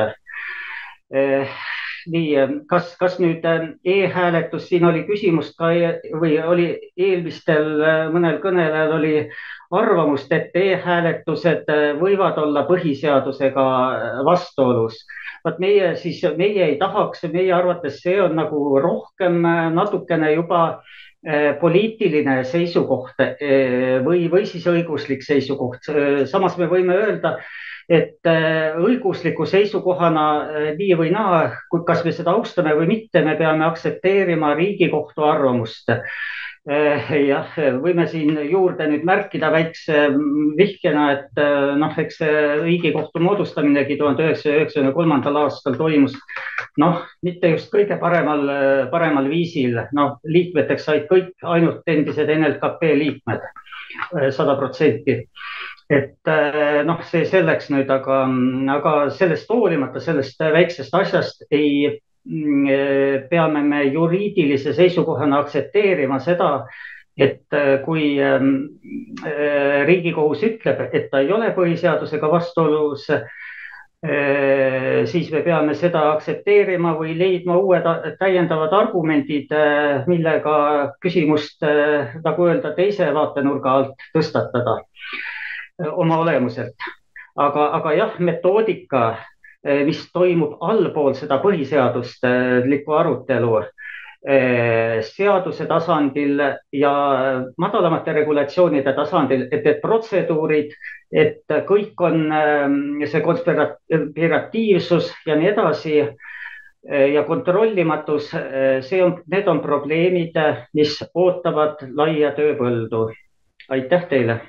nii, 2.07 2.35
eh, 2.35 2.51
kas, 2.69 2.91
kas 2.99 3.19
nüüd 3.19 3.45
eh, 3.45 3.69
e-hääletus, 3.85 4.67
siin 4.69 4.85
oli 4.85 5.03
küsimust 5.07 5.55
ka 5.59 5.71
või 6.21 6.37
oli 6.39 6.67
eelmistel 6.97 7.69
mõnel 8.13 8.39
kõnelejal 8.43 8.95
oli 8.99 9.13
arvamust, 9.75 10.31
et 10.33 10.55
e-hääletused 10.57 11.67
võivad 11.99 12.39
olla 12.41 12.65
põhiseadusega 12.69 13.65
vastuolus. 14.25 14.97
vot 15.45 15.59
meie 15.59 15.95
siis, 15.95 16.23
meie 16.37 16.65
ei 16.65 16.77
tahaks, 16.77 17.23
meie 17.31 17.53
arvates 17.53 18.01
see 18.01 18.21
on 18.21 18.35
nagu 18.35 18.79
rohkem 18.79 19.41
natukene 19.73 20.33
juba 20.33 20.81
poliitiline 21.59 22.37
seisukoht 22.47 23.19
või, 24.05 24.21
või 24.31 24.45
siis 24.47 24.63
õiguslik 24.71 25.19
seisukoht. 25.25 25.89
samas 26.31 26.55
me 26.55 26.69
võime 26.71 26.95
öelda, 26.95 27.33
et 27.89 28.29
äh, 28.29 28.77
õigusliku 28.77 29.47
seisukohana 29.49 30.25
äh, 30.45 30.67
nii 30.77 30.95
või 30.99 31.13
naa, 31.13 31.41
kas 31.87 32.03
me 32.05 32.13
seda 32.13 32.35
austame 32.37 32.75
või 32.77 32.91
mitte, 32.91 33.23
me 33.25 33.33
peame 33.39 33.65
aktsepteerima 33.65 34.53
Riigikohtu 34.59 35.25
arvamust. 35.25 35.89
Äh, 36.67 37.11
jah, 37.29 37.53
võime 37.79 38.03
siin 38.11 38.35
juurde 38.49 38.83
nüüd 38.89 39.05
märkida 39.07 39.47
väikse 39.53 39.95
mm, 40.09 40.49
vihjena, 40.57 41.05
et 41.15 41.39
noh, 41.79 41.93
eks 42.03 42.19
see 42.19 42.41
Riigikohtu 42.59 43.21
moodustaminegi 43.23 43.95
tuhande 43.97 44.25
üheksasaja 44.27 44.57
üheksakümne 44.59 44.91
kolmandal 44.97 45.39
aastal 45.45 45.77
toimus 45.79 46.17
noh, 46.77 47.05
mitte 47.23 47.53
just 47.53 47.71
kõige 47.71 47.95
paremal, 48.01 48.43
paremal 48.91 49.29
viisil, 49.31 49.79
noh, 49.95 50.17
liikmeteks 50.27 50.85
said 50.89 51.07
kõik 51.09 51.31
ainult 51.47 51.87
endised 51.87 52.29
NLKP 52.35 52.93
liikmed, 52.99 53.47
sada 54.35 54.57
protsenti. 54.59 55.21
Et 55.89 56.31
noh, 56.85 56.99
see 57.09 57.23
selleks 57.25 57.71
nüüd, 57.73 57.89
aga, 57.89 58.21
aga 58.75 58.93
sellest 59.15 59.49
hoolimata, 59.49 60.03
sellest 60.03 60.43
väiksest 60.43 60.93
asjast 60.93 61.47
ei 61.49 61.87
mm, 61.87 62.08
peame 63.29 63.61
me 63.63 63.83
juriidilise 63.93 64.73
seisukohana 64.73 65.39
aktsepteerima 65.43 66.19
seda, 66.19 66.65
et 67.17 67.53
äh, 67.55 67.79
kui 67.85 68.15
ähm, 68.23 68.55
Riigikohus 69.85 70.43
ütleb, 70.47 70.81
et 70.93 71.09
ta 71.11 71.23
ei 71.23 71.31
ole 71.35 71.51
põhiseadusega 71.55 72.31
vastuolus, 72.31 73.07
siis 75.11 75.25
me 75.33 75.41
peame 75.43 75.73
seda 75.75 76.05
aktsepteerima 76.13 76.93
või 76.95 77.17
leidma 77.19 77.57
uued 77.59 77.83
täiendavad 78.21 78.71
argumendid, 78.77 79.51
millega 80.07 80.53
küsimust, 81.03 81.65
nagu 82.23 82.45
öelda, 82.47 82.71
teise 82.77 83.09
vaatenurga 83.11 83.73
alt 83.81 84.07
tõstatada 84.15 84.77
oma 85.79 86.17
olemuselt. 86.17 86.75
aga, 87.39 87.69
aga 87.77 87.93
jah, 87.95 88.15
metoodika, 88.19 89.03
eh, 89.11 89.28
mis 89.63 90.11
toimub 90.13 90.57
allpool 90.63 91.13
seda 91.19 91.39
põhiseaduslikku 91.43 92.93
arutelu 92.95 93.57
eh, 93.59 95.01
seaduse 95.03 95.65
tasandil 95.67 96.39
ja 96.71 96.93
madalamate 97.59 98.13
regulatsioonide 98.21 98.93
tasandil, 98.95 99.47
et 99.51 99.65
need 99.65 99.81
protseduurid, 99.83 100.71
et 101.11 101.43
kõik 101.67 102.01
on 102.07 102.31
eh, 102.31 103.07
see 103.11 103.21
konspiratiivsus 103.25 105.11
ja 105.27 105.35
nii 105.35 105.49
edasi 105.53 105.95
ja 106.89 107.25
kontrollimatus, 107.27 108.29
see 108.87 109.01
on, 109.03 109.17
need 109.27 109.47
on 109.51 109.59
probleemid, 109.59 110.37
mis 110.73 110.93
ootavad 111.11 111.83
laia 111.91 112.31
tööpõldu. 112.37 113.09
aitäh 113.69 114.05
teile 114.09 114.39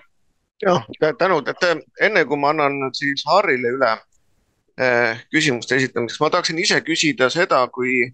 jah, 0.62 0.86
tänud, 1.18 1.48
et 1.48 1.56
enne 2.00 2.24
kui 2.24 2.38
ma 2.38 2.54
annan 2.54 2.94
siis 2.94 3.24
Harrile 3.26 3.74
üle 3.74 3.90
küsimuste 5.30 5.76
esitamiseks, 5.76 6.20
ma 6.20 6.30
tahaksin 6.30 6.58
ise 6.58 6.80
küsida 6.80 7.28
seda, 7.30 7.60
kui 7.68 8.06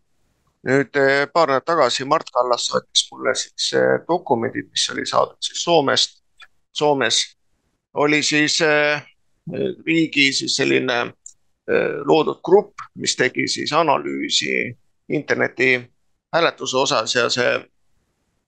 nüüd 0.67 0.97
paar 1.33 1.53
nädalat 1.53 1.67
tagasi 1.69 2.05
Mart 2.05 2.31
Kallas 2.35 2.67
saatis 2.67 3.05
mulle 3.13 3.35
siis 3.39 3.69
dokumendid, 4.09 4.67
mis 4.71 4.89
oli 4.91 5.05
saadud 5.07 5.39
siis 5.41 5.63
Soomest. 5.63 6.19
Soomes 6.73 7.21
oli 7.95 8.23
siis 8.23 8.59
riigi 9.87 10.33
siis 10.33 10.57
selline 10.57 10.99
loodud 12.05 12.43
grupp, 12.45 12.83
mis 12.99 13.15
tegi 13.17 13.47
siis 13.49 13.73
analüüsi 13.73 14.75
interneti 15.09 15.79
hääletuse 16.35 16.77
osas 16.77 17.15
ja 17.15 17.29
see, 17.31 17.55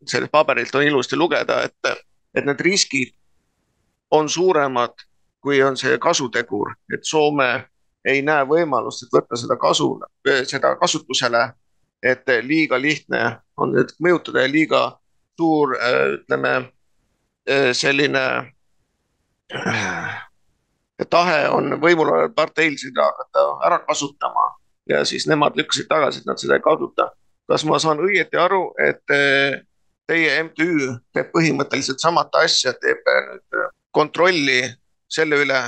sellest 0.07 0.33
paberilt 0.33 0.75
on 0.75 0.83
ilusti 0.83 1.17
lugeda, 1.17 1.63
et, 1.65 1.95
et 2.35 2.45
need 2.45 2.61
riskid 2.61 3.15
on 4.11 4.29
suuremad, 4.29 4.95
kui 5.41 5.63
on 5.63 5.77
see 5.77 5.99
kasutegur, 6.03 6.75
et 6.95 7.05
Soome 7.07 7.69
ei 8.09 8.23
näe 8.25 8.45
võimalust, 8.49 9.05
et 9.05 9.15
võtta 9.15 9.37
seda 9.37 9.57
kasu, 9.61 9.91
seda 10.49 10.77
kasutusele. 10.81 11.49
et 12.03 12.23
liiga 12.47 12.79
lihtne 12.79 13.41
on 13.59 13.73
nüüd 13.75 13.89
mõjutada 13.99 14.45
ja 14.45 14.49
liiga 14.49 14.83
suur, 15.37 15.73
ütleme 16.15 16.53
selline 17.75 18.23
tahe 21.11 21.49
on 21.49 21.75
võimul 21.83 22.13
oleval 22.13 22.31
parteil 22.37 22.77
seda 22.79 23.09
hakata 23.09 23.45
ära 23.67 23.79
kasutama 23.87 24.47
ja 24.89 25.05
siis 25.05 25.27
nemad 25.27 25.57
lükkasid 25.57 25.89
tagasi, 25.89 26.23
et 26.23 26.27
nad 26.27 26.41
seda 26.41 26.59
ei 26.59 26.65
kasuta. 26.65 27.11
kas 27.49 27.65
ma 27.65 27.79
saan 27.81 28.01
õieti 28.05 28.37
aru, 28.37 28.75
et 28.77 29.11
eh, 29.15 29.61
teie 30.07 30.43
MTÜ 30.45 30.99
teeb 31.17 31.31
põhimõtteliselt 31.33 32.03
samat 32.03 32.35
asja, 32.43 32.75
teeb 32.77 33.01
eh, 33.09 33.23
nüüd 33.31 33.71
kontrolli 33.91 34.61
selle 35.09 35.39
üle, 35.45 35.61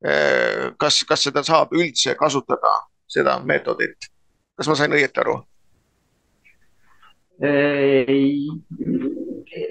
kas, 0.00 1.02
kas 1.08 1.24
seda 1.26 1.42
saab 1.42 1.72
üldse 1.74 2.14
kasutada, 2.18 2.70
seda 3.10 3.38
meetodit, 3.42 4.10
kas 4.58 4.68
ma 4.70 4.76
sain 4.78 4.94
õieti 4.94 5.24
aru? 5.24 5.40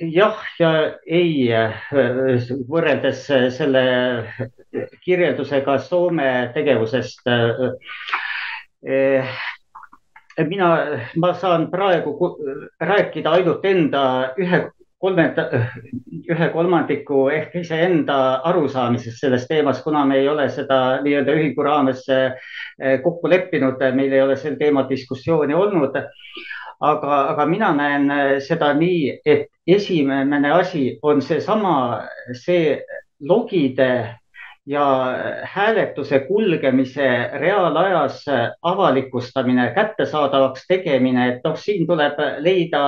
jah 0.08 0.44
ja 0.60 0.70
ei, 1.04 1.50
võrreldes 2.70 3.26
selle 3.58 3.84
kirjeldusega 5.04 5.78
Soome 5.84 6.52
tegevusest. 6.56 7.28
mina, 10.48 10.70
ma 11.16 11.34
saan 11.34 11.68
praegu 11.72 12.16
rääkida 12.80 13.36
ainult 13.36 13.66
enda 13.66 14.04
ühe 14.40 14.64
kolmanda, 15.00 15.48
ühe 16.32 16.50
kolmandiku 16.54 17.28
ehk 17.34 17.56
iseenda 17.62 18.18
arusaamisest 18.50 19.22
sellest 19.22 19.50
teemast, 19.52 19.84
kuna 19.86 20.06
me 20.06 20.20
ei 20.22 20.30
ole 20.30 20.48
seda 20.50 21.00
nii-öelda 21.06 21.36
ühingu 21.38 21.66
raames 21.66 22.06
kokku 23.04 23.30
leppinud, 23.30 23.82
meil 23.96 24.14
ei 24.14 24.22
ole 24.22 24.38
sel 24.38 24.58
teemal 24.60 24.90
diskussiooni 24.90 25.54
olnud. 25.58 25.98
Aga, 26.88 27.22
aga 27.34 27.46
mina 27.50 27.72
näen 27.74 28.12
seda 28.46 28.70
nii, 28.78 29.18
et 29.26 29.48
esimene 29.68 30.52
asi 30.54 30.92
on 31.02 31.22
seesama, 31.26 32.04
see 32.38 32.78
logide 33.20 33.90
ja 34.68 34.86
hääletuse 35.48 36.20
kulgemise 36.28 37.08
reaalajas 37.40 38.26
avalikustamine, 38.62 39.72
kättesaadavaks 39.76 40.68
tegemine, 40.68 41.28
et 41.34 41.48
noh, 41.48 41.56
siin 41.60 41.88
tuleb 41.88 42.20
leida 42.44 42.84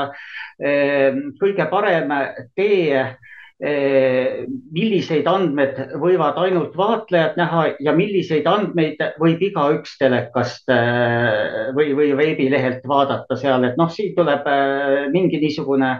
eh, 0.60 1.16
kõige 1.40 1.70
parem 1.72 2.14
tee 2.56 3.08
milliseid 3.60 5.28
andmeid 5.28 5.80
võivad 6.00 6.38
ainult 6.40 6.78
vaatlejad 6.80 7.36
näha 7.36 7.66
ja 7.84 7.92
milliseid 7.92 8.48
andmeid 8.48 9.02
võib 9.20 9.44
igaüks 9.50 9.98
telekast 10.00 10.72
või, 11.76 11.92
või 11.92 12.14
veebilehelt 12.16 12.88
vaadata 12.88 13.36
seal, 13.36 13.68
et 13.68 13.76
noh, 13.76 13.92
siin 13.92 14.16
tuleb 14.16 14.48
mingi 15.12 15.42
niisugune 15.44 15.98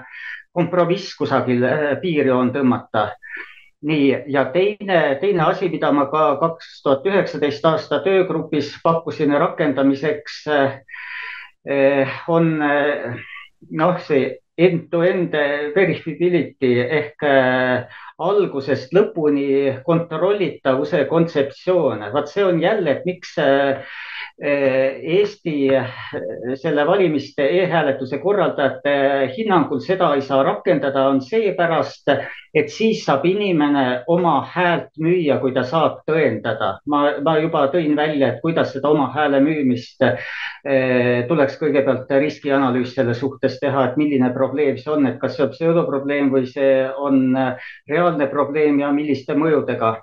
kompromiss 0.56 1.12
kusagil 1.20 1.66
piirjoon 2.02 2.54
tõmmata. 2.56 3.10
Nii, 3.86 4.24
ja 4.28 4.46
teine, 4.54 5.18
teine 5.22 5.46
asi, 5.46 5.70
mida 5.70 5.92
ma 5.96 6.08
ka 6.12 6.24
kaks 6.42 6.82
tuhat 6.84 7.06
üheksateist 7.08 7.66
aasta 7.66 8.02
töögrupis 8.04 8.74
pakkusin 8.84 9.32
rakendamiseks, 9.40 10.42
on 12.28 12.52
noh, 12.60 14.00
see 14.04 14.38
end-to-end 14.60 15.36
verifiability 15.76 16.74
ehk 16.84 17.24
äh, 17.24 18.00
algusest 18.20 18.94
lõpuni 18.96 19.80
kontrollitavuse 19.86 21.06
kontseptsioon. 21.10 22.06
vaat 22.14 22.32
see 22.32 22.46
on 22.46 22.62
jälle, 22.62 22.92
et 22.92 23.06
miks 23.06 23.38
äh, 23.40 23.84
Eesti 24.40 25.68
selle 26.56 26.86
valimiste 26.88 27.44
e-hääletuse 27.44 28.22
korraldajate 28.24 28.94
hinnangul 29.36 29.82
seda 29.84 30.14
ei 30.16 30.22
saa 30.24 30.44
rakendada, 30.48 31.10
on 31.12 31.20
seepärast, 31.22 32.08
et 32.56 32.72
siis 32.72 33.04
saab 33.06 33.26
inimene 33.28 34.06
oma 34.08 34.40
häält 34.54 34.96
müüa, 35.02 35.42
kui 35.42 35.52
ta 35.54 35.66
saab 35.68 36.00
tõendada. 36.08 36.78
ma, 36.88 37.02
ma 37.22 37.36
juba 37.40 37.66
tõin 37.74 37.96
välja, 38.00 38.30
et 38.30 38.42
kuidas 38.42 38.72
seda 38.74 38.90
oma 38.90 39.10
hääle 39.14 39.42
müümist 39.44 40.02
eh, 40.08 41.28
tuleks 41.28 41.60
kõigepealt 41.60 42.10
riskianalüüs 42.24 42.96
selle 42.96 43.14
suhtes 43.14 43.60
teha, 43.60 43.90
et 43.90 44.00
milline 44.00 44.32
probleem 44.34 44.80
see 44.80 44.94
on, 44.94 45.08
et 45.08 45.20
kas 45.20 45.36
see 45.36 45.46
on 45.46 45.52
pseudoprobleem 45.52 46.32
või 46.32 46.48
see 46.48 46.88
on 46.98 47.36
reaalne 47.90 48.09
probleem 48.32 48.80
ja 48.80 48.92
milliste 48.96 49.36
mõjudega. 49.38 49.98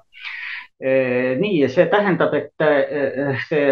Eh, 0.77 1.39
nii, 1.41 1.63
see 1.73 1.87
tähendab, 1.89 2.35
et 2.37 2.61
eh, 2.61 3.39
see 3.49 3.71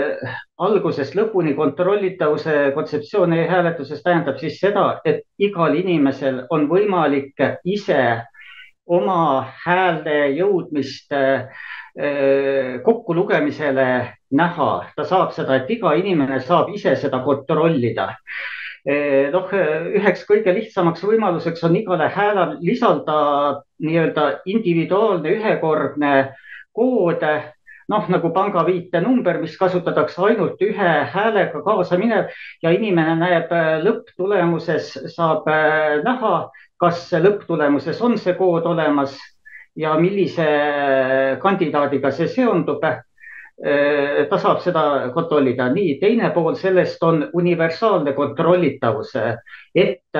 algusest 0.64 1.12
lõpuni 1.18 1.52
kontrollitavuse 1.52 2.70
kontseptsioon 2.72 3.34
e-hääletuses 3.36 4.00
tähendab 4.02 4.40
siis 4.40 4.56
seda, 4.62 4.86
et 5.04 5.20
igal 5.36 5.76
inimesel 5.76 6.46
on 6.48 6.64
võimalik 6.70 7.44
ise 7.68 8.00
oma 8.88 9.44
hääle 9.66 10.30
jõudmist 10.38 11.12
eh, 11.12 12.80
kokkulugemisele 12.88 13.88
näha, 14.32 14.72
ta 14.96 15.04
saab 15.04 15.36
seda, 15.36 15.60
et 15.60 15.70
iga 15.76 15.92
inimene 16.00 16.40
saab 16.40 16.72
ise 16.72 16.96
seda 16.96 17.20
kontrollida 17.20 18.14
noh, 18.84 19.52
üheks 19.96 20.26
kõige 20.28 20.52
lihtsamaks 20.52 21.04
võimaluseks 21.08 21.62
on 21.64 21.76
igale 21.78 22.10
häälele 22.12 22.58
lisada 22.60 23.18
nii-öelda 23.80 24.26
individuaalne 24.44 25.32
ühekordne 25.38 26.14
koode, 26.74 27.34
noh 27.88 28.08
nagu 28.08 28.30
panga 28.34 28.64
viitenumber, 28.66 29.38
mis 29.42 29.56
kasutatakse 29.60 30.22
ainult 30.28 30.60
ühe 30.64 30.92
häälega 31.14 31.62
kaasa 31.64 31.98
minev 32.00 32.32
ja 32.62 32.72
inimene 32.74 33.16
näeb 33.20 33.52
äh, 33.52 33.78
lõpptulemuses, 33.84 34.94
saab 35.14 35.48
äh, 35.52 36.00
näha, 36.04 36.34
kas 36.80 37.06
lõpptulemuses 37.12 38.00
on 38.04 38.18
see 38.18 38.34
kood 38.38 38.66
olemas 38.68 39.16
ja 39.76 39.94
millise 39.98 40.46
kandidaadiga 41.42 42.12
see 42.14 42.28
seondub 42.30 42.84
ta 44.28 44.38
saab 44.42 44.58
seda 44.64 45.10
kontrollida. 45.14 45.68
nii, 45.70 45.98
teine 46.00 46.30
pool 46.34 46.56
sellest 46.58 47.02
on 47.06 47.20
universaalne 47.38 48.12
kontrollitavus, 48.12 49.12
et 49.74 50.18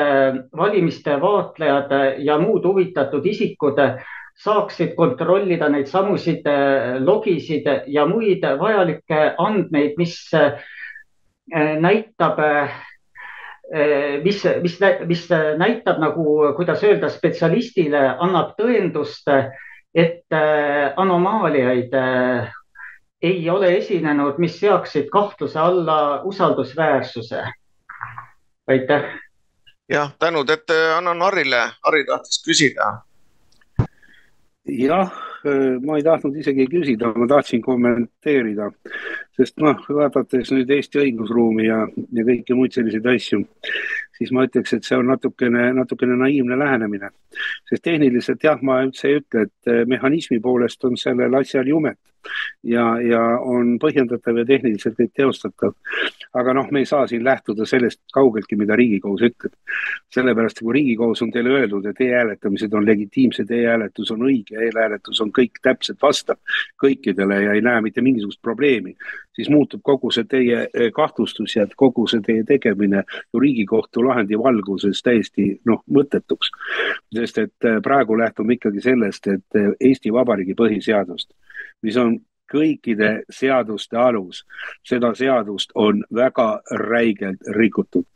valimiste 0.57 1.17
vaatlejad 1.21 1.91
ja 2.23 2.39
muud 2.39 2.65
huvitatud 2.65 3.27
isikud 3.27 3.81
saaksid 4.43 4.95
kontrollida 4.97 5.69
neid 5.71 5.87
samusid 5.91 6.47
äh, 6.51 6.97
logisid 7.03 7.69
ja 7.87 8.07
muid 8.07 8.43
vajalikke 8.61 9.35
andmeid, 9.39 9.95
mis 9.99 10.17
äh, 10.35 10.59
näitab, 11.81 12.41
äh, 12.41 12.81
mis, 14.25 14.43
mis, 14.63 14.79
mis 15.07 15.29
näitab 15.59 16.01
nagu, 16.03 16.27
kuidas 16.57 16.83
öelda, 16.85 17.09
spetsialistile 17.13 18.03
annab 18.19 18.53
tõendust, 18.59 19.31
et 19.95 20.35
anomaaliaid 20.99 21.93
ei 23.25 23.49
ole 23.51 23.71
esinenud, 23.79 24.37
mis 24.39 24.59
seaksid 24.61 25.09
kahtluse 25.13 25.59
alla 25.59 26.21
usaldusväärsuse. 26.29 27.45
aitäh. 28.67 29.09
jah, 29.89 30.13
tänud, 30.19 30.51
et 30.51 30.71
annan 30.97 31.23
Harile, 31.23 31.65
Harri 31.83 32.05
tahtis 32.05 32.43
küsida 32.45 32.93
jah, 34.65 35.13
äh, 35.45 35.81
ma 35.85 35.99
ei 35.99 36.05
tahtnud 36.05 36.37
isegi 36.41 36.67
küsida, 36.71 37.13
ma 37.17 37.27
tahtsin 37.29 37.63
kommenteerida, 37.63 38.71
sest 39.37 39.61
noh, 39.63 39.81
vaadates 39.89 40.53
nüüd 40.55 40.71
Eesti 40.73 41.03
õigusruumi 41.03 41.69
ja, 41.69 41.83
ja 42.17 42.27
kõiki 42.27 42.57
muid 42.57 42.77
selliseid 42.77 43.07
asju, 43.15 43.43
siis 44.19 44.33
ma 44.33 44.45
ütleks, 44.47 44.73
et 44.77 44.87
see 44.87 44.97
on 44.99 45.09
natukene, 45.11 45.71
natukene 45.77 46.17
naiivne 46.21 46.59
lähenemine. 46.59 47.11
sest 47.69 47.83
tehniliselt 47.83 48.45
jah, 48.45 48.61
ma 48.63 48.81
üldse 48.85 49.09
ei 49.09 49.21
ütle, 49.21 49.47
et 49.49 49.71
äh, 49.71 49.85
mehhanismi 49.91 50.41
poolest 50.41 50.85
on 50.85 50.97
sellel 51.01 51.35
asjal 51.41 51.67
jumet 51.69 51.99
ja, 52.63 52.85
ja 53.03 53.23
on 53.41 53.79
põhjendatav 53.83 54.39
ja 54.41 54.47
tehniliselt 54.49 54.97
kõik 54.99 55.13
teostatav. 55.17 55.75
Aga 56.35 56.55
noh, 56.55 56.71
me 56.71 56.83
ei 56.83 56.87
saa 56.87 57.07
siin 57.07 57.25
lähtuda 57.25 57.67
sellest 57.67 58.01
kaugeltki, 58.15 58.57
mida 58.57 58.77
Riigikohus 58.77 59.23
ütleb. 59.23 59.53
sellepärast, 60.15 60.61
kui 60.63 60.75
Riigikohus 60.75 61.23
on 61.23 61.33
teile 61.33 61.51
öeldud, 61.59 61.87
et 61.87 62.01
e-hääletamised 62.01 62.73
on 62.73 62.87
legitiimsed 62.87 63.51
e, 63.51 63.63
e-hääletus 63.63 64.11
on 64.11 64.27
õige 64.29 64.59
e, 64.59 64.69
e-hääletus 64.69 65.21
on 65.21 65.33
kõik 65.35 65.61
täpselt 65.63 66.03
vastab 66.03 66.39
kõikidele 66.83 67.43
ja 67.45 67.55
ei 67.55 67.63
näe 67.65 67.81
mitte 67.81 68.03
mingisugust 68.03 68.43
probleemi, 68.43 68.97
siis 69.35 69.51
muutub 69.51 69.81
kogu 69.83 70.11
see 70.15 70.27
teie 70.31 70.67
eh, 70.67 70.91
kahtlustus 70.95 71.57
ja 71.57 71.67
kogu 71.77 72.07
see 72.11 72.23
teie 72.27 72.45
tegemine 72.49 73.05
ju 73.33 73.41
Riigikohtu 73.41 74.05
lahendi 74.07 74.39
valguses 74.39 75.03
täiesti 75.03 75.49
noh, 75.69 75.83
mõttetuks. 75.91 76.53
sest 77.15 77.39
et 77.39 77.69
eh, 77.69 77.81
praegu 77.83 78.19
lähtume 78.19 78.59
ikkagi 78.59 78.81
sellest, 78.81 79.27
et 79.27 79.61
eh, 79.61 79.73
Eesti 79.81 80.13
Vabariigi 80.13 80.55
põhiseadust, 80.59 81.35
mis 81.83 81.97
on 81.97 82.19
kõikide 82.53 83.23
seaduste 83.31 83.97
alus. 83.97 84.45
seda 84.85 85.15
seadust 85.15 85.71
on 85.75 86.05
väga 86.15 86.61
räigelt 86.71 87.41
rikutud 87.57 88.07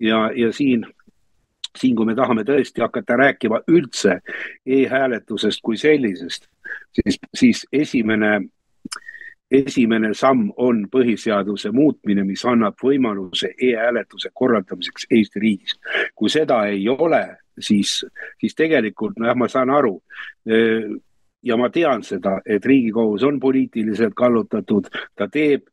ja, 0.00 0.30
ja 0.34 0.52
siin 0.52 0.86
siin, 1.76 1.96
kui 1.96 2.06
me 2.06 2.14
tahame 2.14 2.44
tõesti 2.44 2.80
hakata 2.80 3.16
rääkima 3.20 3.60
üldse 3.68 4.20
e-hääletusest 4.66 5.62
kui 5.62 5.76
sellisest, 5.76 6.48
siis, 6.92 7.18
siis 7.34 7.66
esimene, 7.72 8.40
esimene 9.50 10.14
samm 10.14 10.50
on 10.56 10.86
põhiseaduse 10.92 11.72
muutmine, 11.72 12.24
mis 12.24 12.44
annab 12.44 12.80
võimaluse 12.82 13.52
e-hääletuse 13.54 14.30
korraldamiseks 14.34 15.08
Eesti 15.10 15.40
riigis. 15.40 15.78
kui 16.14 16.30
seda 16.30 16.64
ei 16.66 16.88
ole, 16.88 17.36
siis, 17.58 18.04
siis 18.40 18.54
tegelikult 18.54 19.18
nojah, 19.18 19.36
ma 19.36 19.48
saan 19.48 19.70
aru 19.70 20.00
ja 21.46 21.56
ma 21.56 21.68
tean 21.70 22.02
seda, 22.02 22.40
et 22.46 22.64
Riigikohus 22.66 23.22
on 23.22 23.38
poliitiliselt 23.40 24.14
kallutatud, 24.18 24.90
ta 25.14 25.28
teeb 25.30 25.68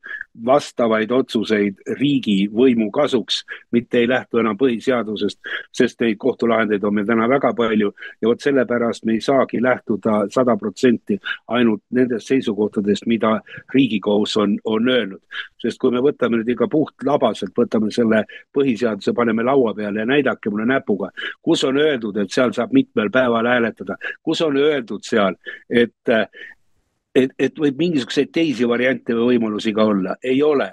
vastavaid 0.46 1.12
otsuseid 1.12 1.82
riigivõimu 2.00 2.90
kasuks, 2.92 3.44
mitte 3.72 4.02
ei 4.02 4.08
lähtu 4.10 4.40
enam 4.42 4.58
põhiseadusest, 4.58 5.40
sest 5.72 6.02
neid 6.02 6.18
kohtulahendeid 6.22 6.84
on 6.84 6.96
meil 6.98 7.08
täna 7.08 7.28
väga 7.30 7.54
palju. 7.58 7.92
Ja 8.22 8.32
vot 8.32 8.42
sellepärast 8.42 9.06
me 9.06 9.18
ei 9.18 9.22
saagi 9.22 9.62
lähtuda 9.62 10.24
sada 10.34 10.58
protsenti 10.58 11.20
ainult 11.48 11.84
nendest 11.94 12.32
seisukohtadest, 12.32 13.06
mida 13.06 13.40
Riigikohus 13.74 14.38
on, 14.38 14.58
on 14.64 14.90
öelnud. 14.90 15.22
sest 15.64 15.80
kui 15.80 15.94
me 15.96 16.02
võtame 16.04 16.36
nüüd 16.36 16.50
ikka 16.52 16.66
puhtlabaselt, 16.68 17.54
võtame 17.56 17.88
selle 17.96 18.26
põhiseaduse, 18.52 19.14
paneme 19.16 19.46
laua 19.48 19.72
peale 19.74 20.02
ja 20.02 20.06
näidake 20.06 20.52
mulle 20.52 20.66
näpuga, 20.68 21.08
kus 21.42 21.64
on 21.64 21.78
öeldud, 21.80 22.18
et 22.20 22.36
seal 22.36 22.52
saab 22.52 22.74
mitmel 22.76 23.08
päeval 23.14 23.48
hääletada, 23.48 23.96
kus 24.24 24.42
on 24.44 24.58
öeldud 24.60 25.08
seal, 25.08 25.38
et 25.70 26.14
et, 27.16 27.34
et 27.40 27.60
võib 27.60 27.78
mingisuguseid 27.78 28.32
teisi 28.34 28.68
variante 28.70 29.14
või 29.14 29.36
võimalusi 29.36 29.74
ka 29.74 29.86
olla, 29.86 30.16
ei 30.24 30.42
ole. 30.44 30.72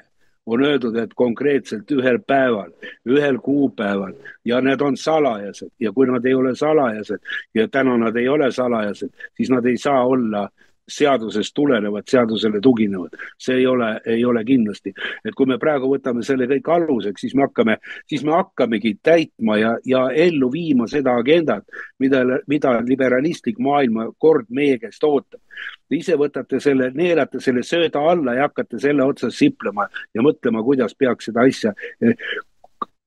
on 0.50 0.62
öeldud, 0.64 0.96
et 0.96 1.12
konkreetselt 1.14 1.90
ühel 1.92 2.16
päeval, 2.26 2.72
ühel 3.06 3.36
kuupäeval 3.38 4.14
ja 4.44 4.60
need 4.60 4.80
on 4.82 4.96
salajased 4.96 5.68
ja 5.78 5.92
kui 5.92 6.06
nad 6.08 6.24
ei 6.26 6.34
ole 6.34 6.54
salajased 6.56 7.20
ja 7.54 7.68
täna 7.68 7.96
nad 7.96 8.16
ei 8.16 8.28
ole 8.28 8.48
salajased, 8.52 9.12
siis 9.36 9.50
nad 9.50 9.66
ei 9.66 9.76
saa 9.76 10.00
olla 10.06 10.42
äh, 10.42 10.69
seadusest 10.88 11.54
tulenevad, 11.54 12.02
seadusele 12.06 12.60
tuginevad. 12.60 13.10
see 13.38 13.56
ei 13.56 13.66
ole, 13.66 14.00
ei 14.06 14.24
ole 14.24 14.44
kindlasti, 14.44 14.92
et 15.24 15.34
kui 15.34 15.46
me 15.46 15.58
praegu 15.58 15.88
võtame 15.90 16.22
selle 16.26 16.46
kõik 16.50 16.68
aluseks, 16.74 17.20
siis 17.20 17.34
me 17.34 17.46
hakkame, 17.46 17.76
siis 18.08 18.24
me 18.24 18.34
hakkamegi 18.34 18.96
täitma 19.02 19.56
ja, 19.58 19.76
ja 19.86 20.08
ellu 20.10 20.50
viima 20.52 20.88
seda 20.88 21.14
agendat, 21.20 21.64
mida, 21.98 22.24
mida 22.46 22.76
liberalistlik 22.86 23.58
maailmakord 23.58 24.50
meie 24.50 24.78
käest 24.78 25.04
ootab. 25.04 25.40
Te 25.88 25.98
ise 25.98 26.16
võtate 26.16 26.60
selle, 26.60 26.90
neelate 26.94 27.40
selle 27.40 27.62
sööda 27.66 28.00
alla 28.12 28.34
ja 28.34 28.46
hakkate 28.48 28.78
selle 28.80 29.04
otsas 29.04 29.36
siplema 29.38 29.88
ja 30.14 30.22
mõtlema, 30.24 30.62
kuidas 30.64 30.94
peaks 30.94 31.28
seda 31.28 31.44
asja 31.48 31.74
eh, 32.00 32.14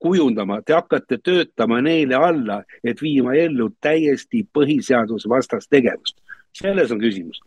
kujundama, 0.04 0.60
te 0.62 0.76
hakkate 0.76 1.18
töötama 1.24 1.80
neile 1.82 2.14
alla, 2.14 2.60
et 2.84 3.00
viima 3.02 3.34
ellu 3.40 3.70
täiesti 3.80 4.44
põhiseadusvastast 4.52 5.70
tegevust. 5.70 6.20
selles 6.54 6.92
on 6.92 7.00
küsimus 7.00 7.40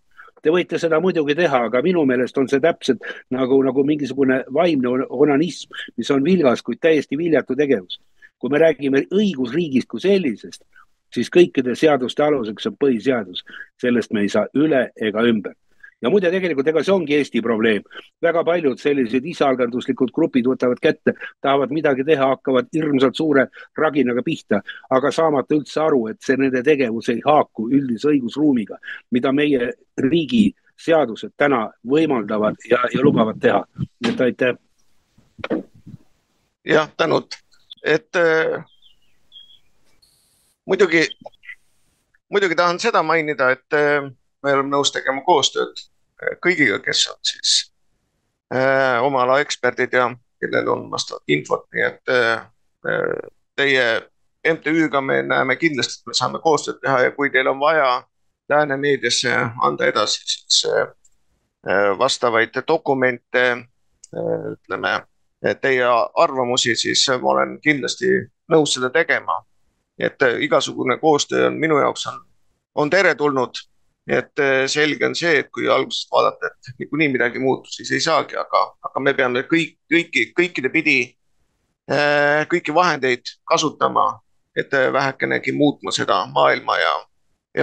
Te 0.47 0.51
võite 0.55 0.77
seda 0.79 1.01
muidugi 1.03 1.33
teha, 1.35 1.65
aga 1.67 1.81
minu 1.83 2.05
meelest 2.07 2.37
on 2.39 2.45
see 2.47 2.61
täpselt 2.63 3.03
nagu, 3.35 3.57
nagu 3.67 3.83
mingisugune 3.83 4.37
vaimne 4.55 4.93
onanism, 5.11 5.75
mis 5.99 6.11
on 6.15 6.23
vilgas, 6.23 6.63
kuid 6.63 6.79
täiesti 6.79 7.19
viljatu 7.19 7.57
tegevus. 7.59 7.99
kui 8.39 8.53
me 8.53 8.61
räägime 8.61 9.01
õigusriigist 9.11 9.89
kui 9.91 9.99
sellisest, 9.99 10.61
siis 11.11 11.31
kõikide 11.33 11.75
seaduste 11.75 12.23
aluseks 12.23 12.69
on 12.71 12.77
põhiseadus. 12.79 13.43
sellest 13.81 14.13
me 14.13 14.21
ei 14.23 14.29
saa 14.29 14.47
üle 14.55 14.91
ega 14.95 15.25
ümber 15.27 15.55
ja 16.01 16.09
muide, 16.13 16.29
tegelikult 16.33 16.67
ega 16.69 16.83
see 16.85 16.93
ongi 16.93 17.15
Eesti 17.17 17.41
probleem. 17.41 17.83
väga 18.21 18.43
paljud 18.45 18.79
sellised 18.79 19.25
isaalganduslikud 19.25 20.11
grupid 20.13 20.45
võtavad 20.49 20.81
kätte, 20.81 21.13
tahavad 21.41 21.73
midagi 21.73 22.05
teha, 22.07 22.29
hakkavad 22.35 22.69
hirmsalt 22.73 23.17
suure 23.17 23.47
raginaga 23.77 24.23
pihta, 24.25 24.61
aga 24.89 25.11
saamata 25.11 25.55
üldse 25.55 25.81
aru, 25.81 26.07
et 26.11 26.21
see 26.21 26.37
nende 26.37 26.63
tegevus 26.63 27.09
ei 27.13 27.21
haaku 27.25 27.69
üldise 27.71 28.11
õigusruumiga, 28.13 28.77
mida 29.11 29.31
meie 29.31 29.71
riigi 29.97 30.51
seadused 30.77 31.33
täna 31.37 31.67
võimaldavad 31.89 32.61
ja, 32.69 32.83
ja 32.93 33.01
lubavad 33.01 33.39
teha. 33.41 33.63
et 34.07 34.21
aitäh. 34.21 34.55
jah, 36.65 36.89
tänud, 36.97 37.33
et 37.83 38.15
äh, 38.15 38.61
muidugi, 40.65 41.03
muidugi 42.29 42.55
tahan 42.55 42.79
seda 42.79 43.03
mainida, 43.03 43.51
et 43.55 43.73
äh, 43.73 44.11
me 44.47 44.55
oleme 44.55 44.71
nõus 44.71 44.93
tegema 44.95 45.23
koostööd 45.27 45.75
äh, 45.75 46.37
kõigiga, 46.43 46.79
kes 46.83 47.03
on 47.11 47.19
siis 47.27 47.55
äh, 48.55 49.03
oma 49.03 49.25
ala 49.25 49.41
eksperdid 49.43 49.93
ja 49.93 50.07
kellel 50.41 50.69
on 50.71 50.85
vastavat 50.91 51.35
infot, 51.35 51.65
nii 51.73 51.89
et 51.91 52.13
äh, 52.13 52.45
äh 52.87 53.33
teie 53.57 53.85
MTÜ-ga 54.45 55.01
me 55.01 55.23
näeme 55.25 55.55
kindlasti, 55.57 55.95
et 55.97 56.11
me 56.11 56.13
saame 56.13 56.39
koostööd 56.43 56.77
teha 56.83 56.99
ja 57.07 57.11
kui 57.15 57.31
teil 57.33 57.47
on 57.49 57.57
vaja 57.59 58.03
lääne 58.49 58.77
meediasse 58.77 59.33
anda 59.65 59.87
edasi 59.89 60.21
siis 60.23 60.59
äh, 60.69 60.87
äh 61.67 61.97
vastavaid 61.99 62.61
dokumente 62.67 63.45
äh,, 63.51 64.51
ütleme, 64.53 65.01
teie 65.61 65.89
arvamusi, 66.15 66.75
siis 66.75 67.05
ma 67.21 67.33
olen 67.33 67.57
kindlasti 67.61 68.13
nõus 68.53 68.77
seda 68.77 68.89
tegema. 68.89 69.43
et 69.97 70.21
igasugune 70.39 70.99
koostöö 71.01 71.47
on 71.47 71.55
minu 71.57 71.79
jaoks 71.79 72.07
on, 72.07 72.19
on 72.75 72.89
teretulnud 72.89 73.57
nii 74.07 74.15
et 74.17 74.39
äh, 74.39 74.65
selge 74.71 75.05
on 75.05 75.15
see, 75.15 75.41
et 75.41 75.49
kui 75.51 75.67
algusest 75.71 76.11
vaadata, 76.13 76.51
et 76.51 76.79
niikuinii 76.81 77.09
midagi 77.11 77.41
muutus, 77.43 77.75
siis 77.75 77.91
ei 77.91 78.03
saagi, 78.03 78.37
aga, 78.39 78.63
aga 78.87 79.03
me 79.03 79.13
peame 79.17 79.43
kõik, 79.49 79.75
kõiki, 79.91 80.29
kõikide 80.37 80.71
pidi 80.71 80.97
äh, 81.91 82.45
kõiki 82.51 82.75
vahendeid 82.75 83.27
kasutama, 83.51 84.07
et 84.55 84.73
äh, 84.73 84.87
vähekenegi 84.93 85.51
muutma 85.55 85.91
seda 85.95 86.21
maailma 86.31 86.79
ja, 86.79 86.95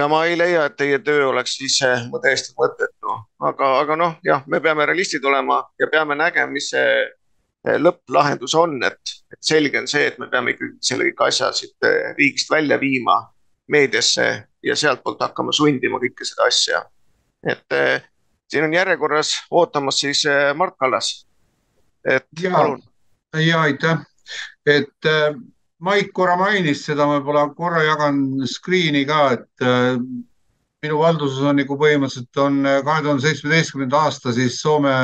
ja 0.01 0.07
ma 0.11 0.21
ei 0.29 0.37
leia, 0.37 0.67
et 0.69 0.77
teie 0.77 1.01
töö 1.01 1.31
oleks 1.31 1.57
siis 1.57 1.79
täiesti 1.81 2.53
mõttetu, 2.59 3.19
aga, 3.49 3.73
aga 3.81 3.99
noh, 3.99 4.17
jah, 4.25 4.45
me 4.45 4.61
peame 4.61 4.85
realistid 4.85 5.25
olema 5.25 5.63
ja 5.81 5.89
peame 5.91 6.17
nägema, 6.19 6.53
mis 6.53 6.69
see 6.75 7.77
lõpplahendus 7.81 8.53
on, 8.61 8.77
et, 8.85 9.15
et 9.33 9.41
selge 9.41 9.79
on 9.81 9.87
see, 9.89 10.11
et 10.11 10.19
me 10.21 10.29
peame 10.29 10.53
ikkagi 10.53 10.77
selle 10.85 11.07
kõik 11.09 11.31
asja 11.31 11.49
siit 11.57 11.87
riigist 12.19 12.53
välja 12.53 12.77
viima 12.77 13.23
meediasse 13.67 14.47
ja 14.63 14.75
sealtpoolt 14.75 15.21
hakkama 15.21 15.53
sundima 15.55 15.99
kõike 16.01 16.27
seda 16.27 16.47
asja. 16.49 16.83
et 17.45 17.73
äh, 17.73 18.03
siin 18.47 18.63
on 18.63 18.73
järjekorras 18.73 19.33
ootamas 19.51 19.99
siis 19.99 20.25
äh, 20.25 20.55
Mart 20.55 20.75
Kallas. 20.79 21.27
et 22.05 22.27
ja, 22.41 22.51
palun. 22.51 22.83
ja 23.39 23.61
aitäh, 23.61 24.05
et 24.65 25.05
äh, 25.05 25.35
Maik 25.79 26.13
korra 26.15 26.37
mainis 26.39 26.85
seda, 26.85 27.03
ma 27.05 27.17
võib-olla 27.17 27.49
korra 27.53 27.81
jagan 27.83 28.45
screen'i 28.47 29.03
ka, 29.05 29.19
et 29.35 29.61
äh, 29.65 29.97
minu 30.85 30.99
valduses 31.01 31.43
on 31.43 31.59
nagu 31.59 31.75
põhimõtteliselt 31.77 32.39
on 32.39 32.61
kahe 32.63 33.03
tuhande 33.03 33.25
seitsmeteistkümnenda 33.25 34.05
aasta 34.07 34.33
siis 34.33 34.61
Soome 34.61 34.95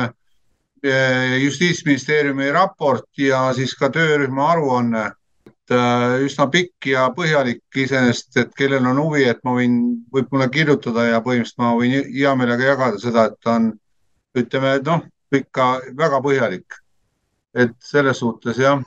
justiitsministeeriumi 1.42 2.48
raport 2.50 3.06
ja 3.18 3.44
siis 3.54 3.74
ka 3.78 3.90
töörühma 3.94 4.48
aruanne 4.54 5.04
üsna 5.70 6.48
pikk 6.50 6.86
ja 6.86 7.06
põhjalik 7.14 7.62
iseenesest, 7.76 8.36
et 8.36 8.54
kellel 8.54 8.86
on 8.86 8.98
huvi, 8.98 9.24
et 9.28 9.38
ma 9.44 9.54
võin, 9.54 10.04
võib 10.12 10.28
mulle 10.32 10.48
kirjutada 10.50 11.06
ja 11.06 11.20
põhimõtteliselt 11.22 11.58
ma 11.58 11.74
võin 11.78 11.92
hea 12.08 12.34
meelega 12.36 12.64
jagada 12.64 12.98
seda, 12.98 13.26
et 13.26 13.38
ta 13.42 13.56
on, 13.56 13.72
ütleme, 14.34 14.78
noh, 14.84 15.04
ikka 15.32 15.80
väga 15.96 16.20
põhjalik. 16.22 16.78
et 17.54 17.74
selles 17.84 18.16
suhtes 18.16 18.56
jah, 18.56 18.80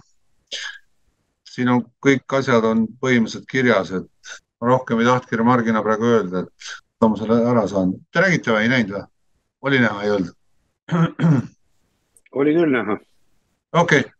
siin 1.45 1.69
on 1.69 1.83
kõik 2.01 2.25
asjad 2.33 2.63
on 2.65 2.87
põhimõtteliselt 2.99 3.45
kirjas, 3.47 3.91
et 3.91 4.39
ma 4.59 4.71
rohkem 4.73 4.99
ei 4.99 5.05
tahtnudki 5.05 5.37
remargina 5.37 5.83
praegu 5.85 6.05
öelda, 6.05 6.41
et 6.41 7.07
ma 7.07 7.15
selle 7.19 7.37
ära 7.45 7.67
saan. 7.67 7.93
Te 8.11 8.23
nägite 8.25 8.51
või 8.51 8.65
ei 8.65 8.69
näinud 8.73 8.95
või? 8.97 9.05
oli 9.61 9.79
näha, 9.79 10.01
ei 10.03 10.11
olnud? 10.11 10.33
oli 12.41 12.53
küll 12.57 12.73
näha. 12.73 12.97
okei 13.73 13.99
okay 13.99 14.14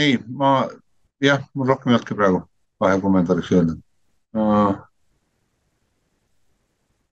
nii, 0.00 0.18
ma 0.28 0.50
jah, 1.20 1.42
mul 1.54 1.68
rohkem 1.68 1.92
ei 1.92 1.96
olnudki 1.98 2.16
praegu 2.16 2.40
kahe 2.80 3.00
kommentaariks 3.00 3.52
öelda 3.52 3.76
uh,. 4.34 4.74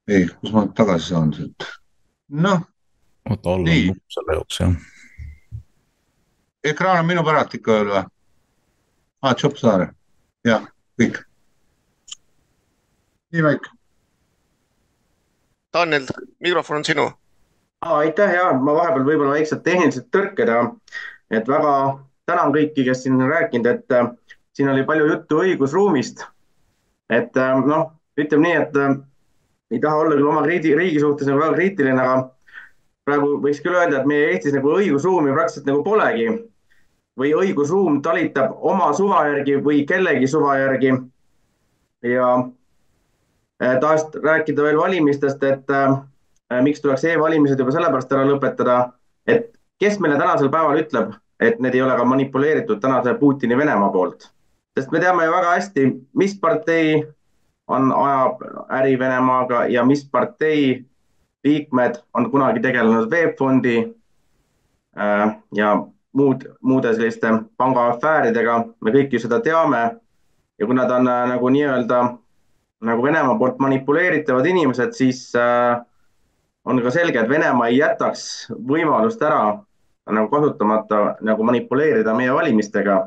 ei, 0.09 0.28
kus 0.40 0.52
ma 0.52 0.66
tagasi 0.81 1.12
saan 1.12 1.32
siit? 1.36 1.69
noh. 2.28 2.62
oota, 3.31 3.51
all 3.51 3.66
on 3.66 3.86
nupp 3.90 4.16
selle 4.16 4.39
jaoks, 4.39 4.60
jah. 4.60 4.77
ekraan 6.73 7.02
on 7.02 7.10
minu 7.10 7.24
päralt 7.28 7.59
ikka 7.60 7.78
veel 7.78 7.93
või? 7.93 8.05
aa, 9.23 9.35
Job 9.43 9.60
Saare, 9.60 9.90
jah, 10.48 10.65
kõik. 11.01 11.20
nii, 13.35 13.44
Maik. 13.51 13.70
Daniel, 15.74 16.09
mikrofon 16.40 16.81
on 16.81 16.85
sinu. 16.89 17.10
aitäh 18.01 18.36
ja 18.40 18.52
ma 18.56 18.74
vahepeal 18.81 19.05
võib-olla 19.05 19.36
väiksed 19.36 19.60
tehnilised 19.66 20.09
tõrked 20.15 20.48
ja 20.48 20.62
et 21.31 21.48
väga 21.48 21.74
tänan 22.28 22.52
kõiki, 22.55 22.84
kes 22.86 23.05
siin 23.05 23.16
on 23.18 23.30
rääkinud, 23.32 23.68
et 23.70 23.94
äh, 23.96 24.10
siin 24.56 24.70
oli 24.72 24.84
palju 24.88 25.09
juttu 25.09 25.42
õigusruumist. 25.44 26.26
et 27.10 27.36
äh, 27.36 27.60
noh, 27.64 27.92
ütleme 28.20 28.48
nii, 28.48 28.56
et 28.62 28.76
äh, 28.76 28.98
ei 29.72 29.80
taha 29.80 30.02
olla 30.02 30.16
küll 30.16 30.28
oma 30.28 30.44
riigi, 30.46 30.74
riigi 30.76 31.00
suhtes 31.00 31.28
nagu 31.28 31.40
väga 31.40 31.56
kriitiline, 31.56 32.02
aga 32.02 32.18
praegu 33.09 33.38
võiks 33.44 33.62
küll 33.64 33.76
öelda, 33.76 34.00
et 34.00 34.09
meie 34.10 34.32
Eestis 34.32 34.56
nagu 34.56 34.74
õigusruumi 34.76 35.32
praktiliselt 35.32 35.70
nagu 35.70 35.84
polegi 35.86 36.28
või 37.18 37.32
õigusruum 37.34 38.02
talitab 38.05 38.52
oma 38.72 38.92
suva 38.94 39.24
järgi 39.26 39.56
või 39.64 39.82
kellegi 39.88 40.28
suva 40.30 40.59
järgi. 40.59 40.92
ja 42.02 42.26
tahaks 43.59 44.05
rääkida 44.22 44.62
veel 44.62 44.76
valimistest, 44.78 45.42
et 45.42 45.70
äh, 45.70 45.96
miks 46.62 46.80
tuleks 46.80 47.05
e-valimised 47.05 47.59
juba 47.59 47.74
sellepärast 47.74 48.12
ära 48.12 48.26
lõpetada, 48.28 48.76
et 49.26 49.50
kes 49.82 49.98
meile 49.98 50.18
tänasel 50.20 50.52
päeval 50.52 50.78
ütleb, 50.84 51.16
et 51.40 51.60
need 51.60 51.74
ei 51.74 51.82
ole 51.82 51.97
ka 51.97 52.05
manipuleeritud 52.05 52.81
tänase 52.81 53.15
Putini 53.15 53.56
Venemaa 53.56 53.93
poolt 53.93 54.31
sest 54.78 54.93
me 54.93 55.01
teame 55.02 55.27
ju 55.27 55.32
väga 55.32 55.55
hästi, 55.56 55.86
mis 56.15 56.35
partei 56.39 57.02
on, 57.69 57.90
ajab 57.93 58.43
äri 58.78 58.98
Venemaaga 58.98 59.66
ja 59.66 59.85
mis 59.85 60.05
partei 60.10 60.85
liikmed 61.44 61.98
on 62.15 62.31
kunagi 62.31 62.62
tegelenud 62.62 63.10
VEB 63.10 63.35
Fondi 63.39 63.77
äh, 64.98 65.36
ja 65.55 65.73
muud, 66.12 66.47
muude 66.60 66.94
selliste 66.94 67.32
pangaafääridega, 67.56 68.59
me 68.81 68.94
kõik 68.94 69.12
ju 69.12 69.23
seda 69.23 69.40
teame. 69.40 69.98
ja 70.59 70.66
kui 70.66 70.74
nad 70.74 70.90
on 70.90 71.06
äh, 71.09 71.27
nagu 71.35 71.48
nii-öelda 71.55 71.98
nagu 72.89 73.02
Venemaa 73.02 73.39
poolt 73.39 73.59
manipuleeritavad 73.59 74.47
inimesed, 74.47 74.93
siis 74.94 75.35
äh, 75.35 75.78
on 76.65 76.82
ka 76.82 76.90
selge, 76.90 77.19
et 77.19 77.28
Venemaa 77.28 77.69
ei 77.69 77.78
jätaks 77.78 78.23
võimalust 78.51 79.23
ära 79.23 79.59
nagu 80.09 80.28
kasutamata 80.32 81.16
nagu 81.20 81.44
manipuleerida 81.44 82.14
meie 82.14 82.32
valimistega 82.35 83.02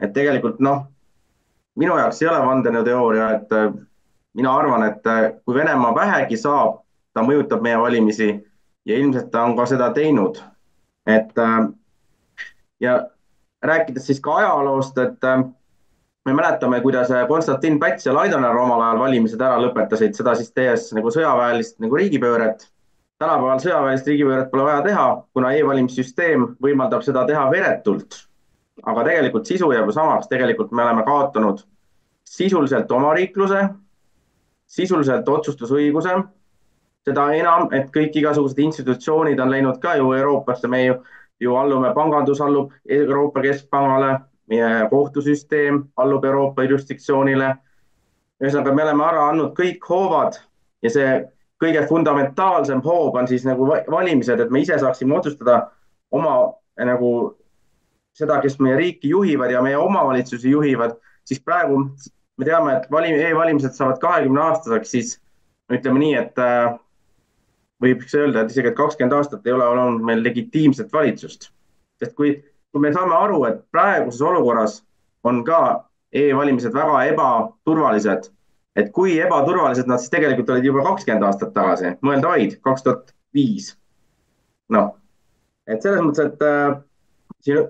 et 0.00 0.12
tegelikult 0.14 0.60
noh, 0.64 0.84
minu 1.80 1.96
jaoks 1.98 2.22
ei 2.22 2.30
ole 2.30 2.40
vandenõuteooria, 2.46 3.30
et 3.38 3.54
äh, 3.56 3.70
mina 4.38 4.54
arvan, 4.58 4.86
et 4.88 5.06
äh, 5.10 5.22
kui 5.44 5.56
Venemaa 5.56 5.94
vähegi 5.96 6.38
saab, 6.40 6.82
ta 7.14 7.22
mõjutab 7.22 7.62
meie 7.62 7.78
valimisi 7.78 8.30
ja 8.84 8.98
ilmselt 8.98 9.30
ta 9.32 9.44
on 9.46 9.56
ka 9.56 9.66
seda 9.70 9.90
teinud. 9.94 10.40
et 11.06 11.38
äh, 11.38 11.68
ja 12.80 12.94
rääkides 13.62 14.06
siis 14.06 14.20
ka 14.20 14.36
ajaloost, 14.40 14.98
et 14.98 15.26
me 16.24 16.32
mäletame, 16.32 16.80
kuidas 16.80 17.08
Konstantin 17.28 17.78
Päts 17.80 18.06
ja 18.06 18.14
Laidoner 18.14 18.56
omal 18.56 18.80
ajal 18.82 18.98
valimised 18.98 19.40
ära 19.40 19.60
lõpetasid, 19.60 20.16
seda 20.16 20.34
siis 20.34 20.52
tehes 20.52 20.90
nagu 20.92 21.12
sõjaväelist 21.12 21.78
nagu 21.80 21.96
riigipööret. 21.96 22.66
Tänapäeval 23.24 23.64
sõjaväelist 23.64 24.12
riigipööret 24.12 24.52
pole 24.52 24.68
vaja 24.68 24.84
teha, 24.84 25.08
kuna 25.32 25.50
e-valimissüsteem 25.56 26.46
võimaldab 26.62 27.02
seda 27.06 27.24
teha 27.26 27.48
veretult 27.50 28.20
aga 28.82 29.04
tegelikult 29.06 29.46
sisu 29.46 29.70
jääb 29.72 29.88
ju 29.88 29.94
samaks, 29.94 30.28
tegelikult 30.28 30.72
me 30.72 30.82
oleme 30.82 31.04
kaotanud 31.06 31.62
sisuliselt 32.24 32.90
omariikluse, 32.92 33.68
sisuliselt 34.66 35.28
otsustusõiguse. 35.28 36.22
seda 37.04 37.24
enam, 37.36 37.68
et 37.76 37.90
kõik 37.92 38.14
igasugused 38.16 38.58
institutsioonid 38.58 39.40
on 39.40 39.50
läinud 39.52 39.76
ka 39.80 39.92
ju 39.96 40.12
Euroopasse, 40.16 40.68
me 40.68 40.84
ju, 40.84 40.94
ju 41.40 41.56
allume, 41.56 41.90
pangandus 41.94 42.40
allub 42.40 42.72
Euroopa 42.88 43.42
Keskpangale, 43.44 44.20
meie 44.48 44.88
kohtusüsteem 44.90 45.82
allub 45.96 46.24
Euroopa 46.24 46.64
jurisdiktsioonile. 46.64 47.54
ühesõnaga, 48.40 48.72
me 48.74 48.82
oleme 48.82 49.04
ära 49.04 49.28
andnud 49.28 49.52
kõik 49.52 49.84
hoovad 49.88 50.40
ja 50.82 50.90
see 50.90 51.28
kõige 51.62 51.84
fundamentaalsem 51.88 52.82
hoob 52.84 53.16
on 53.16 53.28
siis 53.30 53.44
nagu 53.46 53.66
valimised, 53.68 54.40
et 54.40 54.50
me 54.50 54.60
ise 54.64 54.78
saaksime 54.78 55.16
otsustada 55.16 55.60
oma 56.10 56.34
nagu 56.76 57.10
seda, 58.14 58.40
kes 58.42 58.58
meie 58.62 58.76
riiki 58.78 59.10
juhivad 59.10 59.50
ja 59.50 59.62
meie 59.62 59.76
omavalitsusi 59.78 60.50
juhivad, 60.50 60.96
siis 61.26 61.40
praegu 61.42 61.80
me 62.38 62.46
teame, 62.46 62.78
et 62.78 62.90
valim-, 62.90 63.18
e-valimised 63.28 63.74
saavad 63.76 64.00
kahekümne 64.02 64.42
aastaseks, 64.48 64.90
siis 64.90 65.14
ütleme 65.72 66.02
nii, 66.02 66.14
et 66.20 66.42
äh, 66.42 66.74
võiks 67.82 68.14
öelda, 68.18 68.44
et 68.44 68.52
isegi, 68.52 68.70
et 68.70 68.78
kakskümmend 68.78 69.16
aastat 69.18 69.46
ei 69.46 69.54
ole 69.54 69.66
olnud 69.68 70.04
meil 70.06 70.22
legitiimset 70.24 70.92
valitsust. 70.92 71.50
sest 72.02 72.14
kui, 72.18 72.36
kui 72.72 72.82
me 72.82 72.92
saame 72.92 73.14
aru, 73.14 73.44
et 73.48 73.60
praeguses 73.70 74.22
olukorras 74.22 74.80
on 75.24 75.44
ka 75.46 75.60
e-valimised 76.12 76.74
väga 76.74 77.04
ebaturvalised, 77.10 78.30
et 78.76 78.90
kui 78.94 79.18
ebaturvalised 79.22 79.88
nad 79.90 80.02
siis 80.02 80.12
tegelikult 80.12 80.50
olid 80.50 80.66
juba 80.66 80.84
kakskümmend 80.88 81.26
aastat 81.28 81.54
tagasi, 81.54 81.94
mõelda 82.04 82.34
vaid, 82.34 82.58
kaks 82.64 82.86
tuhat 82.86 83.14
viis. 83.34 83.74
noh, 84.72 84.94
et 85.68 85.82
selles 85.84 86.00
mõttes, 86.02 86.24
et 86.24 86.42
äh, 86.42 86.78
siin 87.44 87.60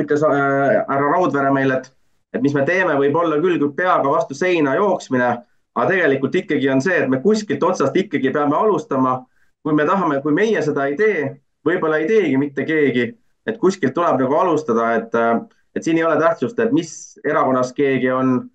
ütles 0.00 0.24
äh, 0.26 0.82
härra 0.88 1.08
Raudvere 1.14 1.52
meile, 1.54 1.80
et, 1.80 1.88
et 2.36 2.44
mis 2.44 2.54
me 2.54 2.64
teeme, 2.68 2.94
võib 3.00 3.16
olla 3.18 3.40
küll 3.42 3.62
peaga 3.76 4.10
vastu 4.10 4.36
seina 4.36 4.76
jooksmine, 4.78 5.30
aga 5.74 5.88
tegelikult 5.88 6.36
ikkagi 6.42 6.68
on 6.70 6.82
see, 6.84 6.98
et 7.02 7.10
me 7.10 7.22
kuskilt 7.24 7.64
otsast 7.64 7.96
ikkagi 7.96 8.32
peame 8.34 8.56
alustama. 8.56 9.22
kui 9.62 9.74
me 9.78 9.84
tahame, 9.86 10.16
kui 10.22 10.32
meie 10.34 10.58
seda 10.62 10.88
ei 10.90 10.96
tee, 10.98 11.18
võib-olla 11.62 12.00
ei 12.02 12.06
teegi 12.08 12.38
mitte 12.38 12.64
keegi, 12.66 13.04
et 13.46 13.58
kuskilt 13.62 13.94
tuleb 13.94 14.18
nagu 14.18 14.34
alustada, 14.34 14.88
et, 14.98 15.14
äh, 15.14 15.38
et 15.76 15.84
siin 15.84 15.98
ei 15.98 16.04
ole 16.04 16.18
tähtsust, 16.18 16.58
et 16.58 16.72
mis 16.72 17.18
erakonnas 17.24 17.72
keegi 17.72 18.10
on, 18.10 18.34
äh, 18.42 18.51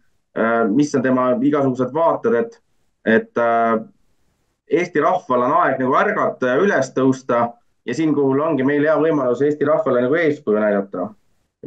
mis 0.69 0.95
on 0.95 1.01
tema 1.01 1.31
igasugused 1.41 1.93
vaated, 1.93 2.35
et, 2.37 2.57
et 3.05 3.43
Eesti 4.67 5.01
rahval 5.01 5.45
on 5.47 5.53
aeg 5.63 5.79
nagu 5.81 5.95
ärgata 5.97 6.51
ja 6.51 6.57
üles 6.61 6.91
tõusta 6.93 7.39
ja 7.87 7.95
siinkohal 7.95 8.43
ongi 8.49 8.65
meil 8.67 8.83
hea 8.85 8.97
võimalus 8.99 9.41
Eesti 9.41 9.65
rahvale 9.65 10.03
nagu 10.03 10.19
eeskuju 10.19 10.59
näidata 10.59 11.07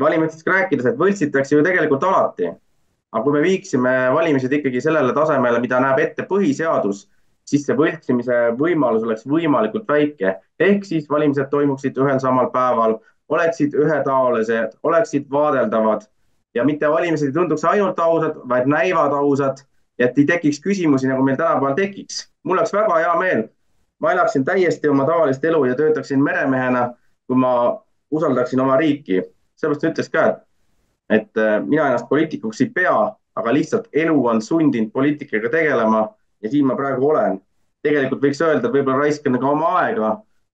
valimistest 0.01 0.47
rääkides, 0.47 0.87
et 0.87 0.99
võltsitakse 0.99 1.57
ju 1.57 1.65
tegelikult 1.65 2.05
alati. 2.05 2.51
aga 3.11 3.25
kui 3.25 3.33
me 3.35 3.41
viiksime 3.43 3.93
valimised 4.15 4.53
ikkagi 4.55 4.81
sellele 4.81 5.13
tasemele, 5.13 5.59
mida 5.59 5.81
näeb 5.83 5.99
ette 5.99 6.23
põhiseadus, 6.29 7.09
siis 7.43 7.65
see 7.67 7.75
võltsimise 7.75 8.37
võimalus 8.59 9.03
oleks 9.03 9.27
võimalikult 9.27 9.89
väike. 9.89 10.37
ehk 10.59 10.85
siis 10.85 11.09
valimised 11.11 11.51
toimuksid 11.51 11.99
ühel 11.99 12.21
samal 12.21 12.51
päeval, 12.55 12.99
oleksid 13.29 13.75
ühetaolised, 13.75 14.79
oleksid 14.83 15.27
vaadeldavad 15.31 16.07
ja 16.55 16.65
mitte 16.65 16.91
valimised 16.91 17.31
ei 17.31 17.33
tunduks 17.33 17.65
ainult 17.65 17.99
ausad, 17.99 18.39
vaid 18.49 18.67
näivad 18.69 19.13
ausad 19.17 19.65
et 20.01 20.19
ei 20.19 20.25
tekiks 20.25 20.61
küsimusi, 20.65 21.09
nagu 21.09 21.23
meil 21.23 21.37
tänapäeval 21.37 21.75
tekiks. 21.77 22.31
mul 22.43 22.57
oleks 22.57 22.73
väga 22.73 22.97
hea 22.99 23.17
meel, 23.19 23.43
ma 24.01 24.13
elaksin 24.13 24.45
täiesti 24.45 24.89
oma 24.89 25.05
tavalist 25.05 25.45
elu 25.45 25.65
ja 25.65 25.75
töötaksin 25.75 26.23
meremehena, 26.23 26.95
kui 27.27 27.37
ma 27.37 27.83
usaldaksin 28.11 28.61
oma 28.61 28.77
riiki 28.81 29.21
sellepärast 29.61 29.83
ta 29.83 29.91
ütles 29.91 30.11
ka, 30.13 30.25
et, 30.27 30.41
et 31.19 31.41
äh, 31.41 31.59
mina 31.67 31.91
ennast 31.91 32.09
poliitikuks 32.09 32.63
ei 32.65 32.71
pea, 32.75 32.97
aga 33.37 33.53
lihtsalt 33.55 33.89
elu 33.93 34.17
on 34.33 34.43
sundinud 34.43 34.93
poliitikaga 34.93 35.53
tegelema 35.53 36.07
ja 36.43 36.51
siin 36.51 36.67
ma 36.67 36.77
praegu 36.79 37.13
olen. 37.13 37.41
tegelikult 37.83 38.21
võiks 38.21 38.41
öelda, 38.45 38.69
et 38.69 38.75
võib-olla 38.75 39.07
raiskan 39.07 39.39
ka 39.41 39.47
oma 39.49 39.69
aega, 39.81 40.11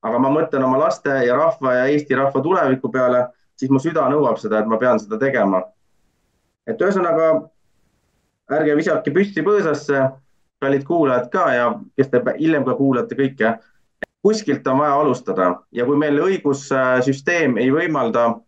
aga 0.07 0.19
ma 0.23 0.31
mõtlen 0.31 0.63
oma 0.63 0.79
laste 0.79 1.11
ja 1.27 1.35
rahva 1.35 1.73
ja 1.75 1.87
Eesti 1.91 2.15
rahva 2.15 2.43
tuleviku 2.43 2.91
peale, 2.95 3.25
siis 3.59 3.71
mu 3.71 3.81
süda 3.83 4.05
nõuab 4.13 4.39
seda, 4.39 4.61
et 4.61 4.71
ma 4.71 4.79
pean 4.79 5.01
seda 5.03 5.19
tegema. 5.19 5.65
Et 6.67 6.83
ühesõnaga 6.83 7.31
ärge 8.57 8.77
visake 8.79 9.13
püsti 9.15 9.45
põõsasse, 9.47 10.03
kallid 10.63 10.85
kuulajad 10.87 11.31
ka 11.33 11.47
ja 11.55 11.67
kes 11.99 12.11
te 12.13 12.23
hiljem 12.39 12.65
ka 12.65 12.77
kuulate 12.79 13.19
kõike. 13.19 13.57
kuskilt 14.27 14.67
on 14.67 14.79
vaja 14.79 14.95
alustada 14.95 15.63
ja 15.73 15.85
kui 15.87 15.97
meil 15.97 16.19
õigussüsteem 16.19 17.59
ei 17.59 17.71
võimalda 17.71 18.41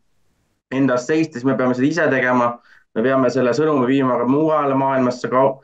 endast 0.75 1.07
seista, 1.07 1.33
siis 1.33 1.45
me 1.45 1.55
peame 1.57 1.75
seda 1.75 1.87
ise 1.87 2.09
tegema. 2.11 2.59
me 2.95 3.03
peame 3.03 3.31
selle 3.31 3.51
sõnumi 3.51 3.87
viima 3.87 4.17
ka 4.19 4.25
mujale 4.27 4.75
maailmasse 4.75 5.29
ka 5.29 5.61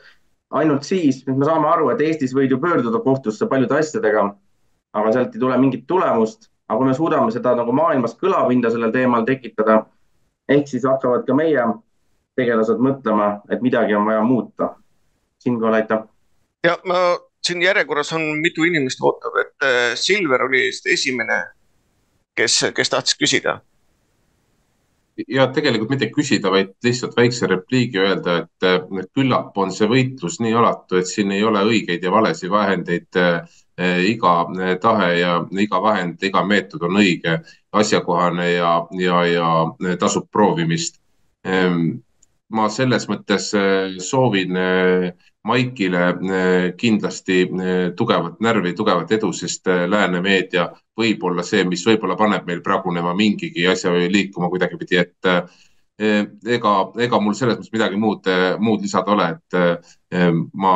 ainult 0.51 0.83
siis, 0.83 1.27
me 1.27 1.45
saame 1.45 1.69
aru, 1.69 1.91
et 1.91 2.01
Eestis 2.01 2.35
võid 2.35 2.53
ju 2.53 2.61
pöörduda 2.63 3.01
kohtusse 3.03 3.47
paljude 3.47 3.79
asjadega, 3.79 4.29
aga 4.95 5.13
sealt 5.13 5.35
ei 5.35 5.41
tule 5.41 5.59
mingit 5.59 5.87
tulemust. 5.87 6.51
aga 6.69 6.79
kui 6.79 6.87
me 6.89 6.95
suudame 6.95 7.33
seda 7.33 7.51
nagu 7.55 7.73
maailmas 7.77 8.15
kõlapinda 8.17 8.71
sellel 8.73 8.93
teemal 8.93 9.27
tekitada, 9.29 9.83
ehk 10.49 10.69
siis 10.69 10.87
hakkavad 10.89 11.27
ka 11.27 11.35
meie 11.37 11.65
tegelased 12.37 12.81
mõtlema, 12.83 13.41
et 13.51 13.63
midagi 13.63 13.95
on 13.95 14.07
vaja 14.07 14.23
muuta. 14.23 14.75
siinkohal 15.39 15.75
aitäh. 15.75 16.03
ja 16.65 16.79
ma 16.85 17.19
siin 17.47 17.63
järjekorras 17.63 18.13
on 18.13 18.23
mitu 18.41 18.65
inimest 18.65 19.03
ootab, 19.03 19.37
et 19.41 19.69
äh, 19.69 19.93
Silver 19.95 20.43
oli 20.43 20.67
vist 20.67 20.87
esimene, 20.87 21.45
kes, 22.35 22.65
kes 22.75 22.91
tahtis 22.91 23.19
küsida 23.19 23.61
ja 25.29 25.47
tegelikult 25.55 25.95
mitte 25.95 26.09
küsida, 26.13 26.51
vaid 26.51 26.73
lihtsalt 26.85 27.17
väikse 27.17 27.47
repliigi 27.51 28.01
öelda, 28.03 28.37
et 28.43 29.11
küllap 29.15 29.59
on 29.59 29.73
see 29.75 29.89
võitlus 29.91 30.41
nii 30.43 30.55
alatu, 30.59 30.99
et 30.99 31.11
siin 31.11 31.33
ei 31.35 31.45
ole 31.47 31.63
õigeid 31.69 32.03
ja 32.03 32.13
valesid 32.15 32.51
vahendeid. 32.51 33.23
iga 34.07 34.33
tahe 34.83 35.09
ja 35.19 35.31
iga 35.59 35.81
vahend, 35.83 36.23
iga 36.23 36.45
meetod 36.47 36.83
on 36.87 36.99
õige, 37.01 37.41
asjakohane 37.73 38.53
ja, 38.53 38.87
ja, 39.01 39.25
ja 39.27 39.97
tasub 39.99 40.29
proovimist 40.31 41.01
ehm, 41.45 41.99
ma 42.55 42.69
selles 42.73 43.09
mõttes 43.11 43.51
soovin 44.05 44.59
Maikile 45.45 46.05
kindlasti 46.81 47.43
tugevat 47.99 48.39
närvi, 48.41 48.73
tugevat 48.73 49.11
edu, 49.13 49.29
sest 49.37 49.69
lääne 49.69 50.23
meedia 50.25 50.71
võib 50.97 51.27
olla 51.29 51.45
see, 51.45 51.67
mis 51.69 51.85
võib-olla 51.85 52.17
paneb 52.17 52.47
meil 52.49 52.63
pragunema 52.65 53.13
mingigi 53.19 53.67
asja 53.69 53.93
või 53.93 54.09
liikuma 54.13 54.49
kuidagipidi, 54.49 55.03
et 55.03 55.29
ega, 56.57 56.73
ega 56.97 57.21
mul 57.21 57.37
selles 57.37 57.59
mõttes 57.59 57.75
midagi 57.75 58.01
muud, 58.01 58.31
muud 58.59 58.83
lisada 58.83 59.13
ole, 59.13 59.29
et 59.37 60.57
ma 60.57 60.75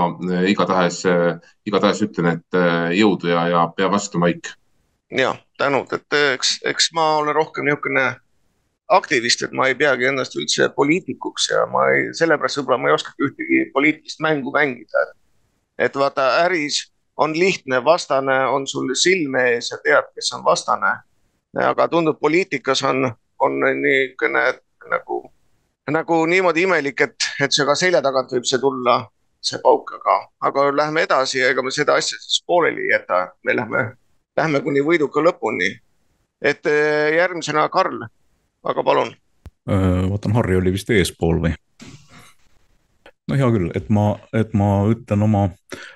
igatahes, 0.52 1.02
igatahes 1.66 2.04
ütlen, 2.04 2.36
et 2.36 2.60
jõudu 2.98 3.32
ja, 3.32 3.48
ja 3.54 3.66
pea 3.72 3.88
vastu, 3.90 4.20
Maik. 4.20 4.52
ja 5.16 5.32
tänud, 5.58 5.92
et 5.96 6.20
eks, 6.34 6.58
eks 6.68 6.92
ma 6.92 7.14
olen 7.22 7.34
rohkem 7.34 7.64
niisugune 7.64 8.10
aktivist, 8.88 9.42
et 9.44 9.52
ma 9.52 9.68
ei 9.68 9.76
peagi 9.76 10.08
ennast 10.08 10.36
üldse 10.38 10.70
poliitikuks 10.76 11.50
ja 11.52 11.64
ma 11.70 11.84
ei, 11.92 12.08
sellepärast 12.16 12.60
võib-olla 12.60 12.78
ma 12.80 12.90
ei 12.90 12.96
oskagi 12.96 13.26
ühtegi 13.26 13.64
poliitilist 13.72 14.22
mängu 14.24 14.52
mängida. 14.54 15.04
et 15.78 15.94
vaata, 15.96 16.44
äris 16.44 16.88
on 17.16 17.34
lihtne, 17.38 17.84
vastane 17.84 18.46
on 18.46 18.66
sul 18.66 18.94
silme 18.94 19.44
ees 19.52 19.70
ja 19.70 19.78
tead, 19.84 20.08
kes 20.14 20.32
on 20.32 20.44
vastane. 20.44 20.94
aga 21.64 21.88
tundub, 21.88 22.18
poliitikas 22.20 22.82
on, 22.82 23.12
on 23.38 23.60
niisugune 23.82 24.42
nagu, 24.90 25.20
nagu 25.90 26.26
niimoodi 26.26 26.62
imelik, 26.62 27.00
et, 27.00 27.30
et 27.44 27.52
see 27.52 27.66
ka 27.66 27.74
selja 27.76 28.02
tagant 28.02 28.32
võib 28.32 28.46
see 28.48 28.60
tulla, 28.62 29.00
see 29.40 29.60
pauk, 29.62 29.92
aga, 30.00 30.18
aga 30.48 30.68
lähme 30.72 31.04
edasi 31.04 31.42
ja 31.42 31.50
ega 31.52 31.62
me 31.62 31.70
seda 31.74 31.96
asja 32.00 32.18
siis 32.20 32.42
pooleli 32.46 32.88
ei 32.88 32.94
jäta, 32.96 33.26
me 33.44 33.56
lähme, 33.56 33.84
lähme 34.36 34.60
kuni 34.64 34.80
võiduka 34.80 35.20
lõpuni. 35.24 35.74
et 36.40 36.64
järgmisena 37.16 37.68
Karl 37.68 38.06
aga 38.68 38.84
palun. 38.84 39.14
vaatan, 39.68 40.32
Harri 40.36 40.56
oli 40.56 40.72
vist 40.72 40.90
eespool 40.90 41.42
või? 41.44 41.54
no 43.28 43.36
hea 43.36 43.48
küll, 43.52 43.68
et 43.76 43.88
ma, 43.92 44.08
et 44.36 44.54
ma 44.56 44.70
ütlen 44.90 45.24
oma 45.26 45.44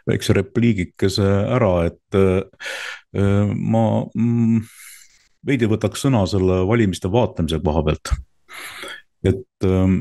väikse 0.09 0.37
repliigikese 0.37 1.27
ära, 1.57 1.73
et 1.89 2.19
äh, 2.19 3.53
ma 3.57 3.85
mm, 4.05 4.63
veidi 5.47 5.69
võtaks 5.71 6.05
sõna 6.07 6.25
selle 6.31 6.63
valimiste 6.69 7.11
vaatlemise 7.13 7.61
koha 7.65 7.85
pealt. 7.89 8.15
et 9.25 9.69
äh, 9.69 9.99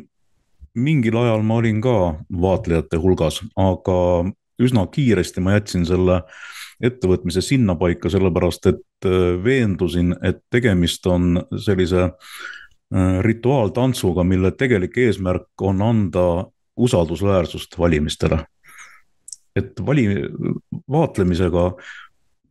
mingil 0.75 1.17
ajal 1.23 1.43
ma 1.47 1.59
olin 1.61 1.81
ka 1.83 1.97
vaatlejate 2.43 2.99
hulgas, 3.01 3.41
aga 3.59 3.97
üsna 4.61 4.85
kiiresti 4.91 5.43
ma 5.43 5.57
jätsin 5.57 5.87
selle 5.87 6.21
ettevõtmise 6.81 7.43
sinnapaika, 7.45 8.09
sellepärast 8.09 8.65
et 8.71 9.07
veendusin, 9.43 10.15
et 10.25 10.39
tegemist 10.53 11.05
on 11.09 11.35
sellise 11.61 12.07
äh, 12.07 12.31
rituaaltantsuga, 13.21 14.23
mille 14.27 14.51
tegelik 14.51 14.97
eesmärk 14.97 15.61
on 15.61 15.81
anda 15.81 16.25
usaldusväärsust 16.75 17.79
valimistele. 17.79 18.45
et 19.55 19.85
vali, 19.85 20.05
vaatlemisega 20.91 21.73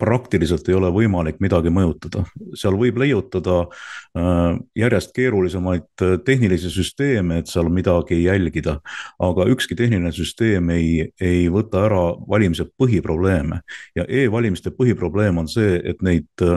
praktiliselt 0.00 0.68
ei 0.68 0.76
ole 0.76 0.90
võimalik 0.92 1.38
midagi 1.44 1.72
mõjutada, 1.72 2.24
seal 2.58 2.76
võib 2.80 2.98
leiutada 3.00 3.56
äh, 3.62 4.58
järjest 4.78 5.12
keerulisemaid 5.16 6.04
äh, 6.04 6.16
tehnilisi 6.24 6.72
süsteeme, 6.72 7.40
et 7.40 7.52
seal 7.52 7.68
midagi 7.72 8.22
jälgida. 8.22 8.78
aga 9.18 9.46
ükski 9.52 9.76
tehniline 9.76 10.12
süsteem 10.12 10.70
ei, 10.76 11.10
ei 11.20 11.48
võta 11.52 11.84
ära 11.88 12.02
valimise 12.28 12.68
põhiprobleeme 12.78 13.60
ja 13.96 14.04
e-valimiste 14.08 14.72
põhiprobleem 14.76 15.38
on 15.44 15.48
see, 15.48 15.80
et 15.84 16.02
neid 16.02 16.48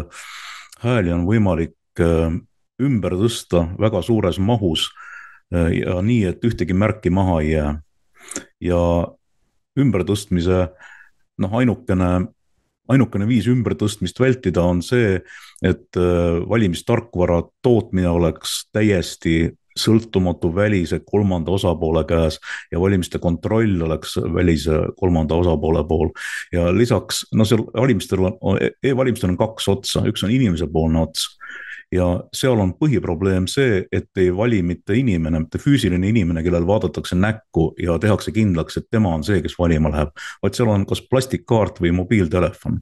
hääli 0.83 1.11
on 1.15 1.27
võimalik 1.27 1.75
ümber 2.83 3.15
tõsta 3.19 3.65
väga 3.79 4.03
suures 4.05 4.39
mahus 4.39 4.87
äh, 5.53 5.71
ja 5.79 5.99
nii, 6.01 6.23
et 6.33 6.45
ühtegi 6.45 6.75
märki 6.77 7.13
maha 7.13 7.41
ei 7.41 7.51
jää. 7.55 7.73
ja 8.61 8.81
ümbertõstmise 9.79 10.67
noh, 11.41 11.55
ainukene, 11.57 12.11
ainukene 12.89 13.27
viis 13.27 13.47
ümbertõstmist 13.51 14.19
vältida 14.19 14.63
on 14.63 14.83
see, 14.85 15.17
et 15.63 15.99
äh, 15.99 16.39
valimistarkvara 16.49 17.41
tootmine 17.65 18.09
oleks 18.09 18.63
täiesti 18.73 19.51
sõltumatu 19.79 20.51
välise 20.53 20.99
kolmanda 21.05 21.51
osapoole 21.51 22.03
käes 22.05 22.37
ja 22.71 22.81
valimiste 22.81 23.19
kontroll 23.19 23.81
oleks 23.81 24.17
välise 24.33 24.79
kolmanda 24.99 25.35
osapoole 25.35 25.83
pool. 25.87 26.11
ja 26.53 26.69
lisaks, 26.73 27.25
no 27.33 27.45
seal 27.45 27.65
valimistel 27.73 28.21
on 28.29 28.59
e, 28.61 28.69
e-valimistel 28.83 29.33
on 29.33 29.37
kaks 29.37 29.67
otsa, 29.67 30.03
üks 30.09 30.23
on 30.23 30.33
inimese 30.33 30.67
poolne 30.71 31.01
ots 31.07 31.25
ja 31.91 32.07
seal 32.33 32.59
on 32.59 32.73
põhiprobleem 32.79 33.47
see, 33.51 33.83
et 33.91 34.09
ei 34.21 34.29
vali 34.35 34.61
mitte 34.63 34.95
inimene, 34.97 35.43
mitte 35.45 35.61
füüsiline 35.61 36.07
inimene, 36.09 36.43
kellel 36.45 36.67
vaadatakse 36.67 37.17
näkku 37.19 37.73
ja 37.81 37.97
tehakse 38.01 38.31
kindlaks, 38.35 38.77
et 38.77 38.87
tema 38.91 39.13
on 39.15 39.25
see, 39.25 39.41
kes 39.41 39.57
valima 39.59 39.91
läheb, 39.93 40.13
vaid 40.43 40.57
seal 40.57 40.71
on 40.73 40.87
kas 40.89 41.03
plastikkaart 41.09 41.83
või 41.83 41.93
mobiiltelefon 41.99 42.81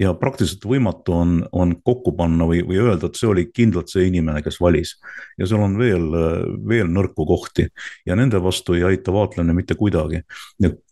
ja 0.00 0.12
praktiliselt 0.14 0.64
võimatu 0.68 1.14
on, 1.16 1.36
on 1.56 1.74
kokku 1.84 2.12
panna 2.16 2.44
või, 2.48 2.60
või 2.66 2.78
öelda, 2.82 3.08
et 3.08 3.18
see 3.18 3.28
oli 3.30 3.46
kindlalt 3.48 3.92
see 3.92 4.06
inimene, 4.10 4.42
kes 4.44 4.58
valis. 4.60 4.96
ja 5.38 5.48
seal 5.48 5.62
on 5.64 5.78
veel, 5.78 6.04
veel 6.68 6.90
nõrku 6.92 7.26
kohti 7.28 7.68
ja 8.06 8.16
nende 8.16 8.42
vastu 8.42 8.76
ei 8.76 8.84
aita 8.84 9.12
vaatlemine 9.12 9.56
mitte 9.56 9.74
kuidagi. 9.74 10.22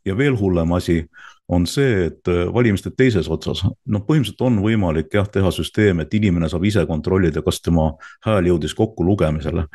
ja 0.04 0.16
veel 0.16 0.38
hullem 0.40 0.72
asi 0.72 1.02
on 1.48 1.66
see, 1.68 2.06
et 2.08 2.28
äh, 2.32 2.44
valimiste 2.54 2.90
teises 2.96 3.28
otsas, 3.28 3.64
noh, 3.64 4.04
põhimõtteliselt 4.06 4.44
on 4.46 4.60
võimalik 4.64 5.12
jah, 5.12 5.26
teha 5.28 5.50
süsteem, 5.52 6.00
et 6.00 6.14
inimene 6.16 6.48
saab 6.48 6.64
ise 6.64 6.86
kontrollida, 6.88 7.42
kas 7.44 7.60
tema 7.64 7.90
hääl 8.24 8.48
jõudis 8.52 8.74
kokku 8.76 9.04
lugemisele. 9.04 9.66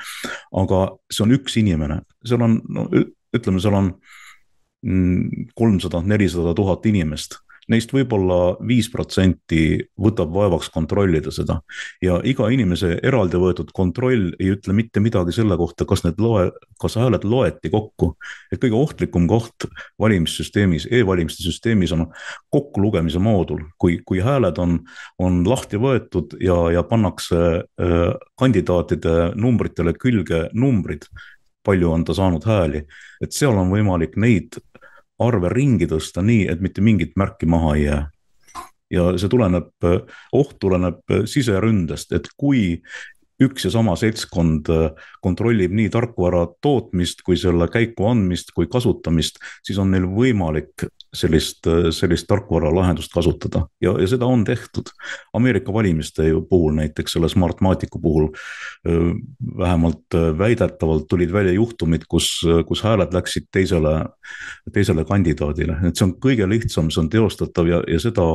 aga 0.64 0.80
see 1.12 1.26
on 1.26 1.36
üks 1.38 1.60
inimene, 1.62 2.02
seal 2.26 2.42
on, 2.46 2.58
no 2.70 2.88
ütleme, 3.36 3.62
seal 3.62 3.78
on 3.78 3.92
mm, 4.86 5.52
kolmsada, 5.56 6.02
nelisada 6.02 6.56
tuhat 6.58 6.90
inimest 6.90 7.38
neist 7.70 7.94
võib-olla 7.94 8.58
viis 8.66 8.90
protsenti 8.92 9.80
võtab 10.02 10.34
vaevaks 10.34 10.70
kontrollida 10.74 11.32
seda. 11.34 11.60
ja 12.02 12.20
iga 12.24 12.50
inimese 12.50 12.98
eraldi 13.04 13.40
võetud 13.42 13.72
kontroll 13.74 14.34
ei 14.40 14.52
ütle 14.56 14.74
mitte 14.74 15.00
midagi 15.00 15.34
selle 15.36 15.58
kohta, 15.58 15.86
kas 15.86 16.04
need 16.06 16.20
loe, 16.22 16.50
kas 16.82 16.98
hääled 17.00 17.24
loeti 17.24 17.70
kokku. 17.70 18.16
et 18.52 18.62
kõige 18.62 18.78
ohtlikum 18.78 19.28
koht 19.28 19.70
valimissüsteemis 20.00 20.88
e, 20.90 21.00
e-valimiste 21.00 21.44
süsteemis 21.46 21.94
on 21.96 22.08
kokkulugemise 22.52 23.20
moodul, 23.20 23.64
kui, 23.78 24.00
kui 24.06 24.22
hääled 24.24 24.58
on, 24.58 24.80
on 25.20 25.44
lahti 25.48 25.78
võetud 25.78 26.38
ja, 26.44 26.58
ja 26.74 26.84
pannakse 26.84 27.42
äh, 27.60 28.14
kandidaatide 28.40 29.34
numbritele 29.36 29.94
külge 29.94 30.48
numbrid 30.54 31.06
palju 31.66 31.92
on 31.92 32.06
ta 32.08 32.16
saanud 32.18 32.46
hääli, 32.48 32.84
et 33.22 33.36
seal 33.36 33.58
on 33.60 33.70
võimalik 33.70 34.16
neid 34.18 34.58
arve 35.20 35.52
ringi 35.54 35.88
tõsta 35.90 36.24
nii, 36.26 36.48
et 36.52 36.62
mitte 36.64 36.82
mingit 36.82 37.16
märki 37.20 37.50
maha 37.50 37.76
ei 37.76 37.84
jää. 37.84 38.04
ja 38.90 39.04
see 39.22 39.30
tuleneb, 39.30 39.86
oht 40.34 40.56
tuleneb 40.60 41.14
siseründest, 41.30 42.12
et 42.18 42.26
kui 42.38 42.82
üks 43.44 43.66
ja 43.68 43.72
sama 43.74 43.96
seltskond 44.00 44.68
kontrollib 45.24 45.74
nii 45.76 45.90
tarkvara 45.94 46.46
tootmist 46.64 47.24
kui 47.26 47.38
selle 47.40 47.70
käiku 47.72 48.10
andmist 48.12 48.52
kui 48.56 48.68
kasutamist, 48.72 49.40
siis 49.64 49.80
on 49.80 49.92
neil 49.94 50.08
võimalik 50.12 50.88
sellist, 51.16 51.66
sellist 51.96 52.28
tarkvaralahendust 52.30 53.14
kasutada 53.14 53.64
ja, 53.82 53.96
ja 53.98 54.08
seda 54.10 54.28
on 54.30 54.44
tehtud. 54.46 54.92
Ameerika 55.34 55.74
valimiste 55.74 56.28
puhul 56.50 56.76
näiteks 56.78 57.16
selle 57.16 57.30
Smartmaticu 57.30 58.02
puhul 58.02 58.30
vähemalt 59.58 60.18
väidetavalt 60.38 61.08
tulid 61.10 61.34
välja 61.34 61.56
juhtumid, 61.56 62.06
kus, 62.10 62.30
kus 62.68 62.84
hääled 62.86 63.14
läksid 63.16 63.50
teisele, 63.52 63.96
teisele 64.74 65.06
kandidaadile, 65.06 65.80
et 65.88 65.98
see 65.98 66.08
on 66.08 66.16
kõige 66.22 66.48
lihtsam, 66.50 66.92
see 66.94 67.04
on 67.04 67.10
teostatav 67.12 67.70
ja, 67.70 67.82
ja 67.88 68.00
seda 68.02 68.28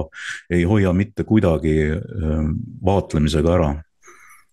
ei 0.50 0.64
hoia 0.68 0.92
mitte 0.96 1.26
kuidagi 1.28 1.76
vaatlemisega 2.84 3.58
ära. 3.58 3.74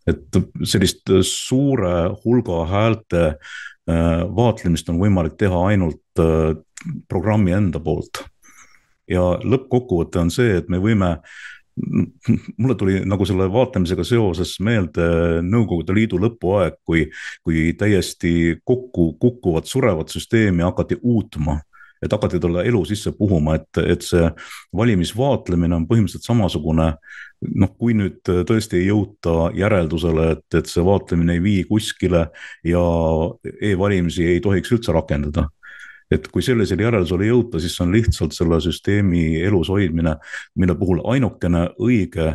Et 0.10 0.40
sellist 0.66 1.12
suure 1.28 1.94
hulga 2.24 2.66
häälte 2.70 3.24
vaatlemist 4.36 4.90
on 4.90 5.00
võimalik 5.02 5.36
teha 5.38 5.58
ainult 5.72 6.22
programmi 7.10 7.54
enda 7.54 7.80
poolt. 7.80 8.24
ja 9.12 9.22
lõppkokkuvõte 9.44 10.22
on 10.22 10.30
see, 10.32 10.56
et 10.62 10.70
me 10.70 10.80
võime 10.80 11.18
mulle 12.58 12.76
tuli 12.76 13.00
nagu 13.06 13.26
selle 13.26 13.48
vaatlemisega 13.52 14.04
seoses 14.06 14.54
meelde 14.64 15.08
Nõukogude 15.46 15.96
Liidu 15.96 16.20
lõpuaeg, 16.22 16.78
kui, 16.86 17.06
kui 17.44 17.72
täiesti 17.78 18.62
kokku 18.64 19.14
kukkuvat 19.20 19.70
surevat 19.70 20.14
süsteemi 20.14 20.66
hakati 20.68 21.00
uutma 21.02 21.60
et 22.02 22.12
hakati 22.12 22.40
talle 22.42 22.64
elu 22.66 22.82
sisse 22.90 23.14
puhuma, 23.18 23.56
et, 23.60 23.82
et 23.94 24.02
see 24.06 24.30
valimisvaatlemine 24.78 25.76
on 25.78 25.88
põhimõtteliselt 25.90 26.28
samasugune. 26.28 26.94
noh, 27.42 27.70
kui 27.74 27.96
nüüd 27.98 28.20
tõesti 28.22 28.78
ei 28.78 28.92
jõuta 28.92 29.50
järeldusele, 29.58 30.28
et, 30.36 30.46
et 30.60 30.68
see 30.70 30.84
vaatlemine 30.86 31.40
ei 31.40 31.42
vii 31.42 31.64
kuskile 31.70 32.28
ja 32.64 32.84
e-valimisi 33.72 34.28
ei 34.36 34.44
tohiks 34.46 34.72
üldse 34.78 34.94
rakendada 34.94 35.48
et 36.12 36.28
kui 36.28 36.44
sellisele 36.44 36.84
järeldusele 36.84 37.30
jõuda, 37.30 37.60
siis 37.64 37.78
see 37.78 37.86
on 37.86 37.96
lihtsalt 37.96 38.36
selle 38.36 38.60
süsteemi 38.62 39.42
elus 39.48 39.72
hoidmine, 39.72 40.18
mille 40.60 40.76
puhul 40.78 41.00
ainukene 41.14 41.70
õige, 41.80 42.34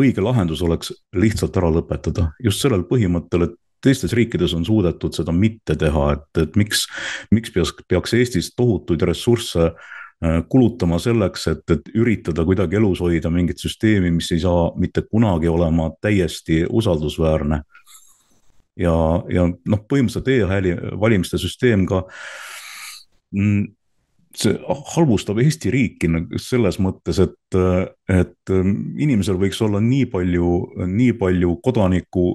õige 0.00 0.24
lahendus 0.24 0.62
oleks 0.66 0.90
lihtsalt 1.14 1.56
ära 1.60 1.70
lõpetada 1.76 2.32
just 2.42 2.64
sellel 2.64 2.82
põhimõttel, 2.88 3.46
et 3.46 3.54
teistes 3.84 4.14
riikides 4.16 4.54
on 4.56 4.64
suudetud 4.66 5.16
seda 5.16 5.34
mitte 5.34 5.76
teha, 5.80 6.06
et, 6.16 6.42
et 6.42 6.56
miks, 6.60 6.86
miks 7.34 7.52
peaks, 7.54 7.74
peaks 7.88 8.16
Eestis 8.18 8.50
tohutuid 8.56 9.04
ressursse 9.06 9.68
äh, 9.70 10.40
kulutama 10.48 10.98
selleks, 11.02 11.46
et, 11.52 11.64
et 11.70 11.92
üritada 11.94 12.46
kuidagi 12.48 12.80
elus 12.80 13.04
hoida 13.04 13.30
mingit 13.30 13.62
süsteemi, 13.62 14.10
mis 14.14 14.32
ei 14.34 14.42
saa 14.44 14.70
mitte 14.80 15.04
kunagi 15.06 15.52
olema 15.52 15.90
täiesti 16.00 16.64
usaldusväärne. 16.70 17.62
ja, 18.80 18.96
ja 19.30 19.46
noh, 19.46 19.86
põhimõtteliselt 19.86 20.34
e-hääli 20.34 20.74
valimiste 20.98 21.38
süsteem 21.38 21.86
ka 21.86 22.02
Mm, 23.34 23.72
see 24.34 24.54
halvustab 24.94 25.38
Eesti 25.42 25.70
riiki 25.74 26.10
selles 26.42 26.78
mõttes, 26.82 27.20
et, 27.22 27.56
et 28.10 28.52
ähm, 28.54 28.74
inimesel 28.98 29.38
võiks 29.38 29.60
olla 29.62 29.80
nii 29.82 30.08
palju, 30.10 30.50
nii 30.90 31.14
palju 31.18 31.56
kodaniku 31.64 32.32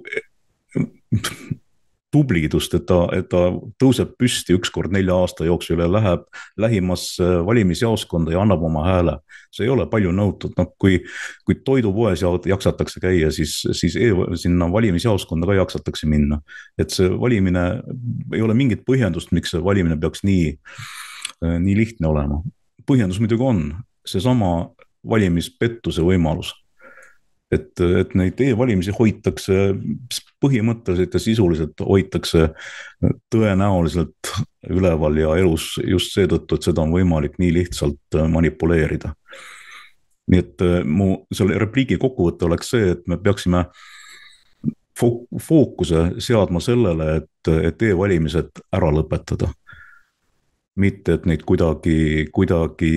tublidust, 2.11 2.73
et 2.73 2.85
ta, 2.89 3.03
et 3.13 3.27
ta 3.29 3.41
tõuseb 3.81 4.15
püsti 4.17 4.55
ükskord 4.57 4.93
nelja 4.93 5.13
aasta 5.21 5.45
jooksul 5.45 5.81
ja 5.83 5.87
läheb 5.91 6.23
lähimasse 6.57 7.25
valimisjaoskonda 7.45 8.33
ja 8.33 8.41
annab 8.41 8.63
oma 8.65 8.85
hääle. 8.87 9.17
see 9.53 9.65
ei 9.65 9.69
ole 9.69 9.85
palju 9.89 10.11
nõutud, 10.13 10.53
noh, 10.57 10.71
kui, 10.81 10.99
kui 11.45 11.55
toidupoes 11.65 12.21
jaksatakse 12.21 13.01
käia, 13.01 13.31
siis, 13.33 13.59
siis 13.71 13.95
e 13.97 14.09
sinna 14.37 14.71
valimisjaoskonda 14.71 15.49
ka 15.49 15.57
jaksatakse 15.61 16.09
minna. 16.09 16.41
et 16.77 16.89
see 16.89 17.09
valimine, 17.09 17.83
ei 18.33 18.41
ole 18.41 18.53
mingit 18.53 18.81
põhjendust, 18.85 19.31
miks 19.31 19.53
see 19.53 19.63
valimine 19.63 19.97
peaks 19.97 20.23
nii, 20.23 20.55
nii 21.41 21.77
lihtne 21.77 22.09
olema. 22.09 22.41
põhjendus 22.89 23.21
muidugi 23.21 23.45
on 23.45 23.63
seesama 24.05 24.71
valimispettuse 25.05 26.01
võimalus 26.01 26.55
et, 27.51 27.81
et 27.81 28.15
neid 28.17 28.41
e-valimisi 28.45 28.93
hoitakse 28.95 29.57
põhimõtteliselt 30.43 31.15
ja 31.17 31.21
sisuliselt 31.23 31.83
hoitakse 31.85 32.49
tõenäoliselt 33.33 34.33
üleval 34.69 35.17
ja 35.17 35.35
elus 35.41 35.71
just 35.83 36.13
seetõttu, 36.15 36.57
et 36.57 36.69
seda 36.69 36.85
on 36.85 36.93
võimalik 36.93 37.39
nii 37.41 37.53
lihtsalt 37.61 38.19
manipuleerida. 38.29 39.13
nii 40.29 40.39
et 40.43 40.61
äh, 40.61 40.83
mu 40.85 41.25
selle 41.33 41.57
repliigi 41.57 41.97
kokkuvõte 41.97 42.45
oleks 42.45 42.69
see, 42.75 42.91
et 42.93 43.07
me 43.07 43.17
peaksime 43.17 43.65
fookuse 44.99 46.01
seadma 46.19 46.59
sellele, 46.59 47.21
et, 47.21 47.51
et 47.71 47.81
e-valimised 47.87 48.61
ära 48.75 48.91
lõpetada 48.91 49.47
mitte 50.79 51.17
et 51.17 51.25
neid 51.29 51.43
kuidagi, 51.47 52.27
kuidagi 52.33 52.91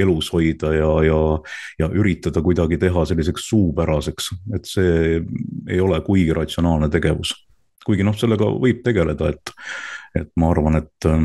elus 0.00 0.30
hoida 0.34 0.72
ja, 0.74 0.90
ja, 1.06 1.18
ja 1.82 1.90
üritada 1.94 2.42
kuidagi 2.44 2.78
teha 2.80 3.04
selliseks 3.08 3.48
suupäraseks, 3.50 4.30
et 4.56 4.68
see 4.68 5.20
ei 5.68 5.80
ole 5.84 6.00
kuigi 6.06 6.34
ratsionaalne 6.36 6.90
tegevus. 6.92 7.34
kuigi 7.88 8.04
noh, 8.04 8.16
sellega 8.20 8.44
võib 8.52 8.82
tegeleda, 8.84 9.30
et, 9.32 9.52
et 10.18 10.28
ma 10.36 10.50
arvan, 10.52 10.76
et 10.82 11.06
äh, 11.08 11.22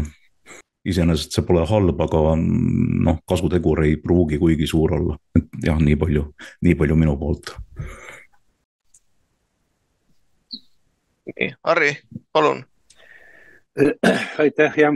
iseenesest 0.88 1.35
see 1.35 1.45
pole 1.47 1.65
halb, 1.67 1.99
aga 2.05 2.35
noh, 2.39 3.19
kasutegur 3.27 3.84
ei 3.84 3.97
pruugi 3.99 4.39
kuigi 4.39 4.67
suur 4.69 4.95
olla, 4.99 5.17
et 5.35 5.49
jah, 5.65 5.80
nii 5.80 5.97
palju, 5.99 6.27
nii 6.63 6.77
palju 6.80 6.99
minu 6.99 7.17
poolt. 7.19 7.55
nii, 11.34 11.53
Harri, 11.63 11.95
palun 12.35 12.63
aitäh, 14.43 14.73
jah. 14.77 14.93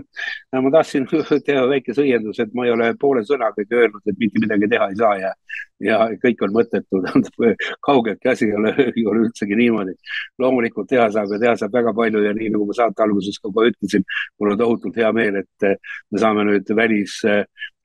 ma 0.62 0.72
tahtsin 0.72 1.08
teha 1.46 1.64
väikese 1.70 2.04
õienduse, 2.04 2.46
et 2.46 2.54
ma 2.54 2.68
ei 2.68 2.74
ole 2.74 2.92
poole 3.00 3.24
sõnagagi 3.26 3.74
öelnud, 3.74 4.04
et 4.06 4.20
mitte 4.22 4.42
midagi 4.44 4.70
teha 4.70 4.90
ei 4.92 5.00
saa 5.00 5.14
ja, 5.18 5.32
ja 5.82 5.98
kõik 6.22 6.44
on 6.46 6.54
mõttetu. 6.60 7.02
kaugeltki 7.88 8.30
asi 8.30 8.50
ei 8.50 8.58
ole, 8.60 8.74
ei 8.86 9.06
ole 9.10 9.26
üldsegi 9.26 9.58
niimoodi. 9.58 9.98
loomulikult 10.40 10.90
teha 10.94 11.10
saab 11.14 11.34
ja 11.34 11.42
teha 11.46 11.56
saab 11.64 11.74
väga 11.80 11.94
palju 11.98 12.22
ja 12.26 12.36
nii 12.38 12.52
nagu 12.54 12.70
ma 12.70 12.78
saate 12.78 13.06
alguses 13.06 13.42
ka 13.42 13.50
ütlesin, 13.72 14.06
mul 14.40 14.54
on 14.54 14.62
tohutult 14.62 15.02
hea 15.02 15.12
meel, 15.14 15.42
et 15.42 15.70
me 16.12 16.22
saame 16.22 16.46
nüüd 16.52 16.76
välis 16.78 17.22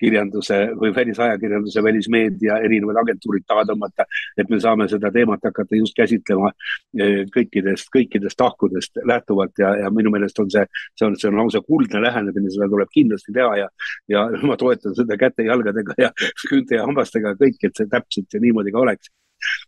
kirjanduse 0.03 0.59
või 0.79 0.93
välisajakirjanduse, 0.97 1.83
välismeedia 1.85 2.59
erinevad 2.67 3.01
agentuurid 3.05 3.47
taha 3.47 3.65
tõmmata, 3.71 4.07
et 4.39 4.51
me 4.51 4.61
saame 4.63 4.89
seda 4.91 5.13
teemat 5.15 5.45
hakata 5.47 5.79
just 5.79 5.97
käsitlema 5.99 6.53
eh, 6.99 7.23
kõikidest, 7.37 7.91
kõikidest 7.95 8.39
tahkudest 8.43 9.03
lähtuvalt 9.09 9.63
ja, 9.63 9.75
ja 9.85 9.93
minu 9.95 10.13
meelest 10.15 10.39
on 10.43 10.51
see, 10.53 10.67
see 10.99 11.09
on, 11.09 11.19
see 11.21 11.31
on 11.31 11.41
lausa 11.43 11.63
kuldne 11.67 12.03
lähenemine, 12.03 12.51
seda 12.53 12.71
tuleb 12.73 12.93
kindlasti 12.93 13.35
teha 13.37 13.57
ja, 13.65 13.73
ja 14.13 14.27
ma 14.49 14.59
toetan 14.61 14.97
seda 14.99 15.19
käte-jalgadega 15.21 15.99
ja 16.01 16.13
küünte 16.51 16.79
ja 16.79 16.87
hambastega 16.89 17.37
kõik, 17.41 17.61
et 17.63 17.77
see 17.79 17.91
täpselt 17.93 18.41
niimoodi 18.43 18.75
ka 18.75 18.83
oleks 18.83 19.13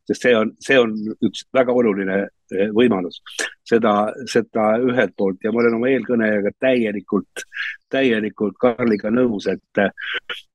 sest 0.09 0.27
see 0.27 0.35
on, 0.37 0.53
see 0.63 0.79
on 0.81 0.95
üks 1.25 1.45
väga 1.55 1.73
oluline 1.73 2.19
eh, 2.25 2.71
võimalus. 2.77 3.21
seda, 3.65 4.13
seda 4.29 4.75
ühelt 4.85 5.15
poolt 5.17 5.45
ja 5.45 5.53
ma 5.53 5.63
olen 5.63 5.79
oma 5.79 5.89
eelkõnelejaga 5.89 6.51
täielikult, 6.61 7.45
täielikult 7.89 8.59
Karliga 8.61 9.11
nõus, 9.15 9.47
et, 9.49 9.85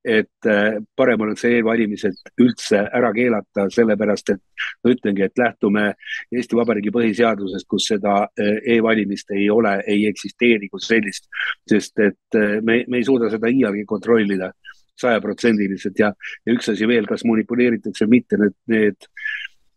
et 0.05 0.49
eh, 0.53 0.77
parem 0.95 1.25
oleks 1.25 1.45
e-valimised 1.49 2.33
üldse 2.45 2.83
ära 2.85 3.11
keelata, 3.15 3.65
sellepärast 3.73 4.35
et 4.35 4.43
ma 4.83 4.93
ütlengi, 4.93 5.25
et 5.25 5.41
lähtume 5.41 5.87
Eesti 6.31 6.59
Vabariigi 6.59 6.93
põhiseadusest, 6.93 7.67
kus 7.69 7.89
seda 7.93 8.21
eh, 8.37 8.59
e-valimist 8.77 9.33
ei 9.37 9.49
ole, 9.49 9.79
ei 9.87 10.05
eksisteeri 10.11 10.69
kui 10.69 10.83
sellist, 10.83 11.29
sest 11.69 12.05
et 12.05 12.41
me, 12.61 12.83
me 12.87 13.01
ei 13.01 13.07
suuda 13.07 13.31
seda 13.33 13.49
iialgi 13.49 13.87
kontrollida 13.89 14.53
sajaprotsendiliselt 15.01 15.99
ja, 15.99 16.13
ja 16.45 16.55
üks 16.55 16.71
asi 16.73 16.87
veel, 16.89 17.07
kas 17.09 17.25
manipuleeritakse 17.27 18.07
või 18.07 18.19
mitte, 18.19 18.39
need, 18.41 18.57
need, 18.71 19.07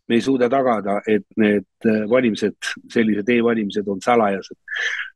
me 0.08 0.18
ei 0.18 0.24
suuda 0.24 0.48
tagada, 0.52 0.98
et 1.08 1.26
need 1.40 1.88
äh, 1.88 2.02
valimised, 2.10 2.58
sellised 2.92 3.28
e-valimised 3.30 3.88
on 3.88 4.02
salajased. 4.04 4.58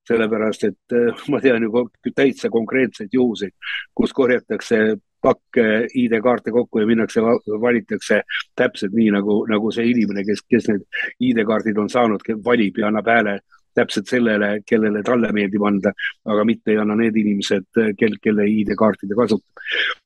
sellepärast, 0.07 0.65
et 0.69 0.95
äh, 0.95 1.27
ma 1.33 1.41
tean 1.43 1.67
ju 1.67 1.89
täitsa 2.15 2.51
konkreetseid 2.51 3.13
juhuseid, 3.13 3.53
kus 3.95 4.13
korjatakse 4.15 4.97
pakk 5.27 5.59
ID-kaarte 5.99 6.53
kokku 6.55 6.79
ja 6.79 6.87
minnakse, 6.87 7.21
valitakse 7.61 8.21
täpselt 8.55 8.93
nii 8.95 9.11
nagu, 9.11 9.41
nagu 9.51 9.73
see 9.75 9.89
inimene, 9.91 10.23
kes, 10.29 10.45
kes 10.47 10.69
need 10.71 10.85
ID-kaardid 11.31 11.81
on 11.83 11.91
saanud, 11.91 12.23
valib 12.45 12.79
ja 12.79 12.93
annab 12.93 13.11
hääle 13.11 13.41
täpselt 13.77 14.09
sellele, 14.11 14.51
kellele 14.67 15.03
talle 15.05 15.31
meeldib 15.37 15.65
anda, 15.69 15.93
aga 16.29 16.45
mitte 16.49 16.73
ei 16.73 16.81
anna 16.81 16.97
need 16.99 17.17
inimesed, 17.21 17.69
kel, 18.01 18.17
kelle 18.23 18.47
ID-kaarti 18.49 19.09
ta 19.11 19.19
kasutab. 19.19 19.65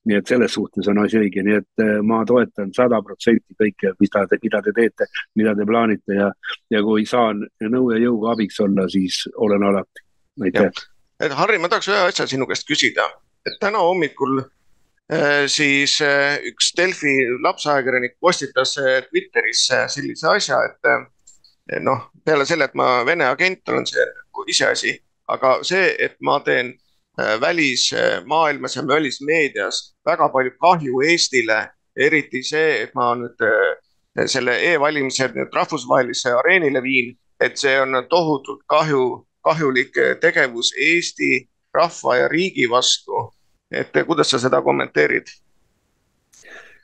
nii 0.09 0.17
et 0.17 0.31
selles 0.33 0.55
suhtes 0.57 0.89
on 0.89 1.03
asi 1.03 1.19
õige, 1.21 1.43
nii 1.45 1.57
et 1.59 1.83
äh, 1.85 1.99
ma 2.07 2.23
toetan 2.27 2.71
sada 2.77 3.03
protsenti 3.05 3.57
kõike, 3.61 3.93
mida 4.01 4.23
te, 4.31 4.39
mida 4.43 4.63
te 4.65 4.73
teete, 4.77 5.09
mida 5.37 5.53
te 5.57 5.67
plaanite 5.69 6.17
ja, 6.17 6.31
ja 6.73 6.81
kui 6.87 7.05
saan 7.07 7.45
nõu 7.75 7.91
ja 7.93 8.01
jõuga 8.01 8.33
abiks 8.35 8.61
olla, 8.65 8.89
siis 8.89 9.23
olen 9.37 9.67
alati. 9.71 10.07
aitäh. 10.47 10.87
et 11.21 11.37
Harri, 11.37 11.61
ma 11.61 11.69
tahaks 11.69 11.91
ühe 11.93 12.01
asja 12.09 12.27
sinu 12.31 12.49
käest 12.49 12.67
küsida, 12.69 13.11
et 13.47 13.61
täna 13.61 13.85
hommikul 13.85 14.41
äh, 14.41 15.45
siis 15.47 16.01
äh, 16.07 16.41
üks 16.51 16.73
Delfi 16.77 17.15
lapseajakirjanik 17.45 18.17
postitas 18.21 18.79
Twitterisse 19.11 19.85
sellise 19.93 20.33
asja, 20.33 20.65
et 20.71 21.85
noh, 21.85 22.10
peale 22.25 22.47
selle, 22.47 22.69
et 22.69 22.75
ma 22.75 23.05
Vene 23.07 23.27
agent 23.29 23.69
olen, 23.69 23.87
see 23.87 24.07
nagu 24.07 24.47
iseasi, 24.49 24.95
aga 25.29 25.59
see, 25.67 25.95
et 25.99 26.17
ma 26.21 26.39
teen 26.47 26.73
äh, 27.19 27.37
välismaailmas 27.41 28.77
ja 28.77 28.87
välismeedias 28.87 29.83
väga 30.07 30.29
palju 30.29 30.57
kahju 30.61 31.03
Eestile, 31.09 31.61
eriti 31.97 32.43
see, 32.43 32.83
et 32.85 32.95
ma 32.95 33.13
nüüd 33.19 33.47
äh, 33.47 34.27
selle 34.27 34.57
e-valimised 34.73 35.37
nüüd 35.37 35.55
rahvusvahelisse 35.55 36.33
areenile 36.43 36.83
viin, 36.83 37.15
et 37.41 37.57
see 37.59 37.77
on 37.81 37.97
tohutult 38.11 38.65
kahju, 38.69 39.27
kahjulik 39.47 39.95
tegevus 40.21 40.75
Eesti 40.77 41.49
rahva 41.75 42.17
ja 42.17 42.29
riigi 42.29 42.71
vastu. 42.71 43.31
et 43.71 43.95
kuidas 44.07 44.31
sa 44.31 44.39
seda 44.39 44.59
kommenteerid? 44.63 45.29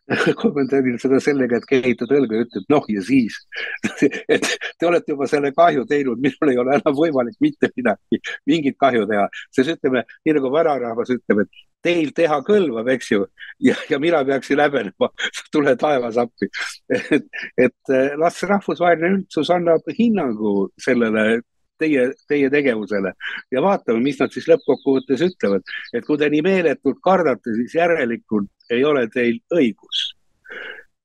kommenteerin 0.42 0.98
seda 1.02 1.18
sellega, 1.22 1.58
et 1.58 1.66
kehitab 1.68 2.12
õlga 2.14 2.38
ja 2.38 2.46
ütleb 2.46 2.68
noh 2.70 2.84
ja 2.90 3.02
siis? 3.04 3.38
Et 4.36 4.46
te 4.78 4.86
olete 4.86 5.14
juba 5.14 5.26
selle 5.30 5.50
kahju 5.56 5.86
teinud, 5.90 6.20
minul 6.22 6.52
ei 6.52 6.60
ole 6.62 6.76
enam 6.78 6.94
võimalik 6.96 7.38
mitte 7.42 7.70
midagi, 7.74 8.20
mingit 8.46 8.78
kahju 8.78 9.06
teha, 9.10 9.26
sest 9.54 9.74
ütleme, 9.76 10.04
nii 10.26 10.36
nagu 10.38 10.52
vanarahvas 10.54 11.10
ütleb, 11.16 11.42
et 11.42 11.64
teil 11.86 12.12
teha 12.14 12.38
kõlbab, 12.46 12.88
eks 12.94 13.10
ju, 13.12 13.26
ja, 13.66 13.74
ja 13.90 13.98
mina 14.02 14.22
peaksin 14.26 14.62
häbenema, 14.62 15.10
tule 15.54 15.74
taevas 15.80 16.18
appi. 16.22 16.50
et, 16.94 17.26
et 17.58 17.94
las 18.20 18.40
rahvusvaheline 18.46 19.12
üldsus 19.18 19.50
annab 19.54 19.90
hinnangu 19.98 20.70
sellele 20.82 21.42
teie, 21.78 22.11
teie 22.28 22.51
tegevusele 22.53 23.12
ja 23.53 23.62
vaatame, 23.65 24.03
mis 24.05 24.20
nad 24.20 24.32
siis 24.35 24.48
lõppkokkuvõttes 24.51 25.24
ütlevad. 25.28 25.65
et 25.94 26.05
kui 26.07 26.19
te 26.19 26.28
nii 26.32 26.44
meeletult 26.47 27.01
kardate, 27.05 27.55
siis 27.61 27.74
järelikult 27.78 28.51
ei 28.70 28.85
ole 28.85 29.07
teil 29.12 29.39
õigus. 29.55 30.03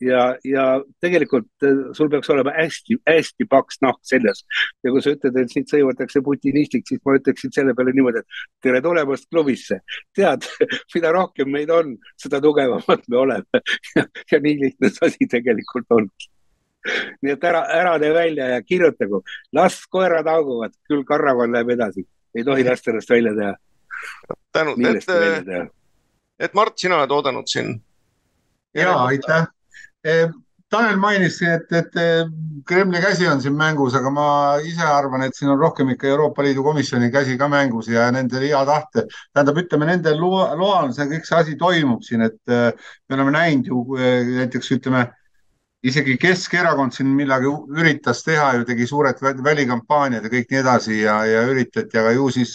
ja, 0.02 0.36
ja 0.48 0.66
tegelikult 1.04 1.68
äh, 1.68 1.84
sul 1.98 2.10
peaks 2.10 2.30
olema 2.34 2.54
hästi-hästi 2.56 3.48
paks 3.50 3.82
nahk 3.86 4.02
seljas. 4.08 4.44
ja 4.84 4.92
kui 4.92 5.04
sa 5.04 5.16
ütled, 5.16 5.38
et 5.38 5.54
sind 5.54 5.70
sõimatakse 5.72 6.24
putinistlik, 6.26 6.88
siis 6.88 7.02
ma 7.06 7.18
ütleksin 7.20 7.54
selle 7.54 7.76
peale 7.78 7.94
niimoodi, 7.96 8.24
et 8.24 8.68
tere 8.68 8.82
tulemast 8.82 9.30
klubisse. 9.30 9.82
tead, 10.18 10.48
mida 10.96 11.14
rohkem 11.16 11.52
meid 11.54 11.70
on, 11.70 11.98
seda 12.18 12.42
tugevamad 12.44 13.08
me 13.08 13.24
oleme 13.26 13.66
ja 14.32 14.40
nii 14.40 14.60
lihtne 14.66 14.94
see 14.94 15.10
asi 15.10 15.34
tegelikult 15.38 16.00
ongi 16.00 16.32
nii 17.22 17.36
et 17.36 17.44
ära, 17.44 17.64
ära 17.82 17.98
tee 18.02 18.14
välja 18.14 18.50
ja 18.56 18.62
kirjutagu, 18.64 19.22
las 19.58 19.82
koerad 19.90 20.30
hauguvad, 20.30 20.76
küll 20.90 21.06
karavan 21.08 21.54
läheb 21.56 21.76
edasi, 21.78 22.06
ei 22.36 22.46
tohi 22.48 22.66
lasta 22.68 22.94
ennast 22.94 23.10
välja 23.10 23.36
teha. 23.38 23.56
tänud, 24.52 24.86
et, 24.86 25.68
et 26.40 26.54
Mart, 26.58 26.78
sina 26.78 26.98
oled 27.02 27.12
oodanud 27.12 27.48
siin. 27.48 27.76
ja 28.74 28.96
aitäh 29.04 29.46
Tanel 30.72 30.96
mainis, 30.96 31.36
et, 31.44 31.68
et 31.76 31.98
Kremli 32.68 33.02
käsi 33.04 33.26
on 33.28 33.42
siin 33.44 33.58
mängus, 33.60 33.92
aga 33.98 34.12
ma 34.14 34.28
ise 34.64 34.86
arvan, 34.88 35.26
et 35.26 35.36
siin 35.36 35.50
on 35.52 35.60
rohkem 35.60 35.90
ikka 35.92 36.08
Euroopa 36.08 36.46
Liidu 36.46 36.64
Komisjoni 36.64 37.10
käsi 37.12 37.36
ka 37.38 37.50
mängus 37.52 37.90
ja 37.92 38.06
nende 38.16 38.40
hea 38.40 38.62
tahte. 38.70 39.04
tähendab, 39.34 39.60
ütleme 39.60 39.90
nende 39.90 40.14
loa, 40.16 40.54
loal 40.56 40.94
see 40.96 41.10
kõik 41.12 41.28
see 41.28 41.40
asi 41.42 41.58
toimub 41.60 42.06
siin, 42.08 42.24
et 42.24 42.40
me 42.48 43.18
oleme 43.18 43.36
näinud 43.36 43.68
ju 43.68 43.84
näiteks 44.38 44.72
ütleme 44.78 45.10
isegi 45.84 46.18
Keskerakond 46.22 46.94
siin 46.94 47.10
millagi 47.18 47.50
üritas 47.78 48.22
teha 48.26 48.52
ju, 48.58 48.66
tegi 48.68 48.86
suured 48.90 49.22
välikampaaniad 49.22 50.28
ja 50.28 50.32
kõik 50.34 50.52
nii 50.52 50.60
edasi 50.62 51.00
ja, 51.00 51.16
ja 51.26 51.42
üritati, 51.50 51.98
aga 51.98 52.12
ju 52.14 52.28
siis 52.34 52.54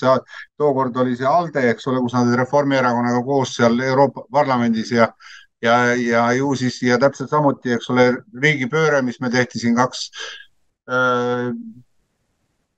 tookord 0.58 0.96
oli 1.02 1.16
see 1.18 1.26
ALDE, 1.26 1.64
eks 1.72 1.90
ole, 1.90 2.02
kus 2.04 2.14
nad 2.14 2.30
Reformierakonnaga 2.38 3.24
koos 3.26 3.56
seal 3.58 3.80
Euroopa 3.82 4.26
Parlamendis 4.32 4.94
ja 4.94 5.10
ja, 5.62 5.76
ja 5.94 6.32
ju 6.36 6.54
siis 6.54 6.78
ja 6.82 6.98
täpselt 7.02 7.32
samuti, 7.32 7.72
eks 7.74 7.90
ole, 7.90 8.06
riigipööre, 8.42 9.02
mis 9.02 9.18
me 9.20 9.30
tehti 9.32 9.58
siin 9.58 9.76
kaks 9.76 10.06
äh,, 10.92 11.50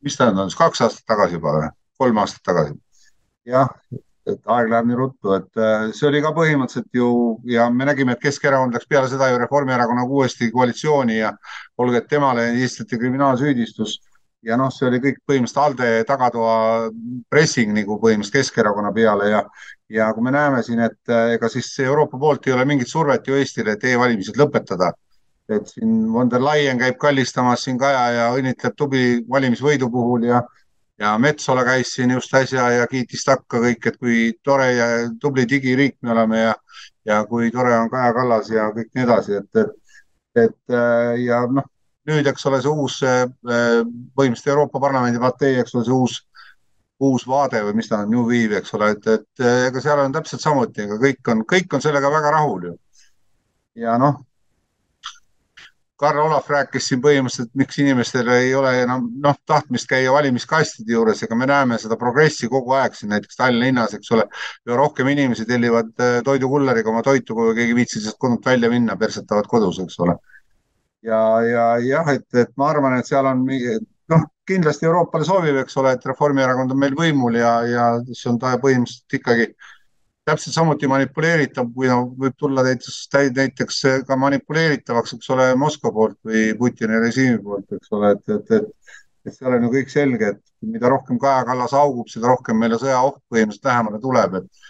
mis 0.04 0.16
ta 0.16 0.30
nüüd 0.30 0.46
on, 0.46 0.52
kaks 0.58 0.84
aastat 0.86 1.06
tagasi 1.10 1.38
juba 1.38 1.56
või, 1.56 1.72
kolm 2.00 2.22
aastat 2.22 2.44
tagasi. 2.48 2.78
jah, 3.48 3.72
et 4.28 4.52
aeg 4.54 4.68
läheb 4.70 4.88
nii 4.88 4.98
ruttu, 4.98 5.32
et 5.36 5.62
äh, 5.62 5.88
see 5.96 6.08
oli 6.08 6.20
ka 6.24 6.34
põhimõtteliselt 6.36 7.00
ju 7.00 7.08
ja 7.48 7.68
me 7.72 7.88
nägime, 7.88 8.14
et 8.14 8.22
Keskerakond 8.22 8.76
läks 8.76 8.88
peale 8.90 9.08
seda 9.10 9.30
ju 9.30 9.40
Reformierakonnaga 9.40 10.20
uuesti 10.20 10.50
koalitsiooni 10.52 11.18
ja 11.18 11.32
olgu, 11.78 11.96
et 11.96 12.08
temale 12.10 12.50
esitati 12.58 13.00
kriminaalsüüdistus 13.00 13.98
ja 14.46 14.56
noh, 14.58 14.70
see 14.74 14.86
oli 14.88 15.00
kõik 15.02 15.18
põhimõtteliselt 15.26 15.64
ALDE 15.64 16.04
tagatoa 16.08 16.54
pressing 17.30 17.74
nagu 17.74 17.98
põhimõtteliselt 18.02 18.38
Keskerakonna 18.38 18.92
peale 18.94 19.30
ja, 19.32 19.42
ja 19.92 20.12
kui 20.14 20.26
me 20.26 20.32
näeme 20.34 20.62
siin, 20.66 20.82
et 20.86 21.12
eh, 21.12 21.34
ega 21.36 21.50
siis 21.52 21.72
Euroopa 21.84 22.20
poolt 22.20 22.46
ei 22.46 22.54
ole 22.54 22.66
mingit 22.68 22.90
survet 22.90 23.26
ju 23.26 23.38
Eestile, 23.38 23.74
et 23.74 23.84
e-valimised 23.84 24.38
lõpetada. 24.38 24.92
et 25.48 25.64
siin 25.64 26.12
von 26.12 26.28
der 26.28 26.42
Leyen 26.44 26.76
käib 26.76 26.98
kallistamas 27.00 27.62
siin 27.64 27.78
Kaja 27.80 28.02
ja 28.12 28.24
õnnitleb 28.36 28.74
tubli 28.76 29.04
valimisvõidu 29.32 29.88
puhul 29.90 30.26
ja, 30.28 30.42
ja 30.98 31.14
Metsola 31.18 31.64
käis 31.64 31.94
siin 31.94 32.10
just 32.10 32.34
äsja 32.34 32.70
ja 32.74 32.86
kiitis 32.90 33.24
takka 33.24 33.60
kõik, 33.62 33.86
et 33.86 33.96
kui 33.96 34.32
tore 34.44 34.72
ja 34.74 34.86
tubli 35.20 35.46
digiriik 35.48 35.96
me 36.02 36.12
oleme 36.14 36.40
ja, 36.42 36.54
ja 37.06 37.24
kui 37.26 37.50
tore 37.54 37.76
on 37.78 37.90
Kaja 37.90 38.12
Kallas 38.16 38.50
ja 38.50 38.70
kõik 38.74 38.90
nii 38.94 39.04
edasi, 39.06 39.40
et, 39.42 39.62
et, 39.62 40.00
et 40.44 40.78
eh, 40.78 41.26
ja 41.26 41.44
noh 41.46 41.68
nüüd, 42.08 42.28
eks 42.30 42.46
ole, 42.48 42.60
see 42.64 42.72
uus 42.72 42.98
äh, 43.06 43.26
põhimõtteliselt 43.44 44.52
Euroopa 44.54 44.80
Parlamendi 44.82 45.20
partei, 45.22 45.58
eks 45.60 45.76
ole, 45.76 45.84
see 45.86 45.96
uus, 45.96 46.16
uus 47.04 47.26
vaade 47.28 47.60
või 47.66 47.76
mis 47.78 47.90
ta 47.90 48.02
on, 48.02 48.10
New 48.12 48.24
Wave, 48.28 48.62
eks 48.62 48.74
ole, 48.78 48.92
et, 48.96 49.10
et 49.12 49.44
ega 49.68 49.82
seal 49.84 50.02
on 50.02 50.14
täpselt 50.14 50.44
samuti, 50.44 50.86
ega 50.86 50.98
kõik 51.02 51.32
on, 51.34 51.44
kõik 51.52 51.76
on 51.76 51.84
sellega 51.84 52.12
väga 52.14 52.32
rahul 52.38 52.70
ju. 52.70 52.74
ja 53.78 53.98
noh, 54.00 54.22
Karl 55.98 56.20
Olav 56.22 56.46
rääkis 56.46 56.88
siin 56.88 57.00
põhimõtteliselt, 57.02 57.50
miks 57.58 57.78
inimestel 57.82 58.28
ei 58.30 58.52
ole 58.54 58.70
enam 58.84 59.08
noh, 59.24 59.34
tahtmist 59.46 59.88
käia 59.90 60.12
valimiskastide 60.14 60.94
juures, 60.94 61.24
ega 61.26 61.38
me 61.38 61.48
näeme 61.50 61.78
seda 61.82 61.98
progressi 61.98 62.48
kogu 62.48 62.76
aeg 62.78 62.94
siin 62.94 63.10
näiteks 63.14 63.40
Tallinna 63.40 63.66
linnas, 63.66 63.94
eks 63.98 64.12
ole. 64.14 64.28
ja 64.66 64.78
rohkem 64.78 65.10
inimesi 65.10 65.46
tellivad 65.48 65.90
äh, 65.98 66.20
toidukulleriga 66.24 66.90
oma 66.90 67.02
toitu, 67.02 67.34
kui 67.34 67.54
keegi 67.58 67.74
viitsib 67.74 68.04
sealt 68.04 68.20
kodunt 68.22 68.46
välja 68.46 68.70
minna, 68.70 68.96
persetavad 68.96 69.50
kodus, 69.50 69.82
eks 69.82 69.98
ole 70.06 70.14
ja, 71.02 71.20
ja 71.42 71.64
jah, 71.82 72.12
et, 72.14 72.26
et 72.34 72.54
ma 72.56 72.70
arvan, 72.72 72.98
et 72.98 73.08
seal 73.08 73.26
on 73.26 73.44
noh, 73.46 74.26
kindlasti 74.48 74.88
Euroopale 74.88 75.26
sobib, 75.28 75.58
eks 75.62 75.76
ole, 75.80 75.94
et 75.96 76.06
Reformierakond 76.06 76.74
on 76.74 76.80
meil 76.80 76.96
võimul 76.98 77.38
ja, 77.38 77.52
ja 77.68 77.88
see 78.12 78.30
on 78.32 78.38
ta 78.40 78.54
põhimõtteliselt 78.62 79.18
ikkagi 79.20 79.50
täpselt 80.28 80.54
samuti 80.54 80.90
manipuleeritav, 80.90 81.68
kui 81.74 81.90
no, 81.90 82.02
võib 82.20 82.36
tulla 82.38 82.64
näiteks, 82.66 83.00
näiteks 83.36 83.82
ka 84.08 84.16
manipuleeritavaks, 84.20 85.16
eks 85.16 85.34
ole, 85.34 85.50
Moskva 85.58 85.92
poolt 85.94 86.18
või 86.28 86.50
Putini 86.58 87.00
režiimi 87.02 87.42
poolt, 87.44 87.72
eks 87.78 87.92
ole, 87.96 88.14
et, 88.16 88.34
et, 88.36 88.56
et, 88.60 88.96
et 89.26 89.36
seal 89.36 89.56
on 89.56 89.68
ju 89.68 89.74
kõik 89.76 89.92
selge, 89.92 90.32
et 90.34 90.72
mida 90.74 90.90
rohkem 90.92 91.20
Kaja 91.22 91.46
Kallas 91.48 91.74
augub, 91.76 92.08
seda 92.12 92.30
rohkem 92.32 92.60
meile 92.60 92.80
sõjaoht 92.80 93.22
põhimõtteliselt 93.32 93.70
lähemale 93.72 94.02
tuleb, 94.04 94.42
et 94.42 94.66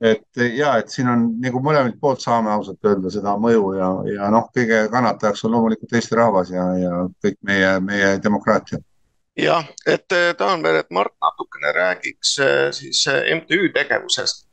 et 0.00 0.40
ja, 0.56 0.74
et 0.80 0.88
siin 0.88 1.08
on 1.12 1.26
nagu 1.42 1.60
mõlemalt 1.60 1.98
poolt 2.00 2.22
saame 2.24 2.48
ausalt 2.54 2.86
öelda 2.88 3.10
seda 3.12 3.34
mõju 3.40 3.74
ja, 3.76 3.88
ja 4.08 4.28
noh, 4.32 4.46
kõige 4.56 4.86
kannatajaks 4.92 5.44
on 5.44 5.52
loomulikult 5.54 5.92
Eesti 5.98 6.16
rahvas 6.16 6.52
ja, 6.54 6.64
ja 6.80 7.02
kõik 7.24 7.36
meie, 7.44 7.74
meie 7.84 8.14
demokraatia. 8.24 8.80
jah, 9.36 9.66
et 9.86 10.16
eh, 10.16 10.30
tahan 10.38 10.64
veel, 10.64 10.80
et 10.80 10.90
Mart 10.90 11.12
natukene 11.20 11.74
räägiks 11.76 12.38
eh, 12.40 12.70
siis 12.76 13.02
eh, 13.12 13.34
MTÜ 13.36 13.68
tegevusest. 13.76 14.46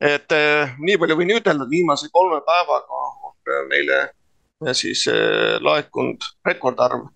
Et 0.00 0.32
nii 0.78 0.96
palju 1.00 1.16
võin 1.16 1.34
ütelda, 1.38 1.64
et 1.64 1.72
viimase 1.72 2.08
kolme 2.12 2.40
päevaga 2.46 3.02
on 3.28 3.68
meile 3.70 4.00
siis 4.76 5.06
laekunud 5.60 6.24
rekordarv 6.46 7.06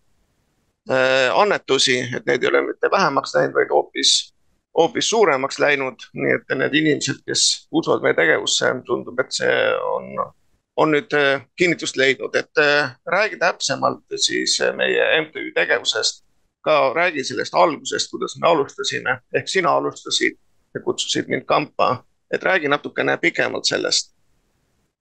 annetusi, 1.36 1.98
et 2.16 2.26
neid 2.26 2.42
ei 2.42 2.48
ole 2.48 2.62
mitte 2.70 2.90
vähemaks 2.90 3.34
läinud, 3.36 3.54
vaid 3.54 3.72
hoopis 3.72 4.14
hoopis 4.78 5.10
suuremaks 5.10 5.58
läinud, 5.58 6.04
nii 6.14 6.34
et 6.36 6.52
need 6.58 6.74
inimesed, 6.80 7.22
kes 7.26 7.46
usuvad 7.74 8.04
meie 8.04 8.16
tegevusse, 8.18 8.70
tundub, 8.86 9.18
et 9.20 9.32
see 9.34 9.54
on, 9.86 10.10
on 10.80 10.94
nüüd 10.94 11.14
kinnitust 11.58 11.98
leidnud, 12.00 12.36
et 12.38 12.62
räägi 13.16 13.40
täpsemalt 13.40 14.18
siis 14.28 14.58
meie 14.76 15.12
MTÜ 15.26 15.52
tegevusest. 15.56 16.24
ka 16.60 16.92
räägi 16.92 17.22
sellest 17.24 17.54
algusest, 17.56 18.10
kuidas 18.10 18.34
me 18.36 18.48
alustasime, 18.48 19.14
ehk 19.32 19.46
sina 19.48 19.70
alustasid 19.80 20.34
ja 20.74 20.80
kutsusid 20.84 21.28
mind 21.32 21.46
kampa, 21.48 22.04
et 22.30 22.42
räägi 22.42 22.68
natukene 22.68 23.16
pikemalt 23.18 23.66
sellest. 23.66 24.12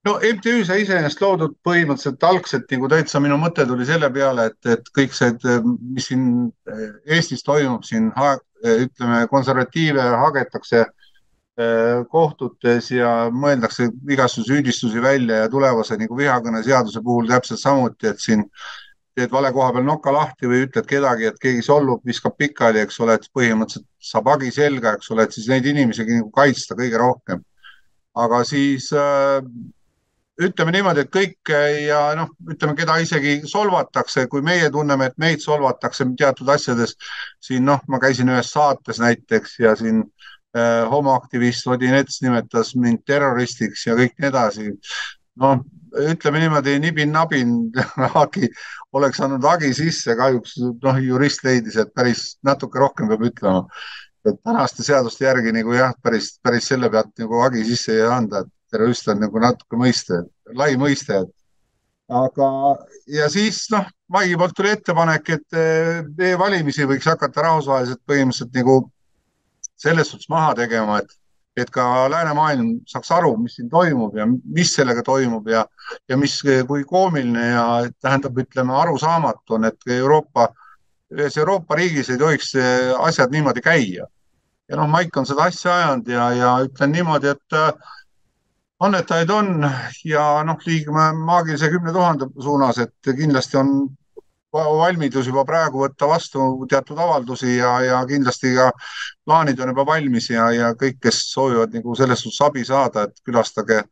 No 0.07 0.13
MTÜ 0.23 0.61
sai 0.63 0.85
iseenesest 0.85 1.19
loodud 1.21 1.57
põhimõtteliselt 1.67 2.23
algselt 2.23 2.69
nagu 2.71 2.87
täitsa 2.87 3.19
minu 3.19 3.35
mõte 3.39 3.65
tuli 3.67 3.83
selle 3.87 4.07
peale, 4.15 4.45
et, 4.47 4.59
et 4.77 4.91
kõik 4.95 5.15
see, 5.15 5.33
mis 5.65 6.07
siin 6.07 6.23
Eestis 7.03 7.43
toimub 7.43 7.83
siin 7.83 8.07
ütleme, 8.15 9.25
konservatiive 9.31 10.05
hagetakse 10.21 10.85
äh, 10.85 12.05
kohtutes 12.11 12.91
ja 12.95 13.11
mõeldakse 13.31 13.89
igasuguseid 14.07 14.53
süüdistusi 14.53 15.03
välja 15.03 15.43
ja 15.43 15.51
tulevase 15.51 15.99
nagu 15.99 16.15
vihakõneseaduse 16.15 17.03
puhul 17.03 17.27
täpselt 17.27 17.59
samuti, 17.59 18.07
et 18.07 18.23
siin 18.23 18.47
teed 19.19 19.33
vale 19.35 19.51
koha 19.55 19.73
peal 19.75 19.85
noka 19.87 20.13
lahti 20.15 20.49
või 20.49 20.63
ütled 20.67 20.87
kedagi, 20.89 21.27
et 21.29 21.39
keegi 21.41 21.65
solvub, 21.65 22.01
viskab 22.07 22.37
pikali, 22.39 22.83
eks 22.85 22.99
ole, 23.03 23.19
et 23.19 23.27
põhimõtteliselt 23.35 23.87
saab 24.11 24.31
hagi 24.31 24.51
selga, 24.55 24.95
eks 24.95 25.11
ole, 25.13 25.27
et 25.27 25.35
siis 25.35 25.49
neid 25.51 25.67
inimesi 25.67 26.07
nagu 26.07 26.31
kaitsta 26.35 26.77
kõige 26.79 27.01
rohkem. 27.01 27.43
aga 28.19 28.39
siis 28.43 28.89
äh, 28.91 29.43
ütleme 30.39 30.73
niimoodi, 30.73 31.03
et 31.03 31.11
kõik 31.13 31.51
ja 31.85 31.99
noh, 32.17 32.31
ütleme, 32.51 32.75
keda 32.77 32.97
isegi 33.03 33.39
solvatakse, 33.47 34.25
kui 34.31 34.43
meie 34.45 34.69
tunneme, 34.71 35.09
et 35.09 35.17
meid 35.19 35.43
solvatakse 35.43 36.07
teatud 36.17 36.49
asjades. 36.49 36.95
siin 37.43 37.65
noh, 37.65 37.81
ma 37.87 37.99
käisin 37.99 38.31
ühes 38.31 38.51
saates 38.55 38.99
näiteks 39.03 39.59
ja 39.59 39.75
siin 39.75 40.03
äh, 40.55 40.87
homoaktivist 40.89 41.67
Odinets 41.67 42.21
nimetas 42.23 42.75
mind 42.75 43.03
terroristiks 43.05 43.85
ja 43.87 43.95
kõik 43.99 44.15
nii 44.17 44.31
edasi. 44.31 44.71
Noh, 45.39 45.63
ütleme 46.09 46.43
niimoodi 46.43 46.75
nibin-nabin 46.83 47.55
hagi, 48.15 48.51
oleks 48.97 49.21
andnud 49.25 49.47
hagi 49.47 49.71
sisse, 49.77 50.15
kahjuks 50.19 50.59
noh, 50.59 51.01
jurist 51.01 51.43
leidis, 51.47 51.79
et 51.81 51.93
päris 51.95 52.35
natuke 52.45 52.81
rohkem 52.81 53.09
peab 53.09 53.25
ütlema 53.31 53.65
et 54.27 54.39
tänaste 54.43 54.83
seaduste 54.83 55.25
järgi 55.25 55.53
nagu 55.55 55.73
jah, 55.73 55.93
päris, 56.03 56.33
päris 56.43 56.67
selle 56.71 56.89
pealt 56.91 57.11
nagu 57.21 57.41
hagi 57.43 57.63
sisse 57.67 57.95
ei 57.95 58.07
anda, 58.07 58.43
et 58.43 58.71
terrorist 58.71 59.07
on 59.11 59.21
nagu 59.23 59.41
natuke 59.41 59.79
mõiste, 59.79 60.23
lai 60.55 60.73
mõiste. 60.79 61.23
aga, 62.09 62.49
ja 63.07 63.29
siis 63.29 63.67
noh, 63.71 63.85
Maigi 64.09 64.37
poolt 64.41 64.55
tuli 64.57 64.71
ettepanek, 64.73 65.29
et 65.35 65.57
eh, 65.61 66.31
e-valimisi 66.31 66.87
võiks 66.89 67.05
hakata 67.05 67.43
rahvusvaheliselt 67.45 68.01
põhimõtteliselt 68.09 68.55
nagu 68.57 68.79
selles 69.77 70.09
suhtes 70.09 70.29
maha 70.33 70.55
tegema, 70.57 70.99
et, 71.03 71.13
et 71.57 71.69
ka 71.73 71.83
läänemaailm 72.11 72.79
saaks 72.87 73.11
aru, 73.11 73.33
mis 73.37 73.57
siin 73.57 73.69
toimub 73.69 74.15
ja 74.17 74.25
mis 74.27 74.73
sellega 74.75 75.03
toimub 75.03 75.47
ja, 75.49 75.65
ja 76.09 76.17
mis, 76.17 76.39
kui 76.67 76.83
koomiline 76.87 77.45
ja 77.49 77.65
tähendab, 78.01 78.37
ütleme, 78.37 78.75
arusaamatu 78.77 79.57
on, 79.57 79.65
et 79.65 79.93
Euroopa, 79.97 80.49
ühes 81.15 81.37
Euroopa 81.37 81.75
riigis 81.75 82.09
ei 82.09 82.17
tohiks 82.21 82.53
asjad 82.99 83.31
niimoodi 83.33 83.61
käia. 83.65 84.07
ja 84.69 84.77
noh, 84.77 84.89
Maik 84.89 85.17
on 85.17 85.25
seda 85.25 85.47
asja 85.49 85.75
ajanud 85.75 86.07
ja, 86.07 86.29
ja 86.37 86.51
ütlen 86.65 86.91
niimoodi, 86.93 87.33
et 87.33 87.57
annetajaid 88.79 89.31
on 89.33 89.65
ja 90.05 90.25
noh, 90.45 90.59
liigume 90.65 91.11
maagilise 91.17 91.71
kümne 91.73 91.93
tuhande 91.93 92.29
suunas, 92.39 92.77
et 92.77 93.15
kindlasti 93.17 93.57
on 93.57 93.73
valmidus 94.53 95.27
juba 95.27 95.43
praegu 95.45 95.83
võtta 95.83 96.07
vastu 96.09 96.65
teatud 96.69 96.97
avaldusi 96.97 97.57
ja, 97.57 97.79
ja 97.85 97.99
kindlasti 98.09 98.55
ka 98.55 98.71
plaanid 99.25 99.59
on 99.59 99.73
juba 99.73 99.85
valmis 99.85 100.29
ja, 100.29 100.49
ja 100.51 100.71
kõik, 100.73 100.99
kes 101.01 101.21
soovivad 101.33 101.73
nagu 101.73 101.95
selles 101.95 102.23
suhtes 102.23 102.41
abi 102.41 102.65
saada, 102.65 103.03
et 103.03 103.21
külastage 103.25 103.83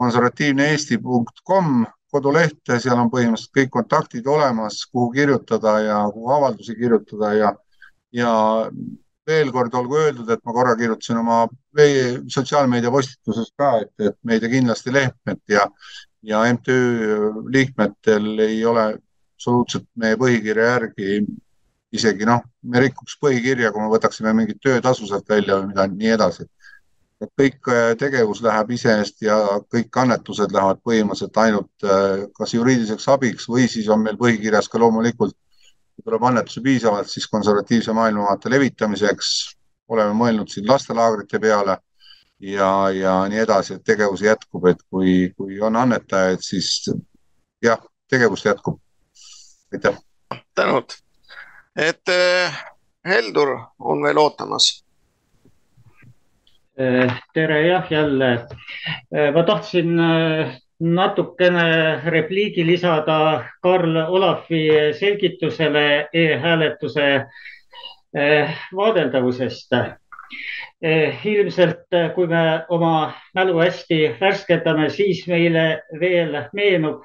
konservatiivneeesti.com 0.00 1.84
kodulehte, 2.10 2.78
seal 2.80 2.98
on 2.98 3.10
põhimõtteliselt 3.10 3.54
kõik 3.54 3.70
kontaktid 3.70 4.26
olemas, 4.26 4.84
kuhu 4.90 5.10
kirjutada 5.14 5.78
ja 5.84 5.98
kuhu 6.14 6.32
avaldusi 6.34 6.74
kirjutada 6.74 7.32
ja, 7.34 7.52
ja 8.12 8.32
veel 9.26 9.52
kord 9.54 9.74
olgu 9.78 9.98
öeldud, 10.00 10.30
et 10.30 10.42
ma 10.44 10.54
korra 10.54 10.74
kirjutasin 10.78 11.20
oma 11.20 11.44
sotsiaalmeedia 12.34 12.90
postituses 12.90 13.52
ka, 13.58 13.76
et, 13.84 13.92
et 14.02 14.16
meid 14.26 14.42
ja 14.42 14.50
kindlasti 14.50 14.94
Lehtmet 14.94 15.42
ja, 15.54 15.68
ja 16.22 16.42
MTÜ 16.54 16.80
liikmetel 17.52 18.46
ei 18.48 18.64
ole 18.66 18.88
absoluutselt 19.40 19.86
meie 19.96 20.18
põhikirja 20.20 20.74
järgi 20.74 21.22
isegi 21.96 22.26
noh, 22.28 22.42
me 22.62 22.82
rikuks 22.84 23.16
põhikirja, 23.22 23.72
kui 23.72 23.82
me 23.82 23.90
võtaksime 23.90 24.34
mingit 24.36 24.60
töötasu 24.62 25.08
sealt 25.08 25.28
välja 25.28 25.56
või 25.58 25.70
mida 25.72 25.86
nii 25.90 26.10
edasi. 26.16 26.44
et 27.20 27.30
kõik 27.36 27.68
äh, 27.68 27.94
tegevus 28.00 28.40
läheb 28.40 28.70
ise-eest 28.72 29.22
ja 29.22 29.36
kõik 29.72 29.96
annetused 30.02 30.52
lähevad 30.56 30.78
põhimõtteliselt 30.84 31.36
ainult 31.42 31.84
äh, 31.84 32.26
kas 32.36 32.54
juriidiliseks 32.54 33.08
abiks 33.12 33.48
või 33.48 33.66
siis 33.68 33.88
on 33.88 34.04
meil 34.04 34.16
põhikirjas 34.16 34.68
ka 34.72 34.80
loomulikult, 34.80 35.34
kui 35.96 36.04
tuleb 36.04 36.24
annetusi 36.24 36.62
piisavalt, 36.64 37.08
siis 37.08 37.26
konservatiivse 37.28 37.92
maailmavaate 37.92 38.50
levitamiseks. 38.50 39.56
oleme 39.88 40.12
mõelnud 40.14 40.48
siin 40.48 40.68
lastelaagrite 40.68 41.38
peale 41.40 41.76
ja, 42.38 42.90
ja 42.94 43.14
nii 43.28 43.40
edasi, 43.42 43.74
et 43.74 43.84
tegevus 43.84 44.22
jätkub, 44.22 44.66
et 44.66 44.82
kui, 44.90 45.32
kui 45.36 45.60
on 45.60 45.76
annetajaid, 45.76 46.40
siis 46.40 46.86
jah, 47.62 47.82
tegevus 48.08 48.44
jätkub 48.44 48.78
aitäh. 49.74 49.98
tänud, 50.54 50.84
et 51.76 52.08
äh, 52.08 52.64
Heldur 53.06 53.58
on 53.78 54.02
veel 54.02 54.18
ootamas. 54.18 54.84
Äh, 56.80 57.22
tere 57.34 57.60
jah, 57.66 57.86
jälle. 57.90 58.32
Äh, 59.14 59.34
ma 59.34 59.42
tahtsin 59.42 59.94
natukene 60.80 62.00
repliigi 62.06 62.66
lisada 62.66 63.44
Karl 63.62 63.96
Olavi 63.96 64.92
selgitusele 64.98 66.08
e-hääletuse 66.12 67.26
vaadeldavusest. 68.76 69.70
ilmselt, 71.24 71.86
kui 72.14 72.26
me 72.26 72.64
oma 72.68 73.12
mälu 73.34 73.58
hästi 73.60 74.16
värskendame, 74.20 74.88
siis 74.90 75.26
meile 75.28 75.82
veel 76.00 76.38
meenub 76.52 77.04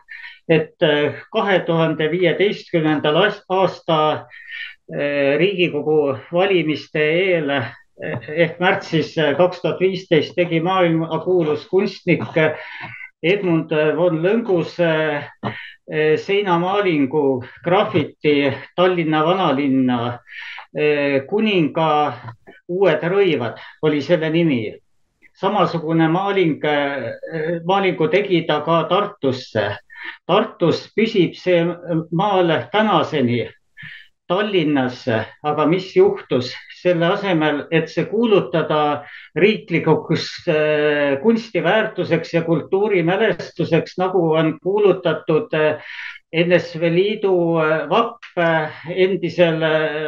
et 0.49 0.83
äh, 0.83 1.13
kahe 1.33 1.59
tuhande 1.65 2.09
viieteistkümnendal 2.11 3.17
aasta 3.49 3.99
äh, 4.13 5.37
Riigikogu 5.39 6.17
valimiste 6.31 7.01
eel 7.01 7.49
äh, 7.49 7.71
ehk 8.29 8.59
märtsis 8.59 9.15
kaks 9.37 9.61
tuhat 9.61 9.79
viisteist 9.79 10.35
tegi 10.35 10.59
maailmakuulus 10.61 11.65
kunstnik 11.69 12.27
Edmund 13.23 13.71
von 13.97 14.19
Lõngus 14.21 14.75
seinamaalingu 16.21 17.45
grafiti 17.63 18.51
Tallinna 18.75 19.21
vanalinna 19.25 20.19
kuninga 21.29 21.87
uued 22.67 23.07
rõivad 23.09 23.63
oli 23.81 24.01
selle 24.01 24.29
nimi. 24.29 24.75
samasugune 25.39 26.07
maaling, 26.07 26.61
maalingu 27.65 28.07
tegi 28.07 28.43
ta 28.47 28.61
ka 28.61 28.83
Tartusse 28.89 29.65
Tartus 30.27 30.85
püsib 30.95 31.35
see 31.39 31.61
maal 32.11 32.51
tänaseni. 32.71 33.45
Tallinnas, 34.25 35.03
aga 35.45 35.67
mis 35.69 35.91
juhtus 35.93 36.47
selle 36.85 37.05
asemel, 37.13 37.59
et 37.69 37.91
see 37.93 38.07
kuulutada 38.09 39.05
riiklikuks 39.37 40.25
äh, 40.49 41.17
kunstiväärtuseks 41.21 42.33
ja 42.33 42.41
kultuurimälestuseks, 42.47 43.99
nagu 44.01 44.23
on 44.33 44.55
kuulutatud 44.63 45.53
äh, 45.53 45.93
NSV 46.35 46.91
Liidu 46.91 47.33
äh, 47.61 47.73
vapp 47.89 48.23
endisel 48.91 49.61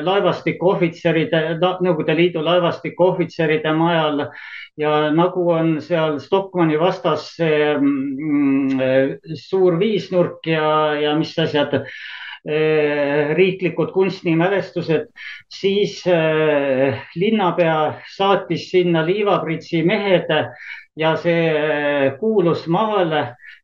laevastikuohvitseride, 0.04 1.42
Nõukogude 1.62 2.16
Liidu 2.18 2.44
laevastikuohvitseride 2.44 3.72
majal. 3.78 4.28
Ja 4.78 5.08
nagu 5.10 5.48
on 5.50 5.78
seal 5.82 6.20
Stockmanni 6.22 6.78
vastas 6.78 7.32
see 7.40 7.72
mm, 7.74 8.84
suur 9.48 9.80
viisnurk 9.80 10.46
ja, 10.52 10.68
ja 11.02 11.16
mis 11.18 11.32
asjad, 11.42 11.80
riiklikud 12.48 13.92
kunstnimälestused, 13.92 15.10
siis 15.52 16.00
eh, 16.08 17.02
linnapea 17.16 18.02
saatis 18.16 18.70
sinna 18.72 19.06
liivapritsi 19.06 19.84
mehed 19.84 20.32
ja 20.96 21.16
see 21.20 21.50
eh, 21.52 22.14
kuulus 22.20 22.68
maal 22.68 23.12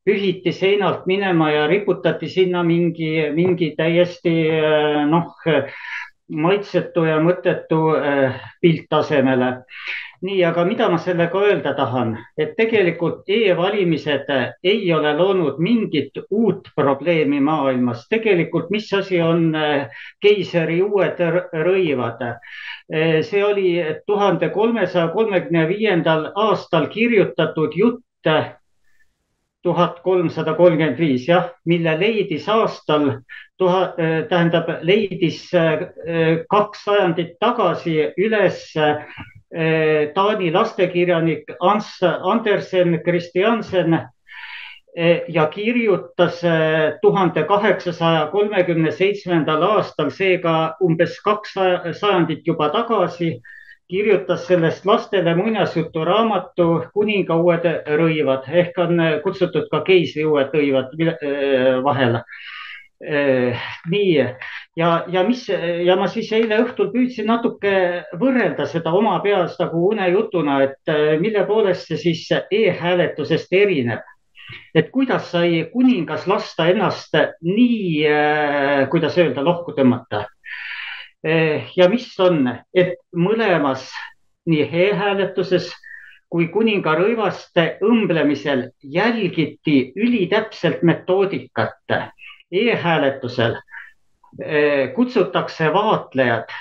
pühiti 0.03 0.51
seinalt 0.51 1.05
minema 1.07 1.51
ja 1.51 1.67
riputati 1.67 2.27
sinna 2.29 2.63
mingi, 2.63 3.29
mingi 3.31 3.71
täiesti 3.77 4.33
noh, 5.07 5.31
maitsetu 6.27 7.05
ja 7.07 7.21
mõttetu 7.23 7.79
pilt 8.59 8.91
asemele 8.99 9.53
nii, 10.23 10.43
aga 10.47 10.63
mida 10.65 10.87
ma 10.89 10.97
sellega 11.01 11.41
öelda 11.47 11.73
tahan, 11.75 12.13
et 12.39 12.55
tegelikult 12.57 13.27
e-valimised 13.27 14.29
ei 14.63 14.85
ole 14.95 15.11
loonud 15.17 15.59
mingit 15.59 16.17
uut 16.29 16.69
probleemi 16.75 17.41
maailmas. 17.43 18.07
tegelikult, 18.09 18.69
mis 18.71 18.87
asi 18.93 19.21
on 19.21 19.55
eh, 19.55 19.89
keisri 20.23 20.81
uued 20.81 21.19
rõivad? 21.67 22.23
Eh, 22.89 23.21
see 23.23 23.43
oli 23.43 23.75
tuhande 24.07 24.49
kolmesaja 24.49 25.09
kolmekümne 25.11 25.67
viiendal 25.67 26.31
aastal 26.35 26.87
kirjutatud 26.87 27.75
jutt 27.75 28.03
tuhat 29.63 29.99
kolmsada 30.03 30.53
kolmkümmend 30.55 30.97
viis, 30.99 31.27
jah, 31.27 31.51
mille 31.65 31.93
leidis 31.99 32.47
aastal 32.51 33.19
tuhat, 33.57 33.99
eh, 33.99 34.23
tähendab, 34.31 34.71
leidis 34.81 35.49
kaks 36.49 36.83
sajandit 36.87 37.37
tagasi 37.39 38.13
üles 38.17 38.71
Eh, 38.75 39.32
Taani 40.13 40.51
lastekirjanik 40.51 41.51
Hans 41.59 41.99
Andersen 42.03 43.01
Christiansen 43.05 43.93
eh, 44.97 45.21
ja 45.27 45.45
kirjutas 45.47 46.43
eh, 46.43 46.93
tuhande 47.01 47.43
kaheksasaja 47.43 48.27
kolmekümne 48.31 48.91
seitsmendal 48.91 49.61
aastal, 49.61 50.09
seega 50.09 50.75
umbes 50.81 51.19
kaks 51.21 51.53
sajandit 51.99 52.47
juba 52.47 52.69
tagasi, 52.73 53.35
kirjutas 53.89 54.47
sellest 54.47 54.85
lastele 54.85 55.35
muinasjuturaamatu 55.37 56.67
Kuninga 56.93 57.37
uued 57.37 57.69
rõivad 57.99 58.49
ehk 58.49 58.77
on 58.81 58.97
kutsutud 59.23 59.69
ka 59.69 59.83
keisri 59.85 60.25
uued 60.25 60.49
rõivad 60.55 60.97
vahele 61.85 62.23
nii 63.03 64.11
ja, 64.75 64.89
ja 65.11 65.23
mis 65.27 65.47
ja 65.85 65.95
ma 65.99 66.07
siis 66.11 66.31
eile 66.33 66.61
õhtul 66.63 66.91
püüdsin 66.93 67.27
natuke 67.27 67.73
võrrelda 68.19 68.65
seda 68.69 68.93
oma 68.95 69.17
peas 69.23 69.57
nagu 69.59 69.87
unejutuna, 69.89 70.59
et 70.67 70.91
äh, 70.91 71.15
mille 71.21 71.45
poolest 71.49 71.89
see 71.91 71.99
siis 71.99 72.25
e-hääletusest 72.31 73.53
erineb. 73.53 74.01
et 74.75 74.89
kuidas 74.91 75.31
sai 75.31 75.63
kuningas 75.71 76.27
lasta 76.27 76.67
ennast 76.69 77.15
nii, 77.41 78.05
äh, 78.07 78.89
kuidas 78.89 79.17
öelda, 79.17 79.43
lohku 79.43 79.73
tõmmata. 79.77 80.25
ja 81.23 81.87
mis 81.89 82.09
on, 82.19 82.49
et 82.73 82.97
mõlemas 83.15 83.87
nii 84.45 84.65
e-hääletuses 84.67 85.69
kui 86.33 86.49
kuninga 86.49 86.95
rõivaste 86.97 87.77
õmblemisel 87.85 88.65
jälgiti 88.81 89.93
ülitäpselt 89.95 90.81
metoodikat 90.81 91.93
e-hääletusel 92.53 93.55
eh, 94.41 94.93
kutsutakse 94.93 95.73
vaatlejad 95.73 96.53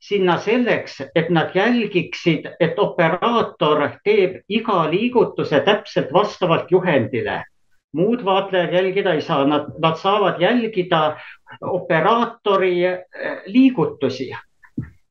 sinna 0.00 0.38
selleks, 0.40 1.00
et 1.14 1.28
nad 1.30 1.50
jälgiksid, 1.54 2.46
et 2.60 2.78
operaator 2.78 3.82
teeb 4.04 4.38
iga 4.48 4.84
liigutuse 4.90 5.60
täpselt 5.60 6.12
vastavalt 6.12 6.70
juhendile. 6.70 7.44
muud 7.92 8.20
vaatlejad 8.24 8.72
jälgida 8.72 9.12
ei 9.14 9.22
saa, 9.22 9.44
nad, 9.44 9.64
nad 9.82 9.96
saavad 9.98 10.40
jälgida 10.40 11.16
operaatori 11.60 12.84
eh, 12.84 12.98
liigutusi. 13.46 14.30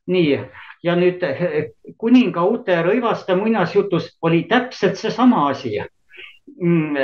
nii, 0.07 0.39
ja 0.84 0.95
nüüd 0.95 1.23
eh, 1.23 1.72
kuninga 1.97 2.43
uute 2.43 2.81
rõivaste 2.81 3.35
muinasjutus 3.35 4.18
oli 4.22 4.43
täpselt 4.49 4.97
seesama 4.97 5.49
asi 5.49 5.76
mm, 6.61 6.95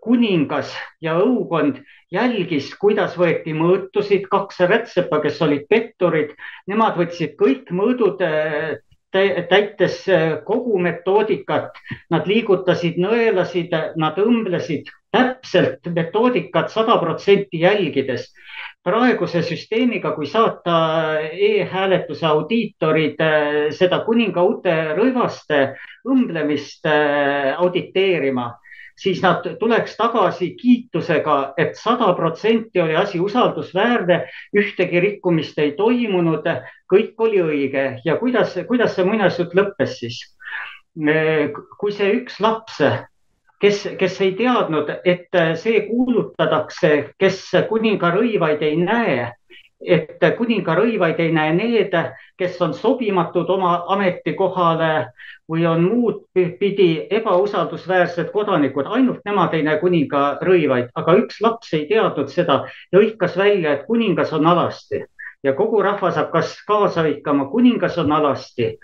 kuningas 0.00 0.76
ja 1.00 1.16
õukond 1.18 1.82
jälgis, 2.12 2.70
kuidas 2.80 3.16
võeti 3.18 3.54
mõõtusid, 3.56 4.28
kaks 4.30 4.60
rätsepa, 4.68 5.20
kes 5.24 5.40
olid 5.44 5.66
petturid, 5.70 6.34
nemad 6.68 6.98
võtsid 7.00 7.36
kõik 7.40 7.72
mõõdud 7.72 8.20
täites 9.12 9.98
kogu 10.46 10.78
metoodikat, 10.80 11.76
nad 12.10 12.28
liigutasid 12.28 12.96
nõelasid, 13.00 13.74
nad 14.00 14.18
õmblesid 14.20 14.88
täpselt 15.12 15.88
metoodikat 15.92 16.72
sada 16.72 16.96
protsenti 17.00 17.60
jälgides. 17.60 18.32
praeguse 18.82 19.42
süsteemiga, 19.46 20.10
kui 20.16 20.26
saata 20.26 21.20
e-hääletuse 21.30 22.26
audiitorid 22.26 23.20
seda 23.70 24.00
kuninga 24.04 24.42
uute 24.42 24.72
rõivaste 24.96 25.76
õmblemist 26.02 26.88
auditeerima 27.56 28.48
siis 28.96 29.22
nad 29.22 29.46
tuleks 29.58 29.96
tagasi 29.96 30.52
kiitusega 30.58 31.38
et, 31.56 31.68
et 31.68 31.76
sada 31.76 32.12
protsenti 32.14 32.80
oli 32.80 32.96
asi 32.96 33.20
usaldusväärne, 33.20 34.22
ühtegi 34.56 35.00
rikkumist 35.00 35.58
ei 35.58 35.72
toimunud, 35.78 36.46
kõik 36.92 37.14
oli 37.18 37.42
õige 37.42 37.86
ja 38.04 38.16
kuidas, 38.20 38.56
kuidas 38.68 38.96
see 38.96 39.08
muinasjutt 39.08 39.54
lõppes 39.54 39.98
siis? 40.02 40.20
kui 41.80 41.92
see 41.96 42.10
üks 42.18 42.34
laps, 42.44 42.82
kes, 43.62 43.86
kes 43.98 44.18
ei 44.20 44.34
teadnud, 44.36 44.90
et 45.08 45.32
see 45.56 45.86
kuulutatakse, 45.86 47.14
kes 47.18 47.46
kuninga 47.70 48.10
rõivaid 48.12 48.60
ei 48.66 48.76
näe 48.76 49.30
et 49.84 50.24
kuninga 50.38 50.74
rõivaid 50.78 51.20
ei 51.20 51.32
näe 51.34 51.52
need, 51.56 51.94
kes 52.38 52.60
on 52.62 52.74
sobimatud 52.74 53.50
oma 53.50 53.72
ametikohale 53.94 55.08
või 55.50 55.66
on 55.66 55.84
muud 55.84 56.22
pidi 56.34 57.06
ebausaldusväärsed 57.10 58.30
kodanikud, 58.32 58.86
ainult 58.86 59.24
nemad 59.24 59.54
ei 59.54 59.66
näe 59.66 59.80
kuninga 59.80 60.38
rõivaid, 60.42 60.90
aga 60.94 61.16
üks 61.22 61.40
laps 61.42 61.72
ei 61.74 61.86
teadnud 61.90 62.30
seda 62.30 62.62
ja 62.92 62.98
hõikas 62.98 63.36
välja, 63.36 63.72
et 63.72 63.86
kuningas 63.86 64.32
on 64.32 64.46
alasti. 64.46 65.04
Ja 65.42 65.56
kogu 65.58 65.82
rahvas 65.82 66.16
hakkas 66.16 66.54
kaasa 66.66 67.02
hõikama, 67.02 67.48
kuningas 67.50 67.98
on 67.98 68.12
alasti. 68.12 68.78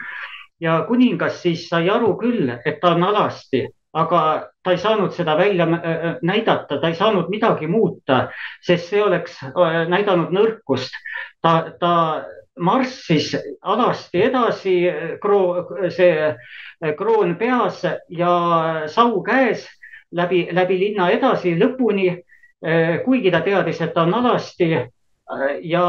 ja 0.60 0.84
kuningas 0.88 1.42
siis 1.42 1.68
sai 1.68 1.88
aru 1.88 2.16
küll, 2.18 2.50
et 2.66 2.80
ta 2.80 2.96
on 2.96 3.04
alasti 3.04 3.68
aga 3.92 4.50
ta 4.62 4.72
ei 4.72 4.78
saanud 4.78 5.12
seda 5.16 5.36
välja 5.38 5.64
äh, 5.64 5.90
äh, 5.90 6.16
näidata, 6.22 6.80
ta 6.80 6.88
ei 6.88 6.94
saanud 6.94 7.30
midagi 7.30 7.66
muuta, 7.66 8.28
sest 8.62 8.90
see 8.90 9.02
oleks 9.02 9.38
äh, 9.42 9.86
näidanud 9.88 10.32
nõrkust. 10.34 10.92
ta, 11.42 11.72
ta 11.80 12.24
marssis 12.58 13.36
alasti 13.62 14.22
edasi, 14.22 14.72
see 15.94 16.94
kroon 16.98 17.36
peas 17.38 17.84
ja 18.10 18.32
sau 18.90 19.22
käes 19.22 19.62
läbi, 20.10 20.48
läbi 20.52 20.78
linna 20.78 21.10
edasi 21.10 21.54
lõpuni. 21.54 22.24
kuigi 23.04 23.30
ta 23.30 23.40
teadis, 23.40 23.80
et 23.80 23.94
ta 23.94 24.02
on 24.02 24.14
alasti 24.14 24.66
ja 25.62 25.84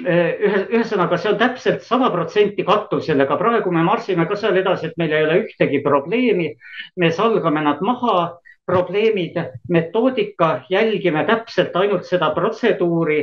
ühe, 0.00 0.60
ühesõnaga, 0.70 1.18
see 1.20 1.30
on 1.32 1.38
täpselt 1.40 1.84
sada 1.86 2.10
protsenti 2.12 2.64
kattuv 2.66 3.02
sellega, 3.04 3.36
praegu 3.40 3.72
me 3.74 3.84
marsime 3.86 4.26
ka 4.28 4.38
seal 4.38 4.58
edasi, 4.60 4.90
et 4.90 4.98
meil 5.00 5.14
ei 5.14 5.26
ole 5.26 5.38
ühtegi 5.44 5.82
probleemi. 5.84 6.54
me 6.96 7.10
salgame 7.12 7.62
nad 7.64 7.80
maha, 7.80 8.40
probleemid, 8.66 9.38
metoodika, 9.68 10.64
jälgime 10.70 11.24
täpselt 11.26 11.76
ainult 11.76 12.04
seda 12.06 12.30
protseduuri, 12.34 13.22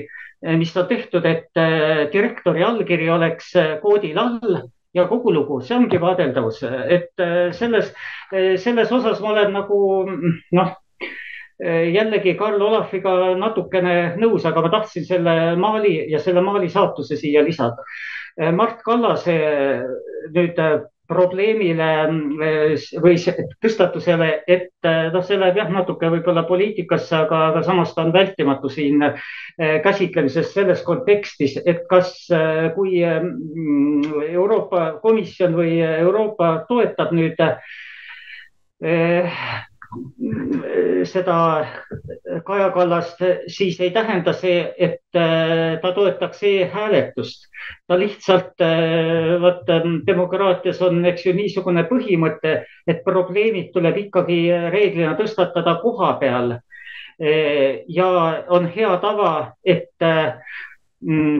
mis 0.58 0.76
on 0.78 0.88
tehtud, 0.88 1.26
et 1.26 1.58
äh, 1.58 2.08
direktori 2.12 2.64
allkiri 2.64 3.10
oleks 3.10 3.54
koodil 3.82 4.18
all 4.20 4.58
ja 4.94 5.08
kogu 5.08 5.34
lugu, 5.34 5.62
see 5.62 5.78
ongi 5.78 6.00
vaadeldavus, 6.02 6.64
et 6.64 7.24
selles, 7.54 7.94
selles 8.64 8.92
osas 8.92 9.22
ma 9.22 9.34
olen 9.34 9.54
nagu 9.54 9.80
noh 10.58 10.76
Eh, 10.76 10.87
jällegi 11.64 12.36
Karl 12.38 12.62
Olafiga 12.62 13.14
natukene 13.38 14.16
nõus, 14.22 14.46
aga 14.46 14.62
ma 14.62 14.70
tahtsin 14.70 15.06
selle 15.08 15.56
maali 15.58 15.96
ja 16.12 16.20
selle 16.22 16.44
maali 16.46 16.70
saatuse 16.70 17.18
siia 17.18 17.42
lisada. 17.46 17.86
Eh, 18.38 18.52
Mart 18.54 18.84
Kallase 18.86 19.38
nüüd 20.36 20.60
eh, 20.62 20.78
probleemile 21.08 21.86
või 23.00 23.16
tõstatusele, 23.64 24.26
et 24.44 24.74
noh, 24.84 25.22
see 25.24 25.38
läheb 25.40 25.56
jah, 25.62 25.70
natuke 25.72 26.10
võib-olla 26.12 26.44
poliitikasse, 26.50 27.16
aga, 27.16 27.46
aga 27.54 27.62
samas 27.64 27.94
ta 27.96 28.04
on 28.04 28.12
vältimatu 28.12 28.68
siin 28.68 29.06
käsitlemises 29.86 30.52
selles 30.52 30.84
kontekstis, 30.84 31.56
et 31.64 31.86
kas, 31.88 32.12
kui 32.76 33.00
Euroopa 33.08 35.00
Komisjon 35.00 35.56
või 35.56 35.80
Euroopa 35.80 36.52
toetab 36.68 37.16
nüüd 37.16 37.40
seda 41.08 41.38
Kaja 42.46 42.70
Kallast, 42.72 43.22
siis 43.48 43.80
ei 43.80 43.92
tähenda 43.92 44.34
see, 44.34 44.74
et 44.78 45.16
äh, 45.16 45.80
ta 45.82 45.92
toetaks 45.96 46.44
e-hääletust. 46.44 47.48
ta 47.88 48.00
lihtsalt, 48.00 48.62
äh, 48.62 49.42
vot 49.42 49.68
demokraatias 50.08 50.82
on, 50.82 51.06
eks 51.06 51.26
ju, 51.26 51.34
niisugune 51.34 51.84
põhimõte, 51.90 52.64
et 52.88 53.04
probleemid 53.04 53.72
tuleb 53.74 53.98
ikkagi 54.08 54.40
reeglina 54.72 55.16
tõstatada 55.20 55.78
koha 55.82 56.14
peal. 56.20 56.58
Äh, 57.22 57.84
ja 57.88 58.10
on 58.50 58.68
hea 58.68 58.98
tava, 59.02 59.54
et 59.66 59.96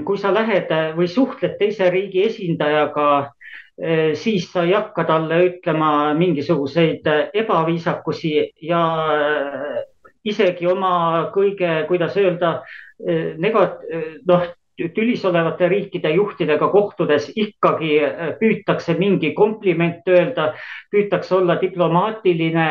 kui 0.06 0.20
sa 0.22 0.30
lähed 0.30 0.70
või 0.96 1.08
suhtled 1.10 1.56
teise 1.58 1.90
riigi 1.90 2.28
esindajaga 2.28 3.32
siis 4.18 4.48
sa 4.52 4.64
ei 4.66 4.74
hakka 4.74 5.04
talle 5.06 5.38
ütlema 5.52 6.14
mingisuguseid 6.18 7.06
ebaviisakusi 7.34 8.32
ja 8.66 8.84
eh, 9.14 9.84
isegi 10.26 10.68
oma 10.68 11.30
kõige, 11.36 11.84
kuidas 11.88 12.18
öelda, 12.18 12.64
eh, 13.06 13.36
negat-, 13.38 13.84
noh, 14.28 14.48
tülis 14.96 15.24
olevate 15.26 15.70
riikide 15.70 16.12
juhtidega 16.14 16.68
kohtudes 16.70 17.32
ikkagi 17.36 17.96
püütakse 18.38 18.94
mingi 18.98 19.32
kompliment 19.34 20.06
öelda, 20.10 20.52
püütakse 20.94 21.34
olla 21.40 21.56
diplomaatiline 21.62 22.68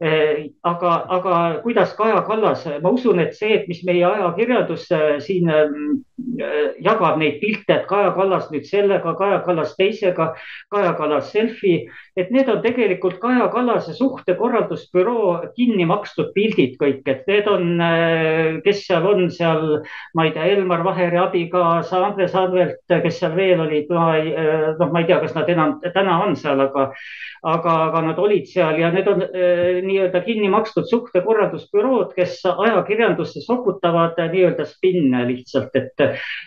aga, 0.00 0.92
aga 1.08 1.60
kuidas 1.62 1.92
Kaja 1.96 2.22
Kallas, 2.24 2.64
ma 2.80 2.90
usun, 2.90 3.20
et 3.20 3.34
see, 3.36 3.52
et 3.52 3.66
mis 3.68 3.82
meie 3.84 4.04
ajakirjandus 4.08 4.86
eh, 4.96 5.18
siin 5.20 5.50
eh, 5.52 6.70
jagab 6.80 7.18
neid 7.20 7.36
pilte, 7.42 7.74
et 7.74 7.86
Kaja 7.88 8.14
Kallas 8.16 8.48
nüüd 8.52 8.64
sellega, 8.64 9.12
Kaja 9.18 9.42
Kallas 9.44 9.74
teisega, 9.76 10.30
Kaja 10.72 10.94
Kallas 10.96 11.28
selfie, 11.34 11.90
et 12.16 12.30
need 12.32 12.48
on 12.48 12.62
tegelikult 12.64 13.18
Kaja 13.20 13.50
Kallase 13.52 13.92
suhtekorraldusbüroo 13.98 15.52
kinni 15.58 15.84
makstud 15.88 16.32
pildid 16.32 16.78
kõik, 16.80 17.04
et 17.04 17.28
need 17.28 17.50
on, 17.52 17.84
kes 18.64 18.84
seal 18.86 19.04
on 19.10 19.28
seal, 19.32 19.82
ma 20.16 20.26
ei 20.26 20.32
tea, 20.32 20.48
Elmar 20.54 20.84
Vaheri 20.86 21.20
abikaasa, 21.20 22.00
Andres 22.08 22.36
Anvelt, 22.38 22.80
kes 22.88 23.20
seal 23.20 23.36
veel 23.36 23.60
olid, 23.66 23.92
ma 23.92 24.14
ei, 24.16 24.32
noh, 24.80 24.88
ma 24.88 25.04
ei 25.04 25.10
tea, 25.10 25.20
kas 25.26 25.36
nad 25.36 25.52
enam 25.52 25.76
täna 25.84 26.22
on 26.24 26.36
seal, 26.40 26.64
aga, 26.64 26.88
aga, 27.44 27.76
aga 27.90 28.04
nad 28.08 28.20
olid 28.22 28.48
seal 28.48 28.80
ja 28.80 28.88
need 28.94 29.12
on 29.12 29.28
nii-öelda 29.90 30.22
kinni 30.24 30.48
makstud 30.52 30.88
suhtekorraldusbürood, 30.90 32.14
kes 32.16 32.38
ajakirjandusse 32.50 33.42
sokutavad 33.44 34.18
nii-öelda 34.32 34.66
spinne 34.68 35.24
lihtsalt, 35.28 35.74
et, 35.76 36.04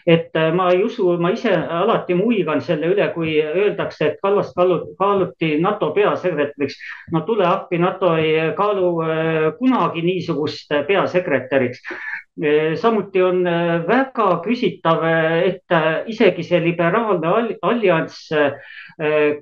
et 0.08 0.42
ma 0.56 0.70
ei 0.74 0.84
usu, 0.84 1.12
ma 1.22 1.34
ise 1.36 1.54
alati 1.54 2.18
muigan 2.18 2.64
selle 2.64 2.90
üle, 2.96 3.10
kui 3.16 3.36
öeldakse, 3.44 4.14
et 4.14 4.20
Kallast 4.24 4.56
kaaluti 5.00 5.58
NATO 5.62 5.92
peasekretäriks. 5.96 6.80
no 7.12 7.22
tule 7.28 7.46
appi, 7.48 7.78
NATO 7.78 8.16
ei 8.18 8.52
kaalu 8.58 8.90
äh, 9.04 9.48
kunagi 9.60 10.02
niisugust 10.02 10.72
peasekretäriks 10.88 11.84
samuti 12.82 13.22
on 13.22 13.46
äh, 13.48 13.88
väga 13.88 14.42
küsitav, 14.44 15.04
et 15.46 15.70
äh, 15.70 16.04
isegi 16.08 16.44
see 16.44 16.60
liberaalne 16.60 17.58
allianss 17.62 18.30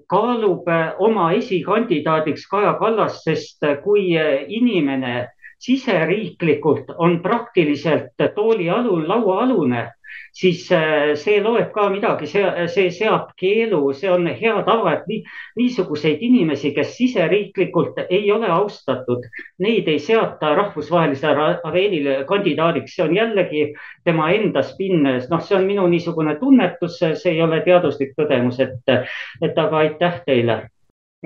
kaalub 0.08 0.68
oma 1.00 1.32
esikandidaadiks 1.36 2.48
Kaja 2.48 2.74
Kallast, 2.80 3.24
sest 3.24 3.64
kui 3.84 4.16
inimene 4.48 5.28
siseriiklikult 5.62 6.94
on 6.98 7.20
praktiliselt 7.22 8.22
tooli 8.36 8.70
alul, 8.70 9.08
lauaalune 9.08 9.88
siis 10.34 10.72
äh, 10.72 11.14
see 11.20 11.42
loeb 11.44 11.72
ka 11.76 11.88
midagi, 11.92 12.28
see, 12.30 12.68
see 12.72 12.92
seab 12.96 13.32
keelu, 13.40 13.82
see 13.98 14.10
on 14.12 14.28
hea 14.28 14.54
tava, 14.68 14.96
et 14.98 15.10
nii, 15.10 15.20
niisuguseid 15.60 16.24
inimesi, 16.24 16.74
kes 16.76 16.96
siseriiklikult 16.98 18.00
ei 18.08 18.32
ole 18.32 18.50
austatud, 18.52 19.28
neid 19.64 19.90
ei 19.92 20.00
seata 20.00 20.54
rahvusvahelisele 20.58 21.50
areenile 21.68 22.18
kandidaadiks, 22.30 22.96
see 22.96 23.06
on 23.08 23.16
jällegi 23.18 23.66
tema 24.08 24.32
enda 24.36 24.64
spinn, 24.66 25.06
noh, 25.06 25.46
see 25.46 25.58
on 25.60 25.68
minu 25.68 25.88
niisugune 25.92 26.38
tunnetus, 26.40 27.00
see 27.02 27.36
ei 27.36 27.44
ole 27.44 27.62
teaduslik 27.68 28.16
tõdemus, 28.20 28.60
et, 28.64 28.96
et 29.42 29.64
aga 29.66 29.86
aitäh 29.86 30.22
teile. 30.28 30.62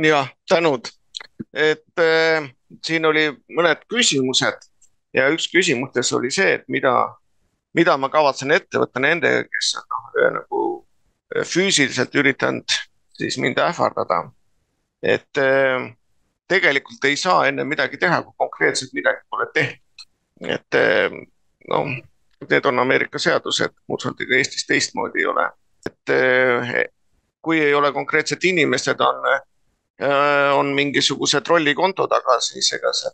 jah, 0.02 0.30
tänud, 0.50 0.90
et 1.54 2.02
äh, 2.02 2.48
siin 2.84 3.06
oli 3.06 3.30
mõned 3.56 3.86
küsimused 3.92 4.68
ja 5.16 5.30
üks 5.34 5.48
küsimustes 5.52 6.12
oli 6.14 6.32
see, 6.32 6.58
et 6.60 6.66
mida 6.68 6.96
mida 7.76 7.98
ma 8.00 8.10
kavatsen 8.12 8.56
ette 8.56 8.80
võtta 8.80 9.04
nendega, 9.04 9.44
kes 9.52 9.76
on 9.80 9.86
noh, 9.92 10.34
nagu 10.40 10.62
füüsiliselt 11.50 12.16
üritanud 12.16 12.76
siis 13.18 13.38
mind 13.42 13.60
ähvardada. 13.60 14.32
et 15.04 15.38
äh, 15.38 15.92
tegelikult 16.48 17.06
ei 17.06 17.18
saa 17.18 17.48
enne 17.48 17.64
midagi 17.64 17.98
teha, 17.98 18.22
kui 18.24 18.34
konkreetselt 18.38 18.94
midagi 18.94 19.22
pole 19.30 19.48
tehtud. 19.54 20.08
et 20.42 20.80
äh, 20.80 21.20
noh, 21.70 21.92
need 22.50 22.66
on 22.66 22.80
Ameerika 22.80 23.20
seadused, 23.20 23.76
muud 23.88 24.02
sorti 24.02 24.28
ka 24.28 24.36
Eestis 24.36 24.68
teistmoodi 24.68 25.24
ei 25.24 25.26
ole. 25.26 25.50
et 25.86 26.92
kui 27.42 27.60
ei 27.62 27.74
ole 27.74 27.92
konkreetsed 27.94 28.44
inimesed, 28.44 29.00
on, 29.00 29.28
on 30.54 30.74
mingisuguse 30.76 31.42
trollikonto 31.42 32.08
taga, 32.08 32.40
siis 32.40 32.74
ega 32.74 32.92
see, 32.94 33.12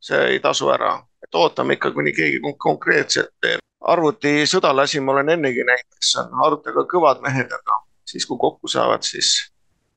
see 0.00 0.20
ei 0.34 0.40
tasu 0.40 0.68
ära. 0.70 0.98
et 1.22 1.34
ootame 1.34 1.78
ikka, 1.78 1.90
kuni 1.90 2.12
keegi 2.12 2.40
konkreetselt 2.58 3.32
teeb. 3.40 3.60
arvutisõdalasi 3.80 5.00
ma 5.00 5.12
olen 5.12 5.28
ennegi 5.28 5.64
näinud, 5.64 5.88
kes 5.96 6.16
on 6.20 6.44
arvutiga 6.46 6.84
kõvad 6.90 7.22
mehed, 7.22 7.52
aga 7.52 7.78
siis 8.04 8.26
kui 8.26 8.38
kokku 8.38 8.68
saavad, 8.68 9.02
siis, 9.02 9.52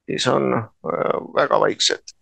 siis 0.10 0.28
on 0.28 0.56
väga 1.36 1.60
vaiksed. 1.60 2.16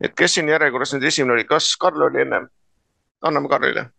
et 0.00 0.14
kes 0.14 0.34
siin 0.34 0.48
järjekorras 0.48 0.92
nüüd 0.94 1.08
esimene 1.08 1.38
oli, 1.38 1.44
kas 1.44 1.76
Karl 1.76 2.02
oli 2.10 2.22
ennem? 2.26 2.48
anname 3.22 3.48
Karlile 3.48 3.90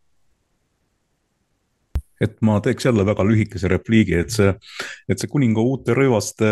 et 2.21 2.37
ma 2.45 2.59
teeks 2.63 2.85
jälle 2.85 3.05
väga 3.07 3.25
lühikese 3.25 3.69
repliigi, 3.71 4.19
et 4.21 4.33
see, 4.33 4.53
et 5.09 5.21
see 5.21 5.29
kuninga 5.31 5.63
uute 5.65 5.95
rõivaste 5.97 6.47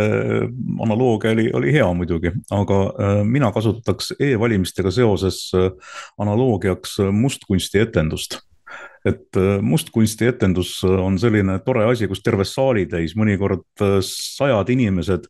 analoogia 0.83 1.33
oli, 1.35 1.49
oli 1.55 1.73
hea 1.75 1.87
muidugi, 1.95 2.33
aga 2.55 2.81
äh, 2.89 3.15
mina 3.27 3.51
kasutaks 3.55 4.13
e-valimistega 4.19 4.93
seoses 4.93 5.47
äh, 5.57 5.71
analoogiaks 6.21 6.99
mustkunstietendust 7.15 8.39
et 9.07 9.37
äh, 9.39 9.59
mustkunstietendus 9.65 10.79
on 10.89 11.17
selline 11.21 11.59
tore 11.65 11.85
asi, 11.89 12.09
kus 12.09 12.23
terve 12.25 12.45
saali 12.47 12.85
täis, 12.89 13.15
mõnikord 13.17 13.85
sajad 14.05 14.73
inimesed 14.73 15.29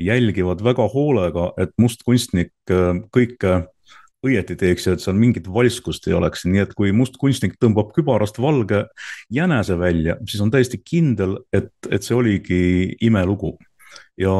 jälgivad 0.00 0.64
väga 0.64 0.86
hoolega, 0.94 1.50
et 1.60 1.74
mustkunstnik 1.78 2.54
kõike 3.14 3.60
õieti 4.26 4.56
teeks 4.58 4.86
ja 4.86 4.94
et 4.94 5.02
seal 5.02 5.16
mingit 5.18 5.48
valskust 5.50 6.06
ei 6.08 6.16
oleks, 6.16 6.44
nii 6.48 6.64
et 6.64 6.74
kui 6.76 6.92
must 6.96 7.16
kunstnik 7.20 7.56
tõmbab 7.60 7.94
kübarast 7.96 8.40
valge 8.42 8.84
jänese 9.32 9.78
välja, 9.80 10.18
siis 10.28 10.42
on 10.44 10.52
täiesti 10.52 10.80
kindel, 10.84 11.38
et, 11.56 11.72
et 11.90 12.04
see 12.04 12.16
oligi 12.16 12.62
imelugu. 13.06 13.56
ja 14.20 14.32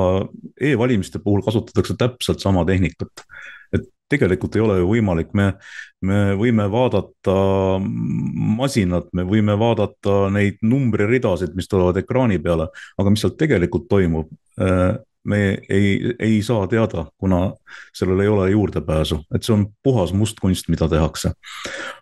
e-valimiste 0.61 1.19
puhul 1.19 1.43
kasutatakse 1.43 1.97
täpselt 1.98 2.40
sama 2.40 2.65
tehnikat. 2.65 3.24
et 3.73 3.89
tegelikult 4.11 4.57
ei 4.57 4.62
ole 4.62 4.78
ju 4.81 4.89
võimalik, 4.90 5.32
me, 5.35 5.55
me 6.02 6.35
võime 6.36 6.66
vaadata 6.70 7.35
masinat, 7.81 9.09
me 9.12 9.24
võime 9.24 9.57
vaadata 9.59 10.28
neid 10.35 10.59
numbriridasid, 10.62 11.55
mis 11.55 11.70
tulevad 11.70 11.97
ekraani 12.02 12.39
peale, 12.43 12.69
aga 12.98 13.11
mis 13.11 13.24
seal 13.24 13.36
tegelikult 13.39 13.89
toimub, 13.89 14.28
äh, 14.61 14.98
me 15.25 15.59
ei, 15.69 16.15
ei 16.19 16.43
saa 16.43 16.67
teada, 16.67 17.07
kuna 17.19 17.53
sellel 17.95 18.21
ei 18.21 18.29
ole 18.29 18.51
juurdepääsu, 18.51 19.21
et 19.35 19.45
see 19.45 19.55
on 19.55 19.67
puhas 19.83 20.13
mustkunst, 20.17 20.69
mida 20.73 20.89
tehakse. 20.89 21.33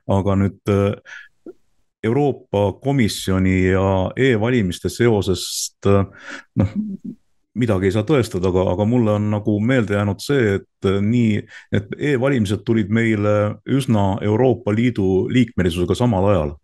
aga 0.08 0.36
nüüd 0.38 0.72
äh, 0.72 0.92
Euroopa 2.04 2.72
Komisjoni 2.82 3.72
ja 3.72 4.10
e-valimiste 4.16 4.88
seosest 4.88 5.86
äh, 5.86 6.06
noh, 6.56 6.76
midagi 7.58 7.88
ei 7.88 7.96
saa 7.96 8.06
tõestada, 8.06 8.52
aga, 8.52 8.68
aga 8.72 8.86
mulle 8.86 9.16
on 9.18 9.30
nagu 9.32 9.58
meelde 9.60 9.98
jäänud 9.98 10.22
see, 10.22 10.60
et 10.60 10.86
äh, 10.88 11.00
nii, 11.02 11.42
et 11.74 11.90
e-valimised 11.98 12.62
tulid 12.64 12.92
meile 12.94 13.58
üsna 13.66 14.12
Euroopa 14.22 14.74
Liidu 14.74 15.26
liikmelisusega 15.32 15.98
samal 15.98 16.30
ajal 16.30 16.56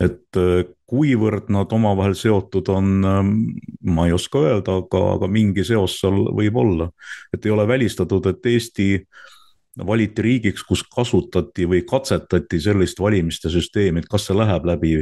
et 0.00 0.36
äh, 0.36 0.64
kuivõrd 0.86 1.48
nad 1.52 1.72
omavahel 1.72 2.14
seotud 2.18 2.68
on, 2.72 2.90
ähm, 3.04 3.30
ma 3.82 4.06
ei 4.06 4.14
oska 4.14 4.42
öelda, 4.44 4.80
aga, 4.82 5.02
aga 5.16 5.30
mingi 5.30 5.64
seos 5.64 5.96
seal 6.00 6.26
võib 6.36 6.60
olla. 6.60 6.90
et 7.34 7.46
ei 7.46 7.50
ole 7.50 7.66
välistatud, 7.68 8.26
et 8.26 8.46
Eesti 8.46 9.06
valiti 9.86 10.22
riigiks, 10.22 10.62
kus 10.64 10.82
kasutati 10.88 11.66
või 11.68 11.82
katsetati 11.88 12.60
sellist 12.60 13.00
valimiste 13.00 13.50
süsteemi, 13.52 14.00
et 14.00 14.08
kas 14.08 14.28
see 14.28 14.36
läheb 14.36 14.64
läbi 14.64 14.92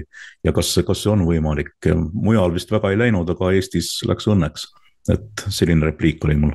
ja 0.44 0.52
kas 0.52 0.74
kas 0.86 1.02
see 1.02 1.12
on 1.12 1.26
võimalik. 1.26 1.74
mujal 2.12 2.54
vist 2.54 2.70
väga 2.70 2.90
ei 2.90 2.98
läinud, 2.98 3.30
aga 3.30 3.52
Eestis 3.52 4.00
läks 4.06 4.26
õnneks. 4.26 4.66
et 5.08 5.46
selline 5.48 5.86
repliik 5.86 6.24
oli 6.24 6.36
mul. 6.36 6.52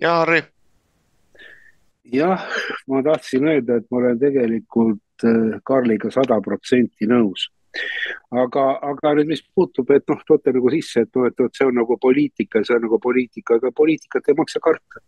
ja 0.00 0.20
Harri? 0.20 0.42
Jah, 2.12 2.42
ma 2.88 3.02
tahtsin 3.06 3.46
öelda, 3.46 3.78
et 3.80 3.86
ma 3.90 4.02
olen 4.02 4.18
tegelikult 4.18 5.00
Äh, 5.24 5.60
Karliga 5.64 6.10
sada 6.12 6.40
protsenti 6.44 7.08
nõus 7.08 7.48
aga, 8.30 8.64
aga 8.86 9.12
nüüd, 9.18 9.30
mis 9.32 9.42
puutub, 9.42 9.90
et 9.94 10.06
noh, 10.10 10.20
toote 10.26 10.52
nagu 10.54 10.70
sisse, 10.74 11.04
et 11.04 11.16
noh, 11.16 11.26
et 11.26 11.42
vot 11.42 11.56
see 11.56 11.66
on 11.66 11.76
nagu 11.80 11.96
poliitika, 12.00 12.62
see 12.66 12.76
on 12.76 12.84
nagu 12.86 13.00
poliitika, 13.02 13.58
aga 13.58 13.72
poliitikat 13.76 14.30
ei 14.30 14.38
maksa 14.38 14.62
karta. 14.62 15.02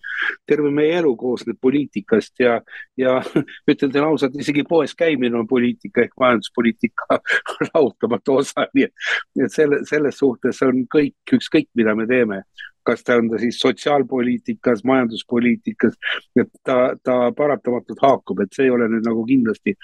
terve 0.47 0.71
meie 0.71 0.99
elu 1.01 1.15
koosneb 1.19 1.59
poliitikast 1.61 2.43
ja, 2.43 2.59
ja 2.99 3.17
ütlen 3.71 3.93
teile 3.93 4.07
ausalt, 4.07 4.37
isegi 4.39 4.65
poes 4.69 4.95
käimine 4.99 5.39
on 5.39 5.49
poliitika 5.49 6.05
ehk 6.07 6.13
majanduspoliitika 6.21 7.21
lahutamatu 7.73 8.37
osa, 8.43 8.67
nii 8.75 8.89
et, 8.89 9.09
et 9.47 9.55
selle, 9.55 9.83
selles 9.89 10.19
suhtes 10.19 10.63
on 10.67 10.85
kõik, 10.93 11.17
ükskõik 11.39 11.71
mida 11.79 11.97
me 11.99 12.07
teeme 12.11 12.43
kas 12.83 13.05
ta 13.05 13.17
on 13.17 13.31
ta 13.31 13.39
siis 13.39 13.59
sotsiaalpoliitikas, 13.61 14.85
majanduspoliitikas, 14.85 15.95
et 16.37 16.51
ta, 16.65 16.77
ta 17.05 17.17
paratamatult 17.37 18.03
haakub, 18.03 18.43
et 18.43 18.55
see 18.57 18.67
ei 18.67 18.75
ole 18.75 18.89
nüüd 18.91 19.07
nagu 19.07 19.25
kindlasti 19.27 19.77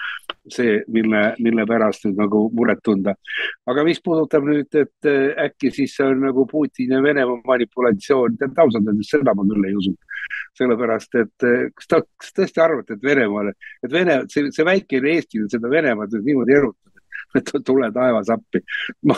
see, 0.51 0.79
mille, 0.91 1.23
mille 1.39 1.65
pärast 1.69 2.07
nüüd 2.07 2.19
nagu 2.19 2.45
muret 2.55 2.83
tunda. 2.83 3.15
Aga 3.69 3.85
mis 3.87 4.01
puudutab 4.03 4.45
nüüd, 4.47 4.75
et 4.79 5.09
äkki 5.45 5.71
siis 5.75 5.95
see 5.97 6.07
on 6.07 6.23
nagu 6.25 6.45
Putini 6.49 6.95
ja 6.95 7.01
Venemaa 7.03 7.41
manipulatsioon, 7.47 8.37
tead 8.39 8.61
ausalt 8.63 8.87
öeldes 8.89 9.11
seda 9.13 9.35
ma 9.37 9.45
küll 9.49 9.69
ei 9.69 9.75
usu. 9.77 9.95
sellepärast, 10.59 11.15
et 11.15 11.45
kas 11.77 11.87
te, 11.87 11.99
kas 12.19 12.33
tõesti 12.35 12.61
arvate, 12.61 12.97
et 12.97 13.03
Venemaale, 13.05 13.53
et 13.85 13.91
Vene, 13.93 14.21
see, 14.33 14.49
see 14.51 14.65
väikene 14.67 15.13
Eesti 15.15 15.45
seda 15.51 15.71
Venemaad 15.71 16.11
nüüd 16.15 16.25
niimoodi 16.27 16.55
erutab, 16.57 16.88
tule 17.67 17.91
taevas 17.95 18.29
appi. 18.33 18.61
ma, 19.09 19.15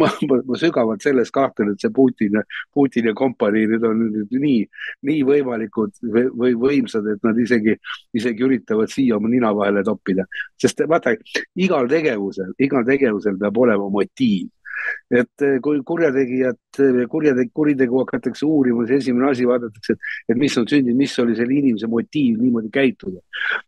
ma, 0.00 0.10
ma, 0.28 0.40
ma 0.46 0.60
sügavalt 0.60 1.04
selles 1.04 1.32
kahtlen, 1.34 1.72
et 1.74 1.84
see 1.84 1.92
Putin, 1.94 2.40
Putin 2.74 3.10
ja 3.10 3.14
kompanii 3.16 3.66
nüüd 3.70 3.86
on 3.88 4.02
nüüd 4.04 4.34
nii, 4.44 4.64
nii 5.08 5.22
võimalikud 5.28 5.94
või, 6.02 6.26
või 6.32 6.56
võimsad, 6.66 7.08
et 7.12 7.22
nad 7.26 7.38
isegi, 7.40 7.76
isegi 8.16 8.48
üritavad 8.48 8.92
siia 8.92 9.18
oma 9.18 9.30
nina 9.32 9.52
vahele 9.56 9.84
toppida. 9.86 10.26
sest 10.60 10.84
vaata, 10.88 11.14
igal 11.54 11.88
tegevusel, 11.90 12.52
igal 12.58 12.84
tegevusel 12.86 13.38
peab 13.40 13.64
olema 13.64 13.88
motiiv 13.92 14.50
et 15.10 15.46
eh, 15.46 15.56
kui 15.64 15.80
kurjategijat, 15.86 16.80
eh, 16.82 17.00
kurjategi, 17.10 17.52
kuritegu 17.54 18.02
hakatakse 18.02 18.46
uurima, 18.46 18.86
siis 18.88 19.04
esimene 19.04 19.30
asi 19.30 19.48
vaadatakse, 19.48 19.96
et, 19.96 20.14
et 20.34 20.40
mis 20.40 20.56
on 20.60 20.68
sündinud, 20.70 21.00
mis 21.00 21.18
oli 21.22 21.36
selle 21.38 21.58
inimese 21.58 21.90
motiiv 21.90 22.40
niimoodi 22.42 22.72
käituda. 22.74 23.20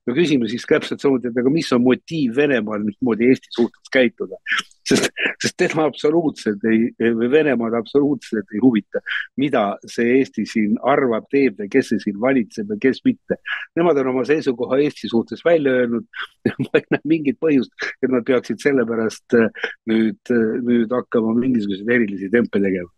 no 0.07 0.17
küsime 0.17 0.49
siis 0.51 0.67
täpselt 0.69 1.03
samuti, 1.03 1.31
et 1.31 1.43
aga 1.43 1.53
mis 1.53 1.73
on 1.77 1.85
motiiv 1.85 2.37
Venemaal 2.37 2.87
niimoodi 2.87 3.31
Eesti 3.31 3.55
suhtes 3.59 3.93
käituda 3.93 4.41
sest, 4.89 5.11
sest 5.43 5.57
tema 5.59 5.87
absoluutselt 5.89 6.65
ei, 6.71 6.89
või 7.01 7.29
Venemaad 7.33 7.77
absoluutselt 7.79 8.55
ei 8.55 8.63
huvita, 8.63 9.03
mida 9.41 9.65
see 9.91 10.19
Eesti 10.19 10.47
siin 10.49 10.77
arvab, 10.87 11.27
teeb 11.33 11.61
ja 11.63 11.69
kes 11.71 11.91
see 11.93 12.05
siin 12.07 12.21
valitseb 12.23 12.71
ja 12.73 12.79
kes 12.87 13.03
mitte. 13.07 13.41
Nemad 13.79 14.01
on 14.03 14.13
oma 14.15 14.25
seisukoha 14.29 14.81
Eesti 14.85 15.11
suhtes 15.13 15.45
välja 15.47 15.75
öelnud. 15.81 16.07
ma 16.67 16.81
ei 16.81 16.87
näe 16.95 17.03
mingit 17.15 17.41
põhjust, 17.43 17.73
et 18.03 18.13
nad 18.13 18.27
peaksid 18.27 18.63
sellepärast 18.63 19.39
äh, 19.39 19.65
nüüd, 19.91 20.21
äh, 20.33 20.59
nüüd 20.67 20.95
hakkama 20.97 21.35
mingisuguseid 21.39 21.95
erilisi 21.99 22.31
tempe 22.33 22.61
tegema. 22.61 22.91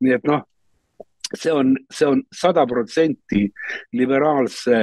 nii 0.00 0.16
et 0.16 0.28
noh, 0.28 0.44
see 1.34 1.52
on, 1.52 1.74
see 1.92 2.08
on 2.08 2.22
sada 2.34 2.66
protsenti 2.66 3.46
liberaalse 3.92 4.78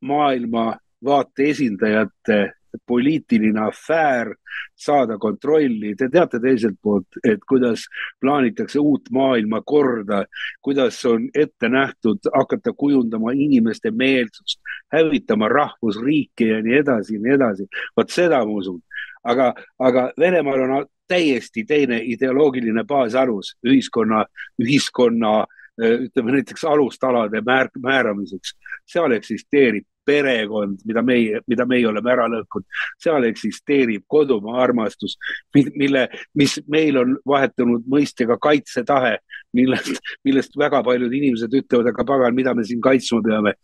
maailmavaate 0.00 1.50
esindajate 1.52 2.40
poliitiline 2.86 3.60
afäär, 3.60 4.34
saada 4.76 5.18
kontrolli. 5.18 5.94
Te 5.96 6.08
teate 6.08 6.40
teiselt 6.40 6.78
poolt, 6.82 7.18
et 7.24 7.42
kuidas 7.48 7.84
plaanitakse 8.20 8.78
uut 8.78 9.10
maailmakorda, 9.12 10.24
kuidas 10.62 11.04
on 11.06 11.28
ette 11.34 11.68
nähtud 11.68 12.30
hakata 12.34 12.72
kujundama 12.72 13.32
inimeste 13.32 13.90
meelsust, 13.90 14.60
hävitama 14.92 15.48
rahvusriike 15.48 16.48
ja 16.48 16.62
nii 16.62 16.78
edasi 16.82 17.14
ja 17.14 17.20
nii 17.20 17.34
edasi. 17.34 17.68
vot 17.96 18.10
seda 18.10 18.44
ma 18.44 18.58
usun. 18.62 18.80
Aga, 19.24 19.54
aga 19.78 20.12
Venemaal 20.18 20.60
on 20.60 20.86
täiesti 21.08 21.64
teine 21.64 22.00
ideoloogiline 22.04 22.84
baasalus 22.84 23.56
ühiskonna, 23.66 24.24
ühiskonna 24.62 25.46
ütleme 25.80 26.32
näiteks 26.32 26.64
alustalade 26.64 27.40
määr, 27.40 27.68
määramiseks. 27.82 28.54
seal 28.86 29.10
eksisteerib 29.16 29.86
perekond, 30.10 30.82
mida 30.88 31.02
meie, 31.06 31.40
mida 31.50 31.66
meie 31.70 31.88
oleme 31.88 32.12
ära 32.12 32.26
lõhkunud. 32.30 32.66
seal 33.00 33.26
eksisteerib 33.28 34.04
kodumaa 34.10 34.60
armastus, 34.64 35.16
mille, 35.54 36.06
mis 36.38 36.58
meil 36.68 36.98
on 37.00 37.16
vahetunud 37.28 37.86
mõistega 37.90 38.36
kaitsetahe, 38.42 39.16
millest, 39.56 40.00
millest 40.26 40.56
väga 40.58 40.82
paljud 40.86 41.12
inimesed 41.12 41.54
ütlevad, 41.62 41.90
aga 41.92 42.06
pagan, 42.06 42.36
mida 42.36 42.54
me 42.54 42.64
siin 42.66 42.82
kaitsma 42.84 43.20
peame. 43.26 43.54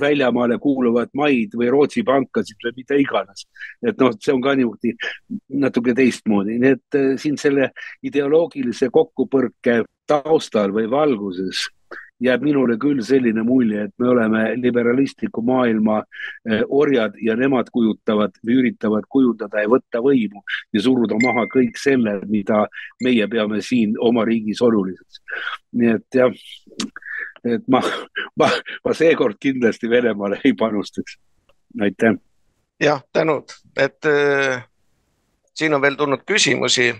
väljamaale 0.00 0.58
kuuluvat 0.62 1.10
maid 1.14 1.54
või 1.58 1.70
Rootsi 1.72 2.02
pankasid 2.06 2.56
või 2.64 2.76
mida 2.76 3.00
iganes. 3.00 3.46
et 3.82 3.98
noh, 4.00 4.14
see 4.20 4.34
on 4.34 4.42
ka 4.42 4.54
niimoodi 4.58 4.94
natuke 5.64 5.94
teistmoodi, 5.94 6.58
nii 6.58 6.74
et 6.76 6.98
äh, 6.98 7.10
siin 7.20 7.36
selle 7.40 7.70
ideoloogilise 8.02 8.90
kokkupõrke 8.94 9.82
taustal 10.08 10.72
või 10.72 10.88
valguses 10.90 11.68
jääb 12.20 12.42
minule 12.42 12.76
küll 12.80 13.00
selline 13.06 13.42
mulje, 13.46 13.84
et 13.86 13.94
me 13.98 14.08
oleme 14.08 14.42
liberalistliku 14.58 15.42
maailma 15.46 16.00
eh, 16.02 16.62
orjad 16.68 17.16
ja 17.22 17.36
nemad 17.38 17.70
kujutavad 17.72 18.34
või 18.44 18.58
üritavad 18.62 19.06
kujundada 19.08 19.62
ja 19.62 19.70
võtta 19.70 20.02
võimu 20.04 20.42
ja 20.74 20.82
suruda 20.82 21.18
maha 21.22 21.46
kõik 21.52 21.78
selle, 21.78 22.18
mida 22.26 22.64
meie 23.04 23.28
peame 23.30 23.62
siin 23.62 23.94
oma 24.00 24.24
riigis 24.28 24.62
oluliseks. 24.62 25.22
nii 25.78 25.94
et 25.94 26.18
jah, 26.20 26.32
et 27.44 27.68
ma, 27.70 27.82
ma, 28.40 28.50
ma 28.84 28.94
seekord 28.94 29.38
kindlasti 29.40 29.90
Venemaale 29.90 30.40
ei 30.44 30.54
panustaks. 30.58 31.18
aitäh. 31.80 32.18
jah, 32.80 33.02
tänud, 33.12 33.54
et 33.76 34.04
äh, 34.06 34.64
siin 35.54 35.74
on 35.74 35.82
veel 35.82 35.94
tulnud 35.94 36.26
küsimusi, 36.26 36.90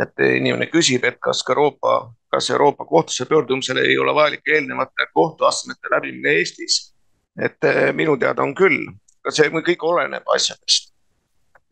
et 0.00 0.18
inimene 0.18 0.66
küsib, 0.66 1.04
et 1.04 1.18
kas 1.22 1.42
ka 1.46 1.54
Euroopa 1.54 2.14
kas 2.34 2.50
Euroopa 2.50 2.84
kohtusse 2.84 3.24
pöördumisel 3.24 3.76
ei 3.76 3.98
ole 3.98 4.14
vajalik 4.14 4.48
eelnevate 4.48 5.06
kohtuastmete 5.14 5.90
läbimine 5.90 6.30
Eestis. 6.30 6.94
et 7.42 7.64
eh, 7.64 7.92
minu 7.92 8.16
teada 8.16 8.42
on 8.42 8.54
küll, 8.54 8.86
aga 9.22 9.30
see 9.34 9.50
kõik 9.50 9.82
oleneb 9.82 10.28
asjadest. 10.34 10.92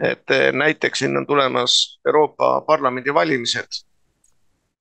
et 0.02 0.30
eh, 0.30 0.52
näiteks 0.52 0.98
siin 0.98 1.16
on 1.16 1.26
tulemas 1.26 1.98
Euroopa 2.06 2.60
Parlamendi 2.66 3.14
valimised. 3.14 3.82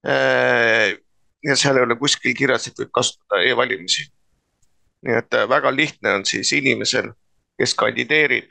Eh, 0.07 0.97
ja 1.43 1.55
seal 1.55 1.77
ei 1.77 1.83
ole 1.83 1.95
kuskil 1.95 2.33
kirjas, 2.37 2.67
et 2.67 2.79
võib 2.79 2.91
kasutada 2.93 3.41
e-valimisi. 3.43 4.05
nii 5.01 5.17
et 5.17 5.37
väga 5.49 5.75
lihtne 5.75 6.13
on 6.13 6.25
siis 6.25 6.51
inimesel, 6.53 7.09
kes 7.57 7.73
kandideerib, 7.75 8.49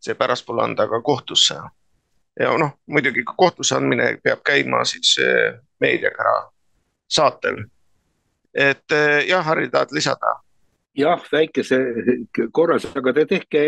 see 0.00 0.14
pärastpoole 0.14 0.62
anda 0.62 0.88
ka 0.88 1.00
kohtusse 1.02 1.54
ja 2.40 2.52
noh, 2.58 2.76
muidugi 2.86 3.24
kohtusse 3.24 3.76
andmine 3.76 4.18
peab 4.22 4.44
käima 4.44 4.84
siis 4.84 5.16
meediaga 5.80 6.22
ära 6.24 6.36
saatel. 7.08 7.64
et 8.54 8.92
eh, 8.92 9.28
jah, 9.28 9.44
Harri, 9.44 9.70
tahad 9.70 9.92
lisada? 9.92 10.38
Jah, 10.98 11.22
väikese 11.32 11.78
korras, 12.52 12.86
aga 12.96 13.12
te 13.14 13.24
tehke 13.30 13.64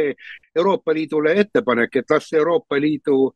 Euroopa 0.56 0.94
Liidule 0.94 1.34
ettepanek, 1.40 2.00
et 2.00 2.10
las 2.10 2.32
Euroopa 2.34 2.78
Liidu 2.80 3.30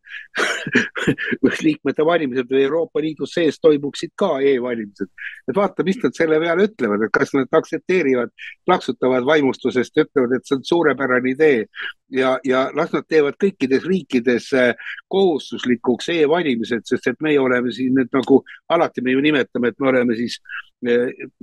liikmete 1.66 2.06
valimised 2.06 2.50
või 2.50 2.64
Euroopa 2.64 3.02
Liidu 3.04 3.28
sees 3.30 3.60
toimuksid 3.62 4.14
ka 4.18 4.32
e-valimised. 4.42 5.10
et 5.48 5.56
vaata, 5.56 5.86
mis 5.86 6.00
nad 6.02 6.16
selle 6.16 6.40
peale 6.42 6.66
ütlevad, 6.68 7.06
et 7.06 7.14
kas 7.14 7.34
nad 7.36 7.58
aktsepteerivad, 7.60 8.34
plaksutavad 8.66 9.26
vaimustusest, 9.26 10.02
ütlevad, 10.06 10.34
et 10.34 10.48
see 10.48 10.58
on 10.58 10.66
suurepärane 10.72 11.30
idee 11.30 11.64
ja, 12.10 12.38
ja 12.44 12.66
las 12.74 12.92
nad 12.94 13.06
teevad 13.08 13.38
kõikides 13.40 13.86
riikides 13.86 14.50
äh, 14.58 14.90
kohustuslikuks 15.08 16.10
e-valimised, 16.18 16.82
sest 16.88 17.12
et 17.12 17.22
meie 17.22 17.40
oleme 17.40 17.72
siin 17.72 17.94
nüüd 17.94 18.10
nagu 18.14 18.42
alati 18.68 19.04
me 19.04 19.14
ju 19.14 19.22
nimetame, 19.22 19.70
et 19.70 19.78
me 19.78 19.92
oleme 19.94 20.18
siis 20.18 20.40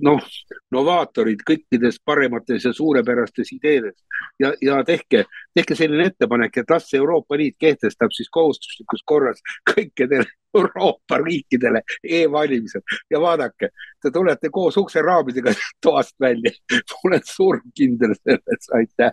noh, 0.06 0.26
novaatorid 0.72 1.42
kõikides 1.48 1.98
paremates 2.06 2.66
ja 2.66 2.74
suurepärastes 2.74 3.54
ideedes 3.56 3.96
ja, 4.40 4.54
ja 4.62 4.82
tehke, 4.88 5.26
tehke 5.54 5.76
selline 5.76 6.10
ettepanek, 6.12 6.62
et 6.62 6.70
las 6.70 6.94
Euroopa 6.94 7.38
Liit 7.38 7.58
kehtestab 7.60 8.14
siis 8.16 8.30
kohustuslikus 8.30 9.04
korras 9.06 9.42
kõikidele 9.74 10.28
Euroopa 10.56 11.18
riikidele 11.18 11.82
e-valimised 12.04 12.84
ja 13.10 13.22
vaadake, 13.22 13.70
te 14.02 14.12
tulete 14.12 14.50
koos 14.50 14.78
ukseraamidega 14.78 15.54
toast 15.82 16.16
välja. 16.20 16.52
ma 16.72 17.00
olen 17.04 17.22
surmkindel 17.24 18.16
selles, 18.24 18.70
aitäh. 18.76 19.12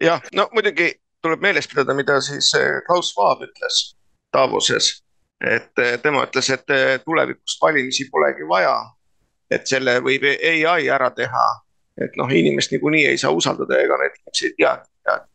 jah, 0.00 0.22
no 0.34 0.48
muidugi 0.52 0.92
tuleb 1.22 1.42
meeles 1.42 1.68
pidada, 1.68 1.94
mida 1.94 2.20
siis 2.20 2.50
eh, 2.58 2.80
Klaus 2.86 3.12
Schwab 3.12 3.44
ütles 3.46 3.94
Davoses, 4.32 5.02
et 5.40 5.78
eh, 5.78 5.98
tema 6.02 6.24
ütles, 6.26 6.50
et 6.50 6.74
eh, 6.74 6.98
tulevikus 7.04 7.58
valimisi 7.62 8.08
polegi 8.10 8.48
vaja, 8.48 8.74
et 9.54 9.66
selle 9.68 9.98
võib 10.04 10.24
ai 10.24 10.88
ära 10.88 11.10
teha 11.16 11.46
et 12.00 12.16
noh, 12.16 12.30
inimest 12.30 12.72
niikuinii 12.72 13.06
ei 13.06 13.18
saa 13.18 13.32
usaldada, 13.36 13.78
ega 13.80 13.98
need 14.00 14.16
inimesed 14.16 14.48
ei 14.48 14.54
tea 14.56 14.72
midagi. 14.80 15.28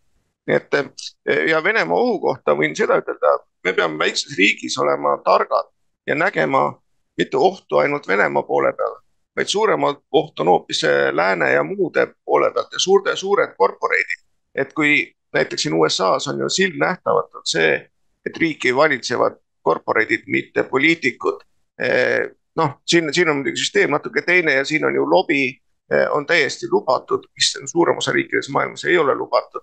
nii 0.48 0.56
et 0.56 1.50
ja 1.50 1.64
Venemaa 1.64 1.98
ohu 1.98 2.20
kohta 2.24 2.56
võin 2.58 2.76
seda 2.76 2.98
ütelda, 3.02 3.34
me 3.64 3.74
peame 3.74 4.00
väikses 4.00 4.38
riigis 4.38 4.78
olema 4.82 5.18
targad 5.26 5.70
ja 6.08 6.16
nägema 6.16 6.70
mitte 7.18 7.38
ohtu 7.38 7.82
ainult 7.84 8.08
Venemaa 8.08 8.44
poole 8.48 8.74
peal, 8.74 8.96
vaid 9.36 9.52
suuremalt 9.52 10.04
oht 10.12 10.40
on 10.40 10.54
hoopis 10.54 10.84
lääne 11.12 11.52
ja 11.52 11.64
muude 11.64 12.08
poole 12.26 12.52
pealt 12.54 12.74
ja 12.74 12.80
suurte, 12.80 13.16
suured 13.16 13.54
korporeidid. 13.58 14.24
et 14.56 14.74
kui 14.74 15.14
näiteks 15.34 15.64
siin 15.64 15.74
USA-s 15.74 16.28
on 16.28 16.40
ju 16.40 16.50
silmnähtavalt 16.50 17.36
on 17.36 17.46
see, 17.46 17.90
et 18.26 18.38
riiki 18.38 18.76
valitsevad 18.76 19.36
korporeidid, 19.62 20.24
mitte 20.28 20.64
poliitikud. 20.64 21.44
Noh, 22.58 22.80
siin, 22.86 23.14
siin 23.14 23.30
on 23.30 23.42
muidugi 23.42 23.62
süsteem 23.62 23.92
natuke 23.94 24.22
teine 24.26 24.58
ja 24.58 24.66
siin 24.66 24.86
on 24.86 24.96
ju 24.96 25.06
lobi 25.10 25.42
Eh, 25.92 26.12
on 26.12 26.26
täiesti 26.26 26.68
lubatud, 26.72 27.24
mis 27.36 27.58
suurem 27.72 27.98
osa 27.98 28.12
riikides 28.12 28.50
maailmas 28.50 28.86
ei 28.86 28.98
ole 28.98 29.16
lubatud. 29.16 29.62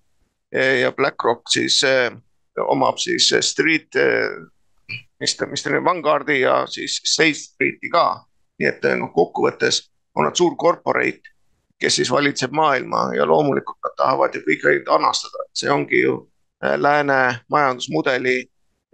Eh, 0.52 0.80
ja 0.80 0.92
BlackRock 0.92 1.42
siis 1.52 1.82
eh, 1.84 2.12
omab 2.68 2.96
siis 2.96 3.28
Street, 3.40 3.88
mis 5.20 5.36
ta, 5.36 5.46
mis 5.46 5.62
ta 5.62 5.70
nüüd, 5.70 5.84
Vanguardi 5.84 6.38
ja 6.40 6.62
siis 6.66 6.96
State 7.04 7.34
Street'i 7.34 7.90
ka. 7.92 8.24
nii 8.58 8.68
et 8.70 8.84
noh, 8.96 9.10
kokkuvõttes 9.10 9.80
on 10.14 10.24
nad 10.28 10.36
suur 10.38 10.54
corporate, 10.56 11.32
kes 11.82 11.96
siis 11.98 12.10
valitseb 12.10 12.52
maailma 12.54 13.08
ja 13.16 13.26
loomulikult 13.26 13.80
nad 13.82 13.96
tahavad 13.98 14.36
ju 14.38 14.44
kõike 14.46 14.76
anastada, 14.94 15.42
et 15.42 15.58
see 15.58 15.72
ongi 15.74 16.04
ju 16.04 16.12
lääne 16.62 17.40
majandusmudeli 17.50 18.36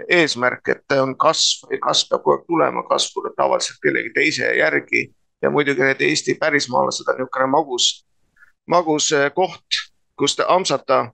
eesmärk, 0.08 0.68
et 0.68 0.92
on 1.00 1.16
kasv 1.18 1.70
kasv 1.82 2.10
peab 2.10 2.22
kogu 2.22 2.36
aeg 2.36 2.46
tulema, 2.46 2.82
kasv 2.88 3.14
tuleb 3.14 3.34
tavaliselt 3.36 3.80
kellegi 3.82 4.12
teise 4.14 4.52
järgi 4.58 5.08
ja 5.42 5.50
muidugi 5.50 5.82
need 5.82 6.00
Eesti 6.00 6.34
pärismaalased 6.34 7.08
on 7.08 7.18
niisugune 7.20 7.46
magus, 7.46 7.86
magus 8.66 9.12
eh, 9.12 9.30
koht, 9.34 9.80
kust 10.16 10.40
ampsata, 10.48 11.10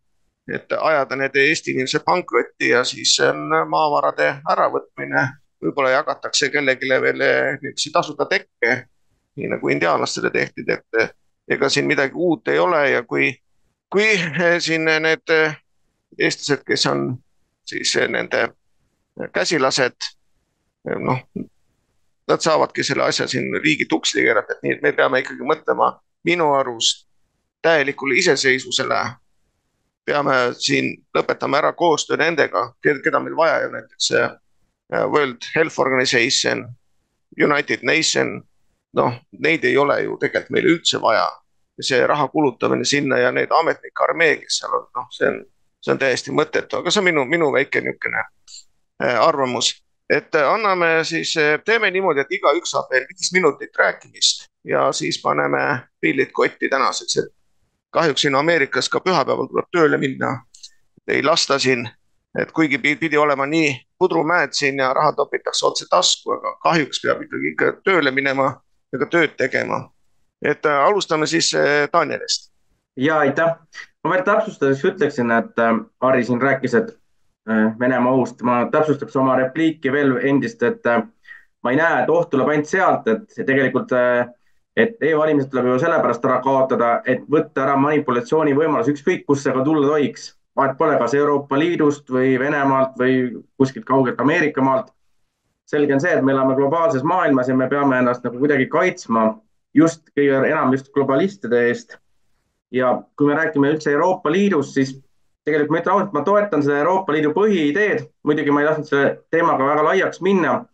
et 0.55 0.73
ajada 0.81 1.17
need 1.17 1.37
Eesti 1.37 1.75
inimesed 1.75 2.05
pankrotti 2.07 2.69
ja 2.69 2.85
siis 2.85 3.19
on 3.21 3.49
maavarade 3.69 4.37
äravõtmine. 4.51 5.29
võib-olla 5.63 5.91
jagatakse 5.91 6.51
kellelegi 6.53 6.89
veel 6.89 7.21
eh, 7.21 7.59
niisuguseid 7.63 7.93
tasuta 7.93 8.27
tekke, 8.27 8.75
nii 9.37 9.49
nagu 9.49 9.69
indiaanlastele 9.69 10.31
tehti, 10.31 10.65
et 10.69 11.01
eh, 11.01 11.11
ega 11.49 11.69
siin 11.69 11.87
midagi 11.87 12.15
uut 12.15 12.49
ei 12.49 12.59
ole 12.59 12.91
ja 12.91 13.03
kui, 13.03 13.33
kui 13.91 14.19
siin 14.67 14.85
need 14.85 15.33
eestlased, 16.19 16.65
kes 16.67 16.87
on 16.87 17.17
siis 17.67 17.97
nende 18.09 18.49
käsilased, 19.33 19.97
noh, 20.99 21.19
nad 22.29 22.41
saavadki 22.41 22.85
selle 22.85 23.05
asja 23.05 23.27
siin 23.27 23.61
riigi 23.63 23.87
tuksi 23.89 24.23
keerata, 24.23 24.53
et 24.53 24.63
nii, 24.63 24.73
et 24.77 24.83
me 24.83 24.93
peame 24.93 25.21
ikkagi 25.23 25.47
mõtlema 25.47 25.93
minu 26.27 26.53
arust 26.55 27.07
täielikule 27.63 28.19
iseseisvusele. 28.19 29.05
peame 30.07 30.35
siin 30.55 30.93
lõpetama 31.19 31.59
ära 31.59 31.73
koostöö 31.73 32.17
nendega, 32.17 32.61
keda 32.83 33.21
meil 33.21 33.37
vaja 33.37 33.63
ju 33.63 33.71
näiteks 33.73 34.11
World 34.93 35.49
Health 35.57 35.81
Organization, 35.81 36.69
United 37.45 37.81
Nation. 37.83 38.43
noh, 38.97 39.13
neid 39.39 39.65
ei 39.65 39.77
ole 39.77 40.03
ju 40.03 40.15
tegelikult 40.17 40.51
meil 40.51 40.65
üldse 40.65 41.01
vaja. 41.03 41.27
ja 41.79 41.85
see 41.85 42.07
raha 42.07 42.29
kulutamine 42.29 42.85
sinna 42.85 43.19
ja 43.19 43.33
need 43.33 43.51
ametnike 43.51 44.05
armee, 44.09 44.37
kes 44.37 44.59
seal 44.59 44.73
on, 44.73 44.87
noh, 44.97 45.09
see 45.11 45.29
on, 45.29 45.43
see 45.85 45.93
on 45.93 45.99
täiesti 45.99 46.33
mõttetu, 46.33 46.79
aga 46.79 46.91
see 46.91 47.03
on 47.03 47.05
minu, 47.05 47.25
minu 47.29 47.51
väike 47.53 47.83
niisugune 47.85 48.23
äh, 48.23 48.31
arvamus 49.01 49.74
et 50.10 50.35
äh, 50.35 50.52
anname 50.52 51.05
siis, 51.05 51.36
äh, 51.36 51.60
teeme 51.64 51.90
niimoodi, 51.90 52.20
et 52.20 52.32
igaüks 52.39 52.70
saab 52.70 52.90
veel 52.90 53.06
viis 53.10 53.32
minutit 53.32 53.78
rääkimist 53.78 54.47
ja 54.64 54.93
siis 54.93 55.20
paneme 55.23 55.82
pillid 56.01 56.31
kotti 56.32 56.68
tänaseks, 56.68 57.16
et 57.16 57.32
kahjuks 57.90 58.23
siin 58.23 58.35
Ameerikas 58.35 58.89
ka 58.89 59.01
pühapäeval 59.01 59.48
tuleb 59.51 59.70
tööle 59.73 59.98
minna. 59.98 60.43
ei 61.09 61.23
lasta 61.23 61.59
siin, 61.59 61.89
et 62.39 62.52
kuigi 62.52 62.78
pidi 62.78 63.16
olema 63.16 63.47
nii 63.47 63.81
pudrumäed 63.98 64.52
siin 64.52 64.78
ja 64.78 64.93
raha 64.94 65.12
topitakse 65.12 65.66
otse 65.66 65.86
tasku, 65.90 66.32
aga 66.32 66.56
kahjuks 66.62 67.01
peab 67.02 67.23
ikkagi 67.23 67.52
ikka 67.52 67.73
tööle 67.85 68.10
minema 68.10 68.48
ja 68.93 68.98
ka 68.98 69.06
tööd 69.06 69.36
tegema. 69.36 69.90
et 70.43 70.66
alustame 70.66 71.27
siis 71.27 71.52
Danielist. 71.93 72.52
ja 72.97 73.18
aitäh, 73.18 73.55
ma 74.05 74.10
veel 74.10 74.23
täpsustuseks 74.23 74.85
ütleksin, 74.85 75.31
et 75.31 75.62
Harri 76.01 76.24
siin 76.24 76.43
rääkis, 76.43 76.74
et 76.74 76.98
Venemaa 77.81 78.12
ohust. 78.12 78.43
ma 78.43 78.64
täpsustaks 78.70 79.16
oma 79.16 79.36
repliiki 79.36 79.93
veel 79.93 80.16
endist, 80.16 80.62
et 80.66 80.86
äh, 80.86 81.02
ma 81.62 81.70
ei 81.70 81.77
näe, 81.78 82.02
et 82.02 82.10
oht 82.10 82.31
tuleb 82.31 82.48
ainult 82.51 82.70
sealt, 82.70 83.06
et 83.10 83.39
tegelikult, 83.47 83.93
äh, 83.94 84.27
et 84.77 84.98
e-valimised 85.01 85.51
tuleb 85.52 85.70
ju 85.70 85.78
sellepärast 85.82 86.27
ära 86.27 86.40
kaotada, 86.44 86.90
et 87.06 87.23
võtta 87.32 87.62
ära 87.64 87.77
manipulatsiooni 87.81 88.55
võimalus, 88.56 88.90
ükskõik 88.93 89.24
kust 89.27 89.47
see 89.47 89.55
ka 89.55 89.64
tulla 89.64 89.89
tohiks. 89.94 90.32
vahet 90.56 90.78
pole, 90.78 90.97
kas 90.98 91.14
Euroopa 91.14 91.59
Liidust 91.59 92.10
või 92.10 92.39
Venemaalt 92.40 92.94
või 92.98 93.16
kuskilt 93.60 93.85
kaugelt 93.85 94.20
Ameerika 94.20 94.62
maalt. 94.62 94.93
selge 95.66 95.94
on 95.94 96.01
see, 96.01 96.12
et 96.14 96.24
me 96.24 96.32
elame 96.32 96.55
globaalses 96.55 97.02
maailmas 97.02 97.48
ja 97.48 97.55
me 97.56 97.68
peame 97.68 97.98
ennast 97.98 98.24
nagu 98.24 98.39
kuidagi 98.39 98.66
kaitsma 98.66 99.40
just 99.74 100.09
kõige 100.16 100.44
enam 100.47 100.73
just 100.73 100.93
globalistide 100.93 101.68
eest. 101.68 101.98
ja 102.70 103.02
kui 103.16 103.27
me 103.27 103.35
räägime 103.35 103.70
üldse 103.70 103.90
Euroopa 103.90 104.31
Liidust, 104.31 104.74
siis 104.74 104.94
tegelikult 105.47 105.70
ma 105.70 105.81
ütlen 105.81 105.94
ausalt, 105.94 106.14
ma 106.14 106.23
toetan 106.27 106.64
seda 106.64 106.81
Euroopa 106.82 107.14
Liidu 107.14 107.31
põhiideed, 107.35 108.09
muidugi 108.27 108.55
ma 108.55 108.62
ei 108.62 108.68
lasknud 108.68 108.89
selle 108.89 109.10
teemaga 109.31 109.68
väga 109.68 109.85
laiaks 109.90 110.23
minna. 110.27 110.64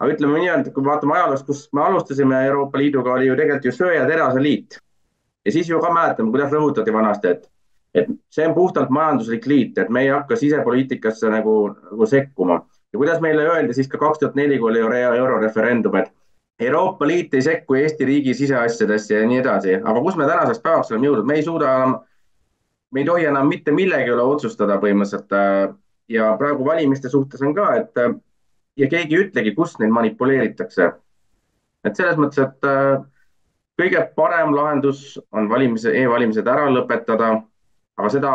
aga 0.00 0.14
ütleme 0.14 0.38
nii, 0.40 0.48
et 0.48 0.68
kui 0.72 0.84
vaatame 0.84 1.12
ajaloost, 1.12 1.44
kus 1.44 1.66
me 1.76 1.82
alustasime 1.84 2.36
Euroopa 2.46 2.80
Liiduga, 2.80 3.12
oli 3.12 3.26
ju 3.28 3.36
tegelikult 3.36 3.68
ju 3.68 3.72
söe 3.76 3.94
ja 3.96 4.06
terase 4.08 4.42
liit. 4.42 4.78
ja 5.44 5.52
siis 5.52 5.68
ju 5.68 5.80
ka 5.80 5.92
mäletame, 5.92 6.30
kuidas 6.30 6.52
rõhutati 6.52 6.92
vanasti, 6.92 7.28
et, 7.28 7.48
et 7.94 8.12
see 8.30 8.46
on 8.46 8.54
puhtalt 8.54 8.90
majanduslik 8.90 9.46
liit, 9.46 9.78
et 9.78 9.88
me 9.88 10.04
ei 10.04 10.12
hakka 10.12 10.36
sisepoliitikasse 10.36 11.32
nagu, 11.32 11.56
nagu 11.90 12.06
sekkuma. 12.06 12.60
ja 12.92 12.98
kuidas 12.98 13.20
meile 13.20 13.48
öeldi 13.48 13.74
siis 13.74 13.88
ka 13.88 13.98
kaks 13.98 14.18
tuhat 14.18 14.34
neli, 14.36 14.58
kui 14.58 14.72
oli 14.72 15.00
euroreferendum, 15.16 15.96
et 15.96 16.12
Euroopa 16.60 17.06
Liit 17.06 17.34
ei 17.34 17.42
sekku 17.42 17.74
Eesti 17.74 18.04
riigi 18.04 18.34
siseasjadesse 18.34 19.14
ja 19.14 19.26
nii 19.26 19.38
edasi, 19.40 19.74
aga 19.80 20.00
kus 20.04 20.16
me 20.16 20.26
tänaseks 20.28 20.60
päevaks 20.60 20.90
oleme 20.92 21.06
jõudnud, 21.06 21.28
me 21.30 21.38
ei 21.40 21.44
suuda 21.46 21.70
enam, 21.76 21.94
me 22.90 23.00
ei 23.00 23.06
tohi 23.06 23.24
enam 23.24 23.48
mitte 23.48 23.72
millegi 23.74 24.12
üle 24.14 24.24
otsustada 24.34 24.78
põhimõtteliselt. 24.82 25.32
Äh, 25.36 25.74
ja 26.10 26.32
praegu 26.38 26.64
valimiste 26.66 27.08
suhtes 27.08 27.42
on 27.46 27.54
ka, 27.54 27.68
et 27.78 27.98
äh, 28.02 28.14
ja 28.80 28.88
keegi 28.90 29.16
ei 29.16 29.26
ütlegi, 29.26 29.54
kus 29.54 29.76
neid 29.78 29.94
manipuleeritakse. 29.94 30.92
et 31.84 31.96
selles 31.96 32.16
mõttes, 32.20 32.42
et 32.44 32.66
äh, 32.68 33.02
kõige 33.80 34.02
parem 34.16 34.54
lahendus 34.54 35.20
on 35.32 35.48
valimise 35.48 35.92
e, 35.94 36.02
e-valimised 36.02 36.46
ära 36.46 36.66
lõpetada, 36.70 37.36
aga 37.96 38.10
seda 38.12 38.32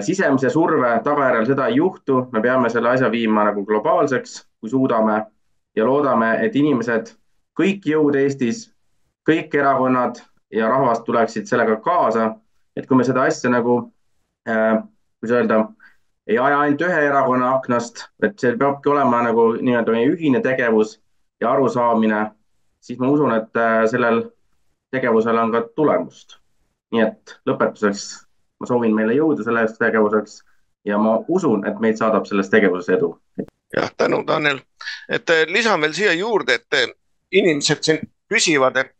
sisemise 0.00 0.48
surve 0.48 0.88
tagajärjel 1.04 1.44
seda 1.44 1.66
ei 1.68 1.74
juhtu, 1.76 2.22
me 2.32 2.40
peame 2.40 2.70
selle 2.72 2.88
asja 2.88 3.10
viima 3.12 3.42
nagu 3.44 3.66
globaalseks, 3.68 4.38
kui 4.56 4.70
suudame 4.72 5.18
ja 5.76 5.84
loodame, 5.84 6.30
et 6.46 6.56
inimesed 6.56 7.10
kõik 7.58 7.84
jõud 7.90 8.16
Eestis, 8.16 8.62
kõik 9.28 9.52
erakonnad 9.58 10.22
ja 10.54 10.70
rahvas 10.72 11.02
tuleksid 11.04 11.50
sellega 11.50 11.76
kaasa, 11.84 12.30
et 12.76 12.86
kui 12.86 12.98
me 12.98 13.06
seda 13.06 13.26
asja 13.28 13.50
nagu 13.50 13.78
äh,, 14.48 14.82
kuidas 15.20 15.36
öelda, 15.38 15.58
ei 16.26 16.38
aja 16.38 16.60
ainult 16.60 16.84
ühe 16.86 17.00
erakonna 17.08 17.54
aknast, 17.58 18.06
et 18.22 18.38
see 18.40 18.54
peabki 18.60 18.92
olema 18.92 19.22
nagu 19.26 19.50
nii-öelda 19.60 19.92
meie 19.92 20.08
ühine 20.12 20.40
tegevus 20.44 20.98
ja 21.40 21.52
arusaamine, 21.52 22.24
siis 22.80 22.98
ma 22.98 23.10
usun, 23.12 23.34
et 23.36 23.60
äh, 23.60 23.84
sellel 23.90 24.24
tegevusel 24.94 25.38
on 25.38 25.52
ka 25.52 25.66
tulemust. 25.76 26.40
nii 26.94 27.02
et 27.02 27.32
lõpetuseks 27.48 28.02
ma 28.60 28.68
soovin 28.70 28.92
meile 28.94 29.16
jõudu 29.16 29.42
selleks 29.42 29.78
tegevuseks 29.80 30.36
ja 30.86 30.98
ma 31.00 31.16
usun, 31.28 31.64
et 31.66 31.80
meid 31.82 31.98
saadab 31.98 32.28
selles 32.28 32.50
tegevuses 32.52 32.92
edu. 32.96 33.14
jah, 33.76 33.90
tänu, 33.96 34.22
Tanel. 34.24 34.60
et 35.08 35.30
äh, 35.30 35.46
lisan 35.48 35.80
veel 35.80 35.92
siia 35.92 36.12
juurde, 36.12 36.60
et 36.60 36.78
äh, 36.78 36.92
inimesed 37.32 37.82
siin 37.82 38.00
küsivad, 38.30 38.76
et, 38.80 38.93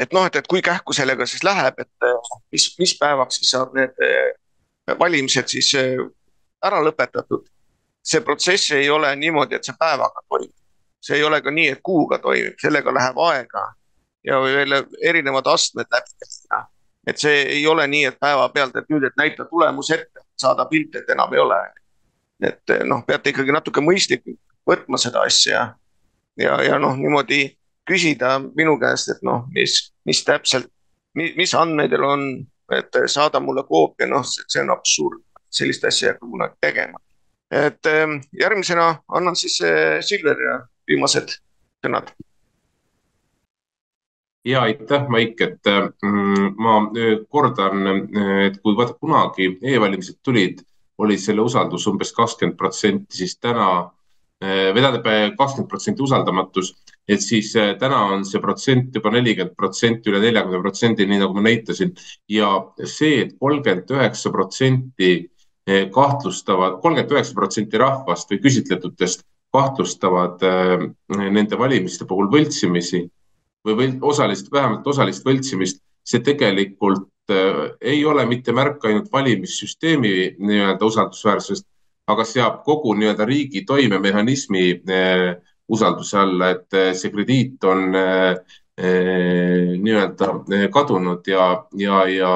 et 0.00 0.12
noh, 0.16 0.26
et, 0.26 0.36
et 0.40 0.46
kui 0.48 0.62
kähku 0.64 0.94
sellega 0.96 1.26
siis 1.28 1.44
läheb, 1.44 1.80
et 1.82 2.08
mis, 2.52 2.66
mis 2.78 2.94
päevaks 2.98 3.40
siis 3.40 3.50
saab 3.54 3.74
need 3.76 4.04
eh, 4.04 4.30
valimised 4.98 5.52
siis 5.52 5.74
eh, 5.78 6.00
ära 6.64 6.80
lõpetatud. 6.84 7.48
see 8.02 8.20
protsess 8.24 8.72
ei 8.72 8.88
ole 8.90 9.12
niimoodi, 9.16 9.54
et 9.54 9.64
see 9.64 9.76
päevaga 9.78 10.24
toimub. 10.28 10.56
see 11.00 11.16
ei 11.16 11.24
ole 11.24 11.40
ka 11.40 11.50
nii, 11.50 11.68
et 11.68 11.80
kuuga 11.82 12.18
toimib, 12.18 12.56
sellega 12.60 12.92
läheb 12.94 13.18
aega 13.28 13.66
ja 14.24 14.40
veel 14.40 14.82
erinevad 15.02 15.46
astmed 15.46 15.86
läbi 15.92 16.66
et 17.06 17.18
see 17.18 17.42
ei 17.56 17.66
ole 17.66 17.86
nii, 17.86 18.04
et 18.04 18.18
päevapealt, 18.20 18.76
et 18.76 18.88
nüüd, 18.92 19.04
et 19.08 19.16
näita 19.16 19.44
tulemus 19.48 19.90
ette, 19.90 20.24
saada 20.36 20.66
pilt, 20.68 20.96
et 20.96 21.08
enam 21.10 21.32
ei 21.34 21.40
ole. 21.40 21.60
et 22.40 22.72
noh, 22.88 23.02
peate 23.06 23.34
ikkagi 23.34 23.52
natuke 23.52 23.82
mõistlikult 23.84 24.38
võtma 24.68 24.96
seda 25.00 25.20
asja 25.28 25.74
ja, 26.40 26.54
ja 26.64 26.78
noh, 26.80 26.94
niimoodi 26.96 27.42
küsida 27.90 28.36
minu 28.56 28.76
käest, 28.80 29.10
et 29.14 29.26
noh, 29.26 29.44
mis, 29.54 29.90
mis 30.06 30.22
täpselt, 30.26 30.70
mis 31.18 31.54
andmeid 31.58 31.90
teil 31.90 32.06
on, 32.06 32.24
et 32.74 33.00
saada 33.10 33.40
mulle 33.42 33.64
koopia, 33.66 34.08
noh, 34.10 34.24
see 34.24 34.62
on 34.62 34.72
absurd, 34.74 35.22
sellist 35.50 35.84
asja 35.88 36.08
ei 36.08 36.12
hakka 36.14 36.26
kunagi 36.30 36.58
tegema. 36.62 36.98
et 37.50 37.86
ehm, 37.86 38.20
järgmisena 38.40 39.02
annan 39.08 39.36
siis 39.36 39.56
eh, 39.66 39.98
Siglerile 40.06 40.68
viimased 40.86 41.32
sõnad. 41.82 42.12
ja 44.44 44.62
aitäh, 44.62 45.08
Maik, 45.08 45.40
et 45.40 45.70
mm, 46.02 46.54
ma 46.62 46.76
eh, 46.94 47.16
kordan, 47.28 47.86
eh, 47.90 48.46
et 48.46 48.60
kui 48.62 48.76
vaata 48.78 48.94
kunagi 49.00 49.56
e-valimised 49.62 50.20
tulid, 50.22 50.62
oli 50.98 51.18
selle 51.18 51.42
usaldus 51.42 51.88
umbes 51.90 52.12
kakskümmend 52.12 52.58
protsenti, 52.60 53.16
siis 53.16 53.38
täna 53.38 53.90
või 54.40 54.80
tähendab 54.80 55.06
kakskümmend 55.36 55.68
protsenti 55.68 56.02
usaldamatus 56.04 56.74
et 57.08 57.22
siis 57.22 57.54
äh, 57.56 57.74
täna 57.78 58.00
on 58.14 58.24
see 58.26 58.40
protsent 58.42 58.94
juba 58.94 59.12
nelikümmend 59.14 59.56
protsenti, 59.58 60.10
üle 60.12 60.20
neljakümne 60.22 60.60
protsendi, 60.62 61.06
nii 61.08 61.20
nagu 61.22 61.36
ma 61.36 61.44
näitasin. 61.46 61.92
ja 62.28 62.50
see 62.84 63.20
et, 63.20 63.32
et 63.32 63.38
kolmkümmend 63.40 63.90
üheksa 63.96 64.32
protsenti 64.34 65.10
äh, 65.18 65.88
kahtlustavad, 65.94 66.80
kolmkümmend 66.82 67.16
üheksa 67.16 67.34
protsenti 67.34 67.80
rahvast 67.80 68.30
või 68.30 68.42
küsitletutest 68.44 69.24
kahtlustavad 69.52 70.42
äh, 70.46 70.86
nende 71.18 71.58
valimiste 71.58 72.06
puhul 72.06 72.30
võltsimisi 72.32 73.06
või 73.66 73.76
võl, 73.76 73.96
osalist, 74.12 74.52
vähemalt 74.52 74.86
osalist 74.86 75.26
võltsimist, 75.26 75.82
see 76.06 76.22
tegelikult 76.24 77.08
ei 77.30 78.00
ole 78.10 78.24
mitte 78.26 78.50
märk 78.50 78.82
ainult 78.88 79.12
valimissüsteemi 79.12 80.10
nii-öelda 80.42 80.82
usaldusväärsusest, 80.82 81.62
aga 82.10 82.24
seab 82.26 82.64
kogu 82.66 82.96
nii-öelda 82.98 83.26
riigi 83.28 83.62
toimemehhanismi 83.68 84.64
äh, 84.90 85.36
usalduse 85.70 86.18
alla, 86.18 86.50
et 86.54 86.76
eh, 86.78 86.90
see 86.98 87.12
krediit 87.14 87.64
on 87.68 87.94
eh, 87.96 88.34
eh, 88.80 89.76
nii-öelda 89.78 90.32
kadunud 90.74 91.30
ja, 91.30 91.46
ja, 91.78 92.02
ja 92.10 92.32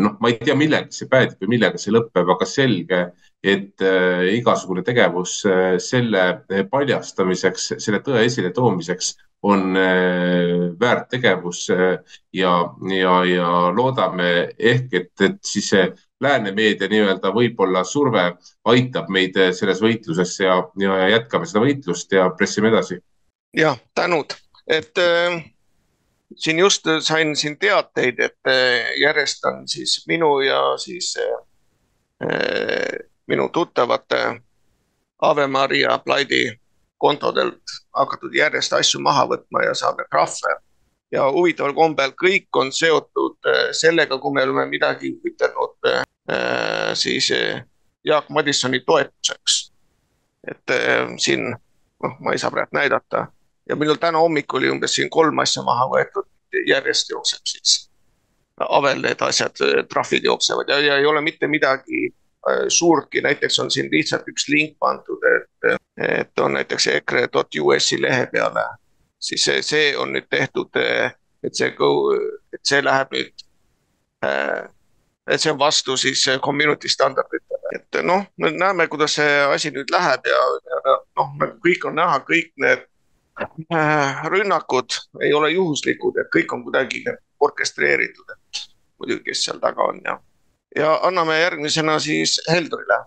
noh, 0.00 0.16
ma 0.20 0.32
ei 0.32 0.40
tea, 0.40 0.56
millega 0.56 0.92
see 0.94 1.08
päädib 1.10 1.42
või 1.42 1.56
millega 1.56 1.80
see 1.80 1.92
lõpeb, 1.94 2.32
aga 2.32 2.48
selge, 2.48 3.02
et 3.46 3.82
igasugune 4.32 4.82
tegevus 4.82 5.34
selle 5.84 6.22
paljastamiseks, 6.72 7.66
selle 7.84 8.00
tõe 8.02 8.24
esiletoomiseks 8.26 9.12
on 9.46 9.76
väärt 10.80 11.10
tegevus 11.12 11.66
ja, 11.68 12.54
ja, 12.90 13.12
ja 13.28 13.50
loodame 13.76 14.30
ehk, 14.56 14.88
et, 14.96 15.12
et 15.28 15.38
siis 15.44 15.68
see 15.74 15.84
lääne 16.20 16.52
meedia 16.52 16.88
nii-öelda 16.88 17.32
võib-olla 17.34 17.84
surve 17.84 18.24
aitab 18.64 19.10
meid 19.12 19.36
selles 19.52 19.82
võitluses 19.82 20.38
ja, 20.40 20.56
ja 20.80 21.08
jätkame 21.12 21.46
seda 21.46 21.64
võitlust 21.64 22.12
ja 22.12 22.30
pressime 22.36 22.68
edasi. 22.72 22.98
jah, 23.56 23.78
tänud, 23.94 24.34
et 24.66 24.98
äh, 24.98 25.44
siin 26.36 26.58
just 26.58 26.88
sain 27.00 27.36
siin 27.36 27.58
teateid, 27.58 28.20
et 28.20 28.50
äh, 28.50 28.92
järjest 29.00 29.44
on 29.44 29.68
siis 29.68 30.04
minu 30.08 30.40
ja 30.40 30.60
siis 30.78 31.14
äh, 31.20 32.98
minu 33.26 33.48
tuttavate 33.48 34.40
Ave 35.22 35.46
Maria 35.46 35.98
Plaidi 35.98 36.60
kontodelt 36.98 37.62
hakatud 37.92 38.34
järjest 38.34 38.72
asju 38.72 39.00
maha 39.00 39.26
võtma 39.28 39.64
ja 39.64 39.74
saame 39.74 40.04
trahve 40.10 40.56
ja 41.12 41.28
huvitaval 41.32 41.74
kombel 41.74 42.12
kõik 42.16 42.48
on 42.56 42.72
seotud 42.72 43.36
sellega, 43.76 44.18
kui 44.18 44.32
me 44.34 44.42
oleme 44.42 44.66
midagi 44.66 45.12
ütelnud 45.24 46.05
siis 46.94 47.30
äh, 47.30 47.64
Jaak 48.04 48.28
Madissoni 48.28 48.80
toetuseks. 48.80 49.72
et 50.46 50.70
siin, 51.18 51.48
noh, 52.02 52.12
ma 52.22 52.32
ei 52.32 52.38
saa 52.38 52.50
praegu 52.54 52.76
näidata. 52.76 53.26
Ja 53.68 53.76
minul 53.76 53.98
täna 53.98 54.20
hommikul 54.22 54.60
oli 54.60 54.70
umbes 54.70 54.94
siin 54.94 55.10
kolm 55.10 55.38
asja 55.42 55.62
maha 55.66 55.88
võetud, 55.90 56.28
järjest 56.66 57.10
jookseb 57.10 57.42
siis. 57.50 57.72
Avel 58.62 59.02
need 59.02 59.22
asjad, 59.26 59.58
trahvid 59.90 60.24
jooksevad. 60.24 60.70
Ja, 60.70 60.78
ja 60.78 61.00
ei 61.02 61.06
ole 61.06 61.20
mitte 61.20 61.50
midagi 61.50 62.12
suurtki, 62.68 63.20
näiteks 63.20 63.58
on 63.58 63.70
siin 63.70 63.88
lihtsalt 63.90 64.28
üks 64.28 64.48
link 64.48 64.76
pandud, 64.78 65.22
et, 65.36 65.80
et 65.98 66.38
on 66.38 66.54
näiteks 66.54 66.86
EKRE.us-i 66.86 68.00
lehe 68.02 68.26
peale. 68.32 68.64
Siis 69.18 69.44
see, 69.44 69.62
see 69.62 69.96
on 69.98 70.12
nüüd 70.14 70.28
tehtud, 70.30 70.70
et 71.42 71.58
see, 71.58 71.72
et 72.54 72.62
see 72.62 72.82
läheb 72.84 73.14
nüüd, 73.16 73.46
et 75.26 75.42
see 75.42 75.52
on 75.52 75.58
vastu 75.58 75.96
siis 75.96 76.24
community 76.42 76.88
standarditele, 76.88 77.72
et 77.74 77.98
noh, 78.06 78.26
me 78.36 78.52
näeme, 78.54 78.86
kuidas 78.88 79.16
see 79.18 79.32
asi 79.54 79.72
nüüd 79.74 79.90
läheb 79.92 80.28
ja, 80.30 80.42
ja 80.70 80.96
noh, 81.18 81.34
kõik 81.64 81.88
on 81.88 81.98
näha, 81.98 82.20
kõik 82.28 82.52
need 82.62 82.86
äh, 83.74 84.22
rünnakud 84.30 84.98
ei 85.22 85.34
ole 85.34 85.50
juhuslikud, 85.56 86.20
et 86.22 86.30
kõik 86.34 86.54
on 86.54 86.64
kuidagi 86.66 87.04
orkestreeritud, 87.40 88.32
et 88.36 88.64
muidugi, 89.00 89.30
kes 89.30 89.44
seal 89.48 89.60
taga 89.62 89.90
on 89.90 90.00
ja, 90.04 90.18
ja 90.76 90.96
anname 91.08 91.40
järgmisena 91.40 91.98
siis 92.02 92.38
Heldurile 92.50 93.02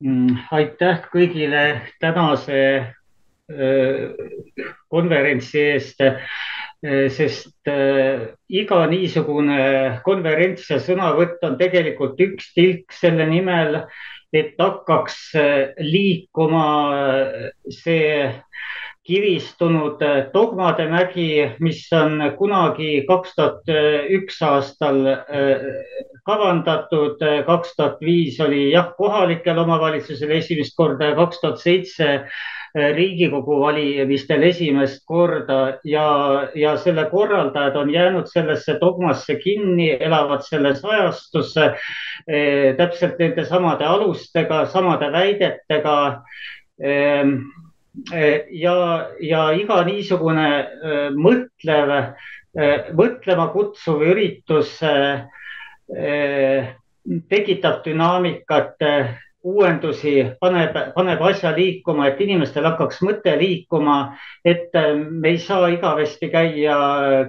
mm,. 0.00 0.46
aitäh 0.56 1.04
kõigile 1.12 1.66
tänase 2.00 2.62
Äh, 3.48 4.12
konverentsi 4.92 5.60
eest, 5.70 6.00
äh, 6.04 6.20
sest 6.82 7.66
äh, 7.66 8.28
iga 8.48 8.84
niisugune 8.86 10.00
konverents 10.04 10.68
ja 10.70 10.78
sõnavõtt 10.82 11.42
on 11.42 11.56
tegelikult 11.58 12.20
üks 12.22 12.52
tilk 12.54 12.94
selle 12.94 13.26
nimel, 13.26 13.82
et 14.30 14.54
hakkaks 14.60 15.32
liikuma 15.80 16.66
see 17.72 18.28
kiristunud 19.08 20.02
dogmade 20.34 20.84
mägi, 20.92 21.56
mis 21.64 21.80
on 21.96 22.20
kunagi 22.36 23.06
kaks 23.08 23.32
tuhat 23.38 23.72
üks 24.12 24.42
aastal 24.44 25.00
kavandatud, 26.28 27.24
kaks 27.48 27.72
tuhat 27.78 28.04
viis 28.04 28.36
oli 28.44 28.66
jah, 28.74 28.92
kohalikel 29.00 29.64
omavalitsusel 29.64 30.36
esimest 30.36 30.76
korda 30.76 31.14
ja 31.14 31.16
kaks 31.16 31.40
tuhat 31.40 31.64
seitse 31.64 32.10
Riigikogu 32.78 33.58
valimistel 33.60 34.42
esimest 34.48 35.02
korda 35.06 35.78
ja, 35.84 36.06
ja 36.54 36.76
selle 36.78 37.04
korraldajad 37.10 37.76
on 37.76 37.90
jäänud 37.90 38.30
sellesse 38.30 38.78
dogmasse 38.80 39.38
kinni, 39.42 39.90
elavad 40.00 40.44
selles 40.46 40.84
ajastusse 40.84 41.72
täpselt 42.78 43.18
nende 43.18 43.44
samade 43.48 43.84
alustega, 43.84 44.64
samade 44.66 45.12
väidetega 45.12 45.98
ja, 48.50 48.76
ja 49.20 49.44
iga 49.58 49.78
niisugune 49.88 50.48
mõtlev, 51.16 51.94
mõtlema 52.98 53.48
kutsuv 53.54 54.04
üritus 54.12 54.76
tekitab 57.28 57.84
dünaamikat 57.86 58.84
uuendusi, 59.46 60.34
paneb, 60.40 60.74
paneb 60.94 61.20
asja 61.30 61.52
liikuma, 61.54 62.08
et 62.08 62.20
inimestel 62.20 62.66
hakkaks 62.66 62.98
mõte 63.06 63.36
liikuma, 63.38 64.16
et 64.44 64.74
me 64.74 65.28
ei 65.30 65.38
saa 65.42 65.68
igavesti 65.72 66.30
käia, 66.32 66.78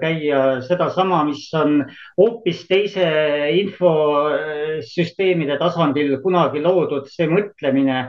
käia 0.01 0.61
sedasama, 0.65 1.23
mis 1.29 1.45
on 1.53 1.83
hoopis 2.17 2.65
teise 2.69 3.05
infosüsteemide 3.61 5.57
tasandil 5.61 6.17
kunagi 6.23 6.63
loodud, 6.65 7.07
see 7.13 7.29
mõtlemine 7.29 8.07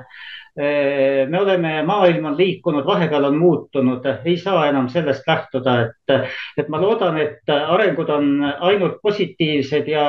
me 1.31 1.41
oleme, 1.41 1.83
maailm 1.87 2.25
on 2.25 2.37
liikunud, 2.37 2.85
vahepeal 2.87 3.25
on 3.25 3.37
muutunud, 3.39 4.05
ei 4.25 4.37
saa 4.39 4.67
enam 4.69 4.89
sellest 4.89 5.23
lähtuda, 5.27 5.77
et, 5.87 6.29
et 6.59 6.69
ma 6.69 6.81
loodan, 6.81 7.17
et 7.21 7.49
arengud 7.49 8.11
on 8.13 8.29
ainult 8.45 8.99
positiivsed 9.03 9.89
ja, 9.89 10.05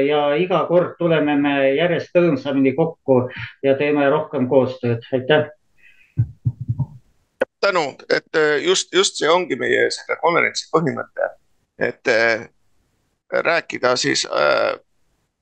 ja 0.00 0.22
iga 0.38 0.64
kord 0.68 0.94
tuleme 0.98 1.36
me 1.40 1.56
järjest 1.74 2.14
rõõmsamini 2.14 2.74
kokku 2.76 3.24
ja 3.66 3.74
teeme 3.78 4.08
rohkem 4.10 4.48
koostööd, 4.48 5.02
aitäh. 5.12 5.50
tänu, 7.60 7.86
et 8.10 8.42
just, 8.64 8.94
just 8.94 9.18
see 9.18 9.30
ongi 9.30 9.56
meie 9.58 9.88
selle 9.90 10.20
konverentsi 10.22 10.68
põhimõte, 10.70 11.32
et 11.78 12.14
rääkida 13.32 13.96
siis 13.96 14.26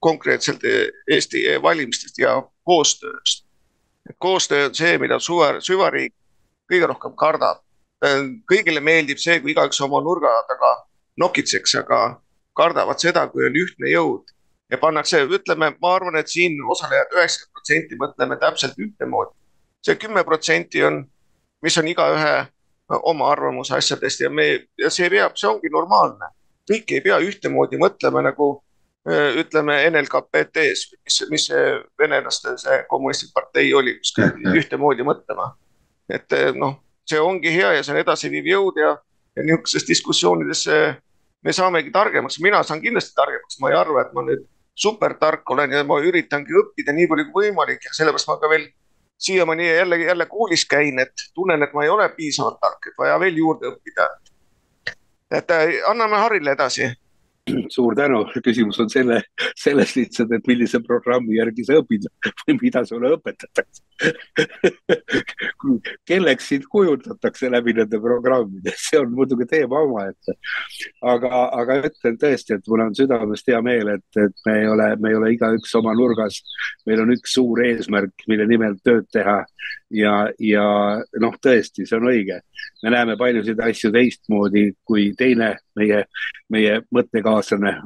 konkreetselt 0.01 0.65
Eesti 1.11 1.49
e-valimistest 1.53 2.19
ja 2.19 2.39
koostööst 2.65 3.44
et 4.11 4.17
koostöö 4.19 4.69
on 4.69 4.75
see, 4.75 4.99
mida 4.99 5.19
suva, 5.19 5.61
süvariik 5.61 6.15
kõige 6.71 6.89
rohkem 6.91 7.17
kardab. 7.17 7.63
kõigile 8.51 8.81
meeldib 8.85 9.19
see, 9.19 9.39
kui 9.41 9.55
igaüks 9.55 9.81
oma 9.81 10.01
nurga 10.05 10.29
taga 10.49 10.73
nokitseks, 11.17 11.75
aga 11.81 12.21
kardavad 12.57 13.01
seda, 13.01 13.27
kui 13.33 13.47
on 13.47 13.57
ühtne 13.57 13.89
jõud 13.89 14.35
ja 14.71 14.79
pannakse, 14.79 15.23
ütleme, 15.25 15.71
ma 15.81 15.95
arvan, 15.95 16.19
et 16.21 16.29
siin 16.29 16.59
osalejad 16.69 17.15
üheksakümmend 17.17 17.53
protsenti 17.55 17.99
mõtleme 18.01 18.39
täpselt 18.41 18.79
ühtemoodi. 18.79 19.33
see 19.85 19.97
kümme 19.97 20.25
protsenti 20.25 20.85
on, 20.85 21.05
mis 21.63 21.79
on 21.79 21.89
igaühe 21.89 22.47
oma 22.89 23.31
arvamuse 23.31 23.75
asjadest 23.77 24.21
ja 24.21 24.31
me 24.31 24.47
ja 24.79 24.91
see 24.91 25.11
peab, 25.11 25.37
see 25.37 25.49
ongi 25.49 25.71
normaalne. 25.73 26.29
kõik 26.71 26.93
ei 26.93 27.01
pea 27.01 27.19
ühtemoodi 27.21 27.81
mõtlema 27.81 28.23
nagu 28.25 28.65
Äh, 29.05 29.37
ütleme 29.37 29.75
NLKPT-s, 29.91 30.95
mis, 31.05 31.17
mis 31.29 31.43
see 31.51 31.65
venelaste 32.01 32.55
see 32.57 32.79
kommunistlik 32.89 33.35
partei 33.37 33.67
oli, 33.77 33.99
kus 33.99 34.15
käidi 34.17 34.55
ühtemoodi 34.63 35.05
mõtlema. 35.05 35.51
et 36.09 36.33
äh, 36.33 36.55
noh, 36.57 36.79
see 37.05 37.21
ongi 37.21 37.53
hea 37.53 37.75
ja 37.77 37.83
see 37.85 37.93
on 37.93 38.01
edasiviiv 38.01 38.49
jõud 38.49 38.81
ja, 38.81 38.95
ja 39.37 39.45
niisugustes 39.45 39.85
diskussioonides 39.91 40.65
me 41.45 41.53
saamegi 41.53 41.93
targemaks, 41.93 42.41
mina 42.41 42.63
saan 42.65 42.81
kindlasti 42.81 43.13
targemaks, 43.21 43.61
ma 43.61 43.75
ei 43.75 43.77
arva, 43.77 44.07
et 44.07 44.17
ma 44.17 44.25
nüüd 44.25 44.49
supertark 44.75 45.51
olen 45.53 45.77
ja 45.77 45.85
ma 45.85 46.01
üritangi 46.01 46.57
õppida 46.63 46.97
nii 46.97 47.11
palju 47.13 47.29
kui 47.29 47.51
võimalik 47.51 47.85
ja 47.85 47.93
sellepärast 47.93 48.33
ma 48.33 48.41
ka 48.41 48.55
veel 48.57 48.67
siiamaani 49.21 49.69
jälle, 49.69 49.99
jälle 50.07 50.27
koolis 50.33 50.65
käin, 50.65 50.99
et 50.99 51.29
tunnen, 51.35 51.63
et 51.63 51.77
ma 51.77 51.85
ei 51.85 51.93
ole 51.93 52.09
piisavalt 52.17 52.57
tark, 52.61 52.89
et 52.89 52.97
vaja 52.99 53.21
veel 53.21 53.37
juurde 53.37 53.69
õppida. 53.69 54.09
et 55.31 55.51
äh, 55.51 55.81
anname 55.93 56.25
Harile 56.25 56.57
edasi 56.57 56.89
suur 57.75 57.97
tänu, 57.97 58.23
küsimus 58.45 58.79
on 58.81 58.91
selle, 58.93 59.21
selles 59.61 59.95
lihtsalt, 59.99 60.33
et 60.33 60.47
millise 60.51 60.81
programmi 60.85 61.39
järgi 61.39 61.67
sa 61.69 61.81
õpid 61.81 62.09
või 62.45 62.59
mida 62.63 62.85
sulle 62.89 63.15
õpetatakse 63.19 63.83
kelleks 66.09 66.49
sind 66.49 66.65
kujutatakse 66.71 67.51
läbi 67.51 67.75
nende 67.79 68.01
programmide, 68.03 68.73
see 68.77 68.99
on 69.01 69.13
muidugi 69.15 69.47
teema 69.51 69.83
omaette. 69.87 70.37
aga, 71.15 71.31
aga 71.61 71.79
ütlen 71.89 72.19
tõesti, 72.21 72.59
et 72.59 72.69
mul 72.71 72.85
on 72.87 72.95
südamest 72.97 73.49
hea 73.51 73.61
meel, 73.65 73.89
et, 73.97 74.09
et 74.21 74.37
me 74.47 74.59
ei 74.61 74.69
ole, 74.71 74.89
me 75.01 75.13
ei 75.13 75.19
ole 75.21 75.33
igaüks 75.37 75.75
oma 75.81 75.95
nurgas. 75.99 76.43
meil 76.87 77.01
on 77.05 77.15
üks 77.15 77.37
suur 77.39 77.65
eesmärk, 77.65 78.27
mille 78.29 78.47
nimel 78.51 78.75
tööd 78.85 79.07
teha 79.13 79.39
ja, 79.95 80.15
ja 80.39 80.65
noh, 81.21 81.37
tõesti, 81.43 81.87
see 81.87 81.99
on 81.99 82.09
õige. 82.11 82.41
me 82.83 82.91
näeme 82.93 83.17
paljusid 83.17 83.61
asju 83.61 83.91
teistmoodi 83.93 84.65
kui 84.85 85.13
teine 85.19 85.55
meie, 85.79 86.05
meie 86.53 86.81
mõttekaaslane. 86.95 87.77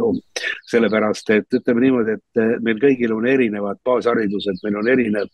sellepärast, 0.71 1.31
et 1.31 1.59
ütleme 1.61 1.81
niimoodi, 1.85 2.17
et 2.19 2.63
meil 2.63 2.81
kõigil 2.83 3.15
on 3.15 3.27
erinevad 3.27 3.81
baasharidused, 3.85 4.61
meil 4.65 4.81
on 4.83 4.89
erinev 4.89 5.29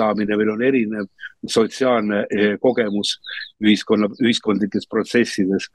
arusaamine, 0.00 0.36
meil 0.36 0.50
on 0.50 0.62
erinev 0.62 1.06
sotsiaalne 1.48 2.24
eh, 2.30 2.56
kogemus 2.60 3.18
ühiskonna, 3.64 4.08
ühiskondlikes 4.20 4.88
protsessides. 4.88 5.68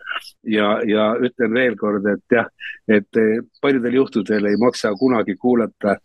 ja, 0.43 0.80
ja 0.85 1.15
ütlen 1.19 1.53
veel 1.53 1.76
kord, 1.77 2.06
et 2.06 2.23
jah, 2.31 2.47
et 2.88 3.18
eh, 3.18 3.41
paljudel 3.61 3.93
juhtudel 3.93 4.45
ei 4.45 4.57
maksa 4.57 4.93
kunagi 4.99 5.35
kuulata 5.35 5.97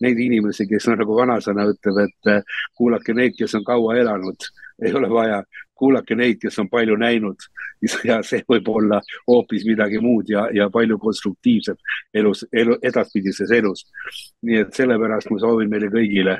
neid 0.00 0.18
inimesi, 0.18 0.66
kes 0.68 0.88
on 0.88 0.98
nagu 0.98 1.16
vanasõna 1.16 1.68
ütleb, 1.72 2.04
et 2.04 2.32
eh, 2.32 2.42
kuulake 2.76 3.14
neid, 3.14 3.36
kes 3.38 3.54
on 3.54 3.64
kaua 3.64 3.96
elanud 3.96 4.50
ei 4.84 4.92
ole 4.94 5.10
vaja, 5.10 5.42
kuulake 5.74 6.14
neid, 6.14 6.38
kes 6.40 6.58
on 6.58 6.68
palju 6.68 6.96
näinud 7.00 7.46
ja 8.04 8.18
see 8.24 8.42
võib 8.48 8.68
olla 8.72 9.00
hoopis 9.28 9.64
midagi 9.68 10.00
muud 10.00 10.28
ja, 10.32 10.46
ja 10.52 10.68
palju 10.72 10.98
konstruktiivsem 11.00 11.76
elus, 12.14 12.44
elu, 12.52 12.78
edaspidises 12.82 13.50
elus. 13.52 13.86
nii 14.42 14.62
et 14.64 14.74
sellepärast 14.74 15.30
ma 15.30 15.40
soovin 15.40 15.70
meile 15.70 15.90
kõigile 15.92 16.38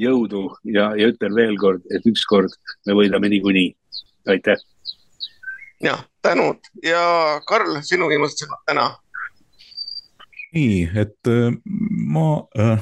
jõudu 0.00 0.44
ja, 0.64 0.92
ja 0.98 1.08
ütlen 1.12 1.34
veel 1.36 1.56
kord, 1.60 1.86
et 1.94 2.06
ükskord 2.08 2.54
me 2.86 2.96
võidame 2.98 3.30
niikuinii. 3.32 3.74
aitäh. 4.28 4.60
jah, 5.82 6.04
tänud 6.22 6.58
ja 6.82 7.40
Karl, 7.46 7.80
sinu 7.82 8.08
viimased 8.08 8.44
sõnad 8.44 8.62
täna. 8.66 8.86
nii, 10.54 10.88
et 10.94 11.32
äh, 11.32 11.52
ma 12.06 12.44
äh, 12.58 12.80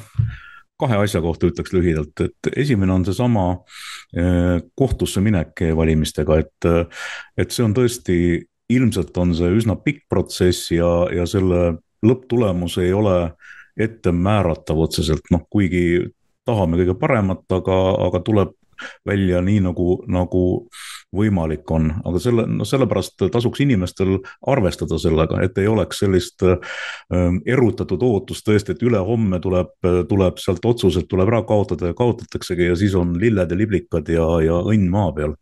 kahe 0.81 1.01
asja 1.05 1.21
kohta 1.25 1.49
ütleks 1.51 1.75
lühidalt, 1.77 2.21
et 2.25 2.53
esimene 2.57 2.95
on 2.95 3.05
seesama 3.07 3.47
äh, 3.53 4.61
kohtusse 4.79 5.23
minek 5.25 5.61
e-valimistega, 5.69 6.41
et, 6.45 6.69
äh, 6.69 7.05
et 7.39 7.53
see 7.55 7.67
on 7.67 7.77
tõesti, 7.77 8.17
ilmselt 8.71 9.17
on 9.19 9.35
see 9.35 9.51
üsna 9.59 9.77
pikk 9.83 10.07
protsess 10.11 10.71
ja, 10.73 10.91
ja 11.15 11.27
selle 11.29 11.81
lõpptulemus 12.07 12.79
ei 12.81 12.93
ole 12.97 13.33
ette 13.81 14.13
määratav 14.15 14.79
otseselt, 14.87 15.27
noh, 15.35 15.43
kuigi 15.51 16.07
tahame 16.49 16.81
kõige 16.81 16.97
paremat, 16.99 17.45
aga, 17.53 17.79
aga 18.09 18.23
tuleb 18.25 18.57
välja 19.07 19.41
nii 19.45 19.61
nagu, 19.65 19.99
nagu 20.09 20.45
võimalik 21.17 21.71
on, 21.75 21.91
aga 22.07 22.21
selle, 22.23 22.47
no 22.49 22.67
sellepärast 22.69 23.27
tasuks 23.33 23.63
inimestel 23.65 24.17
arvestada 24.49 24.99
sellega, 25.01 25.41
et 25.45 25.59
ei 25.59 25.69
oleks 25.71 26.03
sellist 26.05 26.45
äh, 26.47 26.79
erutatud 27.47 28.03
ootust 28.07 28.47
tõesti, 28.47 28.77
et 28.77 28.87
ülehomme 28.87 29.41
tuleb, 29.43 29.75
tuleb 30.09 30.41
sealt 30.43 30.65
otsused 30.71 31.11
tuleb 31.11 31.33
ära 31.33 31.43
kaotada 31.49 31.91
ja 31.91 31.99
kaotataksegi 31.99 32.71
ja 32.71 32.79
siis 32.79 32.97
on 32.99 33.17
lilled 33.21 33.51
ja 33.51 33.59
liblikad 33.59 34.09
ja, 34.13 34.27
ja 34.45 34.63
õnn 34.63 34.91
maa 34.93 35.13
peal 35.17 35.37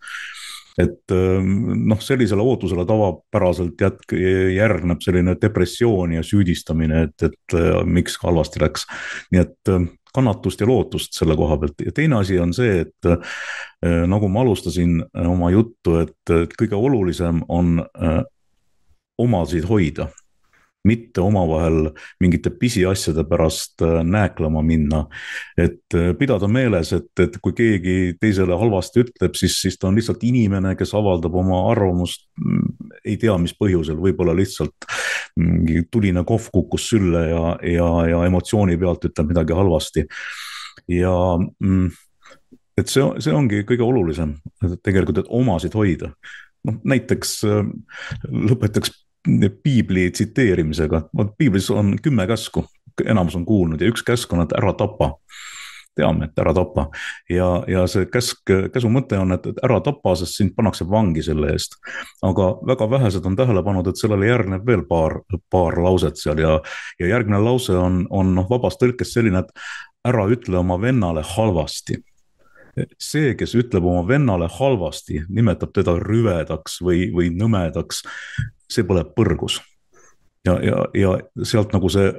et 0.79 1.11
noh, 1.11 1.99
sellisele 1.99 2.45
ootusele 2.47 2.85
tavapäraselt 2.87 3.81
jätk-, 3.83 4.15
järgneb 4.55 5.03
selline 5.03 5.35
depressioon 5.43 6.13
ja 6.15 6.23
süüdistamine, 6.23 7.01
et, 7.09 7.25
et 7.27 7.57
miks 7.83 8.15
halvasti 8.23 8.63
läks. 8.63 8.87
nii 9.35 9.43
et 9.43 9.73
kannatust 10.15 10.61
ja 10.61 10.69
lootust 10.69 11.17
selle 11.19 11.37
koha 11.37 11.59
pealt 11.61 11.85
ja 11.87 11.93
teine 11.95 12.21
asi 12.21 12.39
on 12.41 12.55
see, 12.57 12.81
et 12.87 13.11
äh, 13.11 13.37
nagu 14.07 14.29
ma 14.29 14.45
alustasin 14.47 15.03
äh, 15.03 15.29
oma 15.31 15.51
juttu, 15.55 15.99
et 16.05 16.35
kõige 16.59 16.79
olulisem 16.79 17.43
on 17.49 17.79
äh, 17.83 18.23
omasid 19.19 19.67
hoida 19.69 20.09
mitte 20.89 21.21
omavahel 21.21 21.91
mingite 22.23 22.51
pisiasjade 22.55 23.25
pärast 23.29 23.83
äh, 23.83 24.01
nääklema 24.05 24.63
minna. 24.63 25.05
et 25.57 25.95
äh, 25.95 26.13
pidada 26.19 26.49
meeles, 26.49 26.93
et, 26.93 27.11
et 27.21 27.39
kui 27.43 27.53
keegi 27.57 27.97
teisele 28.21 28.57
halvasti 28.59 29.05
ütleb, 29.05 29.35
siis, 29.39 29.59
siis 29.63 29.79
ta 29.79 29.91
on 29.91 29.99
lihtsalt 29.99 30.25
inimene, 30.25 30.75
kes 30.79 30.95
avaldab 30.95 31.35
oma 31.35 31.65
arvamust. 31.73 32.29
Ei 33.05 33.17
tea, 33.21 33.37
mis 33.41 33.55
põhjusel, 33.59 33.99
võib-olla 34.03 34.35
lihtsalt 34.37 34.89
mingi 35.39 35.85
tuline 35.93 36.25
kohv 36.27 36.51
kukkus 36.55 36.89
sülle 36.91 37.29
ja, 37.29 37.45
ja, 37.63 37.89
ja 38.11 38.25
emotsiooni 38.27 38.79
pealt 38.81 39.07
ütleb 39.11 39.33
midagi 39.35 39.57
halvasti. 39.57 40.07
ja 40.89 41.15
mm, 41.39 41.89
et 42.79 42.91
see, 42.91 43.05
see 43.23 43.35
ongi 43.35 43.63
kõige 43.69 43.85
olulisem 43.87 44.37
tegelikult, 44.83 45.23
et 45.23 45.33
omasid 45.35 45.75
hoida 45.79 46.13
noh, 46.67 46.79
näiteks 46.89 47.35
äh, 47.49 47.69
lõpetaks 48.51 48.95
piibli 49.63 50.09
tsiteerimisega, 50.15 51.03
vot 51.17 51.35
piiblis 51.39 51.69
on 51.75 51.97
kümme 52.03 52.27
käsku, 52.31 52.65
enamus 53.05 53.37
on 53.37 53.45
kuulnud 53.47 53.83
ja 53.83 53.91
üks 53.91 54.05
käsk 54.07 54.33
on, 54.33 54.45
et 54.45 54.55
ära 54.57 54.73
tapa. 54.79 55.13
Teame, 55.99 56.29
et 56.29 56.41
ära 56.43 56.55
tapa. 56.57 56.89
ja, 57.31 57.49
ja 57.69 57.85
see 57.91 58.09
käsk, 58.11 58.43
käsu 58.75 58.91
mõte 58.93 59.19
on, 59.21 59.35
et, 59.37 59.47
ära 59.65 59.81
tapa, 59.85 60.15
sest 60.19 60.39
sind 60.39 60.55
pannakse 60.57 60.87
vangi 60.89 61.25
selle 61.27 61.53
eest. 61.55 61.79
aga 62.27 62.51
väga 62.73 62.91
vähesed 62.97 63.27
on 63.27 63.37
tähele 63.39 63.63
pannud, 63.67 63.89
et 63.91 64.01
sellele 64.01 64.31
järgneb 64.31 64.67
veel 64.67 64.85
paar, 64.89 65.21
paar 65.51 65.79
lauset 65.83 66.21
seal 66.21 66.43
ja, 66.43 66.59
ja 67.01 67.15
järgmine 67.15 67.41
lause 67.43 67.77
on, 67.77 68.05
on 68.11 68.35
noh, 68.37 68.49
vabas 68.51 68.79
tõlkes 68.81 69.15
selline, 69.17 69.45
et 69.45 70.09
ära 70.09 70.29
ütle 70.31 70.61
oma 70.61 70.79
vennale 70.81 71.25
halvasti 71.37 72.03
see, 73.03 73.33
kes 73.35 73.57
ütleb 73.59 73.87
oma 73.91 74.05
vennale 74.07 74.47
halvasti, 74.55 75.25
nimetab 75.35 75.73
teda 75.75 75.97
rüvedaks 75.99 76.79
või, 76.85 77.09
või 77.15 77.33
nõmedaks, 77.35 78.05
see 78.71 78.87
põleb 78.87 79.11
põrgus 79.17 79.59
ja, 80.47 80.59
ja, 80.63 80.87
ja 80.95 81.45
sealt 81.45 81.73
nagu 81.73 81.91
see 81.93 82.13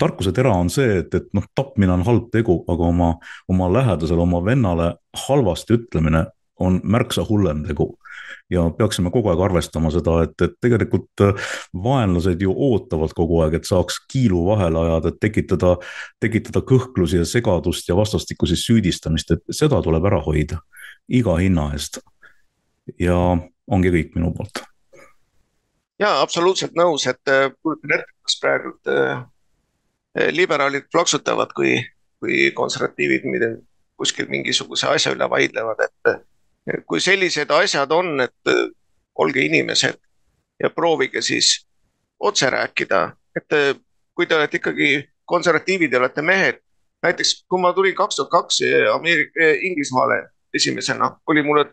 tarkuse 0.00 0.32
tera 0.32 0.54
on 0.56 0.70
see, 0.72 0.98
et, 1.02 1.14
et 1.14 1.28
noh, 1.36 1.44
tapmine 1.56 1.92
on 1.92 2.04
halb 2.06 2.30
tegu, 2.32 2.62
aga 2.70 2.88
oma, 2.88 3.12
oma 3.52 3.68
lähedasele, 3.72 4.24
oma 4.24 4.40
vennale 4.44 4.94
halvasti 5.26 5.76
ütlemine 5.76 6.26
on 6.64 6.80
märksa 6.82 7.24
hullem 7.28 7.64
tegu. 7.66 7.94
ja 8.50 8.62
peaksime 8.72 9.10
kogu 9.12 9.28
aeg 9.28 9.40
arvestama 9.44 9.90
seda, 9.92 10.22
et, 10.24 10.32
et 10.40 10.54
tegelikult 10.64 11.22
äh, 11.22 11.48
vaenlased 11.84 12.40
ju 12.40 12.52
ootavad 12.52 13.12
kogu 13.16 13.42
aeg, 13.44 13.58
et 13.58 13.68
saaks 13.68 13.98
kiilu 14.08 14.40
vahele 14.46 14.80
ajada, 14.80 15.12
et 15.12 15.18
tekitada, 15.20 15.74
tekitada 16.20 16.62
kõhklusi 16.64 17.20
ja 17.20 17.26
segadust 17.28 17.88
ja 17.88 17.96
vastastikku 17.96 18.48
siis 18.48 18.64
süüdistamist, 18.64 19.36
et 19.36 19.44
seda 19.60 19.82
tuleb 19.84 20.08
ära 20.08 20.22
hoida 20.24 20.62
iga 21.08 21.36
hinna 21.36 21.68
eest. 21.76 22.00
ja 22.98 23.18
ongi 23.68 23.92
kõik 23.92 24.16
minu 24.16 24.32
poolt 24.32 24.64
jaa, 25.98 26.20
absoluutselt 26.22 26.76
nõus, 26.78 27.06
et 27.10 27.30
äh, 27.30 27.48
kujutan 27.62 27.98
ette, 27.98 28.14
kas 28.26 28.38
praegu 28.42 28.74
äh, 28.92 29.22
liberaalid 30.34 30.88
plaksutavad, 30.92 31.52
kui, 31.56 31.78
kui 32.22 32.50
konservatiivid 32.56 33.26
kuskil 33.98 34.28
mingisuguse 34.30 34.86
asja 34.86 35.12
üle 35.14 35.26
vaidlevad, 35.30 35.82
et 35.88 36.12
äh, 36.12 36.82
kui 36.86 37.00
sellised 37.02 37.50
asjad 37.54 37.92
on, 37.92 38.20
et 38.20 38.54
olge 39.18 39.42
inimesed 39.42 39.98
ja 40.62 40.70
proovige 40.70 41.22
siis 41.22 41.66
otse 42.18 42.50
rääkida, 42.50 43.08
et 43.38 43.78
kui 44.14 44.26
te 44.26 44.36
olete 44.36 44.58
ikkagi 44.58 44.90
konservatiivid 45.24 45.92
ja 45.92 46.00
olete 46.02 46.22
mehed, 46.22 46.60
näiteks 47.02 47.44
kui 47.48 47.60
ma 47.62 47.72
tulin 47.72 47.94
kaks 47.94 48.18
tuhat 48.18 48.30
kaks 48.30 48.60
Ameerika, 48.92 49.48
Inglismaale 49.62 50.20
esimesena, 50.54 51.12
oli 51.26 51.42
mulle 51.46 51.64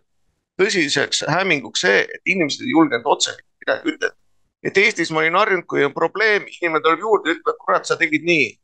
tõsiseks 0.62 1.26
hämminguks 1.30 1.84
see, 1.86 2.02
et 2.06 2.32
inimesed 2.32 2.64
ei 2.64 2.72
julgenud 2.72 3.10
otse 3.10 3.36
midagi 3.66 3.96
ütelda. 3.96 4.16
et 4.64 4.78
Eestis 4.78 5.12
ma 5.12 5.20
olin 5.20 5.36
harjunud, 5.38 5.66
kui 5.70 5.84
on 5.86 5.94
probleem, 5.94 6.46
inimene 6.50 6.82
tuleb 6.82 7.00
juurde, 7.00 7.36
ütleb, 7.36 7.58
kurat, 7.66 7.86
sa 7.86 7.98
tegid 7.98 8.24
nii. 8.26 8.60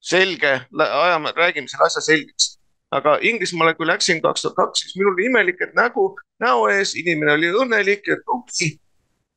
selge, 0.00 0.66
ajame, 0.78 1.32
räägime 1.36 1.68
selle 1.68 1.86
asja 1.86 2.00
selgeks. 2.00 2.58
aga 2.90 3.18
Inglismaale, 3.22 3.74
kui 3.74 3.86
läksin 3.86 4.22
kaks 4.22 4.42
tuhat 4.42 4.56
kaks, 4.56 4.80
siis 4.80 4.96
minul 4.96 5.14
oli 5.14 5.26
imelik, 5.26 5.60
et 5.60 5.74
nägu, 5.74 6.16
näo 6.40 6.68
ees, 6.68 6.94
inimene 6.94 7.32
oli 7.32 7.50
õnnelik, 7.50 8.08
et 8.08 8.22
upsi. 8.28 8.80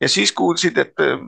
ja 0.01 0.09
siis 0.09 0.31
kuulsid, 0.31 0.77
et 0.77 0.93
äh, 0.99 1.19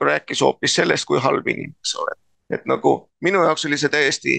rääkis 0.00 0.40
hoopis 0.40 0.74
sellest, 0.74 1.04
kui 1.04 1.20
halb 1.20 1.46
inimene 1.46 1.74
sa 1.82 2.00
oled. 2.02 2.20
et 2.50 2.64
nagu 2.66 3.10
minu 3.20 3.42
jaoks 3.44 3.64
oli 3.66 3.78
see 3.78 3.88
täiesti 3.92 4.36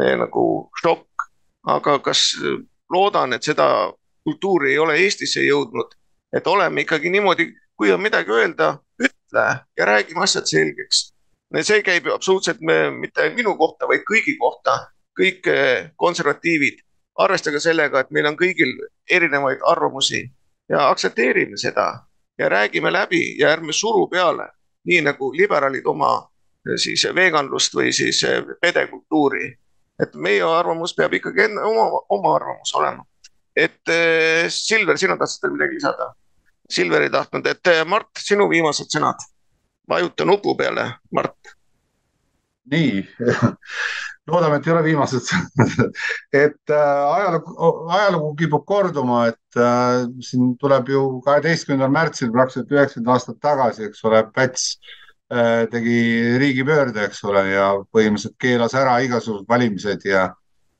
äh, 0.00 0.16
nagu 0.18 0.70
šokk, 0.82 1.28
aga 1.66 1.98
kas 1.98 2.32
äh, 2.38 2.62
loodan, 2.90 3.32
et 3.32 3.42
seda 3.42 3.92
kultuuri 4.24 4.72
ei 4.72 4.78
ole 4.78 4.96
Eestisse 4.96 5.42
jõudnud 5.44 5.94
et 6.36 6.46
oleme 6.46 6.80
ikkagi 6.80 7.10
niimoodi, 7.10 7.52
kui 7.76 7.92
on 7.92 8.02
midagi 8.02 8.30
öelda, 8.30 8.78
ütle 9.02 9.46
ja 9.78 9.86
räägime 9.86 10.22
asjad 10.22 10.46
selgeks. 10.46 11.12
see 11.62 11.82
käib 11.82 12.06
absoluutselt 12.14 12.60
me, 12.60 12.90
mitte 12.90 13.30
minu 13.34 13.56
kohta, 13.56 13.86
vaid 13.88 14.02
kõigi 14.10 14.36
kohta, 14.38 14.78
kõik 15.18 15.46
eh, 15.46 15.90
konservatiivid. 15.96 16.82
arvestage 17.14 17.60
sellega, 17.60 18.00
et 18.00 18.10
meil 18.10 18.26
on 18.26 18.36
kõigil 18.36 18.72
erinevaid 19.10 19.60
arvamusi 19.70 20.24
ja 20.68 20.88
aktsepteerime 20.90 21.56
seda 21.56 22.06
ja 22.38 22.48
räägime 22.48 22.90
läbi 22.92 23.38
ja 23.38 23.52
ärme 23.52 23.72
suru 23.72 24.08
peale, 24.10 24.48
nii 24.84 25.00
nagu 25.00 25.32
liberaalid 25.32 25.86
oma 25.86 26.10
eh, 26.66 26.76
siis 26.76 27.06
veganlust 27.14 27.74
või 27.74 27.92
siis 27.92 28.22
eh, 28.24 28.42
pedekultuuri. 28.60 29.58
et 30.02 30.14
meie 30.14 30.42
arvamus 30.42 30.94
peab 30.94 31.12
ikkagi 31.14 31.42
enne 31.42 31.62
oma, 31.62 32.00
oma 32.08 32.34
arvamus 32.34 32.74
olema. 32.74 33.04
et 33.56 33.80
Silver, 34.48 34.98
sina 34.98 35.16
tahtsid 35.16 35.42
veel 35.42 35.52
midagi 35.52 35.74
lisada? 35.74 36.14
Silver 36.70 37.02
ei 37.02 37.10
tahtnud, 37.12 37.46
et 37.46 37.72
eh, 37.72 37.84
Mart, 37.84 38.10
sinu 38.18 38.48
viimased 38.50 38.90
sõnad. 38.92 39.20
vajuta 39.88 40.24
nupu 40.24 40.54
peale, 40.56 40.94
Mart. 41.12 41.54
nii 42.72 43.02
loodame, 44.26 44.56
et 44.56 44.66
ei 44.66 44.72
ole 44.72 44.82
viimased 44.86 45.30
et 46.44 46.72
äh, 46.72 47.00
ajalugu, 47.12 47.54
ajalugu 47.92 48.30
kipub 48.38 48.64
korduma, 48.66 49.26
et 49.32 49.60
äh, 49.60 50.04
siin 50.24 50.54
tuleb 50.60 50.88
ju 50.88 51.02
kaheteistkümnendal 51.26 51.92
märtsil 51.92 52.32
praktiliselt 52.32 52.72
üheksakümmend 52.72 53.12
aastat 53.12 53.40
tagasi, 53.44 53.88
eks 53.90 54.04
ole, 54.08 54.22
Päts 54.34 54.64
äh, 55.32 55.66
tegi 55.72 55.98
riigipöörde, 56.40 57.04
eks 57.04 57.20
ole, 57.28 57.44
ja 57.52 57.68
põhimõtteliselt 57.92 58.38
keelas 58.40 58.76
ära 58.80 58.96
igasugused 59.04 59.48
valimised 59.50 60.08
ja, 60.08 60.30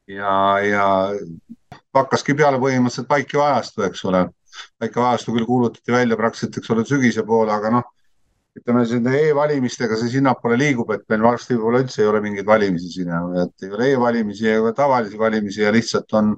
ja, 0.08 0.38
ja 0.64 0.86
hakkaski 1.94 2.36
peale 2.38 2.62
põhimõtteliselt 2.62 3.12
vaikiva 3.12 3.50
ajastu, 3.52 3.84
eks 3.90 4.08
ole 4.08 4.24
väike 4.82 5.00
ajastu 5.00 5.34
küll 5.34 5.46
kuulutati 5.48 5.94
välja 5.94 6.18
praktiliselt, 6.20 6.58
eks 6.58 6.72
ole, 6.74 6.84
sügise 6.88 7.24
poole, 7.26 7.52
aga 7.54 7.72
noh, 7.78 7.92
ütleme 8.54 8.84
nende 8.86 9.14
e-valimistega 9.28 9.96
see 9.98 10.12
sinnapoole 10.12 10.58
liigub, 10.60 10.90
et 10.94 11.06
meil 11.10 11.24
varsti 11.26 11.56
võib-olla 11.56 11.82
üldse 11.82 12.02
ei 12.04 12.10
ole 12.10 12.20
mingeid 12.22 12.46
valimisi 12.46 12.92
siin, 12.92 13.10
et 13.42 13.66
ei 13.66 13.72
ole 13.74 13.88
e-valimisi 13.94 14.50
ega 14.52 14.74
tavalisi 14.76 15.18
valimisi 15.18 15.64
ja 15.64 15.72
lihtsalt 15.74 16.14
on, 16.20 16.36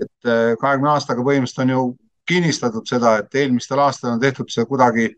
et 0.00 0.30
eh, 0.30 0.54
kahekümne 0.60 0.94
aastaga 0.94 1.24
põhimõtteliselt 1.26 1.66
on 1.66 1.74
ju 1.74 1.82
kinnistatud 2.30 2.88
seda, 2.88 3.18
et 3.20 3.36
eelmistel 3.42 3.82
aastatel 3.82 4.16
on 4.16 4.22
tehtud 4.22 4.52
see 4.52 4.64
kuidagi 4.70 5.10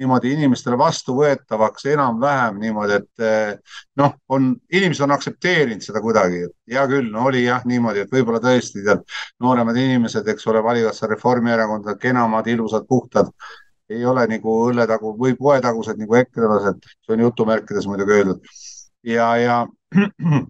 niimoodi 0.00 0.32
inimestele 0.32 0.78
vastuvõetavaks 0.80 1.86
enam-vähem 1.92 2.60
niimoodi, 2.62 2.98
et 3.00 3.24
eh, 3.24 3.78
noh, 4.00 4.14
on, 4.32 4.50
inimesed 4.72 5.04
on 5.04 5.16
aktsepteerinud 5.16 5.84
seda 5.84 6.00
kuidagi. 6.04 6.46
hea 6.70 6.84
küll, 6.88 7.10
no 7.12 7.26
oli 7.28 7.44
jah 7.44 7.64
niimoodi, 7.68 8.04
et 8.04 8.12
võib-olla 8.12 8.40
tõesti 8.44 8.84
tead, 8.86 9.02
nooremad 9.40 9.76
inimesed, 9.76 10.28
eks 10.32 10.46
ole, 10.52 10.62
valivad 10.64 10.96
seal 10.96 11.12
Reformierakonda, 11.12 11.96
kenamad, 12.00 12.48
ilusad, 12.48 12.86
puhtad 12.88 13.28
ei 13.90 14.04
ole 14.06 14.24
nagu 14.30 14.54
õlletagu 14.68 15.16
või 15.18 15.34
poetagused 15.38 15.98
nagu 15.98 16.16
ekrelased, 16.20 16.84
see 17.02 17.16
on 17.16 17.24
jutumärkides 17.26 17.88
muidugi 17.90 18.16
öeldud. 18.16 18.50
ja, 19.06 19.28
ja, 19.36 19.56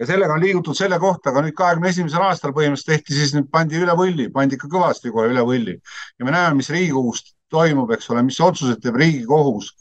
ja 0.00 0.08
sellega 0.08 0.34
on 0.34 0.40
liigutud 0.40 0.78
selle 0.78 0.98
kohta, 0.98 1.30
aga 1.30 1.44
nüüd 1.44 1.56
kahekümne 1.58 1.92
esimesel 1.92 2.24
aastal 2.24 2.54
põhimõtteliselt 2.56 2.96
tehti 2.96 3.18
siis 3.18 3.34
nüüd 3.36 3.50
pandi 3.52 3.76
üle 3.82 3.96
võlli, 3.98 4.30
pandi 4.32 4.56
ikka 4.56 4.70
kõvasti 4.72 5.12
kohe 5.12 5.28
üle 5.34 5.44
võlli 5.44 5.76
ja 5.76 6.24
me 6.24 6.32
näeme, 6.32 6.56
mis 6.62 6.72
Riigikogust 6.72 7.34
toimub, 7.50 7.90
eks 7.94 8.10
ole, 8.12 8.24
mis 8.26 8.40
otsused 8.44 8.82
teeb 8.82 8.98
Riigikohus. 9.00 9.74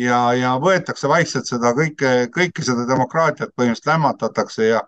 Ja, 0.00 0.30
ja 0.32 0.54
võetakse 0.62 1.08
vaikselt 1.10 1.48
seda 1.50 1.74
kõike, 1.76 2.30
kõike 2.32 2.62
seda 2.64 2.86
demokraatiat 2.88 3.50
põhimõtteliselt 3.52 3.90
lämmatatakse 3.90 4.68
ja, 4.70 4.78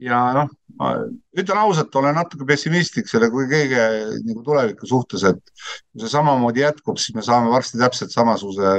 ja 0.00 0.20
noh, 0.32 0.52
ma 0.80 0.92
ütlen 1.36 1.60
ausalt, 1.60 1.94
olen 1.98 2.16
natuke 2.16 2.46
pessimistlik 2.48 3.10
selle 3.10 3.28
kõige 3.32 3.82
nagu 4.22 4.44
tuleviku 4.46 4.88
suhtes, 4.88 5.26
et 5.28 5.42
kui 5.42 6.00
see 6.00 6.12
samamoodi 6.12 6.64
jätkub, 6.64 6.96
siis 7.02 7.18
me 7.18 7.26
saame 7.26 7.52
varsti 7.52 7.82
täpselt 7.82 8.14
samasuguse 8.14 8.72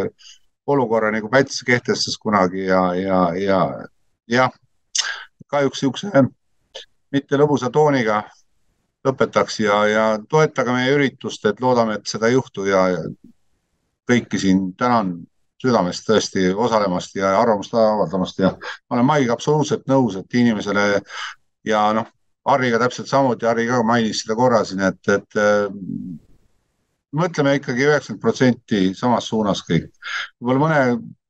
olukorra 0.68 1.12
nagu 1.14 1.30
Päts 1.30 1.62
kehtestas 1.68 2.18
kunagi 2.18 2.66
ja, 2.66 2.82
ja, 2.98 3.22
ja 3.38 3.62
jah, 4.28 4.58
kahjuks 5.52 5.84
niisuguse 5.84 6.26
mitte 7.14 7.40
lõbusa 7.40 7.70
tooniga 7.74 8.24
lõpetaks 9.08 9.62
ja, 9.64 9.80
ja 9.90 10.06
toetage 10.30 10.76
meie 10.76 10.94
üritust, 10.96 11.46
et 11.50 11.64
loodame, 11.64 11.98
et 11.98 12.12
seda 12.12 12.30
ei 12.30 12.38
juhtu 12.38 12.68
ja, 12.70 12.84
kõiki 14.08 14.40
siin 14.40 14.70
tänan 14.80 15.16
südamest 15.62 16.06
tõesti 16.08 16.52
osalemast 16.54 17.18
ja 17.18 17.34
arvamust 17.40 17.74
avaldamast 17.74 18.40
ja 18.40 18.54
ma 18.54 18.98
olen 18.98 19.08
Maiga 19.08 19.34
absoluutselt 19.34 19.88
nõus, 19.90 20.16
et 20.20 20.38
inimesele 20.38 20.86
ja 21.68 21.82
noh, 21.98 22.08
Harriga 22.48 22.80
täpselt 22.80 23.10
samuti, 23.10 23.46
Harri 23.46 23.66
ka 23.68 23.82
mainis 23.84 24.22
seda 24.24 24.38
korra 24.40 24.62
siin, 24.64 24.86
et, 24.88 25.02
et 25.12 25.40
mõtleme 27.18 27.58
ikkagi 27.58 27.88
üheksakümmend 27.88 28.24
protsenti 28.24 28.84
samas 28.96 29.28
suunas 29.28 29.64
kõik. 29.68 29.90
võib-olla 30.40 30.62
mõne 30.64 30.80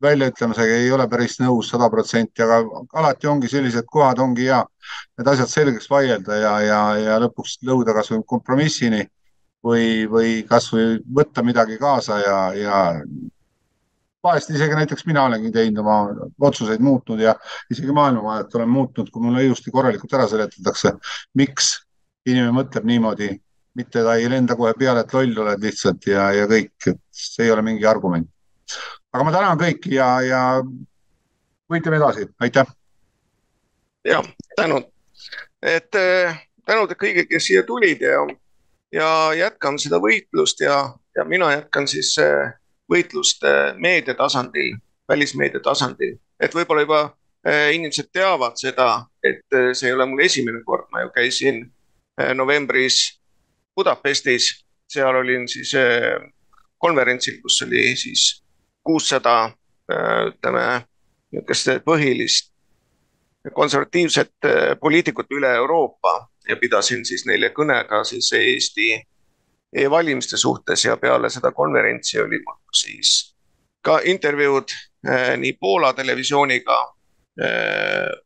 väljaütlemisega 0.03 0.79
ei 0.81 0.91
ole 0.93 1.07
päris 1.09 1.39
nõus 1.41 1.71
sada 1.71 1.89
protsenti, 1.89 2.43
aga 2.43 2.59
alati 3.01 3.27
ongi 3.27 3.49
sellised 3.51 3.87
kohad, 3.91 4.19
ongi 4.21 4.45
hea 4.49 4.59
need 5.17 5.31
asjad 5.31 5.49
selgeks 5.51 5.89
vaielda 5.89 6.37
ja, 6.41 6.51
ja, 6.61 6.81
ja 7.01 7.21
lõpuks 7.23 7.57
lõuda 7.65 7.95
kasvõi 7.97 8.21
kompromissini 8.25 9.01
või, 9.65 10.05
või 10.11 10.35
kasvõi 10.49 10.99
võtta 11.19 11.43
midagi 11.43 11.79
kaasa 11.81 12.19
ja, 12.21 12.37
ja 12.57 12.83
vahest 14.23 14.53
isegi 14.53 14.77
näiteks 14.77 15.05
mina 15.09 15.25
olengi 15.25 15.51
teinud 15.55 15.81
oma 15.81 15.97
otsuseid 16.49 16.83
muutnud 16.83 17.21
ja 17.23 17.33
isegi 17.71 17.95
maailmavaadet 17.95 18.55
olen 18.55 18.69
muutnud, 18.69 19.09
kui 19.11 19.23
mulle 19.23 19.45
ilusti 19.45 19.73
korralikult 19.73 20.13
ära 20.13 20.29
seletatakse, 20.29 20.93
miks 21.39 21.73
inimene 22.27 22.53
mõtleb 22.59 22.87
niimoodi 22.87 23.31
mitte 23.77 24.01
ta 24.03 24.15
ei 24.17 24.29
lenda 24.29 24.55
kohe 24.57 24.73
peale, 24.77 25.03
et 25.05 25.13
loll 25.13 25.43
oled 25.43 25.61
lihtsalt 25.61 26.09
ja, 26.09 26.31
ja 26.33 26.47
kõik, 26.49 26.73
et 26.89 27.01
see 27.13 27.45
ei 27.45 27.53
ole 27.53 27.63
mingi 27.65 27.85
argument. 27.85 28.29
Aga 29.17 29.25
ma 29.25 29.33
tänan 29.33 29.57
kõiki 29.57 29.95
ja, 29.95 30.07
ja 30.21 30.41
võitleme 31.71 31.97
edasi, 31.97 32.27
aitäh. 32.39 32.67
jah, 34.05 34.27
tänud, 34.59 34.85
et 35.65 35.89
tänud 35.89 36.93
kõigile, 36.93 37.25
kes 37.25 37.49
siia 37.49 37.63
tulid 37.65 38.05
ja, 38.05 38.21
ja 38.93 39.09
jätkame 39.39 39.81
seda 39.81 39.97
võitlust 40.03 40.61
ja, 40.61 40.83
ja 41.17 41.25
mina 41.25 41.49
jätkan 41.55 41.89
siis 41.89 42.13
võitlust 42.93 43.41
meedia 43.81 44.13
tasandil, 44.13 44.77
välismeedia 45.09 45.65
tasandil, 45.65 46.13
et 46.37 46.53
võib-olla 46.53 46.85
juba 46.85 47.01
inimesed 47.73 48.13
teavad 48.13 48.61
seda, 48.61 49.07
et 49.25 49.41
see 49.49 49.89
ei 49.89 49.97
ole 49.97 50.05
mul 50.11 50.21
esimene 50.29 50.61
kord, 50.67 50.91
ma 50.93 51.07
ju 51.07 51.13
käisin 51.15 51.63
novembris 52.37 53.17
Budapestis, 53.77 54.51
seal 54.89 55.17
olin 55.17 55.49
siis 55.49 55.73
konverentsil, 56.77 57.41
kus 57.41 57.63
oli 57.65 57.95
siis 57.97 58.35
kuussada 58.87 59.51
ütleme, 60.27 60.63
niisugust 61.31 61.83
põhilist 61.85 62.53
konservatiivset 63.55 64.47
poliitikut 64.79 65.31
üle 65.31 65.53
Euroopa 65.55 66.15
ja 66.49 66.55
pidasin 66.59 67.05
siis 67.05 67.25
neile 67.27 67.51
kõne 67.55 67.77
ka 67.87 68.03
siis 68.07 68.31
Eesti 68.35 68.89
e-valimiste 69.73 70.37
suhtes 70.37 70.85
ja 70.85 70.97
peale 70.97 71.29
seda 71.29 71.51
konverentsi 71.51 72.19
oli 72.21 72.39
mul 72.43 72.59
siis 72.75 73.33
ka 73.83 73.99
intervjuud 74.03 74.71
nii 75.37 75.53
Poola 75.59 75.93
televisiooniga, 75.93 76.77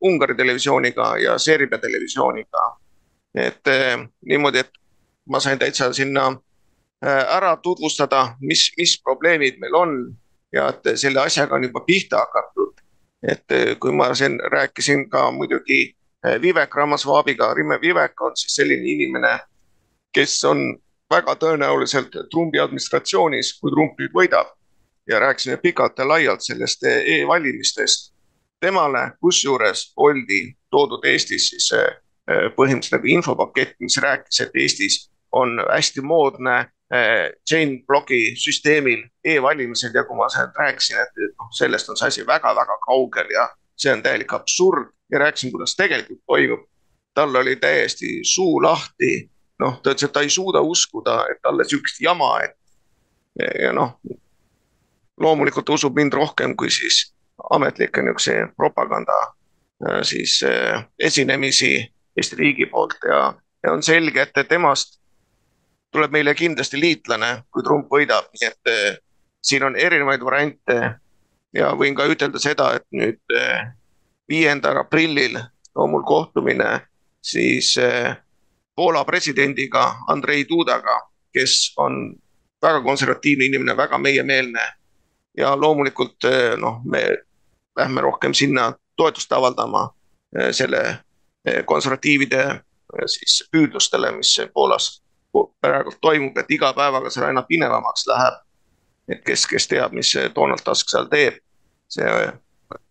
Ungari 0.01 0.35
televisiooniga 0.35 1.17
ja 1.17 1.38
Serbia 1.38 1.77
televisiooniga. 1.77 2.77
et 3.35 3.64
niimoodi, 4.27 4.59
et 4.59 4.72
ma 5.30 5.40
sain 5.40 5.59
täitsa 5.59 5.93
sinna 5.93 6.25
ära 7.01 7.57
tutvustada, 7.57 8.35
mis, 8.41 8.72
mis 8.77 8.98
probleemid 9.03 9.59
meil 9.59 9.75
on 9.75 9.93
ja 10.54 10.70
et 10.70 11.00
selle 11.00 11.22
asjaga 11.22 11.56
on 11.56 11.64
juba 11.64 11.84
pihta 11.86 12.18
hakatud. 12.18 12.74
et 13.22 13.78
kui 13.80 13.92
ma 13.92 14.14
siin 14.16 14.40
rääkisin 14.52 15.10
ka 15.10 15.32
muidugi 15.32 15.96
Vivek 16.42 16.76
Ramasvabiga, 16.76 17.54
Rimme 17.54 17.82
Vivek 17.82 18.22
on 18.22 18.32
siis 18.36 18.56
selline 18.56 18.90
inimene, 18.92 19.40
kes 20.14 20.44
on 20.46 20.78
väga 21.12 21.36
tõenäoliselt 21.36 22.16
Trumpi 22.32 22.60
administratsioonis, 22.60 23.54
kui 23.60 23.72
Trump 23.72 24.00
nüüd 24.00 24.14
võidab. 24.16 24.58
ja 25.10 25.20
rääkisime 25.20 25.58
pikalt 25.58 25.98
ja 25.98 26.08
laialt 26.08 26.42
sellest 26.42 26.84
e-valimistest. 26.84 28.14
temale 28.60 29.12
kusjuures 29.20 29.94
oldi 29.98 30.56
toodud 30.70 31.06
Eestis 31.06 31.50
siis 31.50 31.72
põhimõtteliselt 32.56 32.92
nagu 32.92 33.08
infopakett, 33.08 33.76
mis 33.80 33.98
rääkis, 33.98 34.42
et 34.42 34.52
Eestis 34.56 35.10
on 35.32 35.58
hästi 35.74 36.02
moodne 36.02 36.72
chain 37.48 37.86
bloki 37.88 38.34
süsteemil 38.36 39.06
e-valimised 39.24 39.95
ja 39.95 40.03
kui 40.03 40.18
ma 40.18 40.28
rääkisin, 40.60 40.98
et 41.00 41.22
noh, 41.40 41.48
sellest 41.56 41.90
on 41.90 41.98
see 41.98 42.08
asi 42.08 42.26
väga-väga 42.28 42.78
kaugel 42.86 43.32
ja 43.32 43.48
see 43.80 43.94
on 43.94 44.03
täielik 44.03 44.34
absurd 44.34 44.92
ja 45.11 45.20
rääkisin, 45.20 45.52
kuidas 45.52 45.76
tegelikult 45.76 46.20
toimub. 46.28 46.68
tal 47.14 47.36
oli 47.36 47.56
täiesti 47.56 48.20
suu 48.24 48.61
lahti, 48.64 49.30
noh, 49.60 49.82
ta 49.84 49.92
ütles, 49.92 50.06
et 50.08 50.14
ta 50.16 50.22
ei 50.24 50.30
suuda 50.30 50.61
uskuda, 50.61 51.26
et 51.32 51.42
talle 51.44 51.64
sihukest 51.68 52.00
jama, 52.02 52.40
et 52.44 52.56
ja 53.61 53.74
noh. 53.74 54.00
loomulikult 55.20 55.70
usub 55.70 55.95
mind 55.95 56.14
rohkem 56.14 56.56
kui 56.56 56.70
siis 56.70 57.14
ametlikke 57.52 58.02
niisuguseid 58.02 58.56
propaganda 58.58 59.18
siis 60.03 60.40
esinemisi 61.00 61.94
Eesti 62.18 62.36
riigi 62.36 62.66
poolt 62.66 62.98
ja, 63.08 63.34
ja 63.64 63.72
on 63.74 63.84
selge, 63.84 64.22
et 64.22 64.48
temast 64.50 65.01
tuleb 65.92 66.11
meile 66.11 66.34
kindlasti 66.36 66.80
liitlane, 66.80 67.44
kui 67.52 67.64
Trump 67.64 67.92
võidab, 67.92 68.30
nii 68.36 68.48
et 68.48 68.72
eh, 68.72 68.98
siin 69.44 69.64
on 69.68 69.76
erinevaid 69.76 70.24
variante. 70.24 70.80
ja 71.53 71.74
võin 71.76 71.95
ka 71.95 72.06
ütelda 72.08 72.40
seda, 72.40 72.70
et 72.76 72.86
nüüd 72.95 73.34
eh, 73.36 73.66
viiendal 74.30 74.78
aprillil 74.80 75.36
on 75.76 75.92
mul 75.92 76.03
kohtumine 76.08 76.80
siis 77.22 77.76
eh, 77.78 78.16
Poola 78.76 79.03
presidendiga 79.06 79.98
Andrei 80.08 80.45
Dudaga, 80.50 81.02
kes 81.34 81.74
on 81.78 82.16
väga 82.61 82.82
konservatiivne 82.82 83.45
inimene, 83.45 83.78
väga 83.78 83.98
meiemeelne. 83.98 84.64
ja 85.38 85.56
loomulikult 85.56 86.28
noh, 86.58 86.82
me 86.86 87.03
lähme 87.78 88.02
rohkem 88.02 88.34
sinna 88.34 88.74
toetust 88.95 89.32
avaldama 89.32 89.94
selle 90.52 90.82
konservatiivide 91.66 92.42
siis 93.06 93.38
püüdlustele, 93.52 94.11
mis 94.11 94.34
Poolas 94.53 95.01
praegu 95.61 95.92
toimub, 96.01 96.38
et 96.38 96.51
iga 96.51 96.74
päevaga 96.74 97.10
see 97.10 97.26
aina 97.26 97.43
pinevamaks 97.48 98.08
läheb. 98.08 98.40
et 99.11 99.24
kes, 99.26 99.45
kes 99.48 99.68
teab, 99.68 99.92
mis 99.92 100.11
see 100.11 100.30
Donald 100.35 100.64
Tusk 100.64 100.90
seal 100.90 101.08
teeb, 101.11 101.40
see, 101.92 102.11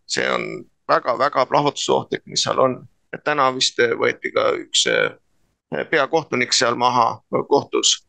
see 0.06 0.26
on 0.30 0.46
väga-väga 0.88 1.46
plahvatusohtlik, 1.46 2.22
mis 2.26 2.42
seal 2.42 2.58
on. 2.58 2.80
et 3.12 3.24
täna 3.24 3.48
vist 3.54 3.78
võeti 3.98 4.30
ka 4.34 4.52
üks 4.54 4.84
eh, 4.86 5.86
peakohtunik 5.90 6.52
seal 6.54 6.76
maha 6.78 7.20
kohtus 7.48 8.06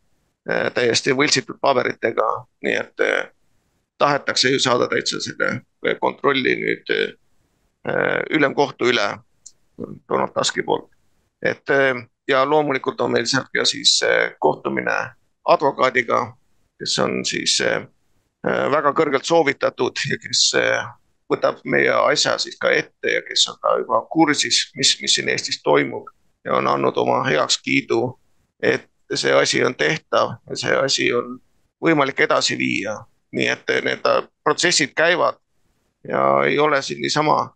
eh, 0.49 0.69
täiesti 0.73 1.15
võltsitud 1.17 1.57
paberitega, 1.61 2.27
nii 2.65 2.75
et 2.77 3.05
eh, 3.05 3.31
tahetakse 3.97 4.51
ju 4.53 4.59
saada 4.61 4.87
täitsa 4.89 5.21
selle 5.21 5.95
kontrolli 5.99 6.55
nüüd 6.57 6.89
ülemkohtu 8.29 8.89
üle 8.89 9.05
Donald 10.09 10.33
Tuski 10.33 10.61
poolt. 10.65 10.89
et 11.41 11.69
ja 12.27 12.45
loomulikult 12.45 13.01
on 13.01 13.11
meil 13.11 13.25
sealt 13.25 13.49
ka 13.55 13.65
siis 13.65 13.99
kohtumine 14.39 14.97
advokaadiga, 15.45 16.37
kes 16.79 16.99
on 16.99 17.25
siis 17.25 17.59
väga 18.43 18.93
kõrgelt 18.97 19.25
soovitatud 19.25 19.97
ja 20.09 20.17
kes 20.21 20.43
võtab 21.31 21.61
meie 21.63 21.91
asja 21.91 22.37
siis 22.41 22.57
ka 22.59 22.71
ette 22.75 23.13
ja 23.15 23.21
kes 23.25 23.47
on 23.51 23.59
ka 23.61 23.75
juba 23.81 24.01
kursis, 24.11 24.63
mis, 24.75 24.95
mis 25.01 25.15
siin 25.15 25.29
Eestis 25.31 25.61
toimub 25.63 26.09
ja 26.45 26.57
on 26.57 26.67
andnud 26.67 26.97
oma 26.97 27.21
heakskiidu, 27.27 28.01
et 28.61 28.89
see 29.15 29.33
asi 29.35 29.63
on 29.63 29.75
tehtav 29.75 30.35
ja 30.49 30.57
see 30.57 30.75
asi 30.75 31.11
on 31.13 31.39
võimalik 31.83 32.19
edasi 32.27 32.57
viia. 32.57 32.99
nii 33.31 33.47
et 33.47 33.69
need 33.85 34.07
protsessid 34.43 34.91
käivad 34.91 35.37
ja 36.03 36.43
ei 36.43 36.57
ole 36.59 36.81
siin 36.81 36.99
niisama 37.01 37.53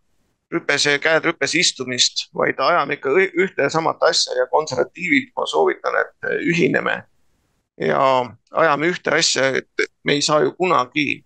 rüpes, 0.53 0.85
käed 1.01 1.25
rüpes 1.25 1.55
istumist, 1.55 2.27
vaid 2.35 2.59
ajame 2.59 2.97
ikka 2.97 3.13
ühte 3.15 3.65
ja 3.65 3.69
samat 3.69 4.03
asja 4.09 4.35
ja 4.37 4.47
konservatiivid, 4.51 5.31
ma 5.37 5.45
soovitan, 5.49 5.97
et 6.01 6.29
ühineme. 6.45 7.03
ja 7.81 8.01
ajame 8.51 8.87
ühte 8.87 9.11
asja, 9.11 9.49
et 9.59 9.87
me 10.03 10.13
ei 10.13 10.21
saa 10.21 10.41
ju 10.41 10.53
kunagi, 10.55 11.25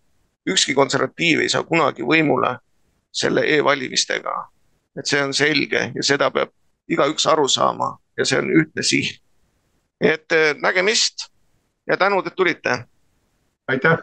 ükski 0.49 0.73
konservatiiv 0.73 1.43
ei 1.43 1.49
saa 1.49 1.63
kunagi 1.63 2.03
võimule 2.03 2.57
selle 3.11 3.45
e-valimistega. 3.57 4.49
et 4.97 5.05
see 5.05 5.21
on 5.23 5.33
selge 5.33 5.91
ja 5.95 6.03
seda 6.03 6.31
peab 6.31 6.49
igaüks 6.89 7.27
aru 7.29 7.47
saama 7.47 7.97
ja 8.17 8.25
see 8.25 8.39
on 8.39 8.49
ühtne 8.49 8.83
siht. 8.83 9.21
nii 10.01 10.11
et 10.11 10.61
nägemist 10.61 11.29
ja 11.87 11.97
tänud, 11.97 12.27
et 12.27 12.35
tulite. 12.35 12.85
aitäh 13.67 13.99